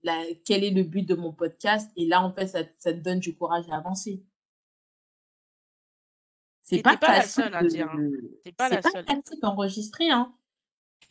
la, 0.04 0.24
quel 0.46 0.64
est 0.64 0.72
le 0.72 0.84
but 0.84 1.04
de 1.04 1.16
mon 1.16 1.34
podcast, 1.34 1.92
et 1.96 2.06
là, 2.06 2.24
en 2.24 2.32
fait, 2.34 2.48
ça, 2.48 2.60
ça 2.78 2.94
te 2.94 3.00
donne 3.00 3.20
du 3.20 3.36
courage 3.36 3.66
à 3.70 3.78
avancer. 3.78 4.24
C'est 6.72 6.82
pas, 6.82 6.96
pas 6.96 7.18
la 7.18 7.24
seule 7.24 7.54
à 7.54 7.64
dire. 7.64 7.90
Hein. 7.92 8.10
C'est 8.46 8.56
pas, 8.56 8.70
la 8.70 8.82
seule. 8.82 9.06
facile 9.06 9.40
d'enregistrer, 9.42 10.10
hein. 10.10 10.34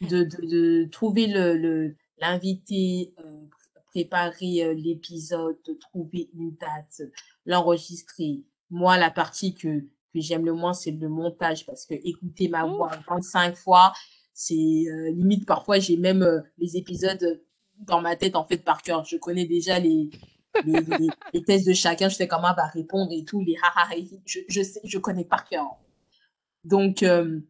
De, 0.00 0.22
de, 0.22 0.46
de, 0.46 0.88
trouver 0.90 1.26
le 1.26 1.94
l'invité, 2.16 3.12
euh, 3.18 3.42
préparer 3.86 4.64
euh, 4.64 4.72
l'épisode, 4.72 5.58
trouver 5.78 6.30
une 6.34 6.54
date, 6.56 7.02
l'enregistrer. 7.44 8.42
Moi, 8.70 8.96
la 8.96 9.10
partie 9.10 9.54
que, 9.54 9.80
que 9.80 10.20
j'aime 10.20 10.46
le 10.46 10.54
moins, 10.54 10.72
c'est 10.72 10.92
le 10.92 11.08
montage 11.08 11.66
parce 11.66 11.84
que 11.84 11.94
écouter 11.94 12.48
ma 12.48 12.64
voix 12.64 12.90
25 13.08 13.54
fois, 13.56 13.92
c'est 14.32 14.54
euh, 14.54 15.10
limite 15.10 15.44
parfois 15.44 15.78
j'ai 15.78 15.98
même 15.98 16.42
les 16.56 16.78
épisodes 16.78 17.42
dans 17.80 18.00
ma 18.00 18.16
tête 18.16 18.36
en 18.36 18.44
fait 18.44 18.58
par 18.58 18.80
cœur. 18.82 19.04
Je 19.04 19.18
connais 19.18 19.46
déjà 19.46 19.78
les, 19.78 20.08
les, 20.64 21.08
les, 21.32 21.42
tests 21.42 21.66
de 21.66 21.72
chacun, 21.72 22.08
je 22.08 22.16
sais 22.16 22.28
comment 22.28 22.50
elle 22.50 22.56
va 22.56 22.66
répondre 22.66 23.12
et 23.12 23.24
tout, 23.24 23.40
les 23.40 23.56
je, 24.26 24.40
je 24.48 24.62
sais, 24.62 24.80
je 24.84 24.98
connais 24.98 25.24
par 25.24 25.48
cœur. 25.48 25.76
Donc, 26.64 27.02
euh, 27.02 27.40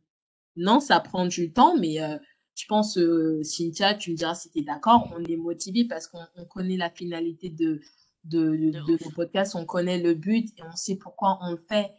non, 0.56 0.80
ça 0.80 1.00
prend 1.00 1.26
du 1.26 1.52
temps, 1.52 1.76
mais 1.78 2.00
euh, 2.02 2.16
je 2.54 2.66
pense, 2.66 2.98
euh, 2.98 3.42
Cynthia, 3.42 3.94
tu 3.94 4.12
me 4.12 4.16
diras 4.16 4.34
si 4.34 4.50
tu 4.50 4.60
es 4.60 4.62
d'accord, 4.62 5.10
on 5.16 5.24
est 5.24 5.36
motivé 5.36 5.84
parce 5.84 6.06
qu'on 6.06 6.44
connaît 6.48 6.76
la 6.76 6.90
finalité 6.90 7.48
de, 7.48 7.80
de, 8.24 8.56
de, 8.56 8.70
de 8.70 9.04
nos 9.04 9.10
podcasts, 9.10 9.54
on 9.54 9.64
connaît 9.64 9.98
le 9.98 10.14
but 10.14 10.48
et 10.58 10.62
on 10.62 10.76
sait 10.76 10.96
pourquoi 10.96 11.38
on 11.42 11.52
le 11.52 11.64
fait. 11.68 11.90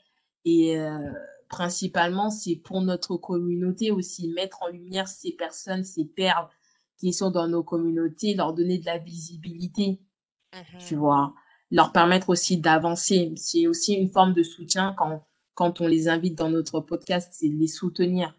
Et 0.43 0.75
principalement, 1.49 2.31
c'est 2.31 2.55
pour 2.55 2.81
notre 2.81 3.15
communauté 3.17 3.91
aussi, 3.91 4.29
mettre 4.29 4.63
en 4.63 4.69
lumière 4.69 5.07
ces 5.07 5.33
personnes, 5.33 5.83
ces 5.83 6.05
perles 6.05 6.47
qui 6.97 7.13
sont 7.13 7.29
dans 7.29 7.47
nos 7.47 7.63
communautés, 7.63 8.33
leur 8.33 8.53
donner 8.53 8.79
de 8.79 8.85
la 8.85 8.97
visibilité 8.97 9.99
tu 10.79 10.95
mmh 10.95 10.99
vois? 10.99 11.33
Leur 11.69 11.91
permettre 11.91 12.29
aussi 12.29 12.57
d'avancer. 12.57 13.33
C'est 13.37 13.67
aussi 13.67 13.93
une 13.93 14.09
forme 14.09 14.33
de 14.33 14.43
soutien 14.43 14.93
quand, 14.97 15.25
quand 15.53 15.81
on 15.81 15.87
les 15.87 16.09
invite 16.09 16.37
dans 16.37 16.49
notre 16.49 16.81
podcast, 16.81 17.31
c'est 17.33 17.49
de 17.49 17.57
les 17.57 17.67
soutenir. 17.67 18.37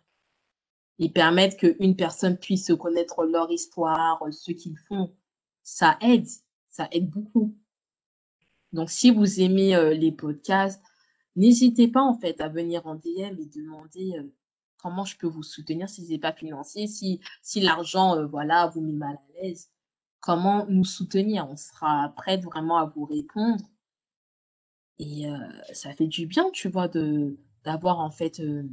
Et 0.98 1.08
permettre 1.08 1.56
qu'une 1.56 1.96
personne 1.96 2.36
puisse 2.36 2.70
connaître 2.78 3.24
leur 3.24 3.50
histoire, 3.50 4.22
ce 4.30 4.52
qu'ils 4.52 4.78
font. 4.88 5.14
Ça 5.62 5.96
aide. 6.02 6.26
Ça 6.68 6.88
aide 6.92 7.08
beaucoup. 7.08 7.56
Donc, 8.72 8.90
si 8.90 9.10
vous 9.10 9.40
aimez 9.40 9.74
euh, 9.74 9.94
les 9.94 10.12
podcasts, 10.12 10.82
n'hésitez 11.36 11.88
pas 11.88 12.02
en 12.02 12.14
fait 12.14 12.40
à 12.40 12.48
venir 12.48 12.86
en 12.86 12.94
DM 12.94 13.38
et 13.38 13.46
demander 13.46 14.14
euh, 14.18 14.32
comment 14.78 15.04
je 15.04 15.16
peux 15.16 15.26
vous 15.26 15.42
soutenir 15.42 15.88
si 15.88 16.06
c'est 16.06 16.18
pas 16.18 16.32
financier, 16.32 16.86
si, 16.86 17.20
si 17.42 17.60
l'argent, 17.60 18.16
euh, 18.16 18.26
voilà, 18.26 18.68
vous 18.68 18.80
met 18.80 18.92
mal 18.92 19.16
à 19.16 19.42
l'aise 19.42 19.70
comment 20.22 20.64
nous 20.68 20.84
soutenir. 20.84 21.46
On 21.50 21.56
sera 21.56 22.08
prête 22.16 22.42
vraiment 22.44 22.78
à 22.78 22.86
vous 22.86 23.04
répondre. 23.04 23.62
Et 24.98 25.28
euh, 25.28 25.36
ça 25.74 25.92
fait 25.94 26.06
du 26.06 26.26
bien, 26.26 26.50
tu 26.52 26.68
vois, 26.70 26.88
de 26.88 27.36
d'avoir 27.64 28.00
en 28.00 28.10
fait, 28.10 28.40
euh, 28.40 28.64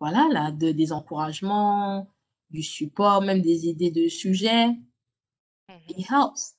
voilà, 0.00 0.28
là, 0.32 0.52
de, 0.52 0.70
des 0.72 0.92
encouragements, 0.92 2.08
du 2.50 2.62
support, 2.62 3.22
même 3.22 3.40
des 3.40 3.66
idées 3.66 3.90
de 3.90 4.08
sujets. 4.08 4.68
Mmh 5.68 5.74
It 5.88 6.10
helps. 6.10 6.56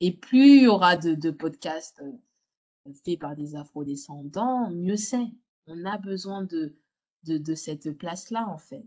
Et 0.00 0.12
plus 0.12 0.58
il 0.58 0.62
y 0.64 0.68
aura 0.68 0.96
de, 0.96 1.14
de 1.14 1.30
podcasts 1.30 2.00
euh, 2.02 2.92
faits 3.04 3.18
par 3.20 3.36
des 3.36 3.56
afro-descendants, 3.56 4.70
mieux 4.70 4.96
c'est. 4.96 5.26
On 5.66 5.84
a 5.84 5.98
besoin 5.98 6.42
de, 6.44 6.76
de, 7.24 7.38
de 7.38 7.54
cette 7.54 7.92
place-là, 7.98 8.48
en 8.48 8.58
fait. 8.58 8.86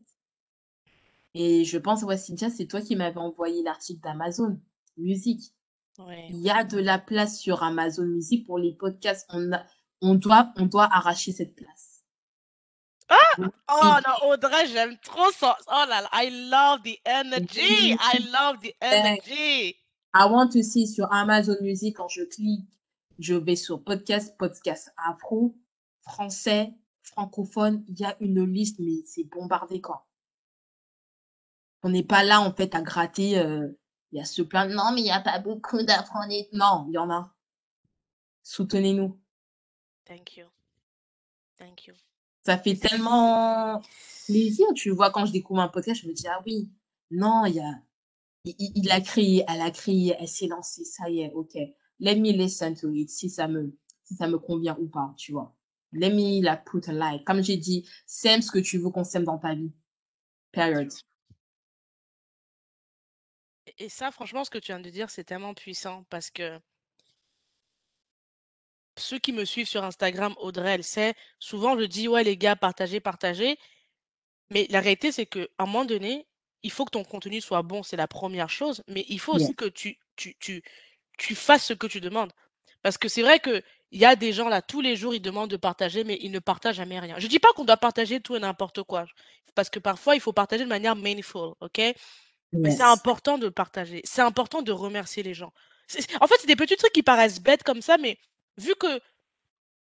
Et 1.34 1.64
je 1.64 1.78
pense, 1.78 2.04
ouais, 2.04 2.18
Cynthia, 2.18 2.50
c'est 2.50 2.68
toi 2.68 2.82
qui 2.82 2.96
m'avais 2.96 3.18
envoyé 3.18 3.64
l'article 3.64 4.02
d'Amazon 4.02 4.60
Musique. 4.98 5.54
Il 6.30 6.40
y 6.40 6.50
a 6.50 6.64
de 6.64 6.80
la 6.80 6.98
place 6.98 7.40
sur 7.40 7.64
Amazon 7.64 8.06
Music 8.06 8.46
pour 8.46 8.58
les 8.58 8.74
podcasts. 8.74 9.28
On, 9.30 9.52
a, 9.52 9.64
on, 10.02 10.16
doit, 10.16 10.52
on 10.58 10.66
doit 10.66 10.90
arracher 10.92 11.32
cette 11.32 11.56
place. 11.56 12.04
Ah! 13.10 13.16
Oh 13.38 14.00
non, 14.08 14.30
Audrey, 14.30 14.68
j'aime 14.68 14.98
trop 15.04 15.32
ça. 15.32 15.58
Oh 15.68 15.84
là 15.88 16.02
là, 16.02 16.10
I 16.14 16.50
love 16.50 16.82
the 16.84 16.98
energy. 17.06 17.92
I 17.94 18.20
love 18.32 18.60
the 18.62 18.74
energy. 18.82 19.76
I 20.14 20.26
want 20.30 20.50
to 20.50 20.64
see 20.64 20.88
sur 20.88 21.12
Amazon 21.12 21.58
Music, 21.62 21.96
quand 21.98 22.08
je 22.08 22.24
clique, 22.24 22.68
je 23.20 23.34
vais 23.34 23.56
sur 23.56 23.84
podcast, 23.84 24.36
podcast 24.38 24.92
afro, 24.98 25.56
français, 26.02 26.74
francophone. 27.04 27.84
Il 27.88 28.00
y 28.00 28.06
a 28.06 28.16
une 28.22 28.44
liste, 28.46 28.80
mais 28.80 29.04
c'est 29.06 29.26
bombardé 29.26 29.82
quoi. 29.82 30.08
On 31.84 31.90
n'est 31.90 32.04
pas 32.04 32.24
là, 32.24 32.42
en 32.42 32.54
fait, 32.54 32.76
à 32.76 32.82
gratter. 32.82 33.40
Euh, 33.40 33.68
il 34.12 34.18
y 34.18 34.22
a 34.22 34.26
ce 34.26 34.42
plein 34.42 34.68
non, 34.68 34.92
mais 34.94 35.02
il 35.02 35.06
n'y 35.06 35.12
a 35.12 35.22
pas 35.22 35.40
beaucoup 35.40 35.82
d'apprendre. 35.84 36.34
Non, 36.54 36.86
il 36.90 36.94
y 36.94 36.98
en 36.98 37.10
a. 37.10 37.34
Soutenez-nous. 38.44 39.20
Thank 40.06 40.38
you. 40.38 40.46
Thank 41.58 41.88
you. 41.88 41.94
Ça 42.44 42.58
fait 42.58 42.76
tellement 42.76 43.82
plaisir. 44.26 44.66
Tu 44.76 44.90
vois, 44.90 45.12
quand 45.12 45.26
je 45.26 45.32
découvre 45.32 45.62
un 45.62 45.68
podcast, 45.70 46.02
je 46.02 46.08
me 46.08 46.14
dis, 46.14 46.28
ah 46.28 46.42
oui, 46.46 46.70
non, 47.12 47.46
il 47.46 47.56
y 47.56 47.60
a. 47.60 47.82
Il, 48.44 48.90
a 48.90 49.00
créé, 49.02 49.46
elle 49.48 49.62
a 49.62 49.70
créé, 49.70 50.16
elle 50.20 50.28
s'est 50.28 50.48
lancée, 50.48 50.84
ça 50.84 51.08
y 51.08 51.22
est, 51.22 51.32
ok. 51.32 51.56
Let 52.00 52.16
me 52.16 52.32
listen 52.32 52.74
to 52.74 52.92
it, 52.92 53.12
si 53.12 53.30
ça 53.30 53.48
me, 53.48 53.78
si 54.04 54.16
ça 54.16 54.28
me 54.28 54.40
convient 54.40 54.76
ou 54.80 54.88
pas, 54.88 55.14
tu 55.16 55.32
vois. 55.32 55.56
Let 55.92 56.10
me 56.10 56.44
la 56.44 56.58
put 56.58 56.82
a 56.88 56.92
like. 56.92 57.24
Comme 57.24 57.44
j'ai 57.44 57.58
dit, 57.58 57.88
sème 58.08 58.42
ce 58.42 58.50
que 58.50 58.58
tu 58.58 58.80
veux 58.80 58.90
qu'on 58.90 59.04
sème 59.04 59.26
dans 59.26 59.38
ta 59.38 59.54
vie. 59.54 59.72
Period. 60.52 60.92
Et 63.82 63.90
ça, 63.90 64.12
franchement, 64.12 64.44
ce 64.44 64.52
que 64.52 64.60
tu 64.60 64.68
viens 64.68 64.80
de 64.80 64.92
dire, 64.92 65.10
c'est 65.10 65.24
tellement 65.24 65.56
puissant 65.56 66.06
parce 66.12 66.30
que 66.30 66.60
ceux 68.96 69.18
qui 69.18 69.34
me 69.34 69.44
suivent 69.44 69.68
sur 69.68 69.84
Instagram, 69.84 70.36
Audrey, 70.38 70.74
elle 70.76 70.84
sait, 70.84 71.16
souvent 71.40 71.76
je 71.80 71.86
dis, 71.86 72.08
ouais, 72.08 72.24
les 72.24 72.38
gars, 72.38 72.56
partagez, 72.56 73.00
partagez. 73.00 73.58
Mais 74.52 74.68
la 74.70 74.82
réalité, 74.82 75.12
c'est 75.12 75.26
qu'à 75.26 75.48
un 75.58 75.66
moment 75.66 75.86
donné, 75.86 76.28
il 76.62 76.72
faut 76.72 76.86
que 76.86 76.92
ton 76.92 77.04
contenu 77.04 77.42
soit 77.42 77.64
bon, 77.64 77.82
c'est 77.82 77.98
la 77.98 78.08
première 78.08 78.52
chose, 78.52 78.84
mais 78.88 79.04
il 79.10 79.20
faut 79.20 79.34
aussi 79.34 79.56
que 79.56 79.66
tu, 79.66 79.98
tu, 80.16 80.36
tu, 80.40 80.62
tu 81.18 81.34
fasses 81.34 81.66
ce 81.66 81.74
que 81.74 81.88
tu 81.88 82.02
demandes. 82.02 82.32
Parce 82.84 83.00
que 83.00 83.08
c'est 83.08 83.24
vrai 83.24 83.40
qu'il 83.40 83.64
y 83.94 84.06
a 84.06 84.16
des 84.16 84.32
gens 84.32 84.48
là, 84.48 84.62
tous 84.62 84.82
les 84.82 84.96
jours, 84.96 85.16
ils 85.16 85.22
demandent 85.22 85.50
de 85.50 85.58
partager, 85.58 86.04
mais 86.04 86.20
ils 86.22 86.32
ne 86.32 86.38
partagent 86.38 86.76
jamais 86.76 87.00
rien. 87.00 87.18
Je 87.18 87.26
ne 87.26 87.32
dis 87.32 87.40
pas 87.40 87.52
qu'on 87.56 87.66
doit 87.66 87.78
partager 87.78 88.20
tout 88.20 88.36
et 88.36 88.40
n'importe 88.40 88.84
quoi, 88.84 89.08
parce 89.56 89.72
que 89.72 89.80
parfois, 89.80 90.14
il 90.14 90.22
faut 90.22 90.34
partager 90.34 90.66
de 90.66 90.70
manière 90.70 90.96
meaningful, 90.96 91.56
ok? 91.62 91.82
Mais 92.54 92.72
c'est 92.72 92.82
important 92.84 93.38
de 93.38 93.50
partager. 93.50 94.02
C'est 94.04 94.22
important 94.22 94.62
de 94.62 94.72
remercier 94.72 95.24
les 95.24 95.34
gens. 95.34 95.54
En 96.22 96.28
fait, 96.28 96.36
c'est 96.40 96.48
des 96.48 96.56
petits 96.56 96.78
trucs 96.78 96.94
qui 96.94 97.04
paraissent 97.04 97.42
bêtes 97.42 97.64
comme 97.64 97.82
ça, 97.82 97.98
mais 97.98 98.18
vu 98.58 98.76
que 98.76 99.02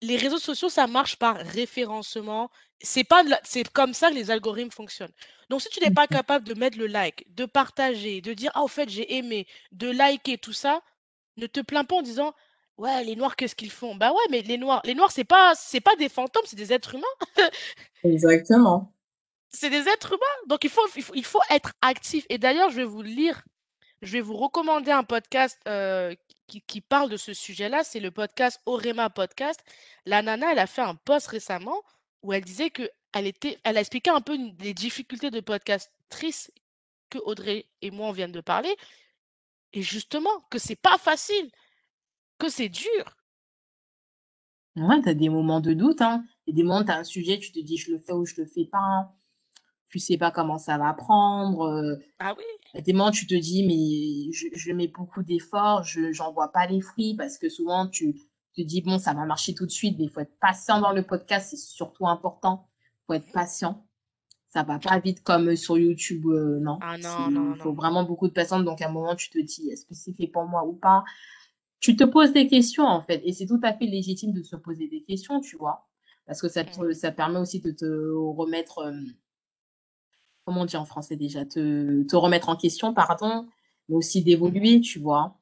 les 0.02 0.18
réseaux 0.18 0.40
sociaux, 0.40 0.70
ça 0.70 0.88
marche 0.88 1.18
par 1.18 1.38
référencement, 1.38 2.50
c'est 2.82 3.04
pas 3.04 3.24
c'est 3.44 3.68
comme 3.70 3.94
ça 3.94 4.10
que 4.10 4.16
les 4.16 4.32
algorithmes 4.32 4.72
fonctionnent. 4.72 5.14
Donc, 5.50 5.62
si 5.62 5.70
tu 5.70 5.82
n'es 5.82 5.92
pas 5.92 6.08
capable 6.08 6.48
de 6.48 6.54
mettre 6.54 6.78
le 6.78 6.88
like, 6.88 7.26
de 7.36 7.46
partager, 7.46 8.22
de 8.22 8.34
dire 8.34 8.52
ah 8.56 8.64
au 8.64 8.68
fait 8.68 8.90
j'ai 8.90 9.16
aimé, 9.18 9.48
de 9.72 9.90
liker 9.90 10.38
tout 10.38 10.54
ça, 10.54 10.82
ne 11.38 11.48
te 11.48 11.60
plains 11.60 11.84
pas 11.86 11.98
en 11.98 12.02
disant 12.02 12.34
ouais 12.78 13.04
les 13.04 13.16
noirs 13.16 13.36
qu'est-ce 13.36 13.56
qu'ils 13.56 13.72
font? 13.72 13.96
Bah 13.96 14.12
ouais, 14.12 14.28
mais 14.32 14.42
les 14.42 14.58
noirs, 14.58 14.82
les 14.86 14.96
noirs 14.96 15.12
c'est 15.12 15.26
pas 15.26 15.54
c'est 15.56 15.82
pas 15.82 15.96
des 15.98 16.10
fantômes, 16.10 16.44
c'est 16.46 16.56
des 16.56 16.74
êtres 16.74 16.96
humains. 16.96 17.50
Exactement 18.04 18.94
c'est 19.52 19.70
des 19.70 19.88
êtres 19.88 20.14
humains. 20.14 20.48
Donc, 20.48 20.64
il 20.64 20.70
faut, 20.70 20.88
il 21.16 21.26
faut, 21.26 21.42
être 21.50 21.74
actif. 21.82 22.26
Et 22.30 22.38
d'ailleurs, 22.38 22.70
je 22.70 22.78
vais 22.78 22.86
vous 22.86 23.02
lire, 23.02 23.44
je 24.02 24.14
vais 24.14 24.22
vous 24.22 24.38
recommander 24.38 24.92
un 24.92 25.04
podcast 25.04 25.60
euh, 25.68 26.14
qui, 26.48 26.62
qui, 26.62 26.82
parle 26.82 27.10
de 27.10 27.18
ce 27.18 27.34
sujet-là. 27.34 27.84
C'est 27.84 28.00
le 28.00 28.12
podcast 28.12 28.62
Orema 28.66 29.10
Podcast. 29.10 29.60
La 30.06 30.22
nana, 30.22 30.52
elle 30.52 30.60
a 30.60 30.68
fait 30.68 30.82
un 30.82 30.96
post 30.96 31.28
récemment 31.28 31.82
où 32.22 32.34
elle 32.34 32.44
disait 32.44 32.70
que 32.70 32.90
elle, 33.14 33.28
était, 33.28 33.58
elle 33.64 33.78
a 33.78 33.82
expliqué 33.82 34.10
un 34.10 34.22
peu 34.22 34.38
les 34.60 34.74
difficultés 34.74 35.32
de 35.32 35.40
podcastrice 35.40 36.52
que 37.10 37.18
Audrey 37.20 37.66
et 37.82 37.92
moi, 37.92 38.10
on 38.10 38.12
vient 38.12 38.30
de 38.30 38.42
parler. 38.42 38.76
Et 39.74 39.82
justement, 39.82 40.42
que 40.50 40.60
c'est 40.60 40.76
pas 40.76 40.98
facile, 40.98 41.52
que 42.38 42.50
c'est 42.50 42.70
dur. 42.70 43.18
Ouais, 44.76 45.02
tu 45.02 45.10
as 45.10 45.14
des 45.14 45.30
moments 45.30 45.60
de 45.60 45.74
doute. 45.74 46.02
Hein. 46.02 46.24
Il 46.46 46.54
a 46.54 46.56
des 46.56 46.64
moments, 46.64 46.84
tu 46.84 46.92
as 46.92 46.98
un 46.98 47.04
sujet, 47.04 47.40
tu 47.40 47.52
te 47.52 47.60
dis, 47.60 47.78
je 47.78 47.92
le 47.92 48.00
fais 48.00 48.14
ou 48.14 48.26
je 48.26 48.36
le 48.38 48.46
fais 48.46 48.66
pas 48.66 49.12
tu 49.90 50.00
sais 50.00 50.18
pas 50.18 50.32
comment 50.32 50.58
ça 50.58 50.78
va 50.78 50.94
prendre. 50.94 51.62
Euh, 51.62 51.96
ah 52.20 52.36
oui. 52.38 52.44
À 52.76 52.82
des 52.82 52.94
moments, 52.94 53.12
tu 53.12 53.26
te 53.26 53.36
dis, 53.36 53.66
mais 53.66 54.32
je, 54.32 54.72
mets 54.72 54.88
beaucoup 54.88 55.24
d'efforts, 55.24 55.84
je 55.84 56.16
n'en 56.20 56.32
vois 56.32 56.52
pas 56.52 56.68
les 56.68 56.82
fruits 56.82 57.16
parce 57.16 57.38
que 57.38 57.50
souvent, 57.50 57.88
tu 57.88 58.14
te 58.56 58.62
dis, 58.62 58.82
bon, 58.82 59.00
ça 59.00 59.14
va 59.14 59.26
marcher 59.26 59.56
tout 59.56 59.66
de 59.66 59.72
suite, 59.72 59.98
mais 59.98 60.06
il 60.06 60.10
faut 60.12 60.20
être 60.20 60.38
patient 60.40 60.80
dans 60.80 60.92
le 60.92 61.04
podcast, 61.04 61.48
c'est 61.50 61.58
surtout 61.58 62.08
important. 62.08 62.70
Il 62.70 63.06
faut 63.08 63.14
être 63.14 63.32
patient. 63.32 63.86
Ça 64.50 64.64
va 64.64 64.80
pas 64.80 65.00
vite 65.00 65.24
comme 65.24 65.56
sur 65.56 65.78
YouTube, 65.78 66.26
euh, 66.28 66.60
non. 66.60 66.78
Ah 66.82 66.98
non, 66.98 67.30
non, 67.30 67.54
Il 67.56 67.62
faut 67.62 67.74
vraiment 67.74 68.04
beaucoup 68.04 68.28
de 68.28 68.34
patience. 68.34 68.64
Donc, 68.64 68.82
à 68.82 68.88
un 68.88 68.92
moment, 68.92 69.16
tu 69.16 69.30
te 69.30 69.40
dis, 69.40 69.70
est-ce 69.70 69.86
que 69.86 69.94
c'est 69.94 70.14
fait 70.14 70.28
pour 70.28 70.46
moi 70.46 70.66
ou 70.66 70.74
pas? 70.74 71.04
Tu 71.80 71.96
te 71.96 72.04
poses 72.04 72.34
des 72.34 72.48
questions, 72.48 72.84
en 72.84 73.02
fait. 73.02 73.22
Et 73.26 73.34
c'est 73.34 73.46
tout 73.46 73.60
à 73.64 73.74
fait 73.74 73.86
légitime 73.86 74.34
de 74.34 74.44
se 74.44 74.56
poser 74.56 74.88
des 74.88 75.04
questions, 75.04 75.40
tu 75.40 75.56
vois. 75.56 75.88
Parce 76.26 76.42
que 76.42 76.50
ça, 76.50 76.64
mmh. 76.64 76.94
ça 76.94 77.12
permet 77.12 77.40
aussi 77.40 77.60
de 77.60 77.72
te 77.72 77.86
remettre. 77.86 78.80
Euh, 78.80 78.94
comment 80.50 80.62
on 80.62 80.66
dit 80.66 80.78
en 80.78 80.86
français 80.86 81.16
déjà? 81.16 81.46
Te 81.46 82.02
te 82.04 82.16
remettre 82.16 82.50
en 82.50 82.56
question, 82.56 82.92
pardon, 82.96 83.48
mais 83.88 83.96
aussi 83.96 84.24
d'évoluer, 84.24 84.82
tu 84.82 84.98
vois? 85.00 85.38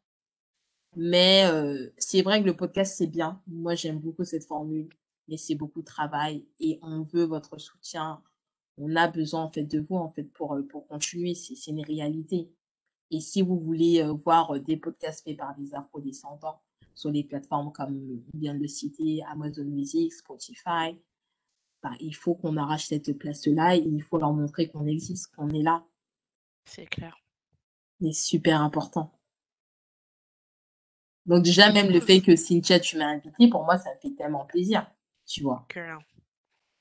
Mais 0.98 1.46
heu, 1.50 1.94
c'est 1.98 2.22
vrai 2.24 2.42
que 2.42 2.46
le 2.48 2.56
podcast, 2.58 2.96
c'est 2.98 3.08
bien. 3.08 3.42
Moi, 3.48 3.76
j'aime 3.76 4.00
beaucoup 4.00 4.26
cette 4.26 4.44
formule, 4.46 4.90
mais 5.30 5.38
c'est 5.38 5.56
beaucoup 5.56 5.80
de 5.82 5.86
travail 5.86 6.46
et 6.60 6.78
on 6.82 7.04
veut 7.04 7.24
votre 7.24 7.58
soutien. 7.58 8.22
On 8.78 8.96
a 8.98 9.08
besoin, 9.08 9.44
en 9.44 9.50
fait, 9.52 9.64
de 9.64 9.80
vous, 9.80 9.96
en 9.96 10.10
fait, 10.12 10.24
pour, 10.34 10.56
heu, 10.56 10.66
pour 10.68 10.88
continuer. 10.88 11.36
C'est 11.36 11.56
c'est 11.56 11.72
une 11.72 11.86
réalité 11.86 12.50
et 13.12 13.22
si 13.22 13.42
vous 13.42 13.60
voulez, 13.60 14.02
heu, 14.04 14.12
voir, 14.26 14.60
des 14.60 14.78
podcasts 14.78 15.24
faits 15.24 15.38
par 15.38 15.56
des 15.58 15.74
afro-descendants 15.76 16.62
sur 16.96 17.12
les 17.12 17.24
plateformes 17.24 17.72
comme 17.72 18.22
on 18.36 18.38
vient 18.40 18.56
de 18.56 18.60
le 18.62 18.68
citer, 18.68 19.24
Amazon 19.32 19.66
Music, 19.66 20.14
Spotify, 20.14 20.98
bah, 21.90 21.98
il 22.00 22.16
faut 22.16 22.36
qu'on 22.36 22.58
arrache 22.58 22.86
cette 22.86 23.18
place-là 23.18 23.76
et 23.76 23.80
il 23.80 24.02
faut 24.04 24.18
leur 24.18 24.34
montrer 24.34 24.70
qu'on 24.70 24.86
existe, 24.88 25.34
qu'on 25.36 25.50
est 25.50 25.64
là. 25.64 25.84
C'est 26.66 26.88
clair. 26.88 27.18
C'est 28.02 28.14
super 28.14 28.62
important. 28.62 29.12
Donc 31.26 31.44
déjà, 31.44 31.72
même 31.72 31.90
le 31.90 32.00
fait 32.00 32.22
que 32.22 32.36
Cynthia, 32.36 32.80
tu 32.80 32.98
m'as 32.98 33.08
invitée, 33.08 33.50
pour 33.50 33.64
moi, 33.64 33.78
ça 33.78 33.94
me 33.94 34.00
fait 34.00 34.16
tellement 34.16 34.46
plaisir, 34.46 34.90
tu 35.26 35.44
vois? 35.44 35.68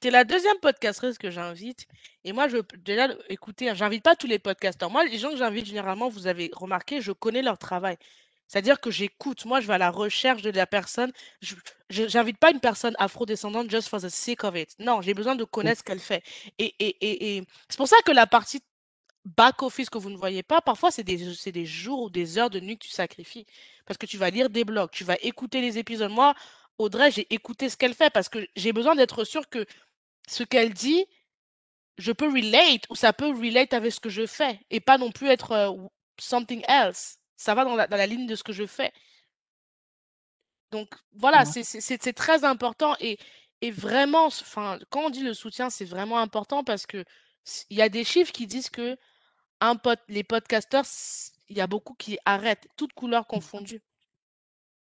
Es 0.03 0.11
la 0.11 0.25
2e 0.25 0.61
podcasteuse 0.61 1.19
que 1.19 1.31
j'invite 1.31 1.89
et 2.23 2.33
moi, 2.33 2.47
je 2.47 2.59
déjà, 2.77 3.09
écoutez, 3.29 3.69
hein, 3.69 3.75
j'invite 3.75 4.05
pas 4.05 4.15
tous 4.15 4.29
les 4.29 4.39
podcasteurs. 4.39 4.89
Moi, 4.89 5.05
les 5.05 5.19
gens 5.19 5.31
que 5.31 5.37
j'invite, 5.37 5.67
généralement, 5.67 6.09
vous 6.09 6.29
avez 6.29 6.49
remarqué, 6.55 7.01
je 7.01 7.11
connais 7.11 7.43
leur 7.43 7.59
travail. 7.59 7.97
C'est-à-dire 8.49 8.81
que 8.81 8.91
j'écoute. 8.91 9.45
Moi, 9.45 9.61
je 9.61 9.67
vais 9.67 9.75
à 9.75 9.79
la 9.79 9.91
recherche 9.91 10.43
de 10.43 10.51
la 10.51 10.67
personne. 10.67 11.13
Je 11.41 11.55
j'invite 11.91 12.39
pas 12.39 12.51
une 12.51 12.61
personne 12.61 12.95
afro-descendante 12.99 13.71
just 13.71 13.89
for 13.89 14.01
the 14.01 14.09
sake 14.09 14.45
of 14.45 14.57
it. 14.57 14.75
Non, 14.79 15.03
j'ai 15.03 15.15
besoin 15.15 15.37
de 15.37 15.45
connaître 15.45 15.81
ce 15.81 15.85
qu'elle 15.85 16.01
fait 16.01 16.23
et 16.59 16.75
et 16.81 16.97
et 17.01 17.37
et 17.39 17.45
c'est 17.69 17.77
pour 17.77 17.89
ça 17.89 17.97
que 18.05 18.13
la 18.13 18.27
partie 18.27 18.61
back 19.25 19.63
office 19.63 19.91
que 19.91 19.99
vous 19.99 20.11
ne 20.11 20.17
voyez 20.17 20.43
pas, 20.43 20.61
parfois, 20.61 20.91
c'est 20.91 21.05
des 21.05 21.19
des 21.53 21.67
jours 21.67 22.03
ou 22.05 22.11
des 22.11 22.39
heures 22.39 22.51
de 22.51 22.61
nuit 22.61 22.79
que 22.79 22.87
tu 22.87 22.93
sacrifies 22.93 23.47
parce 23.87 23.99
que 23.99 24.07
tu 24.07 24.19
vas 24.19 24.31
lire 24.31 24.51
des 24.51 24.65
blogs, 24.65 24.91
tu 24.93 25.05
vas 25.05 25.17
écouter 25.23 25.61
les 25.61 25.79
épisodes. 25.79 26.11
Moi, 26.11 26.35
Audrey, 26.79 27.11
j'ai 27.11 27.33
écouté 27.35 27.69
ce 27.69 27.77
qu'elle 27.77 27.95
fait 27.95 28.11
parce 28.11 28.29
que 28.29 28.47
j'ai 28.57 28.73
besoin 28.73 28.95
d'être 28.97 29.25
sûre 29.25 29.49
que 29.49 29.67
ce 30.29 30.45
qu'elle 30.45 30.73
dit, 30.75 31.07
je 31.99 32.13
peux 32.13 32.29
relate 32.29 32.85
ou 32.91 32.97
ça 32.97 33.13
peut 33.13 33.29
relate 33.29 33.75
avec 33.75 33.93
ce 33.93 34.01
que 34.01 34.11
je 34.11 34.27
fais 34.27 34.61
et 34.71 34.81
pas 34.81 34.99
non 34.99 35.11
plus 35.13 35.29
être, 35.29 35.53
heu, 35.53 35.89
something 36.21 36.63
else. 36.69 37.19
Ça 37.37 37.55
va 37.55 37.65
dans 37.65 37.77
la 37.77 37.87
dans 37.87 37.97
la 37.97 38.07
ligne 38.07 38.27
de 38.27 38.35
ce 38.35 38.43
que 38.45 38.53
je 38.53 38.67
fais. 38.67 38.93
Donc 40.71 40.89
voilà, 41.13 41.45
Ouais. 41.45 41.53
c'est 41.55 42.13
très 42.13 42.45
important 42.45 42.97
et 43.01 43.19
et 43.63 43.71
vraiment 43.71 44.27
enfin, 44.27 44.79
quand 44.91 45.07
on 45.07 45.11
dit 45.11 45.23
le 45.23 45.33
soutien, 45.35 45.71
c'est 45.71 45.85
vraiment 45.85 46.19
important 46.19 46.63
parce 46.65 46.87
que 46.87 47.05
il 47.71 47.77
y 47.79 47.83
a 47.83 47.89
des 47.89 48.05
chiffres 48.05 48.33
qui 48.33 48.47
disent 48.47 48.71
qu'un 48.71 49.77
pod 49.77 49.99
les 50.09 50.25
podcasteurs, 50.25 50.87
il 51.49 51.57
y 51.59 51.61
a 51.63 51.67
beaucoup 51.69 51.95
qui 51.95 52.19
arrêtent, 52.27 52.69
toutes 52.77 52.93
couleurs 52.95 53.27
confondues. 53.27 53.83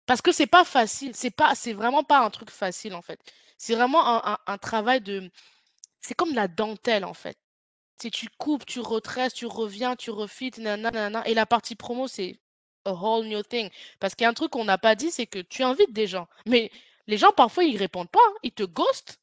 Parce 0.05 0.21
que 0.21 0.31
c'est 0.31 0.47
pas 0.47 0.63
facile, 0.65 1.15
c'est 1.15 1.31
pas 1.31 1.55
c'est 1.55 1.73
vraiment 1.73 2.03
pas 2.03 2.19
un 2.19 2.29
truc 2.29 2.49
facile, 2.51 2.93
en 2.93 3.01
fait. 3.01 3.19
C'est 3.57 3.75
vraiment 3.75 4.05
un 4.07 4.33
un 4.33 4.37
un 4.47 4.57
travail 4.57 5.01
de 5.01 5.31
c'est 6.01 6.15
comme 6.15 6.31
de 6.31 6.35
la 6.37 6.47
dentelle, 6.49 7.05
en 7.05 7.13
fait. 7.15 7.37
Tu 7.99 8.29
coupes, 8.37 8.65
tu 8.65 8.79
retresses, 8.79 9.33
tu 9.33 9.45
reviens, 9.45 9.95
tu 9.95 10.11
nin-nin, 10.11 10.91
nin-nin 10.91 11.23
et 11.23 11.33
la 11.33 11.45
partie 11.45 11.75
promo, 11.75 12.07
c'est 12.07 12.39
a 12.85 12.93
whole 12.93 13.27
new 13.27 13.43
thing. 13.43 13.69
Parce 13.99 14.15
qu'il 14.15 14.23
y 14.23 14.27
a 14.27 14.29
un 14.29 14.33
truc 14.33 14.51
qu'on 14.51 14.65
n'a 14.65 14.77
pas 14.79 14.95
dit, 14.95 15.11
c'est 15.11 15.27
que 15.27 15.39
tu 15.39 15.61
invites 15.63 15.93
des 15.93 16.07
gens, 16.07 16.27
mais 16.47 16.71
les 17.07 17.17
gens, 17.17 17.31
parfois, 17.31 17.63
ils 17.63 17.77
répondent 17.77 18.09
pas, 18.09 18.19
hein, 18.27 18.33
ils 18.43 18.51
te 18.51 18.63
ghostent. 18.63 19.19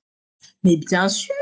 Mais 0.62 0.76
bien 0.76 1.08
sûr! 1.08 1.34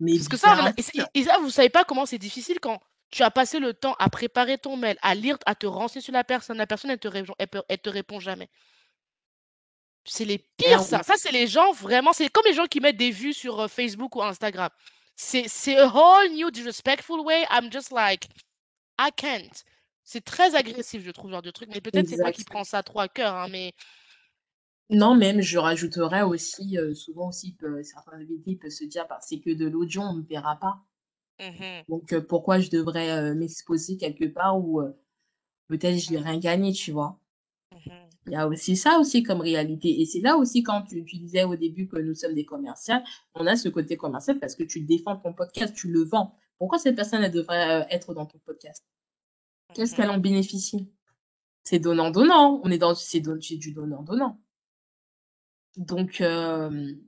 Mais 0.00 0.16
Parce 0.16 0.28
que 0.28 0.36
ça, 0.36 0.72
et 1.14 1.24
ça, 1.24 1.38
vous 1.38 1.50
savez 1.50 1.70
pas 1.70 1.84
comment 1.84 2.06
c'est 2.06 2.18
difficile 2.18 2.60
quand 2.60 2.80
tu 3.10 3.22
as 3.22 3.30
passé 3.30 3.58
le 3.58 3.72
temps 3.72 3.94
à 3.98 4.10
préparer 4.10 4.58
ton 4.58 4.76
mail, 4.76 4.98
à 5.02 5.14
lire, 5.14 5.38
à 5.46 5.54
te 5.54 5.66
renseigner 5.66 6.02
sur 6.02 6.12
la 6.12 6.24
personne, 6.24 6.58
la 6.58 6.66
personne, 6.66 6.90
elle 6.90 6.98
te 6.98 7.08
répond 7.08 7.34
elle 7.68 7.78
te 7.78 7.88
répond 7.88 8.20
jamais. 8.20 8.50
C'est 10.04 10.24
les 10.24 10.34
Eh 10.34 10.46
pires 10.56 10.82
ça. 10.82 10.98
oui. 10.98 11.04
Ça, 11.04 11.14
c'est 11.16 11.32
les 11.32 11.46
gens 11.46 11.72
vraiment 11.72 12.12
c'est 12.12 12.28
comme 12.28 12.44
les 12.46 12.54
gens 12.54 12.66
qui 12.66 12.80
mettent 12.80 12.96
des 12.96 13.10
vues 13.10 13.32
sur, 13.32 13.60
heu, 13.60 13.68
Facebook 13.68 14.14
ou 14.16 14.22
Instagram. 14.22 14.70
C'est 15.18 15.76
a 15.78 15.88
whole 15.88 16.28
new 16.28 16.50
disrespectful 16.50 17.24
way. 17.24 17.46
I'm 17.50 17.70
just 17.70 17.90
like, 17.90 18.28
I 18.98 19.10
can't. 19.10 19.64
C'est 20.04 20.24
très 20.24 20.54
agressif, 20.56 21.02
je 21.04 21.10
trouve, 21.12 21.30
ce 21.30 21.34
genre 21.34 21.42
de 21.42 21.50
truc, 21.52 21.70
mais 21.72 21.80
peut-être 21.82 22.08
c'est 22.08 22.18
moi 22.18 22.32
qui 22.32 22.44
prends 22.44 22.64
ça 22.64 22.82
trop 22.82 23.00
à 23.00 23.08
cœur, 23.08 23.34
hein, 23.34 23.48
mais 23.48 23.72
Non, 24.90 25.16
même 25.16 25.40
je 25.40 25.58
rajouterais 25.58 26.22
aussi, 26.22 26.78
souvent 26.94 27.28
aussi 27.30 27.56
certains 27.82 28.12
invités 28.18 28.54
peuvent 28.54 28.70
se 28.70 28.84
dire: 28.84 29.06
«Bah, 29.08 29.18
c'est 29.20 29.40
que 29.40 29.50
de 29.50 29.66
l'audio, 29.66 30.02
on 30.02 30.12
me 30.14 30.22
verra 30.22 30.54
pas». 30.60 30.84
Mmh 31.38 31.60
mh. 31.60 31.86
Donc 31.88 32.18
pourquoi 32.28 32.58
je 32.60 32.70
devrais, 32.70 33.34
m'exposer 33.34 33.96
quelque 33.96 34.24
part 34.26 34.58
où, 34.58 34.80
peut-être 35.68 35.98
je 35.98 36.16
Mmh. 36.16 36.18
rien 36.18 36.38
gagner, 36.38 36.72
tu 36.72 36.92
vois? 36.92 37.20
Il 38.26 38.32
y 38.32 38.36
a 38.36 38.48
aussi 38.48 38.76
ça 38.76 38.98
aussi 38.98 39.22
comme 39.22 39.40
réalité 39.40 40.00
et 40.00 40.04
c'est 40.04 40.20
là 40.20 40.36
aussi 40.36 40.62
quand 40.64 40.82
tu 40.82 41.04
tu 41.04 41.16
disais 41.16 41.44
au 41.44 41.54
début 41.54 41.86
que 41.86 41.98
nous 41.98 42.14
sommes 42.14 42.34
des 42.34 42.44
commerciales, 42.44 43.04
on 43.34 43.46
a 43.46 43.56
ce 43.56 43.68
côté 43.68 43.96
commercial 43.96 44.38
parce 44.40 44.56
que 44.56 44.64
tu 44.64 44.80
défends 44.80 45.16
ton 45.16 45.32
podcast, 45.32 45.74
tu 45.76 45.88
le 45.88 46.02
vends. 46.02 46.34
Pourquoi 46.58 46.78
cette 46.78 46.96
personne, 46.96 47.22
elle 47.22 47.30
devrait, 47.32 47.82
heu, 47.82 47.86
être 47.90 48.14
dans 48.14 48.26
ton 48.26 48.38
podcast? 48.38 48.84
Qu'est-ce 49.74 49.92
mh. 49.92 49.96
qu'elle 49.96 50.10
en 50.10 50.18
bénéficie? 50.18 50.90
C'est 51.64 51.78
donnant-donnant, 51.78 52.60
on 52.64 52.70
est 52.70 52.78
dans 52.78 52.94
c'est 52.94 53.20
don 53.20 53.36
du 53.36 53.72
donnant-donnant. 53.72 54.40
Donc 55.76 56.20
hem, 56.20 56.98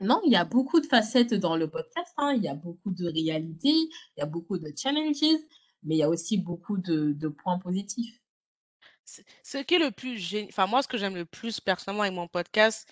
non, 0.00 0.20
il 0.24 0.32
y 0.32 0.36
a 0.36 0.44
beaucoup 0.44 0.80
de 0.80 0.86
facettes 0.86 1.34
dans 1.34 1.56
le 1.56 1.68
podcast, 1.70 2.12
hein. 2.18 2.34
Il 2.36 2.42
y 2.42 2.48
a 2.48 2.54
beaucoup 2.54 2.90
de 2.90 3.06
réalités, 3.06 3.70
il 3.70 4.18
y 4.18 4.22
a 4.22 4.26
beaucoup 4.26 4.58
de 4.58 4.72
challenges, 4.76 5.22
mais 5.84 5.96
il 5.96 5.98
y 5.98 6.02
a 6.02 6.08
aussi 6.08 6.38
beaucoup 6.38 6.76
de 6.78 7.12
de 7.12 7.28
points 7.28 7.58
positifs. 7.58 8.20
Ce 9.42 9.58
qui 9.58 9.74
est 9.74 9.78
le 9.78 9.90
plus 9.90 10.18
gé 10.18 10.46
enfin 10.50 10.66
moi, 10.66 10.82
ce 10.82 10.88
que 10.88 10.98
j'aime 10.98 11.14
le 11.14 11.24
plus 11.24 11.60
personnellement 11.60 12.02
avec 12.02 12.14
mon 12.14 12.28
podcast, 12.28 12.88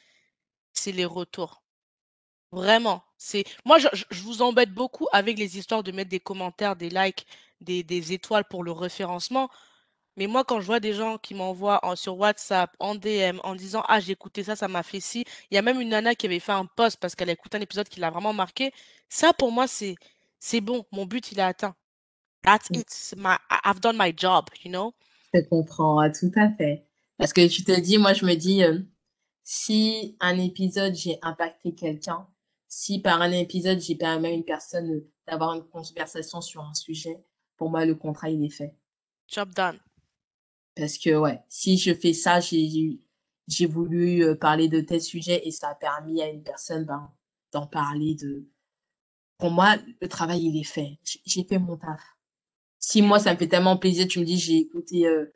c'est 0.75 0.93
les 0.93 1.05
retours. 1.07 1.63
Vraiment, 2.53 3.05
c'est 3.19 3.45
moi, 3.65 3.79
je 3.79 4.23
vous 4.23 4.43
embête 4.43 4.73
beaucoup 4.75 5.09
avec 5.13 5.39
les 5.39 5.59
histoires 5.59 5.83
de 5.85 5.93
mettre 5.93 6.11
des 6.11 6.21
commentaires, 6.21 6.77
des 6.77 6.91
likes, 6.91 7.27
des 7.61 7.83
des 7.85 8.13
étoiles 8.13 8.45
pour 8.47 8.65
le 8.65 8.73
référencement, 8.73 9.51
mais 10.17 10.27
moi, 10.29 10.45
quand 10.45 10.61
je 10.61 10.67
vois 10.67 10.81
des 10.81 10.95
gens 10.95 11.19
qui 11.19 11.35
m'envoient 11.35 11.85
en 11.87 11.97
sur 11.97 12.17
WhatsApp, 12.19 12.77
en 12.81 12.95
DM, 12.97 13.41
en 13.45 13.55
disant: 13.57 13.85
«Ah, 13.89 14.01
j'ai 14.01 14.13
écouté 14.13 14.45
ça, 14.45 14.57
ça 14.57 14.69
m'a 14.69 14.83
fait 14.85 15.01
ci». 15.01 15.25
Il 15.51 15.55
y 15.57 15.59
a 15.59 15.63
même 15.63 15.81
une 15.81 15.91
nana 15.91 16.15
qui 16.17 16.27
avait 16.27 16.41
fait 16.41 16.53
un 16.53 16.67
post 16.67 16.99
parce 17.01 17.15
qu'elle 17.17 17.31
a 17.31 17.33
écouté 17.35 17.59
un 17.59 17.63
épisode 17.63 17.89
qui 17.89 18.01
l'a 18.01 18.11
vraiment 18.11 18.33
marqué. 18.35 18.73
Ça, 19.11 19.33
pour 19.35 19.53
moi, 19.53 19.67
c'est 19.69 19.97
c'est 20.41 20.61
bon, 20.63 20.87
mon 20.93 21.07
but, 21.07 21.33
il 21.33 21.39
est 21.41 21.43
atteint. 21.43 21.75
That's 22.43 22.71
Mmh. 22.71 22.81
it, 22.81 23.15
my 23.17 23.37
I've 23.65 23.81
done 23.81 23.97
my 23.97 24.13
job, 24.17 24.49
you 24.65 24.71
know? 24.71 24.95
Je 25.35 25.41
te 25.41 25.49
comprends, 25.49 25.99
ouais, 25.99 26.13
tout 26.13 26.31
à 26.37 26.51
fait. 26.53 26.87
Parce 27.19 27.33
que 27.33 27.47
tu 27.49 27.65
te 27.65 27.79
dis 27.79 27.99
moi, 27.99 28.13
je 28.13 28.25
me 28.25 28.35
dis, 28.35 28.63
heu, 28.63 28.87
si 29.43 30.17
un 30.21 30.39
épisode, 30.39 30.95
j'ai 30.95 31.19
impacté 31.23 31.75
quelqu'un, 31.75 32.27
si 32.69 33.01
par 33.01 33.21
un 33.21 33.33
épisode, 33.33 33.81
j'ai 33.81 33.97
permis 33.97 34.29
à 34.29 34.31
une 34.31 34.45
personne, 34.45 35.03
d'avoir 35.27 35.55
une 35.55 35.65
conversation 35.65 36.41
sur 36.41 36.63
un 36.63 36.75
sujet, 36.75 37.25
pour 37.57 37.71
moi, 37.71 37.85
le 37.85 37.95
contrat, 37.95 38.31
il 38.31 38.45
est 38.45 38.49
fait. 38.51 38.77
Job 39.29 39.51
done. 39.55 39.79
Parce 40.77 40.99
que 40.99 41.17
ouais, 41.17 41.41
si 41.49 41.79
je 41.79 41.95
fais 41.95 42.13
ça, 42.13 42.41
j'ai 42.41 43.01
j'ai 43.47 43.67
voulu, 43.67 44.23
heu, 44.25 44.39
parler 44.39 44.69
de 44.69 44.81
tel 44.81 45.01
sujet 45.03 45.47
et 45.47 45.51
ça 45.51 45.69
a 45.69 45.75
permis 45.75 46.23
à 46.23 46.29
une 46.31 46.43
personne, 46.43 46.85
ben, 46.85 47.13
d'en 47.53 47.67
parler 47.67 48.15
de 48.15 48.49
pour 49.39 49.51
moi, 49.51 49.77
le 50.01 50.09
travail, 50.09 50.45
il 50.47 50.59
est 50.59 50.65
fait. 50.65 50.99
J'ai 51.27 51.45
fait 51.45 51.59
mon 51.59 51.77
taf. 51.77 52.01
Si 52.87 53.01
moi, 53.01 53.19
ça 53.19 53.33
me 53.33 53.39
fait 53.39 53.49
tellement 53.49 53.79
plaisir, 53.79 54.07
tu 54.07 54.21
me 54.21 54.25
dis: 54.27 54.39
«J'ai 54.39 54.59
écouté, 54.59 55.07
heu, 55.07 55.33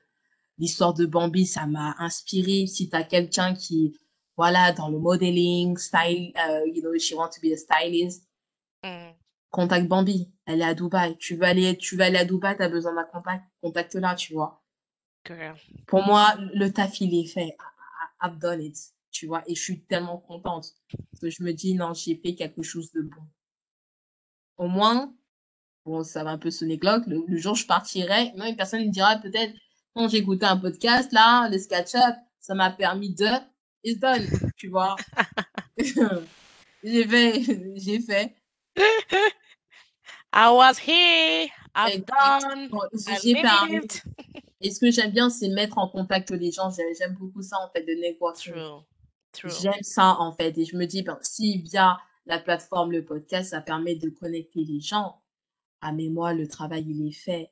l'histoire 0.58 0.92
de 0.92 1.06
Bambi, 1.06 1.46
ça 1.46 1.66
m'a 1.66 1.94
inspiré». 1.98 2.66
Si 2.66 2.90
tu 2.90 2.94
as 2.96 3.04
quelqu'un 3.04 3.54
qui, 3.54 3.96
voilà, 4.36 4.72
dans 4.72 4.90
le 4.90 4.98
modeling, 4.98 5.76
style, 5.78 6.32
heu, 6.36 6.68
you 6.68 6.82
know, 6.82 6.98
she 6.98 7.14
want 7.14 7.30
to 7.30 7.40
be 7.40 7.52
a 7.52 7.56
stylist 7.56 8.28
Mmh. 8.84 9.12
contacte 9.50 9.88
Bambi, 9.88 10.30
elle 10.46 10.60
est 10.60 10.64
à 10.64 10.74
Dubaï. 10.74 11.16
Tu 11.18 11.36
veux 11.36 11.44
aller 11.44 11.76
tu 11.78 11.96
veux 11.96 12.02
aller 12.02 12.18
à 12.18 12.24
Dubaï, 12.26 12.54
tu 12.56 12.62
as 12.62 12.68
besoin 12.68 12.94
d'un 12.94 13.04
contact, 13.04 13.44
contacte-la, 13.62 14.14
tu 14.14 14.34
vois? 14.34 14.62
Girl. 15.26 15.56
Pour 15.86 16.02
moi, 16.02 16.34
le 16.54 16.70
taf, 16.70 17.00
il 17.00 17.14
est 17.18 17.26
fait. 17.26 17.56
I 18.20 18.26
I've 18.26 18.38
done 18.38 18.60
it, 18.62 18.76
tu 19.10 19.26
vois? 19.26 19.42
Et 19.46 19.54
je 19.54 19.62
suis 19.62 19.80
tellement 19.80 20.18
contente 20.18 20.74
parce 21.10 21.20
que 21.22 21.30
je 21.30 21.42
me 21.42 21.52
dis: 21.52 21.74
«Non, 21.74 21.94
j'ai 21.94 22.14
fait 22.16 22.34
quelque 22.34 22.62
chose 22.62 22.92
de 22.92 23.00
bon». 23.02 23.22
Au 24.58 24.68
moins, 24.68 25.14
bon, 25.88 26.04
ça 26.04 26.24
va 26.24 26.30
un 26.30 26.38
peu 26.38 26.50
sonner 26.50 26.78
glauque, 26.78 27.06
le 27.06 27.24
le 27.26 27.36
jour 27.38 27.52
où 27.52 27.56
je 27.56 27.66
partirai, 27.66 28.32
même 28.36 28.48
une 28.50 28.56
personne 28.56 28.84
me 28.84 28.90
dira 28.90 29.16
peut-être: 29.18 29.54
«Quand 29.94 30.08
j'ai 30.08 30.18
écouté 30.18 30.46
un 30.46 30.56
podcast 30.58 31.12
là, 31.12 31.48
le 31.50 31.58
Sketch 31.58 31.94
Up, 31.96 32.16
ça 32.40 32.54
m'a 32.54 32.70
permis 32.70 33.14
de» 33.14 33.26
it's 33.84 33.98
done, 34.00 34.26
tu 34.56 34.68
vois? 34.68 34.96
J'ai 36.84 37.06
fait 37.06 37.42
j'ai 37.76 38.00
fait. 38.00 38.34
I 40.32 40.50
was 40.50 40.78
here, 40.78 41.48
I've 41.74 42.04
done, 42.06 42.70
Exactement, 42.70 42.88
j'ai 42.92 43.34
I 43.34 43.34
j'ai 43.34 43.42
permis 43.42 43.80
lived. 43.80 44.02
et 44.60 44.70
ce 44.70 44.80
que 44.80 44.90
j'aime 44.90 45.10
bien, 45.12 45.30
c'est 45.30 45.48
mettre 45.48 45.78
en 45.78 45.88
contact 45.88 46.30
les 46.30 46.52
gens. 46.52 46.70
J'ai 46.70 46.94
j'aime 46.98 47.14
beaucoup 47.14 47.42
ça, 47.42 47.56
en 47.60 47.70
fait, 47.70 47.84
le 47.86 47.94
networking. 48.00 48.52
True, 48.52 48.84
true. 49.32 49.50
J'aime 49.60 49.82
ça, 49.82 50.16
en 50.20 50.32
fait 50.32 50.56
et 50.58 50.64
je 50.64 50.76
me 50.76 50.86
dis: 50.86 51.02
«Ben, 51.02 51.18
si 51.22 51.58
via 51.62 51.98
la 52.26 52.38
plateforme, 52.38 52.92
le 52.92 53.04
podcast, 53.04 53.50
ça 53.50 53.60
permet 53.60 53.96
de 53.96 54.10
connecter 54.10 54.64
les 54.64 54.80
gens, 54.80 55.20
ah 55.80 55.92
mais 55.92 56.08
moi 56.08 56.34
le 56.34 56.46
travail 56.48 56.84
il 56.88 57.06
est 57.08 57.12
fait. 57.12 57.50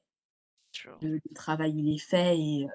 Le 1.01 1.15
le 1.15 1.35
travail 1.35 1.73
il 1.75 1.95
est 1.95 1.99
fait 1.99 2.39
et 2.39 2.65
heu 2.67 2.69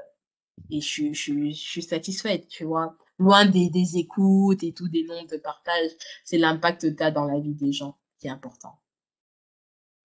et 0.72 0.82
je 0.82 0.88
suis 0.88 1.14
je 1.16 1.34
je 1.52 1.54
suis 1.54 1.84
satisfaite, 1.84 2.48
tu 2.50 2.66
vois? 2.66 2.98
Loin 3.20 3.46
des 3.46 3.70
des 3.70 3.98
écoutes 3.98 4.64
et 4.64 4.74
tout, 4.74 4.90
des 4.90 5.04
nombres 5.06 5.30
de 5.32 5.38
partages, 5.38 5.92
c'est 6.26 6.38
l'impact 6.40 6.84
que 6.84 6.88
tu 6.96 7.04
as 7.04 7.12
dans 7.12 7.26
la 7.26 7.40
vie 7.40 7.56
des 7.56 7.74
gens 7.74 7.98
qui 8.20 8.28
est 8.28 8.32
important. 8.32 8.80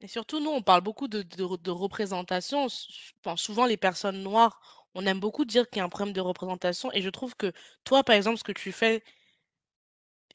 Et 0.01 0.09
surtout, 0.09 0.41
nous, 0.41 0.49
on 0.51 0.63
parle 0.63 0.81
beaucoup 0.83 1.07
de 1.09 1.21
de 1.23 1.43
re 1.45 1.59
de 1.59 1.71
représentation. 1.71 2.67
Enfin, 3.21 3.37
souvent 3.37 3.67
les 3.67 3.77
personnes 3.77 4.23
noires, 4.23 4.87
on 4.95 5.05
aime 5.07 5.21
beaucoup 5.21 5.45
dire 5.45 5.69
qu'il 5.69 5.79
y 5.79 5.81
a 5.81 5.85
un 5.85 5.89
problème 5.91 6.15
de 6.15 6.21
représentation 6.21 6.91
et 6.93 7.03
je 7.03 7.11
trouve 7.11 7.37
que 7.37 7.53
toi, 7.85 8.03
par 8.05 8.17
exemple, 8.17 8.39
ce 8.39 8.45
que 8.45 8.53
tu 8.53 8.73
fais 8.73 9.03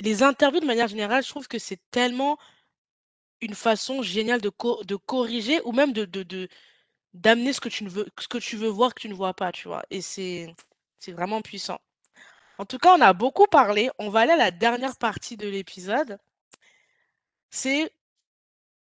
les 0.02 0.22
interviews 0.24 0.60
de 0.60 0.66
manière 0.66 0.88
générale, 0.90 1.24
je 1.24 1.30
trouve 1.30 1.48
que 1.48 1.60
c'est 1.60 1.80
tellement 1.92 2.38
une 3.42 3.56
façon 3.56 4.02
géniale 4.04 4.42
de 4.42 4.50
co 4.50 4.84
de 4.84 4.96
corriger 4.96 5.62
ou 5.66 5.72
même 5.74 5.94
de 5.94 6.06
de 6.06 6.48
d'amener 7.14 7.54
ce 7.54 7.62
que 7.62 7.70
tu 7.70 7.84
ne 7.84 7.90
veux 7.90 8.08
ce 8.20 8.28
que 8.28 8.38
tu 8.38 8.58
veux 8.58 8.70
voir 8.70 8.94
que 8.96 9.02
tu 9.02 9.10
ne 9.10 9.14
vois 9.16 9.34
pas, 9.34 9.52
tu 9.52 9.68
vois? 9.68 9.84
Et 9.92 10.02
c'est 10.02 10.54
c'est 11.00 11.12
vraiment 11.14 11.42
puissant. 11.42 11.80
En 12.60 12.66
tout 12.66 12.78
cas, 12.80 12.96
on 12.98 13.02
a 13.02 13.14
beaucoup 13.14 13.48
parlé, 13.48 13.90
on 14.00 14.10
va 14.10 14.22
aller 14.22 14.34
à 14.34 14.38
la 14.38 14.52
dernière 14.52 14.98
partie 14.98 15.38
de 15.38 15.48
l'épisode. 15.50 16.20
C'est 17.52 17.92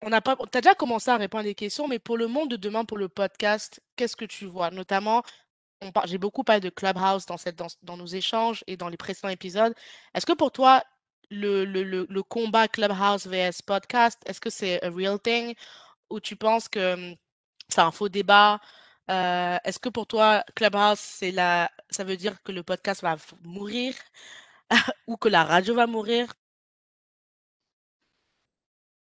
on 0.02 0.10
n'a 0.10 0.20
pas 0.20 0.36
tu 0.36 0.58
as 0.58 0.60
déjà 0.60 0.74
commencé 0.74 1.10
à 1.10 1.16
répondre 1.16 1.40
à 1.42 1.44
des 1.44 1.54
questions, 1.54 1.88
mais 1.88 1.98
pour 1.98 2.16
le 2.16 2.26
monde 2.28 2.50
de 2.50 2.56
demain, 2.56 2.84
pour 2.84 2.98
le 2.98 3.08
podcast, 3.08 3.80
qu'est-ce 3.96 4.16
que 4.16 4.24
tu 4.24 4.46
vois? 4.46 4.70
Notamment, 4.70 5.22
j'ai 6.06 6.18
beaucoup 6.18 6.44
parlé 6.44 6.60
de 6.60 6.70
Clubhouse 6.70 7.26
dans 7.26 7.36
cette 7.36 7.56
dans 7.56 7.68
dans 7.82 7.96
nos 7.96 8.06
échanges 8.06 8.64
et 8.66 8.76
dans 8.76 8.88
les 8.88 8.96
précédents 8.96 9.28
épisodes. 9.28 9.74
Est-ce 10.14 10.26
que 10.26 10.32
pour 10.34 10.52
toi, 10.52 10.82
le 11.30 11.64
le 11.66 11.84
le 11.84 12.06
le 12.10 12.22
combat 12.22 12.68
Clubhouse 12.68 13.26
vs 13.26 13.62
podcast, 13.66 14.20
est-ce 14.26 14.40
que 14.40 14.50
c'est 14.50 14.82
a 14.84 14.90
real 14.90 15.20
thing? 15.20 15.54
Ou 16.10 16.20
tu 16.20 16.36
penses 16.36 16.68
que, 16.68 16.96
mmh, 17.12 17.16
c'est 17.70 17.80
un 17.82 17.92
faux 17.92 18.08
débat? 18.10 18.60
Heu, 19.10 19.58
est-ce 19.64 19.78
que 19.80 19.88
pour 19.90 20.06
toi, 20.08 20.44
Clubhouse, 20.56 20.98
c'est 21.00 21.32
la 21.32 21.70
ça 21.90 22.04
veut 22.04 22.16
dire 22.18 22.42
que 22.44 22.52
le 22.52 22.62
podcast 22.64 23.02
va 23.02 23.16
mourir? 23.44 23.94
Ou 25.08 25.16
que 25.18 25.28
la 25.30 25.44
radio 25.44 25.74
va 25.74 25.86
mourir? 25.88 26.34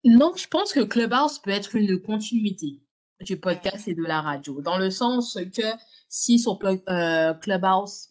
Non, 0.06 0.34
je 0.36 0.48
pense 0.48 0.74
que 0.74 0.82
Clubhouse 0.82 1.40
peut 1.40 1.52
être 1.52 1.76
une 1.76 2.02
continuité 2.02 2.82
du 3.22 3.40
podcast 3.40 3.88
Mmh. 3.88 3.92
et 3.92 3.96
de 3.96 4.04
la 4.04 4.22
radio. 4.22 4.62
Dans 4.62 4.78
le 4.80 4.92
sens 4.92 5.38
que 5.56 5.64
si 6.10 6.40
sur 6.40 6.60
heu, 6.66 7.34
Clubhouse, 7.42 8.10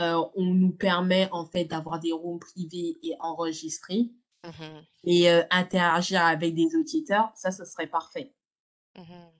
heu, 0.00 0.16
on 0.36 0.44
nous 0.54 0.72
permet 0.72 1.28
en 1.32 1.46
fait 1.46 1.64
d'avoir 1.64 2.00
des 2.00 2.12
rooms 2.12 2.38
privés 2.40 2.98
et 3.02 3.14
enregistrés 3.20 4.10
Mmh 4.44 4.48
mh. 4.48 4.80
et 5.04 5.30
heu, 5.30 5.42
interagir 5.50 6.22
avec 6.24 6.54
des 6.54 6.76
auditeurs, 6.76 7.30
ça, 7.34 7.50
ce 7.50 7.64
serait 7.64 7.88
parfait. 7.88 8.32
Mmh 8.96 9.02
mh. 9.02 9.30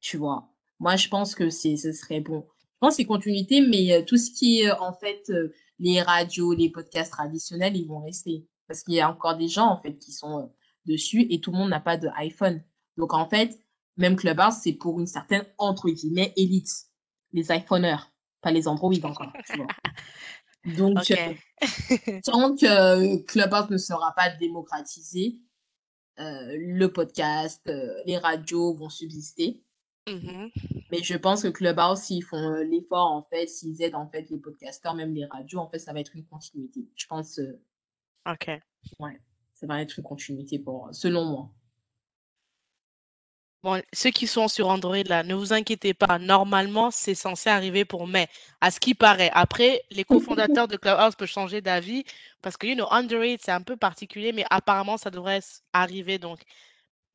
Tu 0.00 0.16
vois? 0.16 0.48
Moi, 0.78 0.96
je 0.96 1.08
pense 1.08 1.34
que 1.34 1.50
c'est 1.50 1.76
ce 1.76 1.92
serait 1.92 2.20
bon. 2.20 2.46
Je 2.60 2.78
pense 2.80 2.96
c'est 2.96 3.04
continuité, 3.04 3.60
mais 3.60 3.98
heu, 3.98 4.04
tout 4.04 4.16
ce 4.16 4.30
qui 4.30 4.60
est, 4.60 4.70
en 4.72 4.92
fait, 4.92 5.30
les 5.78 6.02
radios, 6.02 6.52
les 6.54 6.70
podcasts 6.70 7.12
traditionnels, 7.12 7.76
ils 7.76 7.86
vont 7.86 8.02
rester. 8.02 8.46
Parce 8.68 8.82
qu'il 8.82 8.94
y 8.94 9.00
a 9.00 9.10
encore 9.10 9.36
des 9.36 9.48
gens, 9.48 9.66
en 9.66 9.80
fait, 9.80 9.98
qui 9.98 10.12
sont, 10.12 10.50
dessus 10.86 11.26
et 11.30 11.40
tout 11.40 11.50
le 11.52 11.58
monde 11.58 11.70
n'a 11.70 11.80
pas 11.80 11.96
d'iPhone. 11.96 12.62
Donc 12.96 13.12
en 13.12 13.28
fait, 13.28 13.58
même 13.96 14.16
Clubhouse, 14.16 14.54
c'est 14.62 14.72
pour 14.72 14.98
une 15.00 15.06
certaine, 15.06 15.44
entre 15.58 15.90
guillemets, 15.90 16.32
«élite», 16.36 16.86
les 17.32 17.50
iPhoneurs, 17.50 18.10
pas 18.40 18.50
les 18.50 18.68
Android 18.68 18.92
encore, 19.02 19.32
tu 19.46 19.56
vois? 19.56 19.66
Donc 20.76 20.98
OK. 20.98 21.16
tant 22.24 22.54
que 22.54 23.22
Clubhouse 23.24 23.70
ne 23.70 23.76
sera 23.76 24.12
pas 24.16 24.30
démocratisé, 24.30 25.38
heu, 26.18 26.56
le 26.56 26.86
podcast, 26.92 27.62
heu, 27.68 27.92
les 28.04 28.18
radios 28.18 28.74
vont 28.74 28.88
subsister. 28.88 29.62
Mmh 30.08 30.12
mh. 30.12 30.50
Mais 30.92 31.02
je 31.02 31.16
pense 31.16 31.42
que 31.42 31.48
Clubhouse, 31.48 31.98
s'ils 32.00 32.22
font, 32.22 32.54
l'effort, 32.68 33.10
en 33.10 33.22
fait, 33.22 33.48
s'ils 33.48 33.82
aident, 33.82 33.96
en 33.96 34.08
fait, 34.08 34.30
les 34.30 34.38
podcasteurs, 34.38 34.94
même 34.94 35.14
les 35.14 35.24
radios, 35.26 35.58
en 35.58 35.68
fait, 35.68 35.80
ça 35.80 35.92
va 35.92 36.00
être 36.00 36.14
une 36.14 36.24
continuité. 36.24 36.88
Je 36.94 37.06
pense, 37.06 37.40
OK. 38.28 38.50
ouais, 39.00 39.20
ça 39.54 39.66
va 39.66 39.82
être 39.82 39.98
une 39.98 40.04
continuité 40.04 40.58
pour, 40.60 40.88
selon 40.92 41.24
moi. 41.24 41.50
Bon, 43.66 43.82
ceux 43.92 44.10
qui 44.10 44.28
sont 44.28 44.46
sur 44.46 44.68
Android 44.68 45.02
là, 45.08 45.24
ne 45.24 45.34
vous 45.34 45.52
inquiétez 45.52 45.92
pas, 45.92 46.20
normalement, 46.20 46.92
c'est 46.92 47.16
censé 47.16 47.50
arriver 47.50 47.84
pour 47.84 48.06
mai, 48.06 48.28
à 48.60 48.70
ce 48.70 48.78
qui 48.78 48.94
paraît. 48.94 49.32
Après, 49.34 49.82
les 49.90 50.04
cofondateurs 50.04 50.68
de 50.68 50.76
Clubhouse 50.76 51.16
peuvent 51.16 51.26
changer 51.28 51.60
d'avis 51.60 52.04
parce 52.42 52.56
que, 52.56 52.68
you 52.68 52.76
know, 52.76 52.86
Android, 52.92 53.36
c'est 53.40 53.50
un 53.50 53.62
peu 53.62 53.76
particulier, 53.76 54.32
mais 54.32 54.44
apparemment, 54.50 54.96
ça 54.98 55.10
devrait 55.10 55.40
arriver, 55.72 56.18
donc 56.18 56.38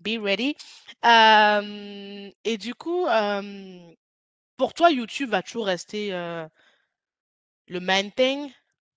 be 0.01 0.19
ready. 0.21 0.57
Hem 1.03 2.31
et 2.45 2.57
du 2.57 2.75
coup, 2.75 3.07
hem, 3.07 3.95
pour 4.57 4.73
toi, 4.73 4.91
YouTube 4.91 5.29
va 5.31 5.43
toujours 5.43 5.67
rester, 5.67 6.13
heu 6.13 6.47
le 7.67 7.79
main 7.79 8.09
thing? 8.11 8.51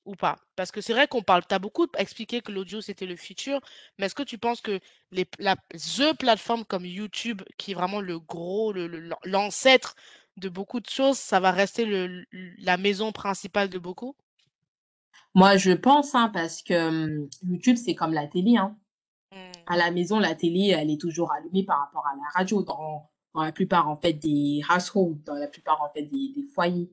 Ou 0.04 0.14
pas? 0.14 0.36
Parce 0.56 0.70
que 0.70 0.80
c'est 0.80 0.92
vrai 0.92 1.08
qu'on 1.08 1.22
parle 1.22 1.44
tu 1.48 1.54
as 1.54 1.58
beaucoup 1.58 1.86
expliqué 1.96 2.40
que 2.40 2.52
l'audio, 2.52 2.80
c'était 2.80 3.06
le 3.06 3.16
futur, 3.16 3.60
mais 3.98 4.06
est-ce 4.06 4.14
que 4.14 4.22
tu 4.22 4.38
penses 4.38 4.60
que 4.60 4.80
les 5.12 5.24
pla 5.24 5.56
the 5.72 6.16
plateforme 6.18 6.64
comme 6.64 6.84
YouTube, 6.86 7.42
qui 7.58 7.72
est 7.72 7.74
vraiment 7.74 8.00
le 8.00 8.18
gros, 8.18 8.72
le 8.72 8.86
le 8.86 9.10
l'ancêtre 9.24 9.94
de 10.36 10.48
beaucoup 10.48 10.80
de 10.80 10.88
choses, 10.88 11.18
ça 11.18 11.40
va 11.40 11.52
rester 11.52 11.84
le 11.84 12.24
la 12.58 12.76
maison 12.76 13.12
principale 13.12 13.68
de 13.68 13.78
beaucoup? 13.78 14.16
Moi, 15.34 15.56
je 15.56 15.72
pense, 15.72 16.14
hein, 16.14 16.30
parce 16.32 16.62
que, 16.62 17.26
YouTube, 17.42 17.76
c'est 17.76 17.94
comme 17.96 18.12
la 18.12 18.26
télé, 18.28 18.56
hein. 18.56 18.76
Mmh. 19.32 19.36
À 19.66 19.76
la 19.76 19.90
maison, 19.90 20.20
la 20.20 20.34
télé, 20.34 20.68
elle 20.76 20.90
est 20.90 21.00
toujours 21.00 21.32
allumée 21.32 21.64
par 21.64 21.80
rapport 21.80 22.06
à 22.06 22.14
la 22.16 22.28
radio 22.34 22.62
dans 22.62 23.10
dans 23.34 23.42
la 23.42 23.50
plupart, 23.50 23.88
en 23.88 23.96
fait, 23.96 24.12
des 24.12 24.62
households, 24.70 25.18
dans 25.24 25.34
la 25.34 25.48
plupart, 25.48 25.82
en 25.82 25.90
fait, 25.92 26.02
des 26.02 26.32
des 26.36 26.44
foyers. 26.54 26.90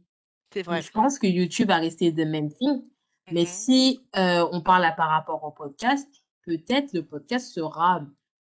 Vrai. 0.66 0.82
je 0.82 0.92
pense 0.92 1.18
que 1.18 1.28
YouTube 1.28 1.70
va 1.70 1.78
rester 1.78 2.14
the 2.14 2.26
main 2.26 2.50
thing, 2.50 2.82
Mmh 2.82 2.88
mais 3.34 3.44
mh. 3.44 3.46
si, 3.48 4.02
on 4.16 4.62
parle 4.62 4.94
par 4.96 5.10
rapport 5.10 5.44
au 5.44 5.52
podcast, 5.52 6.08
peut-être 6.46 6.94
le 6.94 7.06
podcast 7.06 7.52
sera 7.54 8.02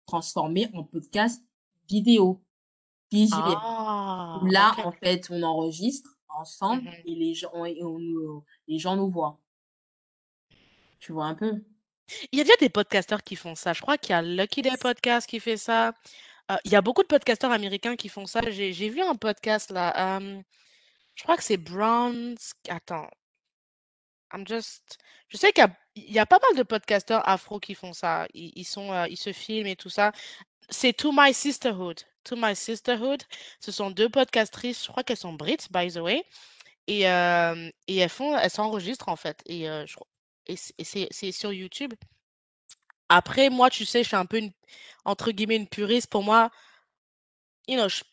transformé 0.07 0.68
en 0.74 0.84
podcast 0.84 1.43
vidéo, 1.89 2.43
Ah! 3.32 4.41
là, 4.45 4.74
en 4.84 4.93
fait, 4.93 5.28
on 5.30 5.43
enregistre 5.43 6.11
Mmh 6.11 6.39
ensemble 6.41 6.82
mh. 6.91 6.95
et 7.07 7.14
les 7.14 7.34
gens 7.34 7.64
et 7.64 7.82
on 7.82 7.99
nous 7.99 8.45
les 8.68 8.78
gens 8.78 8.95
nous 8.97 9.11
voient. 9.11 9.41
Tu 11.01 11.12
vois 11.12 11.26
un 11.26 11.34
peu? 11.34 11.64
Il 12.30 12.39
y 12.39 12.41
a 12.41 12.45
déjà 12.45 12.57
des 12.61 12.68
podcasteurs 12.68 13.22
qui 13.22 13.37
font 13.37 13.55
ça. 13.55 13.72
Je 13.72 13.80
crois 13.80 13.97
qu'il 13.99 14.11
y 14.11 14.14
a 14.14 14.22
Lucky 14.22 14.62
Day 14.62 14.76
Podcast 14.78 15.28
qui 15.28 15.41
fait 15.41 15.57
ça. 15.57 15.95
Heu, 16.51 16.57
il 16.64 16.72
y 16.72 16.76
a 16.76 16.82
beaucoup 16.82 17.03
de 17.03 17.09
podcasteurs 17.09 17.51
américains 17.53 17.97
qui 17.97 18.09
font 18.09 18.26
ça. 18.26 18.41
J'ai 18.51 18.89
vu 18.91 19.01
un 19.01 19.14
podcast 19.14 19.70
là, 19.70 20.20
je 21.14 21.22
crois 21.22 21.37
que 21.37 21.43
c'est 21.43 21.57
Browns 21.57 22.37
attends 22.68 23.09
I'm 24.33 24.47
just 24.47 24.99
je 25.29 25.37
sais 25.37 25.53
qu'il 25.53 25.66
y 25.97 26.18
a 26.18 26.27
pas 26.27 26.39
mal 26.41 26.57
de 26.57 26.62
podcasteurs 26.62 27.27
afro 27.29 27.61
qui 27.61 27.74
font 27.74 27.93
ça. 27.93 28.27
Ils 28.35 28.53
ils 28.57 29.16
se 29.16 29.33
filment 29.33 29.68
et 29.68 29.77
tout 29.77 29.91
ça. 29.91 30.12
C'est 30.68 30.93
To 30.95 31.12
My 31.12 31.33
Sisterhood. 31.35 32.01
To 32.24 32.37
My 32.37 32.57
Sisterhood, 32.57 33.22
ce 33.61 33.70
sont 33.72 33.91
2 33.91 34.09
podcastrices, 34.09 34.85
je 34.85 34.91
crois 34.91 35.05
qu'elles 35.05 35.16
sont 35.16 35.33
brits, 35.35 35.59
by 35.70 35.93
the 35.93 35.99
way 35.99 36.24
et 36.89 37.03
et 37.03 37.96
elles 37.96 38.09
font 38.09 38.37
elles 38.37 38.51
s'enregistrent, 38.51 39.09
en 39.09 39.17
fait 39.17 39.42
et 39.46 39.67
et 40.46 40.57
c'est 40.57 41.33
sur 41.33 41.53
YouTube. 41.53 41.95
Après, 43.09 43.51
moi, 43.51 43.71
tu 43.71 43.84
sais, 43.87 44.03
je 44.03 44.09
suis 44.09 44.17
un 44.17 44.26
peu 44.26 44.38
une 44.38 44.53
entre 45.05 45.30
guillemets 45.30 45.57
«une 45.57 45.68
puriste». 45.68 46.09
Pour 46.11 46.22
moi 46.25 46.51
you 47.68 47.76
know, 47.76 47.88
ch 47.88 48.05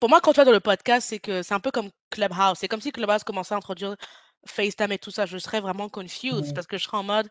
pour 0.00 0.08
moi, 0.10 0.20
quand 0.20 0.32
tu 0.32 0.38
vas 0.38 0.44
dans 0.44 0.52
le 0.52 0.60
podcast, 0.60 1.08
c'est 1.08 1.18
que 1.18 1.42
c'est 1.42 1.54
un 1.54 1.60
peu 1.60 1.70
comme 1.70 1.90
Clubhouse. 2.10 2.58
C'est 2.58 2.68
comme 2.68 2.80
si 2.82 2.92
Clubhouse 2.92 3.24
commençait 3.24 3.54
à 3.54 3.56
introduire 3.58 3.96
FaceTime 4.46 4.92
et 4.92 4.98
tout 4.98 5.10
ça. 5.10 5.26
Je 5.26 5.38
serais 5.38 5.60
vraiment 5.60 5.88
confused 5.88 6.52
Ouais. 6.52 6.54
parce 6.54 6.66
que 6.66 6.78
je 6.78 6.84
serais 6.84 6.98
en 6.98 7.02
mode: 7.04 7.28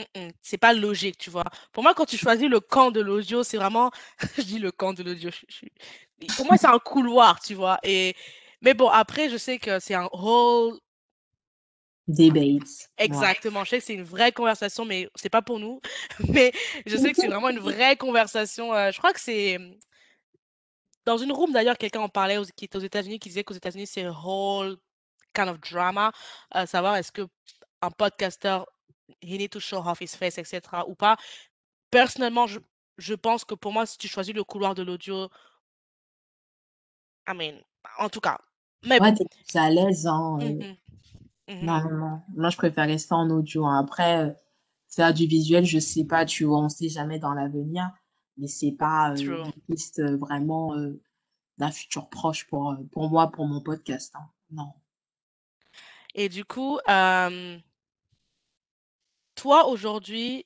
«Mmh 0.00 0.20
mh, 0.28 0.30
c'est 0.42 0.58
pas 0.58 0.74
logique», 0.74 1.18
tu 1.18 1.30
vois? 1.30 1.44
Pour 1.72 1.82
moi, 1.84 1.94
quand 1.94 2.06
tu 2.06 2.18
choisis 2.18 2.48
le 2.48 2.60
camp 2.60 2.90
de 2.92 3.00
l'audio, 3.02 3.42
c'est 3.44 3.58
vraiment 3.58 3.90
je 4.38 4.42
dis 4.42 4.58
le 4.60 4.72
camp 4.72 4.94
de 4.94 5.02
l'audio, 5.04 5.30
je 5.32 5.66
pour 6.36 6.46
moi, 6.46 6.56
c'est 6.58 6.66
un 6.68 6.78
couloir, 6.80 7.40
tu 7.40 7.54
vois? 7.54 7.78
Et 7.84 8.14
mais 8.62 8.74
bon, 8.74 8.88
après, 8.88 9.30
je 9.30 9.36
sais 9.36 9.58
que 9.58 9.78
c'est 9.80 9.94
un 9.94 10.08
whole 10.12 10.78
Debate, 12.08 12.88
ouais. 13.06 13.28
Exactement, 13.36 13.62
je 13.62 13.70
sais 13.70 13.78
que 13.78 13.84
c'est 13.84 13.94
une 13.94 14.02
vraie 14.02 14.32
conversation, 14.32 14.84
mais 14.84 15.08
c'est 15.14 15.30
pas 15.30 15.40
pour 15.42 15.60
nous. 15.60 15.80
Mais 16.28 16.52
je 16.84 16.96
sais 16.96 17.12
que 17.12 17.16
c'est 17.16 17.28
vraiment 17.28 17.48
une 17.50 17.60
vraie 17.60 17.96
conversation, 17.96 18.72
je 18.90 18.98
crois 18.98 19.12
que 19.12 19.20
c'est, 19.20 19.56
mmh 19.58 19.74
dans 21.06 21.18
une 21.18 21.32
room 21.32 21.52
d'ailleurs, 21.52 21.78
quelqu'un 21.78 22.00
en 22.00 22.08
parlait 22.08 22.36
aux 22.38 22.44
qui 22.44 22.64
était 22.66 22.76
aux 22.76 22.80
États-Unis, 22.80 23.18
qui 23.18 23.28
disait 23.30 23.42
qu'aux 23.44 23.54
États-Unis, 23.54 23.86
c'est 23.86 24.06
whole 24.06 24.76
kind 25.34 25.48
of 25.48 25.60
drama, 25.60 26.12
à 26.50 26.66
savoir 26.66 26.96
est-ce 26.96 27.12
qu'un 27.12 27.90
podcasteur, 27.98 28.66
he 29.22 29.38
need 29.38 29.50
to 29.50 29.60
show 29.60 29.78
off 29.86 30.00
his 30.00 30.16
face 30.16 30.38
et 30.38 30.44
cetera 30.44 30.88
ou 30.88 30.94
pas. 30.96 31.16
Personnellement, 31.90 32.46
je 32.48 32.60
je 32.98 33.14
pense 33.14 33.44
que 33.44 33.54
pour 33.56 33.72
moi, 33.72 33.86
si 33.86 33.98
tu 33.98 34.08
choisis 34.08 34.34
le 34.34 34.44
couloir 34.44 34.74
de 34.74 34.82
l'audio 34.82 35.30
I 37.26 37.32
mean, 37.34 37.62
en 37.98 38.08
tout 38.10 38.20
cas, 38.20 38.38
mais 38.84 39.00
Ouais, 39.00 39.12
bon. 39.12 39.14
tu 39.14 39.22
es 39.22 39.26
plus 39.26 39.56
à 39.58 39.70
l'aise, 39.70 40.04
non, 40.04 40.38
mh. 40.60 40.76
non, 41.60 41.80
non. 41.90 42.22
Moi, 42.36 42.50
je 42.50 42.56
préfère 42.58 42.86
rester 42.86 43.14
en 43.14 43.30
audio, 43.30 43.66
hein. 43.66 43.78
Après, 43.80 44.26
heu, 44.26 44.36
faire 44.88 45.14
du 45.14 45.26
visuel, 45.26 45.64
je 45.66 45.78
sais 45.80 46.04
pas, 46.04 46.24
tu 46.26 46.44
vois? 46.44 46.60
On 46.60 46.68
sait 46.70 46.88
jamais 46.88 47.18
dans 47.18 47.34
l'avenir, 47.34 47.90
mais 48.38 48.48
c'est 48.48 48.72
pas, 48.72 49.14
True. 49.16 49.48
une 49.48 49.52
piste, 49.68 50.00
heu, 50.00 50.16
vraiment, 50.16 50.76
heu, 50.76 51.02
d'un 51.58 51.70
futur 51.72 52.08
proche 52.10 52.46
pour, 52.48 52.72
heu, 52.72 52.86
pour 52.92 53.10
moi, 53.10 53.30
pour 53.32 53.46
mon 53.48 53.62
podcast, 53.62 54.14
hein, 54.16 54.28
non. 54.52 54.72
Et 56.20 56.28
du 56.28 56.44
coup, 56.44 56.80
toi, 59.36 59.68
aujourd'hui 59.68 60.44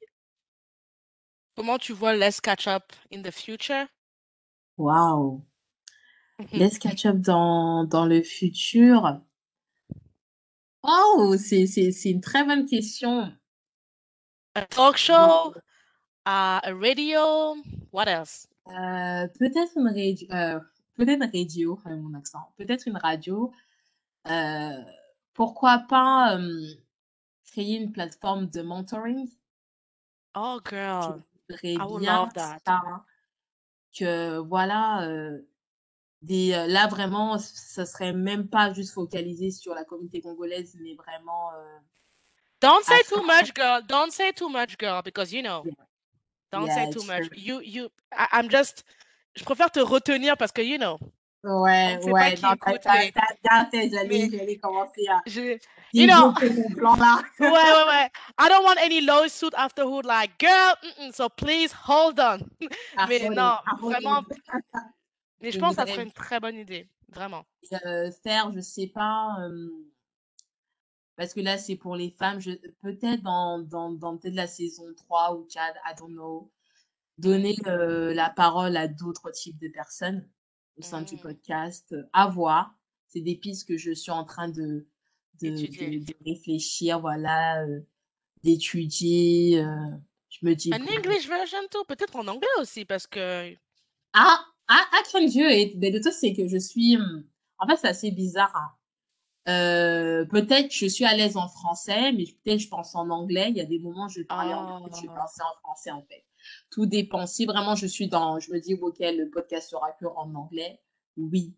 comment 1.57 1.79
tu 1.79 1.95
vois 1.95 2.15
Let's 2.15 2.43
Catch 2.43 2.67
Up 2.69 2.93
in 3.11 3.23
the 3.23 3.31
future? 3.31 3.87
Waouh! 4.77 5.43
Let's 6.53 6.79
Catch 6.79 7.07
Up 7.07 7.17
dans 7.17 7.85
dans 7.85 8.05
le 8.05 8.23
futur? 8.23 9.23
Oh! 10.83 11.37
C'est 11.39 11.65
une 12.05 12.21
très 12.21 12.45
bonne 12.45 12.67
question. 12.67 13.33
A 14.55 14.67
talk 14.67 14.99
show? 14.99 15.55
A 16.27 16.61
a 16.63 16.75
radio? 16.75 17.57
What 17.93 18.09
else? 18.09 18.47
Heu, 18.69 19.27
peut-être 19.39 19.73
une 19.79 19.89
radi 19.89 20.29
heu, 20.31 20.61
peut-être 20.97 21.23
radio, 21.33 21.81
avec 21.87 21.99
mon 21.99 22.13
accent, 22.13 22.53
peut-être 22.59 22.87
une 22.87 22.99
radio. 22.99 23.51
Heu, 24.29 24.85
pourquoi 25.35 25.81
pas, 25.89 26.39
créer 27.47 27.77
une 27.77 27.93
plateforme 27.93 28.47
de 28.47 28.63
mentoring? 28.63 29.29
Oh 30.35 30.59
Je 30.65 30.71
girl, 30.71 31.23
voudrais 31.49 31.75
I 31.75 31.85
would 31.85 32.01
bien 32.01 32.25
love 32.25 32.33
that. 32.35 32.59
ça, 32.67 32.81
que 33.99 34.39
voilà, 34.39 35.07
des, 36.23 36.51
là 36.69 36.87
vraiment, 36.87 37.39
ça 37.39 37.85
serait 37.85 38.13
même 38.13 38.49
pas 38.49 38.73
juste 38.73 38.95
focalisé 38.95 39.51
sur 39.51 39.75
la 39.75 39.85
communauté 39.85 40.21
congolaise, 40.21 40.77
mais 40.81 40.95
vraiment, 40.95 41.51
Don't 42.61 42.85
say 42.85 43.03
too 43.03 43.23
much, 43.25 43.53
girl. 43.55 43.83
Don't 43.83 44.13
say 44.13 44.33
too 44.33 44.49
much, 44.49 44.79
girl, 44.79 45.03
because 45.03 45.33
you 45.33 45.43
know. 45.43 45.65
Yeah. 45.65 45.73
Don't 46.53 46.71
say 46.71 46.91
too 46.91 47.03
much. 47.03 47.27
true. 47.29 47.37
You 47.37 47.61
you 47.61 47.91
I 48.13 48.29
I'm 48.33 48.49
just 48.49 48.85
je 49.35 49.43
préfère 49.43 49.71
te 49.71 49.81
retenir 49.81 50.37
parce 50.37 50.53
que 50.53 50.63
you 50.63 50.79
know. 50.79 50.99
Ouais, 51.45 51.99
sait 52.01 52.13
pas 52.13 52.31
ouais, 52.31 52.35
qui 52.35 52.43
non, 52.43 52.53
écoute, 52.55 52.81
tu 52.83 52.89
as 52.89 52.95
mais 52.95 53.13
tu 53.13 53.19
as 53.19 53.35
bien 53.43 53.71
fait, 53.71 53.89
mais 53.89 53.91
j'allais 53.91 54.31
j'allais 54.31 54.57
commencer 54.59 55.07
à 55.09 55.21
je 55.27 55.59
you 55.93 56.07
know 56.07 56.33
plan 56.77 56.95
là. 56.97 57.21
ouais, 57.41 57.49
ouais, 57.49 57.85
ouais. 57.89 58.11
I 58.39 58.49
don't 58.49 58.65
want 58.65 58.79
any 58.79 59.01
lawsuit 59.01 59.53
afterward 59.57 60.07
like, 60.07 60.39
"Girl, 60.39 60.77
so 61.13 61.29
please 61.29 61.73
hold 61.73 62.21
on." 62.21 62.49
À 62.97 63.07
Mais 63.09 63.19
non, 63.31 63.59
hold 63.81 63.93
vraiment 63.93 64.23
mais 65.41 65.51
Je 65.51 65.59
pense 65.59 65.71
que 65.75 65.83
ça 65.83 65.87
serait 65.87 66.05
une 66.05 66.13
très 66.13 66.39
bonne 66.39 66.57
idée, 66.57 66.87
vraiment. 67.09 67.45
heu, 67.73 68.11
faire, 68.23 68.53
je 68.53 68.61
sais 68.61 68.87
pas, 68.87 69.35
hem 69.39 69.71
parce 71.17 71.35
que 71.35 71.41
là, 71.41 71.59
c'est 71.59 71.77
pour 71.77 71.95
les 71.97 72.11
femmes, 72.11 72.41
je 72.41 72.53
peut-être 72.83 73.23
dans 73.23 73.59
dans 73.61 73.91
dans 73.93 74.17
peut-être 74.17 74.35
la 74.35 74.47
saison 74.47 74.85
3 74.97 75.35
ou 75.35 75.45
4, 75.45 75.77
I 75.85 75.95
don't 75.99 76.13
know. 76.13 76.51
Donner, 77.19 77.57
heu, 77.67 78.13
la 78.15 78.31
parole 78.31 78.77
à 78.77 78.89
d'autres 78.89 79.31
types 79.33 79.59
de 79.59 79.69
personnes 79.69 80.29
au 80.79 80.83
sein 80.83 81.03
du 81.03 81.15
Mmh. 81.17 81.19
podcast, 81.19 81.95
à 82.13 82.29
voir. 82.29 82.75
C'est 83.09 83.21
des 83.21 83.37
pistes 83.37 83.69
que 83.69 83.77
je 83.77 83.93
suis 83.93 84.11
en 84.13 84.25
train 84.25 84.49
de 84.49 84.87
de 85.41 85.49
Étudier. 85.49 85.99
de 85.99 86.05
de 86.07 86.15
réfléchir, 86.27 87.01
voilà, 87.01 87.65
d'étudier, 88.45 89.63
je 90.31 90.47
me 90.47 90.55
dis: 90.55 90.73
An 90.73 90.79
«Bon» 90.81 90.87
English 90.99 91.29
version 91.29 91.59
too, 91.71 91.85
peut-être 91.85 92.17
en 92.17 92.27
anglais 92.29 92.49
aussi 92.61 92.85
parce 92.85 93.07
que 93.07 93.55
Ah! 94.15 94.45
Can 95.11 95.27
do 95.27 95.47
it, 95.49 95.75
mais 95.77 95.91
le 95.91 96.01
truc, 96.01 96.15
c'est 96.15 96.33
que 96.33 96.49
je 96.49 96.57
suis, 96.59 96.97
mmh 96.97 97.25
en 97.59 97.67
fait, 97.69 97.77
c'est 97.77 97.89
assez 97.89 98.11
bizarre, 98.11 98.53
hein. 98.57 98.71
Peut-être 100.31 100.73
je 100.73 100.87
suis 100.87 101.05
à 101.05 101.15
l'aise 101.17 101.37
en 101.37 101.49
français, 101.49 102.13
mais 102.13 102.25
peut-être 102.45 102.61
je 102.61 102.69
pense 102.69 102.95
en 102.95 103.09
anglais. 103.11 103.51
Il 103.51 103.57
y 103.57 103.61
a 103.61 103.65
des 103.67 103.79
moments, 103.79 104.09
je 104.09 104.21
vais 104.21 104.25
parler 104.27 104.55
anglais, 104.55 104.91
je 105.03 105.07
Oh. 105.09 105.15
penser 105.15 105.43
en 105.43 105.61
français, 105.61 105.91
en 105.91 106.03
fait. 106.03 106.25
Tout 106.71 106.87
dépend. 106.87 107.27
Si 107.27 107.47
vraiment 107.47 107.75
je 107.77 107.87
suis 107.87 108.09
dans 108.09 108.39
je 108.41 108.53
me 108.53 108.61
dis: 108.61 108.75
«OK, 108.75 108.97
le 109.01 109.29
podcast 109.31 109.71
sera 109.71 109.93
qu'en 110.01 110.35
anglais», 110.35 110.81
oui. 111.17 111.55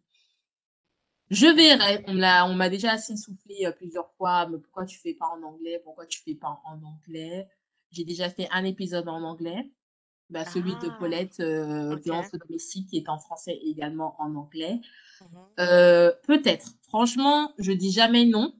Je 1.30 1.46
verrai. 1.46 2.04
On 2.06 2.54
m'a 2.54 2.68
déjà 2.68 2.92
assez 2.92 3.16
soufflé, 3.16 3.64
heu, 3.66 3.72
plusieurs 3.72 4.10
fois: 4.16 4.46
«Mais 4.48 4.58
pourquoi 4.58 4.84
tu 4.84 4.98
fais 4.98 5.14
pas 5.14 5.26
en 5.26 5.42
anglais? 5.42 5.80
Pourquoi 5.84 6.06
tu 6.06 6.20
fais 6.22 6.34
pas 6.34 6.60
en 6.64 6.82
anglais?» 6.82 7.48
J'ai 7.90 8.04
déjà 8.04 8.28
fait 8.28 8.48
un 8.50 8.64
épisode 8.64 9.08
en 9.08 9.22
anglais. 9.22 9.70
Bah, 10.30 10.44
celui 10.44 10.72
de 10.72 10.88
Ah! 10.90 10.96
Paulette. 10.98 11.40
Violence 11.40 12.30
domestique 12.32 12.88
qui 12.88 12.98
est 12.98 13.08
en 13.08 13.18
français 13.18 13.52
et 13.54 13.70
également 13.70 14.16
en 14.18 14.34
anglais. 14.34 14.80
Mmh 15.20 15.24
mh. 15.24 15.62
Heu, 15.62 16.12
peut-être. 16.26 16.72
Franchement, 16.88 17.52
je 17.58 17.72
dis 17.72 17.92
jamais 17.92 18.24
non. 18.24 18.54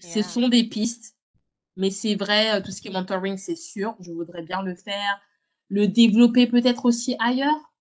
Ce 0.00 0.22
sont 0.22 0.48
des 0.48 0.64
pistes, 0.64 1.16
mais 1.76 1.90
c'est 1.90 2.14
vrai, 2.16 2.58
heu, 2.58 2.62
tout 2.62 2.70
ce 2.72 2.80
qui 2.82 2.88
est 2.88 2.92
mentoring, 2.92 3.36
c'est 3.38 3.56
sûr, 3.56 3.96
je 4.00 4.12
voudrais 4.12 4.42
bien 4.42 4.62
le 4.62 4.74
faire. 4.74 5.20
Le 5.68 5.88
développer 5.88 6.46
peut-être 6.46 6.84
aussi 6.86 7.16
ailleurs? 7.20 7.72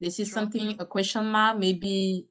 This 0.00 0.18
is 0.20 0.26
something 0.32 0.76
a 0.80 0.86
question 0.86 1.24
mark, 1.24 1.58
maybe 1.58 2.28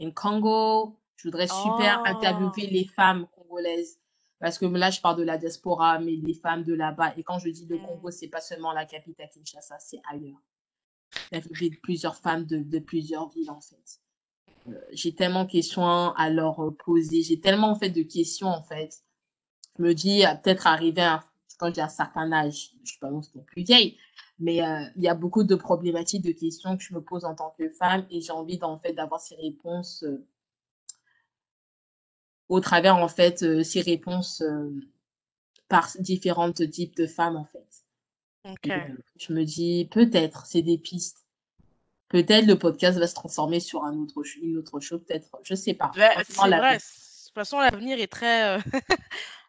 in 0.00 0.12
Congo. 0.12 0.98
Je 1.16 1.28
voudrais 1.28 1.48
super 1.48 2.00
Oh! 2.00 2.04
interviewer 2.06 2.68
les 2.68 2.84
femmes 2.86 3.26
congolaises 3.34 3.98
parce 4.40 4.58
que 4.58 4.66
là, 4.66 4.90
je 4.90 5.00
parle 5.00 5.18
de 5.18 5.24
la 5.24 5.38
diaspora, 5.38 5.98
mais 6.00 6.12
les 6.16 6.34
femmes 6.34 6.64
de 6.64 6.74
là-bas 6.74 7.14
et 7.18 7.22
quand 7.24 7.38
je 7.38 7.50
dis 7.50 7.66
le 7.66 7.78
Congo, 7.78 8.08
Mmh. 8.08 8.12
c'est 8.12 8.28
pas 8.28 8.40
seulement 8.40 8.72
la 8.72 8.86
capitale 8.86 9.28
Kinshasa, 9.32 9.78
c'est 9.80 10.00
ailleurs. 10.10 10.40
Interviewer 11.32 11.70
plusieurs 11.82 12.16
femmes 12.16 12.46
de 12.46 12.58
de 12.58 12.78
plusieurs 12.80 13.30
villes, 13.30 13.50
en 13.50 13.60
fait. 13.60 14.00
Heu, 14.68 14.80
j'ai 14.92 15.14
tellement 15.14 15.44
de 15.44 15.50
questions 15.52 15.84
à 15.86 16.30
leur, 16.30 16.56
poser, 16.84 17.22
j'ai 17.22 17.40
tellement, 17.40 17.70
en 17.70 17.76
fait, 17.76 17.90
de 17.90 18.02
questions, 18.02 18.48
en 18.48 18.62
fait. 18.62 19.02
Je 19.80 19.84
me 19.86 19.94
dis, 19.94 20.22
peut-être 20.42 20.66
arriver 20.66 21.00
à 21.00 21.24
quand 21.56 21.74
j'ai 21.74 21.80
un 21.80 21.88
certain 21.88 22.30
âge, 22.32 22.72
je 22.84 22.90
suis 22.90 22.98
pas 22.98 23.10
non 23.10 23.22
plus 23.46 23.62
vieille, 23.62 23.96
mais 24.38 24.60
heu, 24.60 24.90
il 24.96 25.02
y 25.02 25.08
a 25.08 25.14
beaucoup 25.14 25.42
de 25.42 25.54
problématiques, 25.54 26.22
de 26.22 26.32
questions 26.32 26.76
que 26.76 26.82
je 26.82 26.92
me 26.94 27.00
pose 27.00 27.24
en 27.24 27.34
tant 27.34 27.54
que 27.58 27.68
femme 27.70 28.04
et 28.10 28.20
j'ai 28.20 28.32
envie 28.32 28.58
d'en 28.58 28.78
fait, 28.78 28.92
d'avoir 28.92 29.20
ces 29.20 29.36
réponses, 29.36 30.02
heu 30.02 30.26
au 32.50 32.60
travers, 32.60 32.96
en 32.96 33.08
fait, 33.08 33.42
heu, 33.42 33.62
ces 33.62 33.80
réponses, 33.80 34.42
par 35.68 35.88
différentes 35.98 36.68
types 36.70 36.96
de 36.96 37.06
femmes, 37.06 37.36
en 37.36 37.44
fait 37.46 37.66
je 39.16 39.32
me 39.32 39.44
dis: 39.44 39.88
«Peut-être, 39.90 40.44
c'est 40.46 40.62
des 40.62 40.78
pistes. 40.78 41.24
Peut-être 42.08 42.46
le 42.46 42.58
podcast 42.58 42.98
va 42.98 43.06
se 43.06 43.14
transformer 43.14 43.60
sur 43.60 43.84
un 43.84 43.96
autre 43.96 44.22
une 44.42 44.56
autre 44.58 44.80
chose, 44.80 45.00
peut-être, 45.06 45.38
je 45.44 45.54
sais 45.54 45.74
pas. 45.74 45.90
Beh, 45.94 46.08
Franchement, 46.12 46.24
c'est 46.44 46.48
vrai, 46.48 46.50
l'avenir» 46.50 46.80
c 46.80 46.86
de 46.86 47.32
toute 47.32 47.34
façon, 47.34 47.60
l'avenir 47.60 48.00
est 48.00 48.08
très, 48.08 48.58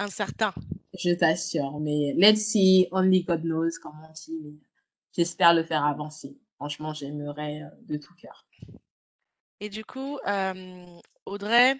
incertain. 0.00 0.52
Je 0.98 1.10
t'assure, 1.10 1.78
mais 1.80 2.14
let's 2.16 2.40
see, 2.40 2.88
only 2.90 3.22
God 3.22 3.42
knows, 3.42 3.70
comme 3.80 3.94
on 4.02 4.12
dit, 4.12 4.58
j'espère 5.16 5.54
le 5.54 5.62
faire 5.62 5.84
avancer. 5.84 6.36
Franchement, 6.56 6.92
j'aimerais, 6.92 7.62
heu, 7.62 7.70
de 7.86 7.96
tout 7.96 8.14
cœur. 8.14 8.44
Et 9.60 9.68
du 9.68 9.84
coup, 9.84 10.18
hem, 10.24 11.00
Audrey, 11.26 11.76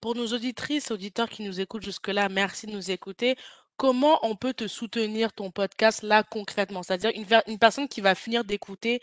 pour 0.00 0.14
nos 0.14 0.28
auditrices, 0.28 0.90
auditeurs 0.90 1.28
qui 1.28 1.42
nous 1.42 1.60
écoutent 1.60 1.84
jusque-là, 1.84 2.28
merci 2.28 2.66
de 2.66 2.72
nous 2.72 2.90
écouter. 2.90 3.36
Comment 3.76 4.18
on 4.22 4.36
peut 4.36 4.54
te 4.54 4.66
soutenir, 4.68 5.32
ton 5.32 5.50
podcast, 5.50 6.02
là, 6.02 6.22
concrètement? 6.22 6.82
C'est-à-dire 6.82 7.12
une 7.46 7.58
personne 7.58 7.88
qui 7.88 8.00
va 8.00 8.14
finir 8.14 8.44
d'écouter 8.44 9.00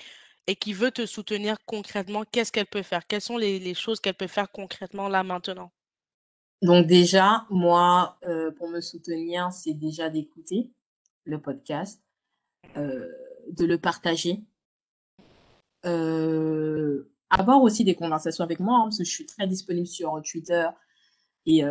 et 0.47 0.55
qui 0.55 0.73
veut 0.73 0.91
te 0.91 1.05
soutenir 1.05 1.57
concrètement, 1.65 2.23
qu'est-ce 2.31 2.51
qu'elle 2.51 2.67
peut 2.67 2.83
faire? 2.83 3.05
Quelles 3.07 3.21
sont 3.21 3.37
les 3.37 3.59
les 3.59 3.73
choses 3.73 3.99
qu'elle 3.99 4.15
peut 4.15 4.27
faire 4.27 4.51
concrètement, 4.51 5.09
là, 5.09 5.23
maintenant? 5.23 5.71
Donc 6.61 6.87
déjà, 6.87 7.45
moi, 7.49 8.17
heu, 8.27 8.53
pour 8.55 8.67
me 8.69 8.81
soutenir, 8.81 9.51
c'est 9.51 9.73
déjà 9.73 10.09
d'écouter 10.09 10.71
le 11.23 11.39
podcast, 11.39 12.01
heu, 12.75 13.13
de 13.51 13.65
le 13.65 13.77
partager. 13.77 14.43
Heu, 15.85 17.11
avoir 17.29 17.61
aussi 17.61 17.83
des 17.83 17.95
conversations 17.95 18.43
avec 18.43 18.59
moi, 18.59 18.77
hein, 18.77 18.83
parce 18.85 18.97
que 18.97 19.03
je 19.03 19.11
suis 19.11 19.25
très 19.25 19.47
disponible 19.47 19.87
sur 19.87 20.21
Twitter 20.23 20.67
et 21.45 21.63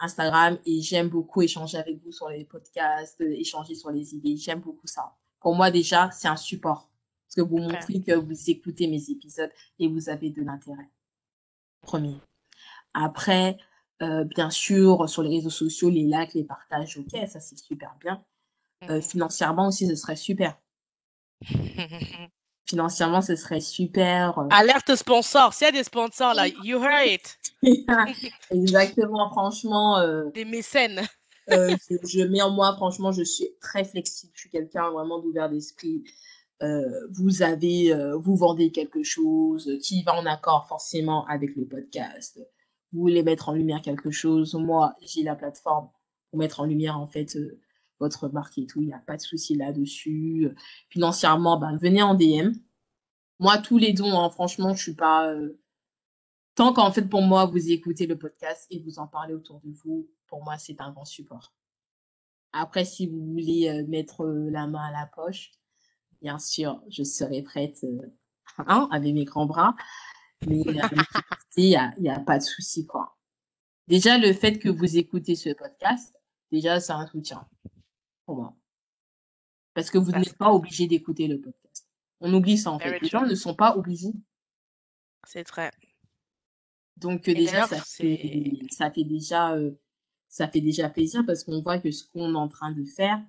Instagram 0.00 0.58
et 0.66 0.80
j'aime 0.80 1.08
beaucoup 1.08 1.42
échanger 1.42 1.78
avec 1.78 2.02
vous 2.04 2.12
sur 2.12 2.28
les 2.28 2.44
podcasts, 2.44 3.20
échanger 3.20 3.74
sur 3.74 3.90
les 3.90 4.14
idées, 4.14 4.36
j'aime 4.36 4.60
beaucoup 4.60 4.86
ça. 4.86 5.16
Pour 5.40 5.54
moi, 5.54 5.70
déjà, 5.70 6.10
c'est 6.10 6.28
un 6.28 6.36
support, 6.36 6.90
parce 7.26 7.36
que 7.36 7.40
vous 7.42 7.58
montrez 7.58 8.00
que 8.00 8.14
vous 8.14 8.50
écoutez 8.50 8.86
mes 8.86 9.10
épisodes 9.10 9.50
et 9.78 9.88
vous 9.88 10.08
avez 10.08 10.30
de 10.30 10.42
l'intérêt. 10.42 10.88
1er. 11.86 12.16
Après, 12.92 13.58
heu, 14.02 14.24
bien 14.24 14.50
sûr, 14.50 15.08
sur 15.08 15.22
les 15.22 15.36
réseaux 15.36 15.50
sociaux, 15.50 15.90
les 15.90 16.02
likes, 16.04 16.34
les 16.34 16.44
partages, 16.44 16.98
OK, 16.98 17.18
ça, 17.28 17.40
c'est 17.40 17.58
super 17.58 17.94
bien. 18.00 18.22
Mmh 18.82 18.90
Heu, 18.90 18.98
mh. 18.98 19.02
financièrement 19.02 19.68
aussi, 19.68 19.86
ce 19.88 19.94
serait 19.94 20.16
super. 20.16 20.58
Financièrement, 22.66 23.20
ce 23.20 23.36
serait 23.36 23.60
super, 23.60 24.38
heu 24.38 24.48
Alerte 24.50 24.94
sponsor, 24.96 25.52
s'il 25.52 25.66
y 25.66 25.68
a 25.68 25.72
des 25.72 25.84
sponsors 25.84 26.34
là, 26.34 26.48
you 26.48 26.82
heard 26.82 27.06
it. 27.06 27.38
Exactement, 28.50 29.30
franchement, 29.30 30.02
Des 30.34 30.44
mécènes. 30.44 31.02
je 31.48 31.96
je 32.04 32.24
mets 32.24 32.40
en 32.42 32.50
moi 32.50 32.74
franchement, 32.76 33.12
je 33.12 33.22
suis 33.22 33.48
très 33.60 33.84
flexible, 33.84 34.32
je 34.34 34.40
suis 34.40 34.50
quelqu'un 34.50 34.90
vraiment 34.90 35.18
d'ouvert 35.20 35.50
d'esprit. 35.50 36.04
Vous 37.10 37.42
avez, 37.42 37.94
vous 38.18 38.36
vendez 38.36 38.70
quelque 38.72 39.02
chose 39.02 39.70
qui 39.82 40.02
va 40.02 40.14
en 40.14 40.24
accord 40.24 40.66
forcément 40.66 41.26
avec 41.26 41.54
le 41.56 41.66
podcast. 41.66 42.40
Vous 42.94 43.00
voulez 43.00 43.22
mettre 43.24 43.48
en 43.48 43.52
lumière 43.52 43.82
quelque 43.82 44.10
chose, 44.10 44.54
moi, 44.54 44.94
j'ai 45.02 45.24
la 45.24 45.34
plateforme 45.34 45.90
pour 46.30 46.38
mettre 46.38 46.60
en 46.60 46.64
lumière, 46.64 46.98
en 46.98 47.08
fait, 47.08 47.36
heu, 47.36 47.60
votre 47.98 48.28
marque 48.28 48.56
et 48.58 48.66
tout, 48.66 48.80
il 48.80 48.86
n'y 48.86 48.92
a 48.92 48.98
pas 48.98 49.16
de 49.16 49.22
souci 49.22 49.54
là-dessus. 49.56 50.48
Financièrement, 50.88 51.58
ben, 51.58 51.76
venez 51.76 52.02
en 52.02 52.14
DM. 52.14 52.52
Moi, 53.40 53.58
tous 53.58 53.78
les 53.78 53.92
dons, 53.92 54.18
hein, 54.18 54.30
franchement, 54.30 54.74
je 54.74 54.82
suis 54.82 54.94
pas. 54.94 55.28
Euh, 55.28 55.60
tant 56.54 56.72
qu'en 56.72 56.92
fait, 56.92 57.02
pour 57.02 57.22
moi, 57.22 57.46
vous 57.46 57.70
écoutez 57.70 58.06
le 58.06 58.16
podcast 58.16 58.66
et 58.70 58.80
vous 58.80 58.98
en 58.98 59.06
parlez 59.06 59.34
autour 59.34 59.60
de 59.60 59.70
vous, 59.72 60.08
pour 60.28 60.42
moi, 60.44 60.56
c'est 60.58 60.80
un 60.80 60.92
grand 60.92 61.04
support. 61.04 61.52
Après, 62.52 62.84
si 62.84 63.06
vous 63.08 63.24
voulez 63.24 63.68
euh, 63.68 63.86
mettre 63.88 64.22
euh, 64.24 64.50
la 64.50 64.66
main 64.66 64.84
à 64.84 64.92
la 64.92 65.06
poche, 65.06 65.50
bien 66.22 66.38
sûr, 66.38 66.80
je 66.88 67.02
serai 67.02 67.42
prête 67.42 67.84
hein, 68.58 68.88
avec 68.92 69.12
mes 69.14 69.24
grands 69.24 69.46
bras. 69.46 69.74
Mais 70.46 70.62
il 71.56 71.68
n'y 71.68 71.76
a, 71.76 71.94
y 71.98 72.08
a 72.08 72.20
pas 72.20 72.38
de 72.38 72.42
souci, 72.42 72.86
quoi. 72.86 73.16
Déjà, 73.86 74.18
le 74.18 74.32
fait 74.32 74.58
que 74.58 74.68
vous 74.68 74.96
écoutez 74.96 75.34
ce 75.34 75.50
podcast, 75.50 76.14
déjà, 76.50 76.80
c'est 76.80 76.92
un 76.92 77.06
soutien 77.06 77.46
pour 78.24 78.36
moi. 78.36 78.56
Parce 79.74 79.90
que 79.90 79.98
vous 79.98 80.12
n'êtes 80.12 80.38
pas 80.38 80.52
obligé 80.52 80.86
d'écouter 80.86 81.26
le 81.26 81.40
podcast. 81.40 81.86
On 82.20 82.32
oublie 82.32 82.56
ça, 82.56 82.70
en 82.70 82.78
fait. 82.78 82.98
Les 83.00 83.08
gens 83.08 83.26
ne 83.26 83.34
sont 83.34 83.54
pas 83.54 83.76
obligés. 83.76 84.14
C'est 85.26 85.46
vrai. 85.48 85.70
Donc, 86.96 87.24
déjà, 87.24 87.66
ça 87.66 87.80
fait, 87.80 88.58
ça 88.70 88.90
fait 88.90 89.04
déjà, 89.04 89.52
euh, 89.52 89.72
ça 90.28 90.48
fait 90.48 90.60
déjà 90.60 90.88
plaisir 90.88 91.24
parce 91.26 91.44
qu'on 91.44 91.60
voit 91.60 91.78
que 91.78 91.90
ce 91.90 92.04
qu'on 92.04 92.34
est 92.34 92.38
en 92.38 92.48
train 92.48 92.72
de 92.72 92.84
faire, 92.84 93.20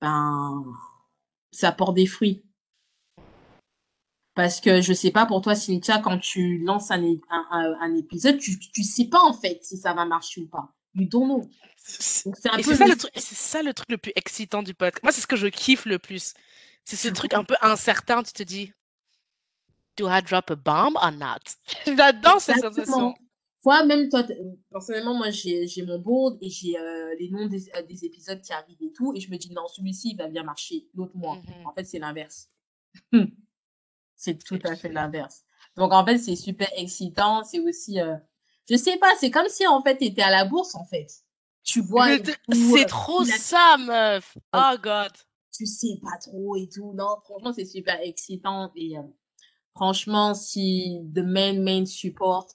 ben, 0.00 0.64
ça 1.52 1.70
porte 1.70 1.94
des 1.94 2.06
fruits. 2.06 2.44
Parce 4.40 4.62
que 4.62 4.80
je 4.80 4.94
sais 4.94 5.10
pas 5.10 5.26
pour 5.26 5.42
toi, 5.42 5.54
Cynthia, 5.54 5.98
quand 5.98 6.18
tu 6.18 6.60
lances 6.64 6.90
un, 6.90 7.02
un, 7.30 7.94
épisode, 7.94 8.38
tu, 8.38 8.58
tu 8.58 8.82
sais 8.82 9.04
pas 9.04 9.20
en 9.20 9.34
fait 9.34 9.62
si 9.62 9.76
ça 9.76 9.92
va 9.92 10.06
marcher 10.06 10.40
ou 10.40 10.46
pas. 10.46 10.72
You 10.94 11.06
don't 11.06 11.26
know. 11.26 11.50
C'est 11.76 12.34
ça, 12.34 12.56
le 12.56 12.96
truc, 12.96 13.12
ça 13.16 13.62
le 13.62 13.74
truc 13.74 13.90
le 13.90 13.98
plus 13.98 14.12
excitant 14.16 14.62
du 14.62 14.72
podcast. 14.72 15.02
Moi, 15.02 15.12
c'est 15.12 15.20
ce 15.20 15.26
que 15.26 15.36
je 15.36 15.46
kiffe 15.46 15.84
le 15.84 15.98
plus. 15.98 16.32
C'est 16.86 16.96
ce 16.96 17.08
truc 17.08 17.34
un 17.34 17.44
peu 17.44 17.54
incertain. 17.60 18.22
Tu 18.22 18.32
te 18.32 18.42
dis, 18.42 18.72
do 19.98 20.08
I 20.08 20.22
drop 20.22 20.50
a 20.50 20.56
bomb 20.56 20.96
or 20.96 21.12
not? 21.12 21.40
J'adore 21.86 22.40
cette 22.40 22.60
sensation. 22.60 23.14
Moi, 23.62 23.84
même 23.84 24.08
toi, 24.08 24.24
personnellement, 24.70 25.14
moi, 25.14 25.28
j'ai 25.28 25.84
mon 25.86 25.98
board 25.98 26.38
et 26.40 26.48
j'ai 26.48 26.78
euh, 26.78 27.14
les 27.18 27.28
noms 27.28 27.46
des, 27.46 27.68
euh, 27.76 27.82
des, 27.82 28.06
épisodes 28.06 28.40
qui 28.40 28.54
arrivent 28.54 28.82
et 28.82 28.92
tout. 28.92 29.12
Et 29.14 29.20
je 29.20 29.30
me 29.30 29.36
dis, 29.36 29.52
non, 29.52 29.68
celui-ci, 29.68 30.12
il 30.12 30.16
va 30.16 30.28
bien 30.28 30.44
marcher. 30.44 30.86
L'autre, 30.94 31.12
moi. 31.14 31.36
Mm-hmm. 31.36 31.66
En 31.66 31.74
fait, 31.74 31.84
c'est 31.84 31.98
l'inverse. 31.98 32.48
C'est 34.20 34.36
tout 34.44 34.58
à 34.64 34.76
fait 34.76 34.90
l'inverse. 34.90 35.44
Donc, 35.76 35.94
en 35.94 36.04
fait, 36.04 36.18
c'est 36.18 36.36
super 36.36 36.68
excitant. 36.76 37.42
C'est 37.42 37.58
aussi, 37.58 37.98
euh, 37.98 38.16
je 38.68 38.76
sais 38.76 38.98
pas, 38.98 39.14
c'est 39.18 39.30
comme 39.30 39.48
si, 39.48 39.66
en 39.66 39.80
fait, 39.82 39.96
tu 39.96 40.04
étais 40.04 40.20
à 40.20 40.30
la 40.30 40.44
bourse, 40.44 40.74
en 40.74 40.84
fait. 40.84 41.06
Tu 41.62 41.80
vois. 41.80 42.08
C'est 42.52 42.84
trop 42.84 43.24
ça, 43.24 43.78
meuf. 43.78 44.36
Oh, 44.54 44.74
God. 44.82 45.10
Tu 45.50 45.64
sais 45.64 45.98
pas 46.02 46.18
trop 46.18 46.54
et 46.56 46.68
tout. 46.68 46.92
Non, 46.92 47.16
franchement, 47.24 47.54
c'est 47.54 47.64
super 47.64 47.98
excitant. 48.02 48.70
Et 48.76 48.98
euh, 48.98 49.02
franchement, 49.74 50.34
si 50.34 51.00
the 51.14 51.20
main, 51.20 51.58
main 51.58 51.86
support, 51.86 52.46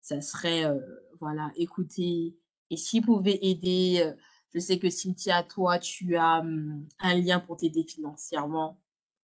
ça 0.00 0.20
serait, 0.20 0.64
euh, 0.64 0.80
voilà, 1.20 1.52
écouter. 1.54 2.36
Et 2.70 2.76
si 2.76 2.98
vous 2.98 3.18
pouvez 3.18 3.48
aider, 3.48 4.12
je 4.52 4.58
sais 4.58 4.80
que 4.80 4.90
Cynthia, 4.90 5.44
toi, 5.44 5.78
tu 5.78 6.16
as 6.16 6.40
hum, 6.40 6.84
un 6.98 7.14
lien 7.14 7.38
pour 7.38 7.58
t'aider 7.58 7.84
financièrement. 7.84 8.82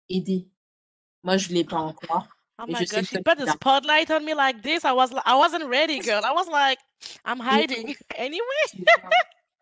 Aider 0.09 0.50
moi, 1.23 1.37
je 1.37 1.49
l'ai 1.49 1.63
pas 1.63 1.77
encore. 1.77 2.27
Oh 2.59 2.65
my 2.67 2.85
god, 2.85 3.07
she 3.07 3.17
put 3.23 3.39
the 3.39 3.47
spotlight 3.47 4.11
on 4.11 4.23
me 4.23 4.35
like 4.35 4.61
this? 4.61 4.85
I 4.85 4.91
was, 4.91 5.11
I 5.25 5.35
wasn't 5.35 5.65
ready, 5.65 5.99
girl. 5.99 6.21
I 6.23 6.31
was 6.31 6.47
like, 6.47 6.77
I'm 7.25 7.39
hiding 7.39 7.95
anyway. 8.17 8.85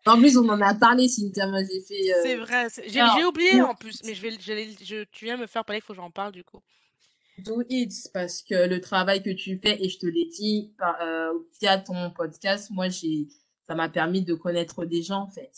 en 0.06 0.18
plus, 0.18 0.36
on 0.36 0.48
en 0.50 0.60
a 0.60 0.74
parlé, 0.74 1.08
Cynthia. 1.08 1.46
Moi, 1.46 1.60
j'ai 1.64 1.80
fait. 1.80 2.12
Euh... 2.12 2.22
C'est 2.22 2.36
vrai. 2.36 2.68
J'ai 2.86 3.24
oublié 3.24 3.62
en 3.62 3.74
plus, 3.74 4.02
mais 4.04 4.14
je 4.14 4.22
vais, 4.22 4.32
je, 4.32 4.84
je, 4.84 5.04
tu 5.12 5.24
viens 5.24 5.38
me 5.38 5.46
faire 5.46 5.64
parler, 5.64 5.80
il 5.82 5.86
faut 5.86 5.94
que 5.94 5.98
j'en 5.98 6.10
parle 6.10 6.32
du 6.32 6.44
coup. 6.44 6.60
Do 7.38 7.62
it, 7.70 7.92
parce 8.12 8.42
que 8.42 8.68
le 8.68 8.80
travail 8.82 9.22
que 9.22 9.30
tu 9.30 9.58
fais, 9.58 9.82
et 9.82 9.88
je 9.88 9.98
te 9.98 10.06
l'ai 10.06 10.26
dit 10.26 10.74
par, 10.76 11.00
euh, 11.00 11.32
via 11.60 11.78
ton 11.78 12.10
podcast, 12.10 12.70
moi, 12.70 12.90
j'ai, 12.90 13.28
ça 13.66 13.74
m'a 13.74 13.88
permis 13.88 14.22
de 14.22 14.34
connaître 14.34 14.84
des 14.84 15.02
gens, 15.02 15.22
en 15.22 15.30
fait. 15.30 15.52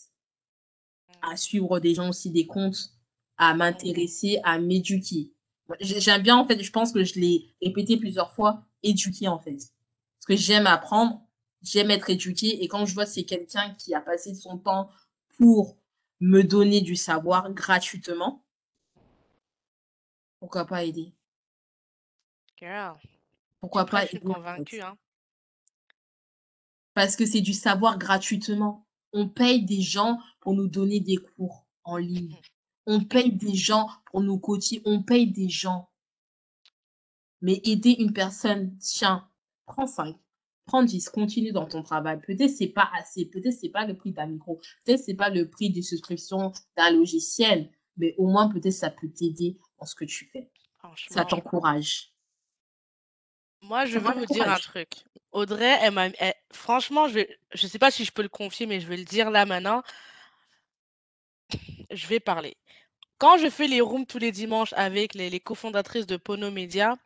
À 1.22 1.36
suivre 1.36 1.80
des 1.80 1.94
gens 1.94 2.08
aussi, 2.08 2.30
des 2.30 2.46
comptes, 2.46 2.90
à 3.36 3.54
m'intéresser, 3.54 4.38
à 4.44 4.60
m'éduquer. 4.60 5.32
J'aime 5.80 6.22
bien, 6.22 6.36
en 6.36 6.46
fait, 6.46 6.62
je 6.62 6.70
pense 6.70 6.92
que 6.92 7.04
je 7.04 7.18
l'ai 7.18 7.54
répété 7.62 7.96
plusieurs 7.96 8.32
fois, 8.32 8.62
éduquer, 8.82 9.28
en 9.28 9.38
fait. 9.38 9.56
Parce 9.56 10.26
que 10.28 10.36
j'aime 10.36 10.66
apprendre, 10.66 11.22
j'aime 11.62 11.90
être 11.90 12.10
éduqué, 12.10 12.62
et 12.62 12.68
quand 12.68 12.86
je 12.86 12.94
vois 12.94 13.06
c'est 13.06 13.24
quelqu'un 13.24 13.74
qui 13.74 13.94
a 13.94 14.00
passé 14.00 14.34
son 14.34 14.58
temps 14.58 14.90
pour 15.38 15.76
me 16.20 16.42
donner 16.42 16.80
du 16.80 16.94
savoir 16.94 17.52
gratuitement, 17.52 18.44
pourquoi 20.38 20.66
pas 20.66 20.84
aider? 20.84 21.12
Girl. 22.58 22.96
Pourquoi 23.60 23.86
pas 23.86 24.04
aider 24.04 24.20
convaincue, 24.20 24.80
hein. 24.80 24.96
Parce 26.94 27.16
que 27.16 27.24
c'est 27.24 27.40
du 27.40 27.54
savoir 27.54 27.96
gratuitement. 27.98 28.86
On 29.12 29.28
paye 29.28 29.64
des 29.64 29.80
gens 29.80 30.18
pour 30.40 30.54
nous 30.54 30.68
donner 30.68 31.00
des 31.00 31.16
cours 31.16 31.64
en 31.84 31.96
ligne. 31.96 32.36
On 32.86 33.04
paye 33.04 33.32
des 33.32 33.54
gens 33.54 33.88
pour 34.06 34.20
nous 34.20 34.38
coacher, 34.38 34.82
on 34.84 35.02
paye 35.02 35.30
des 35.30 35.48
gens. 35.48 35.88
Mais 37.40 37.60
aider 37.64 37.96
une 37.98 38.12
personne, 38.12 38.76
tiens, 38.78 39.28
prends 39.66 39.86
5, 39.86 40.16
prends 40.64 40.82
10, 40.82 41.08
continue 41.08 41.52
dans 41.52 41.66
ton 41.66 41.82
travail. 41.82 42.20
Peut-être 42.20 42.50
c'est 42.50 42.68
pas 42.68 42.90
assez, 42.94 43.26
peut-être 43.26 43.54
c'est 43.54 43.68
pas 43.70 43.86
le 43.86 43.96
prix 43.96 44.12
d'un 44.12 44.26
micro, 44.26 44.60
peut-être 44.84 45.02
c'est 45.02 45.14
pas 45.14 45.30
le 45.30 45.48
prix 45.50 45.70
de 45.70 45.80
subscription 45.80 46.52
d'un 46.76 46.90
logiciel, 46.90 47.70
mais 47.96 48.14
au 48.18 48.28
moins 48.28 48.48
peut-être 48.48 48.72
ça 48.72 48.90
peut 48.90 49.10
t'aider 49.10 49.58
dans 49.78 49.86
ce 49.86 49.94
que 49.94 50.04
tu 50.04 50.26
fais. 50.32 50.50
Ça 51.08 51.24
t'encourage. 51.24 52.12
Moi, 53.62 53.86
je 53.86 53.98
veux 53.98 54.12
vous 54.12 54.26
dire 54.26 54.48
un 54.50 54.58
truc. 54.58 55.04
Audrey, 55.30 55.78
elle 55.80 56.34
franchement, 56.52 57.08
je 57.08 57.20
je 57.54 57.66
sais 57.66 57.78
pas 57.78 57.90
si 57.90 58.04
je 58.04 58.12
peux 58.12 58.22
le 58.22 58.28
confier, 58.28 58.66
mais 58.66 58.80
je 58.80 58.86
vais 58.86 58.96
le 58.96 59.04
dire 59.04 59.30
là 59.30 59.46
maintenant. 59.46 59.82
Je 61.90 62.06
vais 62.06 62.20
parler. 62.20 62.56
Quand 63.22 63.38
je 63.38 63.48
fais 63.48 63.68
les 63.68 63.80
rooms 63.80 64.04
tous 64.04 64.18
les 64.18 64.32
dimanches 64.32 64.72
avec 64.72 65.14
les, 65.14 65.38
cofondatrices 65.38 66.06
de 66.06 66.16
Pono 66.16 66.50
Media, 66.50 66.96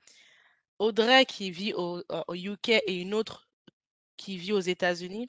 Audrey 0.79 1.27
qui 1.27 1.51
vit 1.51 1.75
au, 1.75 2.03
UK 2.31 2.71
et 2.71 3.03
une 3.03 3.13
autre 3.13 3.51
qui 4.17 4.39
vit 4.39 4.55
aux 4.55 4.61
États-Unis, 4.61 5.29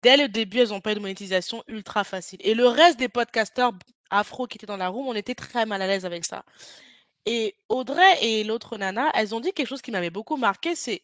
dès 0.00 0.16
le 0.16 0.28
début, 0.28 0.60
elles 0.60 0.72
ont 0.72 0.80
pas 0.80 0.92
eu 0.92 0.94
de 0.94 1.00
monétisation 1.00 1.62
ultra 1.68 2.04
facile. 2.04 2.38
Et 2.42 2.54
le 2.54 2.66
reste 2.66 2.98
des 2.98 3.10
podcasteurs 3.10 3.72
afro 4.08 4.46
qui 4.46 4.56
étaient 4.56 4.64
dans 4.64 4.78
la 4.78 4.88
room, 4.88 5.08
on 5.08 5.14
était 5.14 5.34
très 5.34 5.66
mal 5.66 5.82
à 5.82 5.86
l'aise 5.86 6.06
avec 6.06 6.24
ça. 6.24 6.46
Et 7.26 7.54
Audrey 7.68 8.24
et 8.24 8.44
l'autre 8.44 8.78
nana, 8.78 9.10
elles 9.12 9.34
ont 9.34 9.40
dit 9.40 9.52
quelque 9.52 9.68
chose 9.68 9.82
qui 9.82 9.90
m'avait 9.90 10.08
beaucoup 10.08 10.38
marqué, 10.38 10.74
c'est 10.74 11.02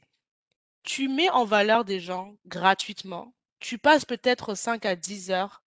tu 0.82 1.08
mets 1.08 1.28
en 1.28 1.44
valeur 1.44 1.84
des 1.84 2.00
gens 2.00 2.36
gratuitement. 2.46 3.34
Tu 3.60 3.76
passes 3.76 4.06
peut-être 4.06 4.54
5 4.54 4.86
à 4.86 4.96
10 4.96 5.30
heures 5.30 5.62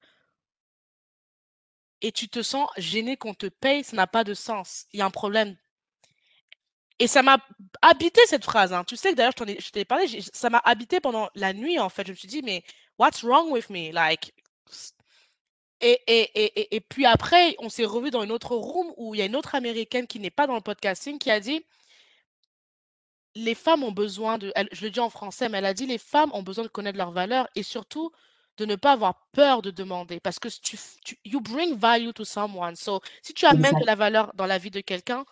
et 2.01 2.11
tu 2.11 2.29
te 2.29 2.41
sens 2.41 2.69
gêné 2.77 3.17
qu'on 3.17 3.33
te 3.33 3.47
paye, 3.47 3.83
ça 3.83 3.95
n'a 3.95 4.07
pas 4.07 4.23
de 4.23 4.33
sens. 4.33 4.85
Il 4.93 4.99
y 4.99 5.01
a 5.01 5.05
un 5.05 5.11
problème. 5.11 5.55
Et 6.99 7.07
ça 7.07 7.21
m'a 7.23 7.39
habité 7.81 8.21
cette 8.25 8.45
phrase. 8.45 8.71
Hein. 8.73 8.83
Tu 8.85 8.95
sais 8.95 9.11
que 9.11 9.15
d'ailleurs, 9.15 9.33
je 9.37 9.69
t'ai 9.71 9.85
parlé, 9.85 10.07
ça 10.33 10.49
m'a 10.49 10.61
habité 10.63 10.99
pendant 10.99 11.29
la 11.35 11.53
nuit 11.53 11.79
en 11.79 11.89
fait. 11.89 12.05
Je 12.07 12.11
me 12.11 12.17
suis 12.17 12.27
dit, 12.27 12.41
mais 12.41 12.63
what's 12.97 13.23
wrong 13.23 13.51
with 13.51 13.69
me? 13.69 13.91
Like, 13.91 14.33
et, 15.81 15.99
et, 16.07 16.31
et, 16.45 16.75
et, 16.75 16.79
puis 16.79 17.05
après, 17.05 17.55
on 17.59 17.69
s'est 17.69 17.85
revu 17.85 18.09
dans 18.09 18.23
une 18.23 18.31
autre 18.31 18.55
room 18.55 18.93
où 18.97 19.13
il 19.13 19.19
y 19.19 19.21
a 19.21 19.25
une 19.25 19.35
autre 19.35 19.55
américaine 19.55 20.07
qui 20.07 20.19
n'est 20.19 20.29
pas 20.29 20.47
dans 20.47 20.55
le 20.55 20.61
podcasting 20.61 21.19
qui 21.19 21.29
a 21.29 21.39
dit 21.39 21.65
les 23.35 23.55
femmes 23.55 23.83
ont 23.83 23.91
besoin 23.91 24.37
de. 24.37 24.53
je 24.71 24.85
le 24.85 24.91
dis 24.91 24.99
en 25.01 25.09
français, 25.09 25.49
mais 25.49 25.57
elle 25.57 25.65
a 25.65 25.73
dit 25.73 25.85
les 25.85 25.97
femmes 25.97 26.31
ont 26.33 26.43
besoin 26.43 26.63
de 26.63 26.69
connaître 26.69 26.97
leurs 26.97 27.11
valeurs 27.11 27.49
et 27.55 27.63
surtout 27.63 28.11
de 28.57 28.65
ne 28.65 28.75
pas 28.75 28.93
avoir 28.93 29.27
peur 29.31 29.61
de 29.61 29.71
demander 29.71 30.19
parce 30.19 30.39
que 30.39 30.47
tu, 30.47 30.77
tu 31.03 31.19
you 31.25 31.41
bring 31.41 31.75
value 31.77 32.11
to 32.11 32.23
someone. 32.25 32.75
So, 32.75 33.01
si 33.21 33.33
tu 33.33 33.45
amènes 33.45 33.79
de 33.79 33.85
la 33.85 33.95
valeur 33.95 34.33
dans 34.35 34.45
la 34.45 34.57
vie 34.57 34.71
de 34.71 34.81
quelqu'un, 34.81 35.25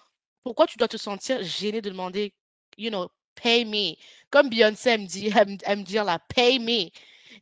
pourquoi 0.43 0.67
tu 0.67 0.77
dois 0.77 0.87
te 0.87 0.97
sentir 0.97 1.41
gêné 1.43 1.81
de 1.81 1.89
demander, 1.89 2.33
you 2.77 2.89
know, 2.89 3.09
pay 3.35 3.65
me? 3.65 3.95
Comme 4.29 4.49
Beyoncé 4.49 4.89
aime 4.91 5.05
dire, 5.05 5.37
aime, 5.37 5.83
dire 5.83 6.03
là, 6.03 6.19
pay 6.19 6.59
me. 6.59 6.89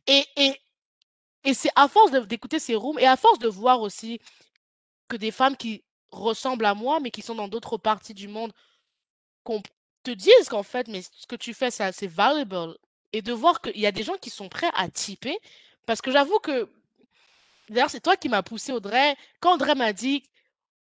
Et, 0.06 0.24
et, 0.36 0.60
et 1.44 1.54
c'est 1.54 1.70
à 1.74 1.88
force 1.88 2.12
d'écouter 2.12 2.58
ces 2.58 2.74
rooms 2.76 2.98
et 2.98 3.06
à 3.06 3.16
force 3.16 3.38
de 3.38 3.48
voir 3.48 3.80
aussi 3.80 4.20
que 5.08 5.16
des 5.16 5.30
femmes 5.30 5.56
qui 5.56 5.84
ressemblent 6.10 6.66
à 6.66 6.74
moi, 6.74 7.00
mais 7.00 7.10
qui 7.10 7.22
sont 7.22 7.34
dans 7.34 7.48
d'autres 7.48 7.78
parties 7.78 8.14
du 8.14 8.28
monde, 8.28 8.52
qu'on 9.44 9.62
te 10.04 10.10
disent 10.10 10.48
qu'en 10.48 10.62
fait, 10.62 10.88
mais 10.88 11.02
ce 11.02 11.26
que 11.26 11.36
tu 11.36 11.54
fais, 11.54 11.70
c'est 11.70 12.06
valuable. 12.06 12.76
Et 13.12 13.20
de 13.22 13.32
voir 13.32 13.60
qu'il 13.60 13.78
y 13.78 13.86
a 13.86 13.92
des 13.92 14.04
gens 14.04 14.16
qui 14.16 14.30
sont 14.30 14.48
prêts 14.48 14.70
à 14.74 14.88
typer 14.88 15.38
parce 15.86 16.00
que 16.00 16.10
j'avoue 16.10 16.38
que, 16.38 16.68
d'ailleurs, 17.68 17.90
c'est 17.90 18.00
toi 18.00 18.16
qui 18.16 18.28
m'as 18.28 18.42
poussé, 18.42 18.72
Audrey. 18.72 19.16
Quand 19.40 19.54
Audrey 19.54 19.74
m'a 19.74 19.92
dit, 19.92 20.22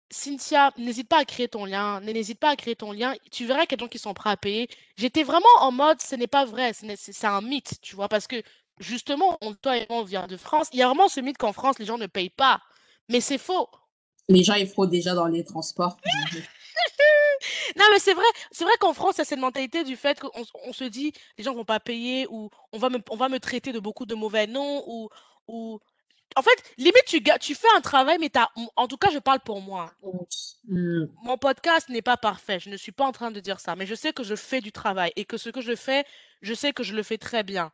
Cynthia, 0.09 0.72
n'hésite 0.77 1.07
pas 1.07 1.19
à 1.19 1.26
créer 1.26 1.47
ton 1.47 1.65
lien, 1.65 2.01
n'hésite 2.01 2.39
pas 2.39 2.49
à 2.49 2.55
créer 2.55 2.76
ton 2.76 2.91
lien, 2.91 3.15
tu 3.31 3.45
verras 3.45 3.61
qu'il 3.61 3.72
y 3.72 3.73
a 3.76 3.77
des 3.77 3.85
gens 3.85 3.89
qui 3.89 3.99
sont 3.99 4.13
prêts 4.13 4.30
à 4.30 4.38
payer. 4.38 4.69
J'étais 4.97 5.23
vraiment 5.23 5.47
en 5.59 5.72
mode, 5.72 6.01
ce 6.01 6.15
n'est 6.15 6.27
pas 6.27 6.45
vrai, 6.45 6.73
c'est 6.73 7.26
un 7.26 7.41
mythe, 7.41 7.80
tu 7.81 7.95
vois, 7.95 8.09
parce 8.09 8.27
que 8.27 8.43
justement, 8.80 9.38
on, 9.41 9.53
toi 9.53 9.77
et 9.77 9.85
moi, 9.89 9.99
on 9.99 10.03
vient 10.03 10.27
de 10.27 10.38
France. 10.38 10.68
Il 10.73 10.80
y 10.80 10.84
a 10.84 10.88
vraiment 10.88 11.07
ce 11.07 11.22
mythe 11.22 11.38
qu'en 11.38 11.53
France, 11.53 11.80
les 11.80 11.85
gens 11.85 11.97
ne 11.97 12.07
payent 12.07 12.30
pas. 12.30 12.61
Mais 13.09 13.22
c'est 13.22 13.38
faux. 13.38 13.69
Les 14.27 14.43
gens, 14.43 14.55
ils 14.55 14.68
fraudent 14.68 14.89
déjà 14.89 15.13
dans 15.13 15.27
les 15.27 15.43
transports. 15.43 15.97
Non, 17.77 17.85
mais 17.91 17.99
c'est 17.99 18.13
vrai, 18.13 18.26
c'est 18.51 18.63
vrai 18.63 18.73
qu'en 18.80 18.93
France, 18.93 19.15
il 19.18 19.19
y 19.19 19.22
a 19.22 19.26
cette 19.26 19.39
mentalité 19.39 19.84
du 19.84 19.95
fait 19.95 20.19
qu'on 20.19 20.31
on 20.65 20.73
se 20.73 20.84
dit: 20.84 21.13
«Les 21.38 21.43
gens 21.43 21.53
vont 21.53 21.65
pas 21.65 21.80
payer» 21.80 22.27
ou 22.30 22.49
«On 22.73 22.77
va 22.77 22.89
me 22.89 22.99
on 23.09 23.15
va 23.18 23.30
me 23.30 23.39
traiter 23.39 23.72
de 23.73 23.80
beaucoup 23.80 24.05
de 24.05 24.15
mauvais 24.15 24.47
noms» 24.47 24.84
ou 24.88 25.09
ou 25.47 25.80
en 26.35 26.41
fait, 26.43 26.63
limite, 26.77 27.05
tu 27.07 27.22
tu 27.41 27.55
fais 27.55 27.68
un 27.76 27.81
travail, 27.81 28.18
mais 28.19 28.30
tu 28.30 28.39
en 28.76 28.88
tout 28.88 28.97
cas, 28.97 29.09
je 29.11 29.19
parle 29.19 29.41
pour 29.41 29.61
moi. 29.61 29.93
Mon 31.23 31.38
podcast 31.38 31.89
n'est 31.89 32.01
pas 32.01 32.18
parfait, 32.18 32.59
je 32.59 32.69
ne 32.69 32.77
suis 32.77 32.91
pas 32.91 33.05
en 33.05 33.11
train 33.11 33.31
de 33.31 33.39
dire 33.39 33.59
ça, 33.59 33.76
mais 33.76 33.85
je 33.85 33.95
sais 33.95 34.13
que 34.13 34.23
je 34.23 34.35
fais 34.35 34.61
du 34.61 34.72
travail 34.72 35.11
et 35.15 35.26
que 35.26 35.38
ce 35.38 35.49
que 35.49 35.61
je 35.61 35.76
fais, 35.76 36.05
je 36.41 36.53
sais 36.53 36.73
que 36.73 36.84
je 36.84 36.93
le 36.95 37.03
fais 37.03 37.18
très 37.18 37.43
bien. 37.43 37.72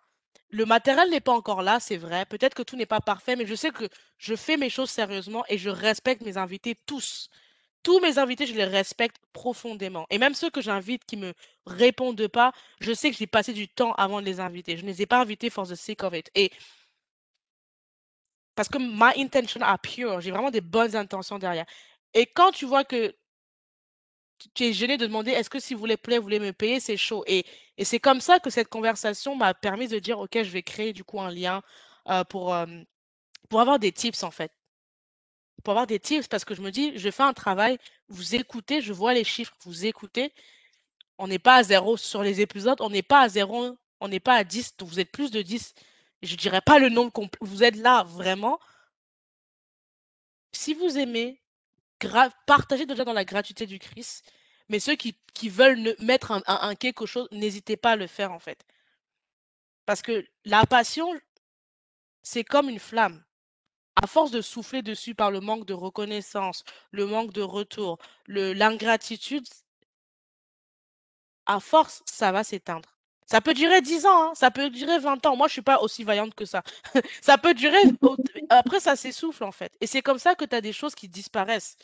Le 0.49 0.65
matériel 0.65 1.10
n'est 1.10 1.22
pas 1.22 1.34
encore 1.34 1.61
là, 1.61 1.80
c'est 1.80 1.98
vrai. 1.98 2.26
Peut-être 2.26 2.56
que 2.56 2.64
tout 2.64 2.76
n'est 2.77 2.85
pas 2.85 3.02
parfait, 3.02 3.35
mais 3.35 3.45
je 3.45 3.56
sais 3.56 3.72
que 3.72 3.89
je 4.18 4.35
fais 4.35 4.57
mes 4.57 4.69
choses 4.69 4.89
sérieusement 4.89 5.44
et 5.49 5.57
je 5.57 5.69
respecte 5.69 6.22
mes 6.23 6.38
invités 6.38 6.76
tous. 6.85 7.30
Tous 7.84 7.99
mes 8.02 8.18
invités, 8.18 8.45
je 8.45 8.54
les 8.54 8.66
respecte 8.66 9.18
profondément. 9.34 10.06
Et 10.10 10.18
même 10.18 10.34
ceux 10.34 10.49
que 10.49 10.62
j'invite 10.62 11.06
qui 11.06 11.18
me 11.18 11.34
répondent 11.66 12.28
pas, 12.28 12.52
je 12.82 12.94
sais 12.94 13.12
que 13.12 13.18
j'ai 13.18 13.28
passé 13.28 13.54
du 13.54 13.68
temps 13.70 13.94
avant 13.94 14.20
de 14.22 14.26
les 14.26 14.40
inviter. 14.40 14.78
Je 14.78 14.84
ne 14.84 14.88
les 14.88 15.02
ai 15.02 15.06
pas 15.06 15.22
invités 15.22 15.49
for 15.49 15.68
the 15.68 15.76
sake 15.76 16.04
of 16.04 16.14
it. 16.14 16.30
Et 16.36 16.52
parce 18.56 18.70
que 18.70 18.78
my 18.80 19.14
intention 19.22 19.62
are 19.62 19.80
pure. 19.80 20.20
J'ai 20.22 20.32
vraiment 20.32 20.52
des 20.52 20.62
bonnes 20.62 20.95
intentions 20.95 21.38
derrière. 21.40 21.66
Et 22.14 22.26
quand 22.26 22.52
tu 22.52 22.66
vois 22.66 22.84
que 22.84 23.16
tu 24.54 24.66
es 24.66 24.74
gêné 24.74 24.98
de 24.98 25.06
demander 25.06 25.32
est-ce 25.32 25.49
que 25.49 25.60
s'il 25.60 25.78
vous 25.78 25.88
plaît, 25.98 26.18
vous 26.18 26.24
voulez 26.24 26.40
me 26.40 26.54
payer, 26.54 26.80
c'est 26.80 26.98
chaud. 26.98 27.24
Et, 27.28 27.45
et 27.78 27.86
c'est 27.86 27.99
comme 27.99 28.22
ça 28.22 28.40
que 28.40 28.49
cette 28.49 28.70
conversation 28.70 29.36
m'a 29.36 29.54
permis 29.54 29.88
de 29.88 29.99
dire 29.99 30.20
ok, 30.20 30.44
je 30.44 30.49
vais 30.49 30.64
créer 30.64 30.94
du 30.94 31.04
coup 31.04 31.22
un 31.22 31.32
lien 31.32 31.62
euh, 32.10 32.24
pour, 32.24 32.54
euh, 32.54 32.66
pour 33.49 33.62
avoir 33.62 33.80
des 33.80 33.91
tips 33.91 34.24
en 34.24 34.32
fait. 34.32 34.52
Pour 35.68 35.73
avoir 35.73 35.85
des 35.85 35.99
tips 35.99 36.30
parce 36.30 36.45
que 36.45 36.56
je 36.56 36.61
me 36.61 36.72
dis, 36.72 36.98
je 36.98 37.11
fais 37.11 37.23
un 37.23 37.34
travail, 37.34 37.77
vous 38.07 38.35
écoutez, 38.35 38.80
je 38.80 38.94
vois 38.94 39.14
les 39.14 39.26
chiffres, 39.26 39.53
vous 39.65 39.85
écoutez. 39.85 40.34
On 41.18 41.27
n'est 41.27 41.39
pas 41.39 41.56
à 41.56 41.64
zéro 41.64 41.98
sur 41.98 42.23
les 42.23 42.39
épisodes, 42.39 42.80
on 42.80 42.89
n'est 42.89 43.02
pas 43.03 43.19
à 43.19 43.27
zéro, 43.27 43.77
on 43.99 44.07
n'est 44.07 44.22
pas 44.22 44.35
à 44.35 44.45
10, 44.45 44.77
donc 44.77 44.88
vous 44.88 45.02
êtes 45.02 45.11
plus 45.11 45.30
de 45.30 45.41
10. 45.41 45.73
Je 46.22 46.35
dirais 46.38 46.61
pas 46.61 46.80
le 46.80 46.88
nombre 46.88 47.11
complet, 47.11 47.38
vous 47.41 47.65
êtes 47.65 47.76
là 47.76 48.03
vraiment. 48.03 48.61
Si 50.53 50.73
vous 50.73 50.98
aimez, 50.98 51.41
partagez 52.45 52.85
déjà 52.85 53.03
dans 53.03 53.11
la 53.11 53.26
gratuité 53.26 53.65
du 53.65 53.77
Christ. 53.77 54.23
Mais 54.69 54.80
ceux 54.80 54.95
qui, 54.95 55.18
veulent 55.49 55.98
mettre 55.99 56.31
un, 56.31 56.41
un, 56.48 56.76
quelque 56.76 57.06
chose, 57.06 57.27
n'hésitez 57.34 57.76
pas 57.76 57.91
à 57.91 57.95
le 57.98 58.07
faire 58.07 58.31
en 58.31 58.39
fait. 58.39 58.65
Parce 59.85 60.02
que 60.02 60.26
la 60.45 60.65
passion, 60.65 61.14
c'est 62.23 62.45
comme 62.45 62.69
une 62.69 62.80
flamme. 62.80 63.22
À 64.02 64.07
force 64.07 64.32
de 64.32 64.41
souffler 64.41 64.82
dessus 64.82 65.15
par 65.15 65.32
le 65.32 65.40
manque 65.40 65.65
de 65.65 65.74
reconnaissance, 65.74 66.64
le 66.91 67.06
manque 67.07 67.34
de 67.34 67.41
retour, 67.41 67.98
l'ingratitude, 68.28 69.48
à 71.48 71.60
force, 71.60 72.03
ça 72.06 72.32
va 72.32 72.44
s'éteindre. 72.44 72.98
Ça 73.26 73.41
peut 73.41 73.53
durer 73.53 73.82
10 73.82 74.06
ans, 74.06 74.30
hein, 74.30 74.32
ça 74.36 74.52
peut 74.52 74.69
durer 74.69 74.99
20 74.99 75.26
ans. 75.26 75.36
Moi, 75.36 75.48
je 75.48 75.53
suis 75.53 75.61
pas 75.61 75.82
aussi 75.82 76.03
vaillante 76.03 76.34
que 76.36 76.45
ça. 76.45 76.64
ça 77.22 77.38
peut 77.38 77.53
durer. 77.53 77.78
Après, 78.49 78.80
ça 78.80 78.95
s'essouffle, 78.95 79.44
en 79.44 79.52
fait. 79.52 79.74
Et 79.82 79.88
c'est 79.88 80.02
comme 80.02 80.19
ça 80.19 80.36
que 80.36 80.45
tu 80.45 80.56
as 80.56 80.61
des 80.61 80.72
choses 80.74 80.95
qui 80.95 81.10
disparaissent. 81.10 81.76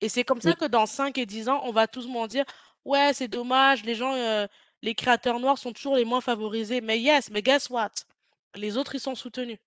Et 0.00 0.08
c'est 0.08 0.24
comme 0.24 0.40
ça 0.40 0.52
que 0.54 0.66
dans 0.66 0.86
5 0.86 1.18
et 1.18 1.26
10 1.26 1.48
ans, 1.48 1.60
on 1.64 1.72
va 1.72 1.88
tous 1.88 2.06
m'en 2.06 2.26
dire 2.28 2.44
Ouais, 2.84 3.12
c'est 3.14 3.28
dommage, 3.28 3.84
les 3.84 3.96
gens, 3.96 4.14
euh, 4.14 4.46
les 4.82 4.94
créateurs 4.94 5.40
noirs 5.40 5.58
sont 5.58 5.72
toujours 5.72 5.96
les 5.96 6.04
moins 6.04 6.20
favorisés. 6.20 6.80
Mais 6.80 7.00
yes, 7.00 7.30
mais 7.30 7.42
guess 7.42 7.70
what? 7.70 7.90
Les 8.54 8.76
autres, 8.76 8.94
ils 8.94 9.00
sont 9.00 9.16
soutenus. 9.16 9.58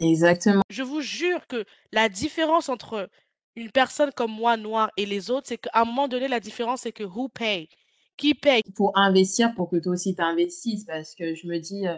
Exactement. 0.00 0.62
Je 0.70 0.82
vous 0.82 1.00
jure 1.00 1.46
que 1.46 1.64
la 1.92 2.08
différence 2.08 2.68
entre 2.68 3.10
une 3.56 3.70
personne 3.70 4.12
comme 4.12 4.30
moi, 4.30 4.56
noire, 4.56 4.90
et 4.96 5.06
les 5.06 5.30
autres, 5.30 5.48
c'est 5.48 5.58
qu'à 5.58 5.70
un 5.74 5.84
moment 5.84 6.08
donné, 6.08 6.28
la 6.28 6.40
différence, 6.40 6.82
c'est 6.82 6.92
que 6.92 7.04
who 7.04 7.28
pay? 7.28 7.68
Qui 8.16 8.34
paye? 8.34 8.62
Il 8.66 8.74
faut 8.74 8.92
investir 8.94 9.54
pour 9.54 9.70
que 9.70 9.76
toi 9.76 9.92
aussi 9.92 10.14
t'investisses 10.14 10.84
parce 10.84 11.14
que 11.14 11.34
je 11.34 11.46
me 11.46 11.58
dis, 11.58 11.86
euh, 11.86 11.96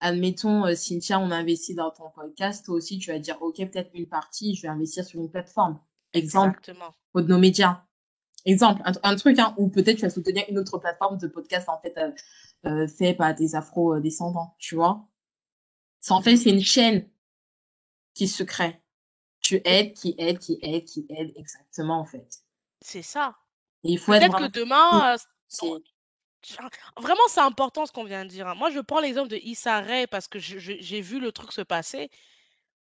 admettons, 0.00 0.66
euh, 0.66 0.74
Cynthia, 0.74 1.18
on 1.18 1.30
investit 1.30 1.74
dans 1.74 1.90
ton 1.90 2.10
podcast, 2.10 2.64
toi 2.64 2.76
aussi, 2.76 2.98
tu 2.98 3.10
vas 3.10 3.18
dire, 3.18 3.40
OK, 3.40 3.56
peut-être 3.56 3.90
une 3.94 4.06
partie, 4.06 4.54
je 4.54 4.62
vais 4.62 4.68
investir 4.68 5.04
sur 5.04 5.20
une 5.20 5.30
plateforme. 5.30 5.80
Exemple, 6.12 6.58
Exactement. 6.58 6.94
de 7.14 7.22
nos 7.22 7.38
médias. 7.38 7.82
Exemple, 8.44 8.82
un, 8.84 9.16
truc, 9.16 9.38
hein, 9.38 9.54
ou 9.56 9.68
peut-être 9.68 9.96
tu 9.96 10.02
vas 10.02 10.10
soutenir 10.10 10.44
une 10.48 10.58
autre 10.58 10.78
plateforme 10.78 11.16
de 11.18 11.28
podcast, 11.28 11.68
en 11.68 11.80
fait, 11.80 11.96
euh, 12.66 12.88
fait 12.88 13.14
par 13.14 13.34
des 13.34 13.54
afro-descendants, 13.54 14.54
tu 14.58 14.74
vois? 14.74 15.08
En 16.10 16.20
fait, 16.20 16.36
c'est 16.36 16.50
une 16.50 16.62
chaîne 16.62 17.06
qui 18.14 18.28
se 18.28 18.42
crée. 18.42 18.80
Tu 19.40 19.60
aides, 19.64 19.94
qui 19.94 20.14
aide, 20.18 20.38
qui 20.38 20.58
aide, 20.62 20.84
qui 20.84 21.06
aide, 21.08 21.32
exactement, 21.36 21.98
en 21.98 22.04
fait. 22.04 22.42
C'est 22.80 23.02
ça. 23.02 23.36
il 23.82 23.98
faut 23.98 24.12
être 24.12 24.36
que 24.36 24.48
demain, 24.48 25.14
euh, 25.14 25.78
vraiment, 27.00 27.22
c'est 27.28 27.40
important 27.40 27.86
ce 27.86 27.92
qu'on 27.92 28.04
vient 28.04 28.24
de 28.24 28.30
dire. 28.30 28.48
Hein. 28.48 28.54
Moi, 28.54 28.70
je 28.70 28.80
prends 28.80 29.00
l'exemple 29.00 29.28
de 29.28 29.36
Issa 29.36 29.80
Rae 29.80 30.06
parce 30.06 30.28
que 30.28 30.38
j'ai 30.38 31.00
vu 31.00 31.20
le 31.20 31.32
truc 31.32 31.52
se 31.52 31.60
passer. 31.60 32.10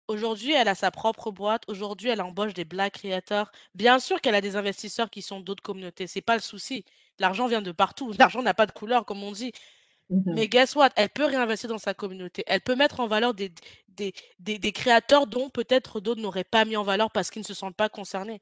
Aujourd'hui, 0.07 0.53
elle 0.53 0.67
a 0.67 0.75
sa 0.75 0.91
propre 0.91 1.31
boîte. 1.31 1.63
Aujourd'hui, 1.67 2.09
elle 2.09 2.21
embauche 2.21 2.53
des 2.53 2.65
black 2.65 2.93
créateurs. 2.93 3.51
Bien 3.73 3.99
sûr 3.99 4.21
qu'elle 4.21 4.35
a 4.35 4.41
des 4.41 4.55
investisseurs 4.55 5.09
qui 5.09 5.21
sont 5.21 5.39
d'autres 5.39 5.63
communautés. 5.63 6.05
C'est 6.07 6.21
pas 6.21 6.35
le 6.35 6.41
souci. 6.41 6.85
L'argent 7.17 7.47
vient 7.47 7.61
de 7.61 7.71
partout. 7.71 8.13
L'argent 8.19 8.43
n'a 8.43 8.53
pas 8.53 8.65
de 8.67 8.71
couleur, 8.71 9.05
comme 9.05 9.23
on 9.23 9.31
dit. 9.31 9.51
Mais 10.09 10.47
guess 10.47 10.75
what? 10.75 10.89
Elle 10.95 11.09
peut 11.09 11.25
réinvestir 11.25 11.69
dans 11.69 11.77
sa 11.77 11.93
communauté. 11.93 12.43
Elle 12.47 12.61
peut 12.61 12.75
mettre 12.75 12.99
en 12.99 13.07
valeur 13.07 13.33
des, 13.33 13.51
des, 13.89 14.13
des, 14.39 14.71
créateurs 14.71 15.27
dont 15.27 15.49
peut-être 15.49 15.99
d'autres 15.99 16.21
n'auraient 16.21 16.43
pas 16.43 16.65
mis 16.65 16.77
en 16.77 16.83
valeur 16.83 17.11
parce 17.11 17.29
qu'ils 17.29 17.41
ne 17.41 17.45
se 17.45 17.53
sentent 17.53 17.75
pas 17.75 17.89
concernés. 17.89 18.41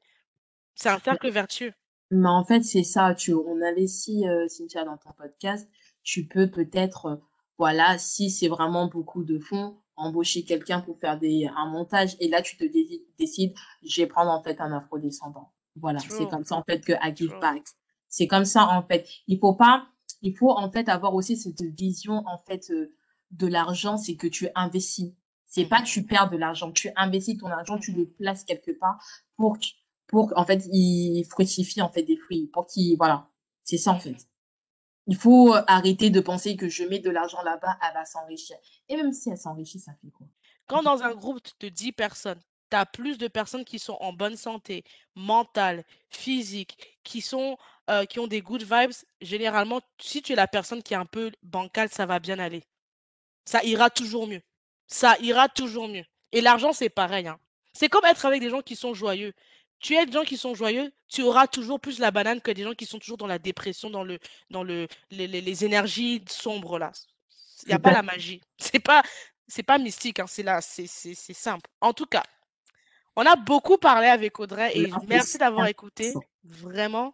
C'est 0.74 0.88
un 0.88 0.98
cercle 0.98 1.30
vertueux. 1.30 1.72
Mais 2.10 2.28
en 2.28 2.44
fait, 2.44 2.62
c'est 2.62 2.82
ça. 2.82 3.14
Tu, 3.14 3.32
on 3.32 3.62
investit, 3.62 4.28
euh, 4.28 4.46
Cynthia, 4.48 4.84
dans 4.84 4.98
ton 4.98 5.10
podcast. 5.16 5.68
Tu 6.02 6.26
peux 6.26 6.50
peut-être, 6.50 7.06
euh, 7.06 7.16
voilà, 7.58 7.96
si 7.98 8.30
c'est 8.30 8.48
vraiment 8.48 8.86
beaucoup 8.86 9.24
de 9.24 9.38
fonds, 9.38 9.78
embaucher 9.96 10.44
quelqu'un 10.44 10.80
pour 10.80 10.98
faire 10.98 11.18
des, 11.18 11.48
un 11.56 11.66
montage. 11.66 12.16
Et 12.20 12.28
là, 12.28 12.42
tu 12.42 12.56
te 12.56 12.64
décides, 13.18 13.54
je 13.82 14.02
vais 14.02 14.06
prendre 14.06 14.30
en 14.30 14.42
fait 14.42 14.60
un 14.60 14.72
afro-descendant. 14.72 15.50
Voilà, 15.76 15.98
c'est 15.98 16.28
comme 16.28 16.44
ça 16.44 16.54
en 16.54 16.62
fait 16.62 16.80
que 16.84 16.92
I 16.92 17.14
give 17.14 17.34
back. 17.40 17.64
C'est 18.08 18.28
comme 18.28 18.44
ça 18.44 18.68
en 18.68 18.86
fait. 18.86 19.08
Il 19.26 19.40
faut 19.40 19.54
pas 19.54 19.88
il 20.24 20.34
faut 20.34 20.50
en 20.50 20.70
fait 20.70 20.88
avoir 20.88 21.14
aussi 21.14 21.36
cette 21.36 21.62
vision 21.62 22.22
en 22.26 22.38
fait 22.38 22.70
euh, 22.70 22.96
de 23.30 23.46
l'argent, 23.46 23.98
c'est 23.98 24.16
que 24.16 24.26
tu 24.26 24.48
investis. 24.54 25.12
C'est 25.46 25.66
pas 25.66 25.82
tu 25.82 26.04
perds 26.04 26.30
de 26.30 26.38
l'argent, 26.38 26.72
tu 26.72 26.90
investis 26.96 27.36
ton 27.38 27.48
argent, 27.48 27.78
tu 27.78 27.92
le 27.92 28.08
places 28.08 28.42
quelque 28.44 28.72
part 28.72 28.98
pour 29.36 29.58
pour 30.06 30.32
en 30.36 30.44
fait 30.46 30.66
il 30.72 31.24
fructifie 31.24 31.82
en 31.82 31.90
fait 31.90 32.02
des 32.02 32.16
fruits, 32.16 32.48
pour 32.52 32.66
qu'il 32.66 32.96
voilà, 32.96 33.28
c'est 33.64 33.76
ça 33.76 33.92
en 33.92 34.00
fait. 34.00 34.16
Il 35.06 35.16
faut 35.16 35.54
arrêter 35.66 36.08
de 36.08 36.20
penser 36.20 36.56
que 36.56 36.70
je 36.70 36.84
mets 36.84 37.00
de 37.00 37.10
l'argent 37.10 37.42
là-bas, 37.42 37.76
elle 37.86 37.92
va 37.92 38.06
s'enrichir. 38.06 38.56
Et 38.88 38.96
même 38.96 39.12
si 39.12 39.28
elle 39.28 39.36
s'enrichit, 39.36 39.78
ça 39.78 39.92
fait 40.00 40.10
quoi? 40.10 40.26
Quand 40.66 40.82
dans 40.82 41.02
un 41.02 41.14
groupe 41.14 41.40
de 41.60 41.68
10 41.68 41.92
personnes, 41.92 42.40
tu 42.70 42.76
as 42.78 42.86
plus 42.86 43.18
de 43.18 43.28
personnes 43.28 43.66
qui 43.66 43.78
sont 43.78 43.98
en 44.00 44.14
bonne 44.14 44.36
santé 44.36 44.82
mentale, 45.14 45.84
physique, 46.08 46.78
qui 47.02 47.20
sont 47.20 47.58
euh, 47.90 48.04
qui 48.06 48.18
ont 48.18 48.26
des 48.26 48.40
good 48.40 48.62
vibes, 48.62 48.94
généralement, 49.20 49.80
si 50.00 50.22
tu 50.22 50.32
es 50.32 50.36
la 50.36 50.46
personne 50.46 50.82
qui 50.82 50.94
est 50.94 50.96
un 50.96 51.06
peu 51.06 51.30
bancale, 51.42 51.90
ça 51.90 52.06
va 52.06 52.18
bien 52.18 52.38
aller. 52.38 52.64
Ça 53.44 53.62
ira 53.64 53.90
toujours 53.90 54.26
mieux. 54.26 54.40
Ça 54.86 55.16
ira 55.20 55.48
toujours 55.48 55.88
mieux. 55.88 56.04
Et 56.32 56.40
l'argent, 56.40 56.72
c'est 56.72 56.88
pareil. 56.88 57.28
Hein. 57.28 57.38
C'est 57.72 57.88
comme 57.88 58.04
être 58.04 58.24
avec 58.24 58.40
des 58.40 58.50
gens 58.50 58.62
qui 58.62 58.76
sont 58.76 58.94
joyeux. 58.94 59.34
Tu 59.80 59.96
es 59.96 60.06
des 60.06 60.12
gens 60.12 60.24
qui 60.24 60.38
sont 60.38 60.54
joyeux, 60.54 60.92
tu 61.08 61.22
auras 61.22 61.46
toujours 61.46 61.78
plus 61.78 61.98
la 61.98 62.10
banane 62.10 62.40
que 62.40 62.50
des 62.50 62.62
gens 62.62 62.72
qui 62.72 62.86
sont 62.86 62.98
toujours 62.98 63.18
dans 63.18 63.26
la 63.26 63.38
dépression, 63.38 63.90
dans, 63.90 64.04
le, 64.04 64.18
dans 64.48 64.62
le, 64.62 64.88
les, 65.10 65.64
énergies 65.64 66.24
sombres 66.26 66.78
là. 66.78 66.90
Il 67.64 67.68
n'y 67.68 67.74
a 67.74 67.78
pas 67.78 67.92
la 67.92 68.02
magie. 68.02 68.40
C'est 68.58 68.78
pas, 68.78 69.02
c'est 69.46 69.62
pas 69.62 69.76
mystique, 69.76 70.20
hein. 70.20 70.26
c'est 70.26 70.42
là, 70.42 70.60
c'est 70.62 70.86
simple. 71.34 71.68
En 71.82 71.92
tout 71.92 72.06
cas, 72.06 72.22
on 73.16 73.26
a 73.26 73.36
beaucoup 73.36 73.76
parlé 73.76 74.08
avec 74.08 74.40
Audrey 74.40 74.72
et 74.74 74.90
merci 75.06 75.36
d'avoir 75.36 75.66
écouté. 75.66 76.14
Vraiment. 76.44 77.12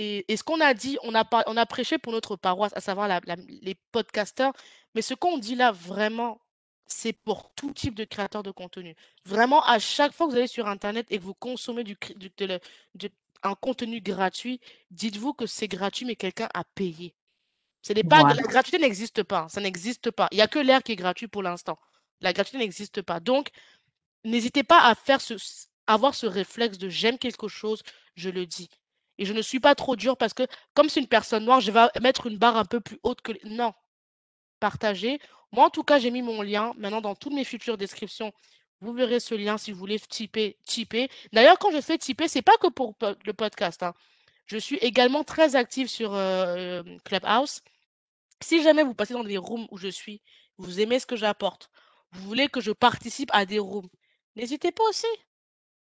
Et, 0.00 0.24
ce 0.36 0.44
qu'on 0.44 0.60
a 0.60 0.74
dit, 0.74 0.96
on 1.02 1.12
a, 1.16 1.28
on 1.48 1.56
a 1.56 1.66
prêché 1.66 1.98
pour 1.98 2.12
notre 2.12 2.36
paroisse, 2.36 2.72
à 2.76 2.80
savoir 2.80 3.20
les 3.48 3.74
podcasteurs, 3.90 4.52
mais 4.94 5.02
ce 5.02 5.12
qu'on 5.12 5.38
dit 5.38 5.56
là, 5.56 5.72
vraiment, 5.72 6.40
c'est 6.86 7.12
pour 7.12 7.52
tout 7.54 7.72
type 7.72 7.96
de 7.96 8.04
créateur 8.04 8.44
de 8.44 8.52
contenu. 8.52 8.94
Vraiment, 9.24 9.60
à 9.64 9.80
chaque 9.80 10.12
fois 10.12 10.26
que 10.26 10.32
vous 10.32 10.38
allez 10.38 10.46
sur 10.46 10.68
Internet 10.68 11.08
et 11.10 11.18
que 11.18 11.24
vous 11.24 11.34
consommez 11.34 11.82
du, 11.82 11.96
un 13.42 13.54
contenu 13.56 14.00
gratuit, 14.00 14.60
dites-vous 14.92 15.34
que 15.34 15.46
c'est 15.46 15.66
gratuit, 15.66 16.06
mais 16.06 16.14
quelqu'un 16.14 16.48
a 16.54 16.62
payé. 16.62 17.16
Ce 17.82 17.92
n'est 17.92 18.04
pas, 18.04 18.22
La 18.22 18.42
gratuité 18.42 18.78
n'existe 18.78 19.24
pas. 19.24 19.48
Ça 19.48 19.60
n'existe 19.60 20.12
pas. 20.12 20.28
Il 20.30 20.36
n'y 20.36 20.42
a 20.42 20.48
que 20.48 20.60
l'air 20.60 20.84
qui 20.84 20.92
est 20.92 20.96
gratuit 20.96 21.26
pour 21.26 21.42
l'instant. 21.42 21.76
La 22.20 22.32
gratuité 22.32 22.58
n'existe 22.58 23.02
pas. 23.02 23.18
Donc, 23.18 23.48
n'hésitez 24.24 24.62
pas 24.62 24.80
à 24.82 24.94
faire 24.94 25.20
ce, 25.20 25.34
avoir 25.88 26.14
ce 26.14 26.26
réflexe 26.26 26.78
de 26.78 26.88
j'aime 26.88 27.18
quelque 27.18 27.48
chose, 27.48 27.82
je 28.14 28.30
le 28.30 28.46
dis. 28.46 28.68
Et 29.18 29.24
je 29.24 29.32
ne 29.32 29.42
suis 29.42 29.60
pas 29.60 29.74
trop 29.74 29.96
dur 29.96 30.16
parce 30.16 30.34
que 30.34 30.46
comme 30.74 30.88
c'est 30.88 31.00
une 31.00 31.08
personne 31.08 31.44
noire, 31.44 31.60
je 31.60 31.70
vais 31.70 31.88
mettre 32.00 32.26
une 32.26 32.38
barre 32.38 32.56
un 32.56 32.64
peu 32.64 32.80
plus 32.80 32.98
haute 33.02 33.20
que... 33.20 33.32
Non. 33.44 33.72
Partagez. 34.60 35.20
Moi, 35.52 35.66
en 35.66 35.70
tout 35.70 35.84
cas, 35.84 35.98
j'ai 35.98 36.10
mis 36.10 36.22
mon 36.22 36.42
lien. 36.42 36.72
Maintenant, 36.78 37.00
dans 37.00 37.14
toutes 37.14 37.32
mes 37.34 37.44
futures 37.44 37.76
descriptions, 37.78 38.32
Vous 38.80 38.92
verrez 38.92 39.20
ce 39.20 39.34
lien 39.34 39.58
si 39.58 39.72
vous 39.72 39.78
voulez 39.78 39.98
typer. 39.98 40.56
typer. 40.64 41.10
D'ailleurs, 41.32 41.58
quand 41.58 41.72
je 41.72 41.80
fais 41.80 41.98
typer, 41.98 42.28
c'est 42.28 42.42
pas 42.42 42.56
que 42.60 42.68
pour 42.68 42.94
le 43.00 43.32
podcast. 43.32 43.82
Hein. 43.82 43.94
Je 44.46 44.56
suis 44.56 44.76
également 44.76 45.24
très 45.24 45.56
active 45.56 45.88
sur 45.88 46.14
euh, 46.14 46.82
Clubhouse. 47.04 47.60
Si 48.40 48.62
jamais 48.62 48.84
vous 48.84 48.94
passez 48.94 49.14
dans 49.14 49.24
des 49.24 49.36
rooms 49.36 49.66
où 49.70 49.78
je 49.78 49.88
suis, 49.88 50.22
vous 50.58 50.80
aimez 50.80 51.00
ce 51.00 51.06
que 51.06 51.16
j'apporte, 51.16 51.70
vous 52.12 52.22
voulez 52.22 52.48
que 52.48 52.60
je 52.60 52.70
participe 52.72 53.30
à 53.32 53.44
des 53.46 53.58
rooms, 53.58 53.88
n'hésitez 54.36 54.72
pas 54.72 54.84
aussi. 54.88 55.06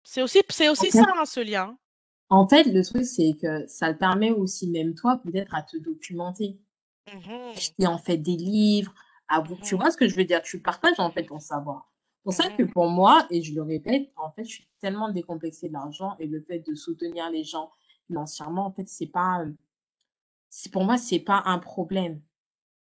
C'est 0.03 0.21
aussi, 0.21 0.41
c'est 0.49 0.69
aussi 0.69 0.91
ça, 0.91 1.05
hein, 1.15 1.25
ce 1.25 1.39
lien. 1.39 1.77
En 2.33 2.47
fait, 2.47 2.63
le 2.63 2.83
truc, 2.83 3.05
c'est 3.05 3.33
que 3.39 3.67
ça 3.67 3.93
te 3.93 3.99
permet 3.99 4.31
aussi, 4.31 4.67
même 4.67 4.95
toi, 4.95 5.21
peut-être 5.23 5.53
à 5.53 5.61
te 5.61 5.77
documenter. 5.77 6.59
Mmh 7.13 7.85
en 7.85 7.97
fait 7.99 8.17
des 8.17 8.37
livres, 8.37 8.95
à 9.27 9.39
vous. 9.41 9.55
Tu 9.57 9.75
mmh 9.75 9.77
vois 9.77 9.91
ce 9.91 9.97
que 9.97 10.07
je 10.07 10.15
veux 10.15 10.23
dire? 10.23 10.41
Tu 10.41 10.59
partages 10.59 10.99
en 10.99 11.11
fait 11.11 11.27
ton 11.27 11.37
savoir. 11.37 11.93
C'est 12.15 12.23
pour 12.23 12.33
ça 12.33 12.49
que 12.49 12.63
mmh 12.63 12.71
pour 12.71 12.89
moi, 12.89 13.27
et 13.29 13.43
je 13.43 13.53
le 13.53 13.61
répète, 13.61 14.11
en 14.15 14.31
fait, 14.31 14.45
je 14.45 14.49
suis 14.49 14.67
tellement 14.79 15.11
décomplexée 15.11 15.67
de 15.67 15.73
l'argent 15.73 16.15
et 16.17 16.25
le 16.25 16.41
fait 16.41 16.57
de 16.57 16.73
soutenir 16.73 17.29
les 17.29 17.43
gens 17.43 17.69
financièrement, 18.07 18.65
en 18.65 18.71
fait, 18.71 18.87
c'est 18.87 19.05
pas, 19.05 19.45
c'est 20.49 20.71
pour 20.71 20.85
moi, 20.85 20.97
c'est 20.97 21.19
pas 21.19 21.43
un 21.45 21.59
problème. 21.59 22.19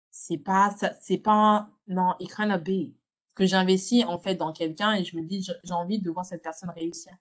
C'est 0.09 0.39
pas, 0.39 0.76
c'est 0.99 1.19
pas, 1.19 1.69
non, 1.88 2.15
it 2.19 2.34
cannot 2.34 2.64
be. 2.64 2.95
Que 3.35 3.45
j'investis 3.45 4.03
en 4.03 4.18
fait 4.18 4.34
dans 4.34 4.51
quelqu'un 4.51 4.93
et 4.93 5.03
je 5.03 5.15
me 5.15 5.22
dis, 5.22 5.45
j'ai 5.64 5.73
envie 5.73 6.01
de 6.01 6.09
voir 6.09 6.26
cette 6.26 6.41
personne 6.41 6.72
réussir. 6.72 7.14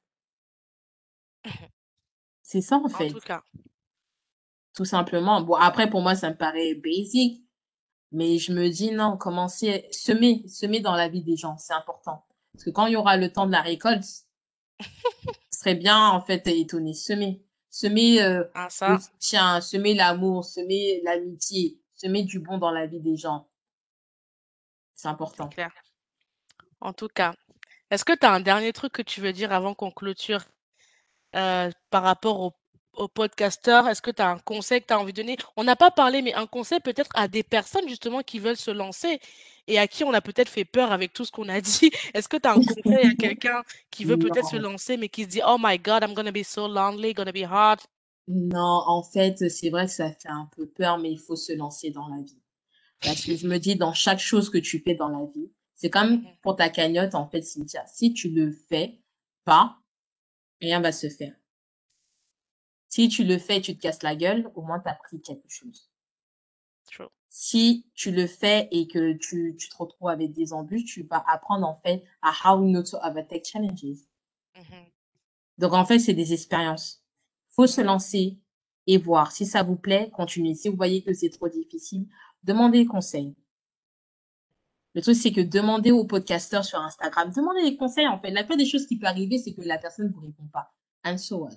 C'est 2.46 2.60
ça 2.60 2.76
en 2.76 2.88
fait. 2.88 3.10
En 3.10 3.14
tout 3.14 3.20
cas. 3.20 3.42
Tout 4.72 4.84
simplement. 4.84 5.40
Bon, 5.40 5.54
après, 5.54 5.90
pour 5.90 6.00
moi, 6.00 6.14
ça 6.14 6.30
me 6.30 6.36
paraît 6.36 6.74
basic. 6.76 7.42
Mais 8.12 8.38
je 8.38 8.52
me 8.52 8.68
dis, 8.68 8.92
non, 8.92 9.16
commencer, 9.16 9.88
semer, 9.90 10.46
semer 10.46 10.78
dans 10.78 10.94
la 10.94 11.08
vie 11.08 11.24
des 11.24 11.36
gens, 11.36 11.58
c'est 11.58 11.72
important. 11.72 12.24
Parce 12.52 12.64
que 12.64 12.70
quand 12.70 12.86
il 12.86 12.92
y 12.92 12.96
aura 12.96 13.16
le 13.16 13.32
temps 13.32 13.46
de 13.46 13.52
la 13.52 13.62
récolte, 13.62 14.04
ce 14.04 14.86
serait 15.50 15.74
bien, 15.74 16.08
en 16.08 16.20
fait, 16.20 16.46
étonné. 16.46 16.94
Semer. 16.94 17.44
Semer 17.68 18.22
euh, 18.22 18.44
ah, 18.54 18.68
ça. 18.70 18.96
le 18.96 19.60
semer 19.60 19.94
l'amour, 19.94 20.44
semer 20.44 21.00
l'amitié, 21.02 21.80
semer 21.94 22.22
du 22.22 22.38
bon 22.38 22.58
dans 22.58 22.70
la 22.70 22.86
vie 22.86 23.00
des 23.00 23.16
gens. 23.16 23.48
C'est 24.94 25.08
important. 25.08 25.48
Clair. 25.48 25.72
En 26.80 26.92
tout 26.92 27.08
cas, 27.08 27.34
est-ce 27.90 28.04
que 28.04 28.16
tu 28.16 28.24
as 28.24 28.32
un 28.32 28.40
dernier 28.40 28.72
truc 28.72 28.92
que 28.92 29.02
tu 29.02 29.20
veux 29.20 29.32
dire 29.32 29.52
avant 29.52 29.74
qu'on 29.74 29.90
clôture? 29.90 30.44
Euh, 31.36 31.70
par 31.90 32.02
rapport 32.02 32.40
au 32.40 32.52
aux 32.96 33.08
podcasteurs, 33.08 33.88
est-ce 33.88 34.02
que 34.02 34.10
tu 34.10 34.22
as 34.22 34.30
un 34.30 34.38
conseil 34.38 34.80
que 34.80 34.86
tu 34.86 34.94
as 34.94 34.98
envie 34.98 35.12
de 35.12 35.22
donner? 35.22 35.36
On 35.56 35.64
n'a 35.64 35.76
pas 35.76 35.90
parlé, 35.90 36.22
mais 36.22 36.34
un 36.34 36.46
conseil 36.46 36.80
peut-être 36.80 37.10
à 37.14 37.28
des 37.28 37.42
personnes 37.42 37.88
justement 37.88 38.22
qui 38.22 38.38
veulent 38.38 38.56
se 38.56 38.70
lancer 38.70 39.20
et 39.68 39.78
à 39.78 39.86
qui 39.86 40.04
on 40.04 40.12
a 40.12 40.20
peut-être 40.20 40.48
fait 40.48 40.64
peur 40.64 40.92
avec 40.92 41.12
tout 41.12 41.24
ce 41.24 41.30
qu'on 41.30 41.48
a 41.48 41.60
dit. 41.60 41.90
Est-ce 42.14 42.28
que 42.28 42.36
tu 42.36 42.48
as 42.48 42.52
un 42.52 42.60
conseil 42.62 43.06
à 43.06 43.14
quelqu'un 43.18 43.62
qui 43.90 44.04
veut 44.04 44.18
peut-être 44.18 44.48
se 44.48 44.56
lancer, 44.56 44.96
mais 44.96 45.08
qui 45.08 45.24
se 45.24 45.28
dit 45.28 45.40
Oh 45.46 45.56
my 45.58 45.78
God, 45.78 46.02
I'm 46.02 46.14
going 46.14 46.26
to 46.26 46.32
be 46.32 46.44
so 46.44 46.66
lonely, 46.66 47.12
going 47.12 47.26
to 47.26 47.32
be 47.32 47.44
hard? 47.48 47.80
Non, 48.28 48.82
en 48.86 49.02
fait, 49.04 49.48
c'est 49.48 49.70
vrai 49.70 49.86
que 49.86 49.92
ça 49.92 50.10
fait 50.10 50.28
un 50.28 50.48
peu 50.56 50.66
peur, 50.66 50.98
mais 50.98 51.12
il 51.12 51.18
faut 51.18 51.36
se 51.36 51.52
lancer 51.52 51.90
dans 51.90 52.08
la 52.08 52.22
vie. 52.22 52.40
Parce 53.00 53.24
que 53.24 53.36
je 53.36 53.46
me 53.46 53.58
dis, 53.58 53.76
dans 53.76 53.92
chaque 53.92 54.18
chose 54.18 54.50
que 54.50 54.58
tu 54.58 54.80
fais 54.80 54.94
dans 54.94 55.08
la 55.08 55.24
vie, 55.32 55.52
c'est 55.74 55.90
comme 55.90 56.16
mmh 56.16 56.24
pour 56.42 56.56
ta 56.56 56.70
cagnotte, 56.70 57.14
en 57.14 57.28
fait, 57.28 57.42
Cynthia. 57.42 57.84
Si 57.86 58.14
tu 58.14 58.30
le 58.30 58.50
fais 58.50 58.98
pas, 59.44 59.78
rien 60.60 60.80
va 60.80 60.92
se 60.92 61.08
faire. 61.08 61.34
Si 62.88 63.08
tu 63.08 63.24
le 63.24 63.38
fais 63.38 63.58
et 63.58 63.60
tu 63.60 63.76
te 63.76 63.82
casses 63.82 64.02
la 64.02 64.16
gueule, 64.16 64.50
au 64.54 64.62
moins 64.62 64.80
tu 64.80 64.88
as 64.88 64.94
pris 64.94 65.20
quelque 65.20 65.48
chose. 65.48 65.90
Si 67.28 67.86
tu 67.94 68.12
le 68.12 68.26
fais 68.26 68.66
et 68.70 68.86
que 68.88 69.12
tu, 69.12 69.54
tu, 69.58 69.68
te 69.68 69.76
retrouves 69.76 70.08
avec 70.08 70.32
des 70.32 70.54
embûches, 70.54 70.86
tu 70.86 71.02
vas 71.02 71.22
apprendre 71.28 71.66
en 71.66 71.78
fait 71.84 72.02
à 72.22 72.32
how 72.44 72.64
not 72.64 72.84
to 72.84 72.96
overtake 73.02 73.44
challenges. 73.44 74.06
Mm-hmm. 74.54 74.90
Donc 75.58 75.74
en 75.74 75.84
fait, 75.84 75.98
c'est 75.98 76.14
des 76.14 76.32
expériences. 76.32 77.02
faut 77.50 77.66
se 77.66 77.82
lancer 77.82 78.38
et 78.86 78.96
voir. 78.96 79.32
Si 79.32 79.44
ça 79.44 79.62
vous 79.62 79.76
plaît, 79.76 80.10
continuez. 80.14 80.54
Si 80.54 80.68
vous 80.68 80.76
voyez 80.76 81.02
que 81.02 81.12
c'est 81.12 81.28
trop 81.28 81.48
difficile, 81.48 82.06
demandez 82.42 82.86
conseils. 82.86 83.34
Le 84.96 85.02
truc, 85.02 85.14
c'est 85.14 85.30
que 85.30 85.42
demandez 85.42 85.90
aux 85.92 86.06
podcasteurs 86.06 86.64
sur 86.64 86.80
Instagram, 86.80 87.30
demandez 87.30 87.62
des 87.70 87.76
conseils. 87.76 88.08
En 88.08 88.18
fait, 88.18 88.30
la 88.30 88.44
plupart 88.44 88.56
des 88.56 88.64
choses 88.64 88.86
qui 88.86 88.98
peut 88.98 89.06
arriver, 89.06 89.36
c'est 89.36 89.52
que 89.52 89.60
la 89.60 89.76
personne 89.76 90.08
ne 90.08 90.12
vous 90.12 90.22
répond 90.22 90.46
pas. 90.50 90.74
And 91.04 91.18
so 91.18 91.36
what? 91.36 91.50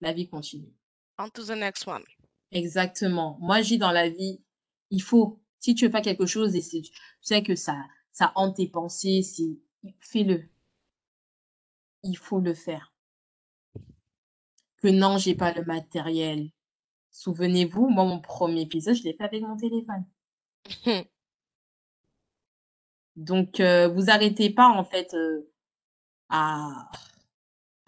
la 0.00 0.14
vie 0.14 0.26
continue. 0.26 0.72
On 1.18 1.28
to 1.28 1.44
the 1.44 1.50
next 1.50 1.86
one. 1.86 2.02
Exactement. 2.50 3.36
Moi, 3.38 3.60
j'ai 3.60 3.76
dans 3.76 3.92
la 3.92 4.08
vie, 4.08 4.40
il 4.88 5.02
faut, 5.02 5.42
si 5.58 5.74
tu 5.74 5.84
veux 5.84 5.90
faire 5.90 6.00
quelque 6.00 6.24
chose 6.24 6.56
et 6.56 6.62
tu 6.62 6.90
sais 7.20 7.42
que 7.42 7.54
ça, 7.54 7.76
ça 8.12 8.32
hante 8.34 8.56
tes 8.56 8.66
pensées, 8.66 9.20
si, 9.20 9.60
fais-le. 10.00 10.48
Il 12.02 12.16
faut 12.16 12.40
le 12.40 12.54
faire. 12.54 12.94
Que 14.78 14.88
non, 14.88 15.18
j'ai 15.18 15.34
pas 15.34 15.52
le 15.52 15.66
matériel. 15.66 16.50
Souvenez-vous, 17.10 17.90
moi, 17.90 18.06
mon 18.06 18.20
premier 18.20 18.62
épisode, 18.62 18.94
je 18.94 19.02
l'ai 19.02 19.12
fait 19.12 19.24
avec 19.24 19.42
mon 19.42 19.58
téléphone. 19.58 20.06
Donc, 23.20 23.60
euh, 23.60 23.86
vous 23.88 24.08
arrêtez 24.08 24.48
pas, 24.48 24.68
en 24.68 24.82
fait, 24.82 25.12
euh, 25.12 25.52
à 26.30 26.88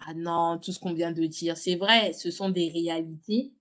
ah 0.05 0.13
non, 0.13 0.59
tout 0.59 0.71
ce 0.71 0.79
qu'on 0.79 0.93
vient 0.93 1.11
de 1.11 1.25
dire, 1.25 1.55
c'est 1.57 1.75
vrai, 1.75 2.13
ce 2.13 2.29
sont 2.29 2.49
des 2.49 2.69
réalités, 2.69 3.53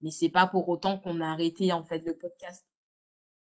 mais 0.00 0.10
c'est 0.10 0.30
pas 0.30 0.46
pour 0.46 0.68
autant 0.68 0.98
qu'on 0.98 1.20
a 1.20 1.26
arrêté 1.26 1.72
en 1.72 1.84
fait 1.84 1.98
le 2.06 2.16
podcast. 2.16 2.66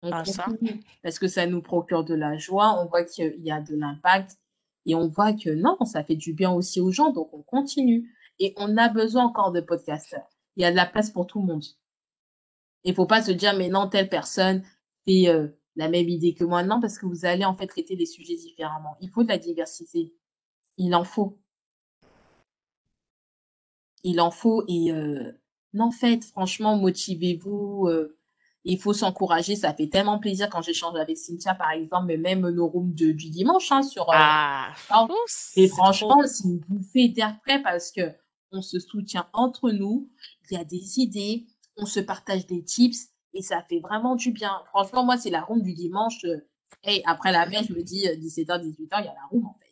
On 0.02 0.10
ah, 0.10 0.24
continue 0.24 0.82
parce 1.02 1.18
que 1.18 1.28
ça 1.28 1.46
nous 1.46 1.62
procure 1.62 2.04
de 2.04 2.14
la 2.14 2.36
joie, 2.36 2.80
on 2.82 2.86
voit 2.86 3.04
qu'il 3.04 3.40
y 3.40 3.52
a 3.52 3.60
de 3.60 3.76
l'impact 3.76 4.38
et 4.86 4.94
on 4.94 5.06
voit 5.08 5.32
que 5.32 5.50
non, 5.50 5.78
ça 5.84 6.02
fait 6.02 6.16
du 6.16 6.32
bien 6.32 6.50
aussi 6.50 6.80
aux 6.80 6.90
gens, 6.90 7.10
donc 7.10 7.32
on 7.32 7.42
continue. 7.42 8.12
Et 8.40 8.54
on 8.56 8.76
a 8.76 8.88
besoin 8.88 9.24
encore 9.24 9.52
de 9.52 9.60
podcasteurs. 9.60 10.28
Il 10.56 10.62
y 10.62 10.66
a 10.66 10.70
de 10.70 10.76
la 10.76 10.86
place 10.86 11.10
pour 11.10 11.26
tout 11.26 11.40
le 11.40 11.46
monde. 11.46 11.64
Il 12.84 12.94
faut 12.94 13.06
pas 13.06 13.22
se 13.22 13.32
dire, 13.32 13.56
mais 13.56 13.68
non, 13.68 13.88
telle 13.88 14.08
personne 14.08 14.64
euh, 15.08 15.48
la 15.78 15.88
même 15.88 16.08
idée 16.08 16.34
que 16.34 16.44
moi. 16.44 16.62
Non, 16.62 16.80
parce 16.80 16.98
que 16.98 17.06
vous 17.06 17.24
allez 17.24 17.44
en 17.44 17.56
fait 17.56 17.66
traiter 17.66 17.96
les 17.96 18.06
sujets 18.06 18.36
différemment. 18.36 18.96
Il 19.00 19.08
faut 19.08 19.22
de 19.22 19.28
la 19.28 19.38
diversité. 19.38 20.12
Il 20.76 20.94
en 20.94 21.04
faut 21.04 21.38
il 24.04 24.20
en 24.20 24.30
faut. 24.30 24.64
Et 24.68 24.92
euh, 24.92 25.32
non, 25.74 25.90
faites, 25.90 26.24
franchement, 26.24 26.76
motivez-vous. 26.76 27.86
Euh, 27.88 28.16
il 28.64 28.78
faut 28.78 28.92
s'encourager. 28.92 29.56
Ça 29.56 29.72
fait 29.72 29.88
tellement 29.88 30.18
plaisir 30.18 30.48
quand 30.50 30.62
j'échange 30.62 30.98
avec 30.98 31.16
Cynthia, 31.16 31.54
par 31.54 31.70
exemple, 31.70 32.06
mais 32.06 32.16
même 32.16 32.48
nos 32.48 32.66
rooms 32.66 32.92
du 32.92 33.14
dimanche 33.14 33.70
hein, 33.72 33.82
sur. 33.82 34.10
Euh, 34.10 34.14
ah, 34.14 34.74
et 35.56 35.68
franchement, 35.68 36.22
c'est 36.26 36.44
une 36.44 36.58
bouffée 36.58 37.08
d'air 37.08 37.36
frais 37.42 37.62
parce 37.62 37.90
que 37.92 38.12
on 38.50 38.62
se 38.62 38.78
soutient 38.78 39.26
entre 39.32 39.70
nous. 39.70 40.10
Il 40.50 40.56
y 40.56 40.60
a 40.60 40.64
des 40.64 41.00
idées, 41.00 41.46
on 41.76 41.86
se 41.86 42.00
partage 42.00 42.46
des 42.46 42.64
tips 42.64 43.07
et 43.34 43.42
ça 43.42 43.62
fait 43.68 43.80
vraiment 43.80 44.16
du 44.16 44.32
bien. 44.32 44.62
Franchement, 44.68 45.04
moi, 45.04 45.16
c'est 45.16 45.30
la 45.30 45.40
room 45.40 45.62
du 45.62 45.74
dimanche. 45.74 46.24
et 46.84 47.02
après 47.06 47.32
la 47.32 47.46
messe, 47.46 47.68
je 47.68 47.74
me 47.74 47.82
dis 47.82 48.06
17h, 48.06 48.60
18h, 48.60 49.00
il 49.00 49.04
y 49.04 49.08
a 49.08 49.14
la 49.14 49.26
room 49.30 49.46
en 49.46 49.56
fait. 49.60 49.68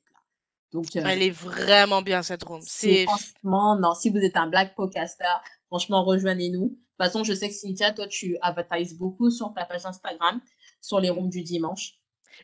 Donc, 0.72 0.94
euh, 0.96 1.02
Elle 1.06 1.22
est 1.22 1.30
vraiment 1.30 2.02
bien 2.02 2.22
cette 2.22 2.42
room. 2.42 2.60
C'est 2.62 3.04
franchement, 3.04 3.76
non, 3.76 3.94
si 3.94 4.10
vous 4.10 4.18
êtes 4.18 4.36
un 4.36 4.46
black 4.48 4.74
podcaster, 4.74 5.24
franchement, 5.68 6.04
rejoignez-nous. 6.04 6.64
De 6.64 6.68
toute 6.68 6.96
façon, 6.98 7.24
je 7.24 7.32
sais 7.32 7.48
que 7.48 7.54
Cynthia, 7.54 7.92
toi, 7.92 8.06
tu 8.06 8.36
advertises 8.40 8.96
beaucoup 8.96 9.30
sur 9.30 9.52
ta 9.54 9.64
page 9.64 9.86
Instagram, 9.86 10.40
sur 10.80 11.00
les 11.00 11.10
rooms 11.10 11.30
du 11.30 11.42
dimanche. 11.42 11.94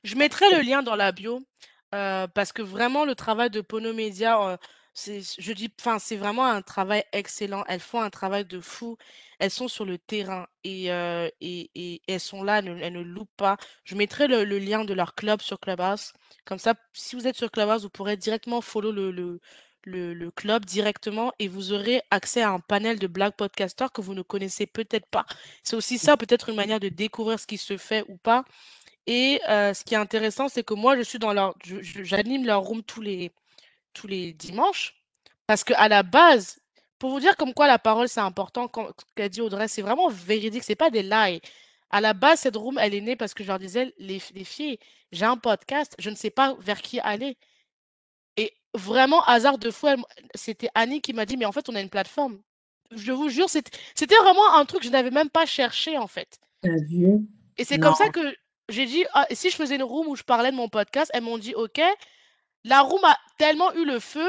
Je 0.04 0.14
mettrai 0.16 0.46
le 0.50 0.62
lien 0.62 0.82
dans 0.82 0.96
la 0.96 1.12
bio 1.12 1.40
euh, 1.94 2.26
parce 2.28 2.52
que 2.52 2.62
vraiment, 2.62 3.04
le 3.04 3.14
travail 3.14 3.50
de 3.50 3.60
Pono 3.60 3.92
Media, 3.92 4.40
euh, 4.42 4.56
je 4.94 5.52
dis, 5.52 5.72
enfin, 5.80 5.98
c'est 5.98 6.16
vraiment 6.16 6.44
un 6.46 6.62
travail 6.62 7.04
excellent. 7.12 7.64
Elles 7.68 7.80
font 7.80 8.00
un 8.00 8.10
travail 8.10 8.44
de 8.44 8.60
fou. 8.60 8.96
Elles 9.38 9.50
sont 9.50 9.68
sur 9.68 9.84
le 9.84 9.98
terrain 9.98 10.46
et, 10.64 10.86
elles 10.86 12.20
sont 12.20 12.42
là, 12.42 12.58
elles 12.58 12.92
ne, 12.92 13.00
loupent 13.02 13.36
pas. 13.36 13.56
Je 13.84 13.94
mettrai 13.96 14.28
le, 14.28 14.44
lien 14.44 14.84
de 14.84 14.94
leur 14.94 15.14
club 15.14 15.40
sur 15.40 15.60
Clubhouse. 15.60 16.12
Comme 16.44 16.58
ça, 16.58 16.74
si 16.92 17.16
vous 17.16 17.26
êtes 17.26 17.36
sur 17.36 17.50
Clubhouse, 17.50 17.82
vous 17.82 17.90
pourrez 17.90 18.16
directement 18.16 18.60
follow 18.60 18.92
le, 18.92 20.30
club 20.36 20.64
directement 20.66 21.32
et 21.38 21.48
vous 21.48 21.72
aurez 21.72 22.02
accès 22.10 22.42
à 22.42 22.50
un 22.50 22.60
panel 22.60 22.98
de 22.98 23.06
black 23.06 23.36
podcasters 23.36 23.92
que 23.92 24.02
vous 24.02 24.14
ne 24.14 24.22
connaissez 24.22 24.66
peut-être 24.66 25.06
pas. 25.06 25.24
C'est 25.62 25.76
aussi 25.76 25.98
ça, 25.98 26.16
peut-être 26.16 26.50
une 26.50 26.56
manière 26.56 26.80
de 26.80 26.88
découvrir 26.88 27.40
ce 27.40 27.46
qui 27.46 27.58
se 27.58 27.76
fait 27.78 28.04
ou 28.08 28.16
pas. 28.18 28.44
Et 29.06 29.40
ce 29.46 29.84
qui 29.84 29.94
est 29.94 29.98
intéressant, 29.98 30.48
c'est 30.48 30.62
que 30.62 30.74
moi, 30.74 30.96
je 30.96 31.02
suis 31.02 31.18
dans 31.18 31.32
leur, 31.32 31.54
j'anime 31.64 32.46
leur 32.46 32.60
room 32.60 32.82
tous 32.84 33.00
les, 33.00 33.32
tous 33.92 34.06
les 34.06 34.32
dimanches. 34.32 34.94
Parce 35.46 35.64
qu'à 35.64 35.88
la 35.88 36.02
base, 36.02 36.58
pour 36.98 37.10
vous 37.10 37.20
dire 37.20 37.36
comme 37.36 37.54
quoi 37.54 37.66
la 37.66 37.78
parole 37.78 38.08
c'est 38.08 38.20
important, 38.20 38.70
qu'a 39.16 39.28
dit 39.28 39.40
Audrey, 39.40 39.68
c'est 39.68 39.82
vraiment 39.82 40.08
véridique, 40.08 40.64
c'est 40.64 40.76
pas 40.76 40.90
des 40.90 41.02
lies. 41.02 41.40
À 41.90 42.00
la 42.00 42.14
base, 42.14 42.40
cette 42.40 42.56
room, 42.56 42.78
elle 42.78 42.94
est 42.94 43.00
née 43.00 43.16
parce 43.16 43.34
que 43.34 43.42
je 43.42 43.48
leur 43.48 43.58
disais, 43.58 43.92
les, 43.98 44.20
les 44.34 44.44
filles, 44.44 44.78
j'ai 45.10 45.26
un 45.26 45.36
podcast, 45.36 45.94
je 45.98 46.08
ne 46.08 46.14
sais 46.14 46.30
pas 46.30 46.56
vers 46.58 46.80
qui 46.80 47.00
aller. 47.00 47.36
Et 48.36 48.54
vraiment, 48.74 49.22
hasard 49.24 49.58
de 49.58 49.70
fou, 49.70 49.88
c'était 50.34 50.70
Annie 50.74 51.02
qui 51.02 51.12
m'a 51.12 51.26
dit, 51.26 51.36
mais 51.36 51.44
en 51.44 51.52
fait, 51.52 51.68
on 51.68 51.74
a 51.74 51.80
une 51.80 51.90
plateforme. 51.90 52.40
Je 52.90 53.12
vous 53.12 53.28
jure, 53.28 53.48
c'était 53.48 54.16
vraiment 54.22 54.54
un 54.54 54.64
truc 54.64 54.80
que 54.80 54.86
je 54.86 54.92
n'avais 54.92 55.10
même 55.10 55.30
pas 55.30 55.44
cherché, 55.46 55.98
en 55.98 56.06
fait. 56.06 56.38
vu? 56.62 57.26
Et 57.58 57.64
c'est 57.64 57.78
comme 57.78 57.94
ça 57.94 58.08
que 58.08 58.34
j'ai 58.68 58.86
dit, 58.86 59.04
ah, 59.12 59.26
si 59.30 59.50
je 59.50 59.56
faisais 59.56 59.76
une 59.76 59.82
room 59.82 60.08
où 60.08 60.16
je 60.16 60.22
parlais 60.22 60.50
de 60.50 60.56
mon 60.56 60.68
podcast, 60.68 61.10
elles 61.14 61.22
m'ont 61.22 61.38
dit, 61.38 61.54
OK, 61.54 61.80
La 62.64 62.80
room 62.82 63.04
a 63.04 63.16
tellement 63.38 63.72
eu 63.74 63.84
le 63.84 63.98
feu 64.00 64.28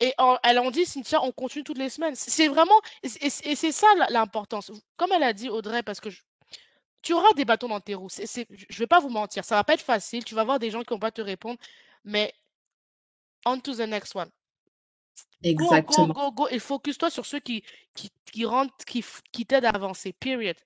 et 0.00 0.14
en- 0.18 0.38
elle 0.44 0.58
en 0.58 0.70
dit, 0.70 0.86
Cynthia, 0.86 1.22
on 1.22 1.32
continue 1.32 1.64
toutes 1.64 1.78
les 1.78 1.90
semaines. 1.90 2.14
C'est 2.16 2.48
vraiment, 2.48 2.80
et 3.02 3.08
c'est 3.08 3.46
et 3.46 3.54
c'est 3.56 3.72
ça 3.72 3.86
l'importance. 4.10 4.72
Comme 4.96 5.12
elle 5.12 5.22
a 5.22 5.32
dit, 5.32 5.48
Audrey, 5.50 5.82
parce 5.82 6.00
que 6.00 6.10
je- 6.10 6.22
tu 7.02 7.12
auras 7.14 7.32
des 7.34 7.44
bâtons 7.44 7.68
dans 7.68 7.80
tes 7.80 7.94
roues. 7.94 8.08
Je 8.10 8.78
vais 8.78 8.86
pas 8.86 9.00
vous 9.00 9.10
mentir, 9.10 9.44
ça 9.44 9.56
va 9.56 9.64
pas 9.64 9.74
être 9.74 9.82
facile. 9.82 10.24
Tu 10.24 10.34
vas 10.34 10.44
voir 10.44 10.58
des 10.58 10.70
gens 10.70 10.82
qui 10.82 10.90
vont 10.90 10.98
pas 10.98 11.10
te 11.10 11.22
répondre, 11.22 11.58
mais 12.04 12.32
on 13.46 13.60
to 13.60 13.74
the 13.74 13.80
next 13.80 14.14
one. 14.14 14.30
Go, 15.42 15.48
go, 15.48 15.50
Exactement. 15.50 16.14
go, 16.14 16.32
go, 16.32 16.48
et 16.50 16.58
focus-toi 16.58 17.10
sur 17.10 17.24
ceux 17.26 17.40
qui, 17.40 17.62
qui, 17.94 18.10
qui 18.30 18.44
rentrent, 18.44 18.74
qui 18.84 19.46
t'aident 19.46 19.64
à 19.66 19.70
avancer. 19.70 20.12
Period. 20.12 20.56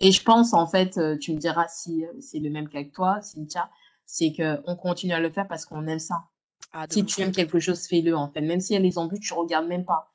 Et 0.00 0.12
je 0.12 0.22
pense, 0.22 0.54
en 0.54 0.66
fait, 0.66 0.96
euh, 0.96 1.18
tu 1.18 1.32
me 1.32 1.38
diras 1.38 1.68
si 1.68 2.04
euh, 2.04 2.12
c'est 2.20 2.38
le 2.38 2.50
même 2.50 2.68
cas 2.68 2.82
que 2.84 2.90
toi, 2.90 3.20
Cynthia, 3.20 3.70
c'est 4.12 4.32
qu'on 4.32 4.74
continue 4.76 5.12
à 5.12 5.20
le 5.20 5.30
faire 5.30 5.46
parce 5.46 5.64
qu'on 5.64 5.86
aime 5.86 6.00
ça. 6.00 6.24
Ah, 6.72 6.86
Si 6.90 7.02
ouf, 7.02 7.06
tu 7.06 7.20
aimes 7.20 7.30
quelque 7.32 7.60
chose, 7.60 7.86
fais-le, 7.86 8.16
en 8.16 8.28
fait. 8.28 8.40
Même 8.40 8.60
s'il 8.60 8.74
y 8.74 8.76
a 8.76 8.80
les 8.80 8.98
embûches, 8.98 9.20
tu 9.20 9.34
regardes 9.34 9.66
même 9.68 9.84
pas. 9.84 10.12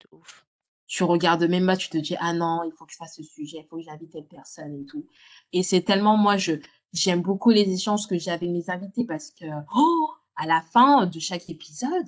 de 0.00 0.16
ouf. 0.16 0.46
Tu 0.86 1.02
regardes 1.04 1.44
même 1.44 1.64
pas, 1.66 1.76
tu 1.76 1.88
te 1.88 1.96
dis, 1.96 2.14
ah 2.20 2.34
non, 2.34 2.62
il 2.64 2.72
faut 2.72 2.84
que 2.84 2.92
je 2.92 2.98
fasse 2.98 3.16
ce 3.16 3.22
sujet, 3.22 3.58
il 3.60 3.66
faut 3.68 3.76
que 3.78 3.82
j'invite 3.82 4.10
telle 4.12 4.26
personne 4.26 4.74
et 4.82 4.84
tout. 4.84 5.06
Et 5.54 5.62
c'est 5.62 5.80
tellement, 5.82 6.18
moi, 6.18 6.36
je, 6.36 6.52
j'aime 6.92 7.22
beaucoup 7.22 7.50
les 7.50 7.70
échanges 7.72 8.06
que 8.06 8.18
j'ai 8.18 8.30
avec 8.30 8.50
mes 8.50 8.68
invités 8.68 9.04
parce 9.06 9.30
que, 9.30 9.46
oh, 9.74 10.10
à 10.36 10.46
la 10.46 10.60
fin 10.60 11.06
de 11.06 11.18
chaque 11.18 11.48
épisode, 11.48 12.06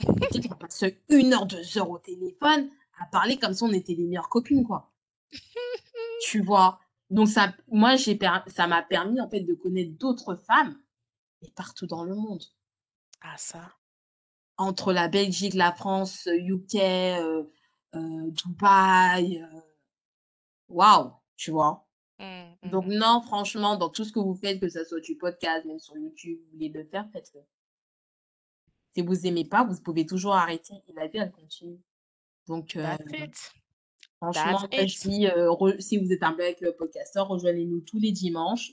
on 0.06 0.54
passe 0.56 0.84
une 1.08 1.32
heure, 1.32 1.46
deux 1.46 1.78
heures 1.78 1.88
au 1.90 1.98
téléphone 1.98 2.68
à 3.00 3.06
parler 3.06 3.38
comme 3.38 3.54
si 3.54 3.62
on 3.62 3.72
était 3.72 3.94
les 3.94 4.04
meilleures 4.04 4.28
copines, 4.28 4.64
quoi. 4.66 4.92
Tu 6.22 6.40
vois? 6.42 6.78
Donc 7.10 7.28
ça, 7.28 7.52
moi, 7.68 7.96
j'ai 7.96 8.18
ça 8.48 8.66
m'a 8.66 8.82
permis, 8.82 9.20
en 9.20 9.28
fait, 9.28 9.40
de 9.40 9.54
connaître 9.54 9.92
d'autres 9.92 10.34
femmes, 10.34 10.76
mais 11.42 11.50
partout 11.54 11.86
dans 11.86 12.04
le 12.04 12.14
monde. 12.14 12.42
Ah, 13.20 13.36
ça. 13.36 13.72
Entre 14.58 14.92
la 14.92 15.08
Belgique, 15.08 15.54
la 15.54 15.72
France, 15.72 16.26
UK, 16.26 16.76
euh, 16.76 17.44
euh, 17.94 18.30
Dubaï, 18.30 19.42
euh, 19.42 19.60
waouh, 20.68 21.12
tu 21.36 21.50
vois? 21.50 21.86
Mm, 22.18 22.70
Donc 22.70 22.86
mm. 22.86 22.94
non, 22.94 23.20
franchement, 23.22 23.76
dans 23.76 23.90
tout 23.90 24.04
ce 24.04 24.12
que 24.12 24.18
vous 24.18 24.34
faites, 24.34 24.60
que 24.60 24.68
ça 24.68 24.84
soit 24.84 25.00
du 25.00 25.16
podcast, 25.16 25.64
même 25.66 25.78
sur 25.78 25.96
YouTube, 25.96 26.38
vous 26.44 26.52
voulez 26.52 26.68
le 26.70 26.84
faire, 26.84 27.06
faites-le. 27.12 27.40
Si 28.94 29.02
vous 29.02 29.26
aimez 29.26 29.44
pas, 29.44 29.64
vous 29.64 29.80
pouvez 29.82 30.06
toujours 30.06 30.34
arrêter 30.34 30.74
et 30.88 30.92
la 30.94 31.06
vie, 31.06 31.18
elle 31.18 31.30
continue. 31.30 31.80
Donc, 32.46 32.76
euh. 32.76 32.96
Franchement, 34.32 34.68
je 34.72 35.08
dis, 35.08 35.26
euh, 35.26 35.48
re- 35.50 35.80
si 35.80 35.98
vous 35.98 36.12
êtes 36.12 36.22
un 36.22 36.32
black 36.32 36.64
podcasteur, 36.78 37.28
rejoignez-nous 37.28 37.80
tous 37.80 37.98
les 37.98 38.12
dimanches 38.12 38.72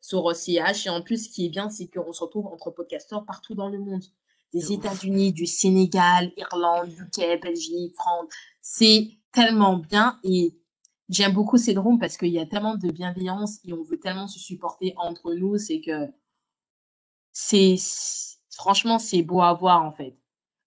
sur 0.00 0.24
OCH. 0.24 0.86
Et 0.86 0.90
en 0.90 1.02
plus, 1.02 1.26
ce 1.26 1.28
qui 1.28 1.46
est 1.46 1.48
bien, 1.48 1.70
c'est 1.70 1.88
qu'on 1.88 2.12
se 2.12 2.22
retrouve 2.24 2.46
entre 2.46 2.70
podcasteurs 2.70 3.24
partout 3.24 3.54
dans 3.54 3.68
le 3.68 3.78
monde. 3.78 4.02
De 4.52 4.60
Des. 4.60 4.72
États-Unis, 4.74 5.32
du 5.32 5.46
Sénégal, 5.46 6.32
Irlande, 6.36 6.90
UK, 6.92 7.40
Belgique, 7.40 7.94
France. 7.94 8.26
C'est 8.60 9.08
tellement 9.32 9.76
bien 9.78 10.20
et 10.24 10.54
j'aime 11.08 11.32
beaucoup 11.32 11.56
ces 11.56 11.74
rooms 11.76 11.98
parce 11.98 12.18
qu'il 12.18 12.28
y 12.28 12.38
a 12.38 12.44
tellement 12.44 12.76
de 12.76 12.90
bienveillance 12.90 13.58
et 13.64 13.72
on 13.72 13.82
veut 13.82 13.98
tellement 13.98 14.28
se 14.28 14.38
supporter 14.38 14.92
entre 14.98 15.32
nous. 15.34 15.56
C'est 15.56 15.80
que 15.80 16.06
c'est, 17.32 17.76
franchement, 18.54 18.98
c'est 18.98 19.22
beau 19.22 19.40
à 19.40 19.54
voir 19.54 19.82
en 19.84 19.92
fait. 19.92 20.18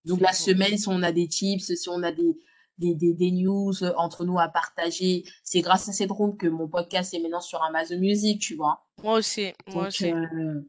Donc 0.04 0.20
la 0.22 0.34
semaine, 0.34 0.78
si 0.78 0.88
on 0.88 1.04
a 1.04 1.12
des 1.12 1.28
tips, 1.28 1.74
si 1.76 1.90
on 1.90 2.02
a 2.04 2.12
des, 2.12 2.38
des, 2.78 2.94
des, 2.96 3.14
des 3.14 3.32
news 3.32 3.74
entre 3.98 4.26
nous 4.26 4.40
à 4.40 4.48
partager, 4.50 5.24
c'est 5.44 5.62
grâce 5.62 5.88
à 5.90 5.94
cette 5.94 6.12
room 6.12 6.38
que 6.38 6.48
mon 6.48 6.68
podcast 6.68 7.14
est 7.14 7.20
maintenant 7.20 7.42
sur 7.42 7.64
Amazon 7.64 8.00
Music, 8.00 8.42
tu 8.42 8.56
vois. 8.56 8.86
Moi 9.04 9.16
aussi, 9.16 9.54
moi 9.68 9.84
Donc, 9.84 9.88
aussi. 9.88 10.12
euh, 10.12 10.62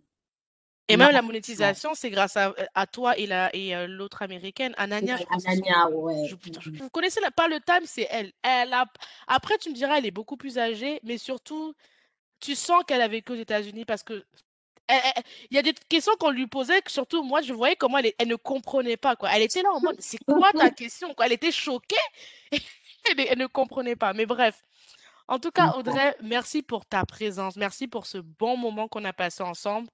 Et 0.89 0.97
non, 0.97 1.07
même 1.07 1.15
la 1.15 1.23
monétisation, 1.23 1.95
c'est 1.95 2.11
grâce 2.11 2.37
à, 2.37 2.55
à 2.75 2.87
toi 2.87 3.17
et 3.19 3.27
la 3.27 3.55
et 3.55 3.75
euh, 3.75 3.87
l'autre 3.89 4.23
américaine, 4.23 4.73
Anania, 4.77 5.17
je 5.17 5.23
son 5.25 5.49
Anania, 5.49 5.91
ouais. 5.91 6.27
Je- 6.29 6.37
putain, 6.37 6.61
je- 6.61 6.71
vous 6.71 6.91
connaissez 6.91 7.21
la, 7.21 7.31
pas 7.33 7.49
le 7.49 7.59
time, 7.61 7.85
c'est 7.87 8.07
elle. 8.11 8.33
Elle 8.43 8.73
a. 8.73 8.87
Après, 9.27 9.59
tu 9.59 9.71
me 9.71 9.75
diras, 9.75 9.99
elle 9.99 10.07
est 10.07 10.13
beaucoup 10.13 10.37
plus 10.37 10.59
âgée, 10.59 11.01
mais 11.03 11.19
surtout, 11.19 11.75
tu 12.39 12.55
sens 12.55 12.85
qu'elle 12.87 13.01
a 13.01 13.09
vécu 13.09 13.33
aux 13.33 13.37
États-Unis 13.37 13.85
parce 13.85 14.05
que 14.05 14.25
il 14.89 15.57
y 15.57 15.59
a 15.59 15.63
des 15.63 15.75
questions 15.89 16.13
qu'on 16.19 16.31
lui 16.31 16.47
posait 16.47 16.81
que 16.83 16.91
surtout 16.91 17.23
moi 17.23 17.43
je 17.43 17.53
voyais 17.53 17.77
comment 17.77 17.99
elle, 17.99 18.29
ne 18.29 18.37
comprenait 18.37 18.97
pas 18.97 19.17
quoi. 19.17 19.31
Elle 19.33 19.43
était 19.43 19.63
là 19.63 19.71
en 19.73 19.81
mode 19.81 19.97
c'est 20.01 20.23
quoi 20.25 20.51
ta 20.53 20.71
question 20.71 21.15
quoi? 21.15 21.27
Elle 21.27 21.33
était 21.33 21.53
choquée 21.53 21.97
elle, 22.53 23.27
elle 23.29 23.39
ne 23.39 23.47
comprenait 23.47 23.97
pas. 23.97 24.13
Mais 24.13 24.27
bref. 24.27 24.63
En 25.29 25.41
tout 25.41 25.51
cas, 25.51 25.73
Audrey, 25.77 26.17
merci 26.23 26.63
pour 26.63 26.87
ta 26.87 27.05
présence. 27.05 27.57
Merci 27.57 27.89
pour 27.89 28.07
ce 28.07 28.19
bon 28.19 28.57
moment 28.57 28.87
qu'on 28.87 29.05
a 29.05 29.13
passé 29.13 29.43
ensemble. 29.43 29.89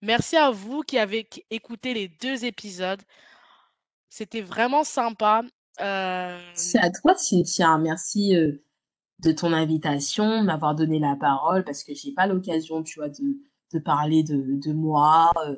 Merci 0.00 0.36
à 0.36 0.50
vous 0.50 0.82
qui 0.82 0.96
avez 0.98 1.28
écouté 1.50 1.92
les 1.92 2.08
deux 2.08 2.44
épisodes. 2.44 3.02
C'était 4.08 4.42
vraiment 4.42 4.84
sympa. 4.84 5.42
Euh, 5.80 6.40
C'est 6.54 6.78
à 6.78 6.90
toi, 6.90 7.16
Cynthia. 7.16 7.78
Merci 7.78 8.36
euh, 8.36 8.62
de 9.18 9.32
ton 9.32 9.52
invitation, 9.52 10.40
de 10.40 10.46
m'avoir 10.46 10.74
donné 10.74 11.00
la 11.00 11.16
parole 11.16 11.64
parce 11.64 11.82
que 11.82 11.92
j'ai 11.94 12.12
pas 12.12 12.26
l'occasion, 12.26 12.82
tu 12.82 13.00
vois, 13.00 13.08
de, 13.08 13.38
de 13.72 13.78
parler 13.78 14.22
de, 14.22 14.58
de 14.60 14.72
moi, 14.72 15.30
euh, 15.46 15.56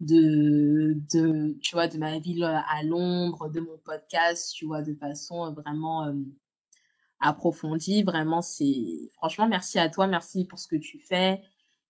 de, 0.00 0.96
de, 1.12 1.58
tu 1.60 1.74
vois, 1.74 1.88
de 1.88 1.98
ma 1.98 2.18
ville 2.18 2.44
à 2.44 2.82
Londres, 2.84 3.48
de 3.48 3.60
mon 3.60 3.78
podcast, 3.84 4.52
tu 4.54 4.66
vois, 4.66 4.82
de 4.82 4.94
façon 4.94 5.46
euh, 5.46 5.50
vraiment 5.50 6.06
euh, 6.06 6.14
approfondie. 7.20 8.02
Vraiment, 8.04 8.42
c'est, 8.42 9.10
franchement, 9.14 9.48
merci 9.48 9.78
à 9.78 9.88
toi, 9.88 10.06
merci 10.06 10.44
pour 10.44 10.58
ce 10.58 10.68
que 10.68 10.76
tu 10.76 10.98
fais. 10.98 11.42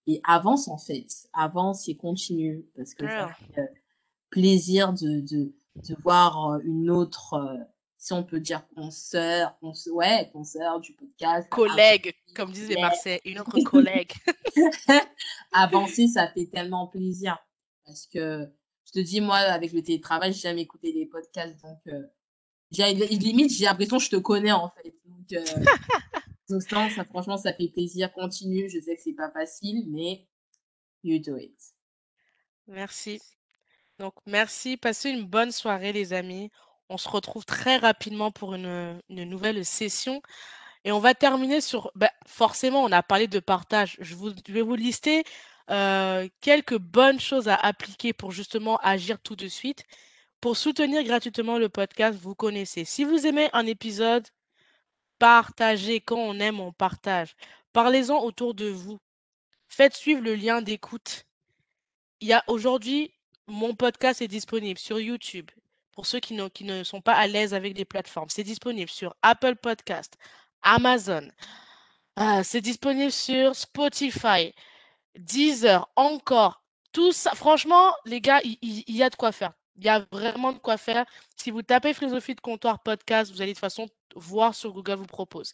Et 0.06 0.22
avance, 0.24 0.68
en 0.68 0.78
fait. 0.78 1.06
Avance 1.34 1.88
et 1.88 1.96
continue 1.96 2.64
parce 2.74 2.94
que 2.94 3.06
ça 3.06 3.28
fait 3.28 3.60
euh, 3.60 3.66
plaisir 4.30 4.94
de, 4.94 5.20
de, 5.20 5.52
de 5.76 5.96
voir 6.02 6.52
euh, 6.52 6.58
une 6.64 6.90
autre, 6.90 7.34
euh, 7.34 7.58
si 7.98 8.12
on 8.12 8.22
peut 8.22 8.38
dire 8.38 8.66
consoeur, 8.74 9.58
cons 9.58 9.74
ouais, 9.90 10.30
consoeur 10.32 10.78
du 10.78 10.94
podcast. 10.94 11.48
Collègue, 11.50 12.14
comme 12.34 12.52
disent 12.52 12.68
les. 12.68 12.80
Marseillais, 12.80 13.20
une 13.24 13.40
autre 13.40 13.58
collègue. 13.64 14.12
Avancer, 15.52 16.06
ça 16.06 16.28
fait 16.28 16.46
tellement 16.46 16.86
plaisir. 16.86 17.36
Parce 17.84 18.06
que, 18.06 18.48
je 18.84 18.92
te 18.92 19.00
dis, 19.00 19.20
moi, 19.20 19.38
avec 19.38 19.72
le 19.72 19.82
télétravail, 19.82 20.32
j'ai 20.32 20.40
jamais 20.40 20.62
écouté 20.62 20.92
des 20.92 21.06
podcasts. 21.06 21.60
Donc, 21.60 21.80
euh, 21.88 22.04
j'ai- 22.70 22.94
limite, 22.94 23.50
j'ai 23.52 23.64
l'impression 23.64 23.98
que 23.98 24.04
je 24.04 24.10
te 24.10 24.16
connais, 24.16 24.52
en 24.52 24.70
fait. 24.70 24.94
Donc, 25.04 25.32
euh, 25.32 25.44
donc 26.48 26.70
non, 26.70 26.88
ça, 26.90 27.04
franchement, 27.04 27.36
ça 27.36 27.52
fait 27.52 27.68
plaisir. 27.68 28.12
Continue. 28.12 28.70
Je 28.70 28.78
sais 28.78 28.94
que 28.94 29.02
c'est 29.02 29.12
pas 29.12 29.30
facile, 29.32 29.84
mais 29.88 30.28
you 31.02 31.18
do 31.18 31.36
it. 31.36 31.58
Merci. 32.68 33.20
Donc, 33.98 34.14
merci. 34.24 34.76
Passez 34.76 35.10
une 35.10 35.24
bonne 35.24 35.50
soirée, 35.50 35.92
les 35.92 36.12
amis. 36.12 36.52
On 36.88 36.98
se 36.98 37.08
retrouve 37.08 37.44
très 37.44 37.76
rapidement 37.76 38.30
pour 38.30 38.54
une, 38.54 39.00
nouvelle 39.08 39.64
session. 39.64 40.22
Et 40.84 40.92
on 40.92 41.00
va 41.00 41.14
terminer 41.14 41.60
sur, 41.60 41.90
bah, 41.94 42.10
forcément, 42.26 42.82
on 42.84 42.92
a 42.92 43.02
parlé 43.02 43.26
de 43.26 43.40
partage. 43.40 43.96
Je 44.00 44.14
vais 44.48 44.62
vous 44.62 44.74
lister 44.74 45.24
euh, 45.70 46.28
quelques 46.40 46.78
bonnes 46.78 47.20
choses 47.20 47.48
à 47.48 47.56
appliquer 47.56 48.12
pour 48.12 48.32
justement 48.32 48.78
agir 48.78 49.18
tout 49.20 49.36
de 49.36 49.48
suite. 49.48 49.84
Pour 50.40 50.56
soutenir 50.56 51.02
gratuitement 51.04 51.58
le 51.58 51.68
podcast, 51.68 52.18
vous 52.18 52.34
connaissez. 52.34 52.84
Si 52.84 53.04
vous 53.04 53.26
aimez 53.26 53.50
un 53.52 53.66
épisode, 53.66 54.26
partagez. 55.18 56.00
Quand 56.00 56.18
on 56.18 56.38
aime, 56.40 56.60
on 56.60 56.72
partage. 56.72 57.34
Parlez-en 57.72 58.22
autour 58.22 58.54
de 58.54 58.68
vous. 58.68 58.98
Faites 59.68 59.94
suivre 59.96 60.22
le 60.22 60.34
lien 60.34 60.62
d'écoute. 60.62 61.24
Il 62.20 62.28
y 62.28 62.32
a 62.32 62.44
aujourd'hui, 62.46 63.12
mon 63.46 63.74
podcast 63.74 64.22
est 64.22 64.28
disponible 64.28 64.78
sur 64.78 65.00
YouTube. 65.00 65.50
Pour 65.98 66.06
ceux 66.06 66.20
qui, 66.20 66.34
ne- 66.34 66.84
sont 66.84 67.00
pas 67.00 67.14
à 67.16 67.26
l'aise 67.26 67.54
avec 67.54 67.76
les 67.76 67.84
plateformes, 67.84 68.28
c'est 68.28 68.44
disponible 68.44 68.88
sur 68.88 69.16
Apple 69.22 69.56
Podcast, 69.56 70.16
Amazon. 70.62 71.28
Ah, 72.14 72.44
c'est 72.44 72.60
disponible 72.60 73.10
sur 73.10 73.56
Spotify, 73.56 74.54
Deezer, 75.18 75.90
encore. 75.96 76.62
Tout 76.92 77.10
ça, 77.10 77.32
franchement, 77.34 77.92
les 78.04 78.20
gars, 78.20 78.40
il 78.44 78.84
y, 78.88 79.02
a 79.02 79.10
de 79.10 79.16
quoi 79.16 79.32
faire. 79.32 79.54
Il 79.74 79.86
y 79.86 79.88
a 79.88 80.06
vraiment 80.12 80.52
de 80.52 80.58
quoi 80.58 80.76
faire. 80.76 81.04
Si 81.34 81.50
vous 81.50 81.62
tapez 81.62 81.92
philosophie 81.92 82.36
de 82.36 82.40
comptoir 82.40 82.80
podcast, 82.80 83.32
vous 83.32 83.42
allez 83.42 83.50
de 83.50 83.56
toute 83.56 83.60
façon 83.60 83.88
voir 84.14 84.54
sur 84.54 84.72
Google 84.72 84.94
vous 84.94 85.06
propose. 85.06 85.52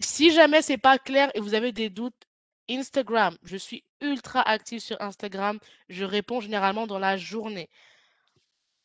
Si 0.00 0.32
jamais 0.32 0.62
c'est 0.62 0.78
pas 0.78 0.98
clair 0.98 1.30
et 1.34 1.38
vous 1.38 1.54
avez 1.54 1.70
des 1.70 1.90
doutes, 1.90 2.26
Instagram, 2.68 3.38
je 3.44 3.56
suis 3.56 3.84
ultra 4.00 4.42
active 4.42 4.80
sur 4.80 5.00
Instagram. 5.00 5.60
Je 5.88 6.04
réponds 6.04 6.40
généralement 6.40 6.88
dans 6.88 6.98
la 6.98 7.16
journée. 7.16 7.70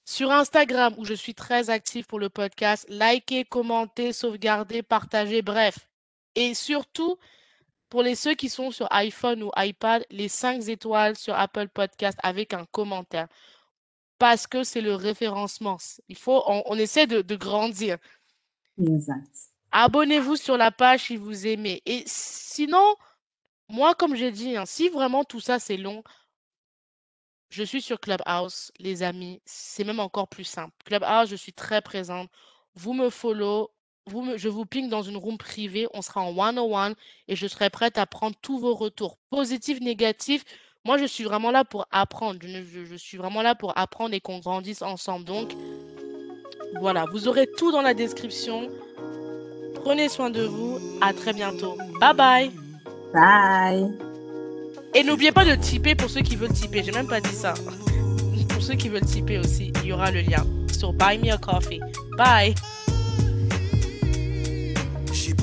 Sur 0.05 0.31
Instagram, 0.31 0.93
où 0.97 1.05
je 1.05 1.15
suis 1.15 1.33
très 1.33 1.69
active 1.71 2.05
pour 2.05 2.19
le 2.19 2.29
podcast, 2.29 2.85
likez, 2.89 3.43
commentez, 3.43 4.13
sauvegardez, 4.13 4.83
partagez, 4.83 5.41
bref. 5.41 5.89
Et 6.35 6.53
surtout, 6.53 7.17
pour 7.89 8.03
les 8.03 8.13
ceux 8.13 8.35
qui 8.35 8.49
sont 8.49 8.69
sur 8.69 8.87
iPhone 8.91 9.41
ou 9.41 9.51
iPad, 9.57 10.05
les 10.11 10.27
5 10.29 10.67
étoiles 10.67 11.17
sur 11.17 11.33
Apple 11.33 11.69
Podcast 11.69 12.19
avec 12.21 12.53
un 12.53 12.65
commentaire. 12.65 13.27
Parce 14.19 14.45
que 14.47 14.63
c'est 14.63 14.81
le 14.81 14.93
référencement. 14.93 15.77
Il 16.07 16.17
faut, 16.17 16.43
on, 16.47 16.61
on 16.67 16.77
essaie 16.77 17.07
de, 17.07 17.21
de 17.21 17.35
grandir. 17.35 17.97
Exact. 18.79 19.27
Abonnez-vous 19.71 20.35
sur 20.35 20.55
la 20.55 20.71
page 20.71 21.05
si 21.05 21.17
vous 21.17 21.47
aimez. 21.47 21.81
Et 21.85 22.03
sinon, 22.05 22.95
moi, 23.69 23.95
comme 23.95 24.15
j'ai 24.15 24.31
dit, 24.31 24.55
hein, 24.55 24.65
si 24.65 24.89
vraiment 24.89 25.23
tout 25.23 25.39
ça 25.39 25.59
c'est 25.59 25.77
long, 25.77 26.03
Je 27.49 27.63
suis 27.63 27.81
sur 27.81 27.99
Clubhouse, 27.99 28.71
les 28.79 29.03
amis, 29.03 29.41
c'est 29.45 29.83
même 29.83 29.99
encore 29.99 30.27
plus 30.27 30.43
simple. 30.43 30.73
Clubhouse, 30.85 31.29
je 31.29 31.35
suis 31.35 31.53
très 31.53 31.81
présente. 31.81 32.29
Vous 32.75 32.93
me 32.93 33.09
follow, 33.09 33.71
vous 34.07 34.21
me 34.23 34.37
je 34.37 34.49
vous 34.49 34.65
ping 34.65 34.89
dans 34.89 35.03
une 35.03 35.17
room 35.17 35.37
privée, 35.37 35.87
on 35.93 36.01
sera 36.01 36.21
en 36.21 36.37
one 36.37 36.59
on 36.59 36.75
one 36.75 36.95
et 37.27 37.35
je 37.35 37.47
serai 37.47 37.69
prête 37.69 37.97
à 37.97 38.05
prendre 38.05 38.35
tous 38.41 38.59
vos 38.59 38.75
retours, 38.75 39.17
positifs, 39.29 39.79
négatifs. 39.81 40.43
Moi, 40.85 40.97
je 40.97 41.05
suis 41.05 41.23
vraiment 41.23 41.51
là 41.51 41.65
pour 41.65 41.87
apprendre. 41.91 42.39
Je- 42.43 42.85
je 42.85 42.95
suis 42.95 43.17
vraiment 43.17 43.41
là 43.41 43.55
pour 43.55 43.77
apprendre 43.77 44.13
et 44.13 44.21
qu'on 44.21 44.39
grandisse 44.39 44.81
ensemble. 44.81 45.25
Donc, 45.25 45.53
voilà, 46.79 47.05
vous 47.11 47.27
aurez 47.27 47.47
tout 47.57 47.71
dans 47.71 47.81
la 47.81 47.93
description. 47.93 48.69
Prenez 49.75 50.09
soin 50.09 50.29
de 50.29 50.43
vous. 50.43 50.79
À 51.01 51.13
très 51.13 51.33
bientôt. 51.33 51.77
Bye 51.99 52.15
bye. 52.15 52.51
Bye. 53.13 54.14
Et 54.95 55.03
n'oubliez 55.03 55.33
pas 55.33 55.43
de 55.43 55.55
tiper 55.55 55.93
pour 55.93 56.09
ceux 56.09 56.21
qui 56.21 56.37
veulent 56.37 56.53
tiper. 56.53 56.81
J'ai 56.81 56.93
même 56.93 57.07
pas 57.07 57.19
dit 57.19 57.35
ça. 57.35 57.53
Pour 58.47 58.63
ceux 58.63 58.75
qui 58.75 58.87
veulent 58.87 59.05
tiper 59.05 59.37
aussi, 59.37 59.73
il 59.83 59.89
y 59.89 59.91
aura 59.91 60.09
le 60.09 60.21
lien 60.21 60.45
sur 60.71 60.93
Buy 60.93 61.17
Me 61.17 61.33
a 61.33 61.37
Coffee. 61.37 61.81
Bye. 62.17 62.55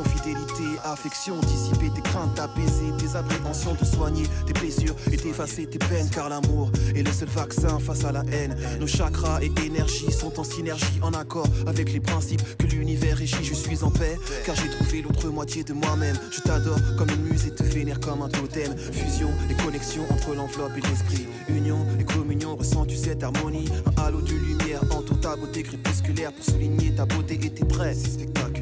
fidélité, 0.00 0.78
affection, 0.84 1.38
dissiper 1.40 1.90
tes 1.90 2.00
craintes, 2.00 2.38
apaiser 2.38 2.92
tes 2.96 3.14
appréhensions, 3.16 3.74
te 3.74 3.84
soigner 3.84 4.24
tes 4.46 4.54
blessures 4.54 4.94
et 5.10 5.16
t'effacer 5.16 5.66
tes 5.66 5.78
peines, 5.78 6.08
car 6.08 6.30
l'amour 6.30 6.70
est 6.94 7.02
le 7.02 7.12
seul 7.12 7.28
vaccin 7.28 7.78
face 7.78 8.04
à 8.04 8.12
la 8.12 8.24
haine. 8.32 8.56
Nos 8.80 8.86
chakras 8.86 9.40
et 9.42 9.52
énergies 9.66 10.10
sont 10.10 10.40
en 10.40 10.44
synergie, 10.44 10.98
en 11.02 11.12
accord 11.12 11.46
avec 11.66 11.92
les 11.92 12.00
principes 12.00 12.42
que 12.56 12.66
l'univers 12.66 13.18
régit. 13.18 13.44
Je 13.44 13.54
suis 13.54 13.84
en 13.84 13.90
paix, 13.90 14.18
car 14.46 14.54
j'ai 14.54 14.70
trouvé 14.70 15.02
l'autre 15.02 15.28
moitié 15.28 15.62
de 15.64 15.74
moi-même. 15.74 16.16
Je 16.30 16.40
t'adore 16.40 16.78
comme 16.96 17.10
une 17.10 17.24
muse 17.24 17.46
et 17.46 17.54
te 17.54 17.62
vénère 17.62 18.00
comme 18.00 18.22
un 18.22 18.28
totem. 18.28 18.74
Fusion 18.76 19.30
et 19.50 19.54
connexion 19.62 20.04
entre 20.10 20.34
l'enveloppe 20.34 20.72
et 20.78 20.88
l'esprit. 20.88 21.26
Union 21.48 21.84
et 21.98 22.04
communion, 22.04 22.56
ressens-tu 22.56 22.96
cette 22.96 23.22
harmonie? 23.22 23.68
Un 23.86 24.02
halo 24.02 24.22
de 24.22 24.32
lumière 24.32 24.82
entoure 24.90 25.20
ta 25.20 25.36
beauté 25.36 25.62
crépusculaire 25.62 26.32
pour 26.32 26.44
souligner 26.44 26.94
ta 26.94 27.04
beauté 27.04 27.34
et 27.42 27.50
tes 27.50 27.66
traits. 27.66 27.96
C'est 27.96 28.10
spectaculaire. 28.12 28.61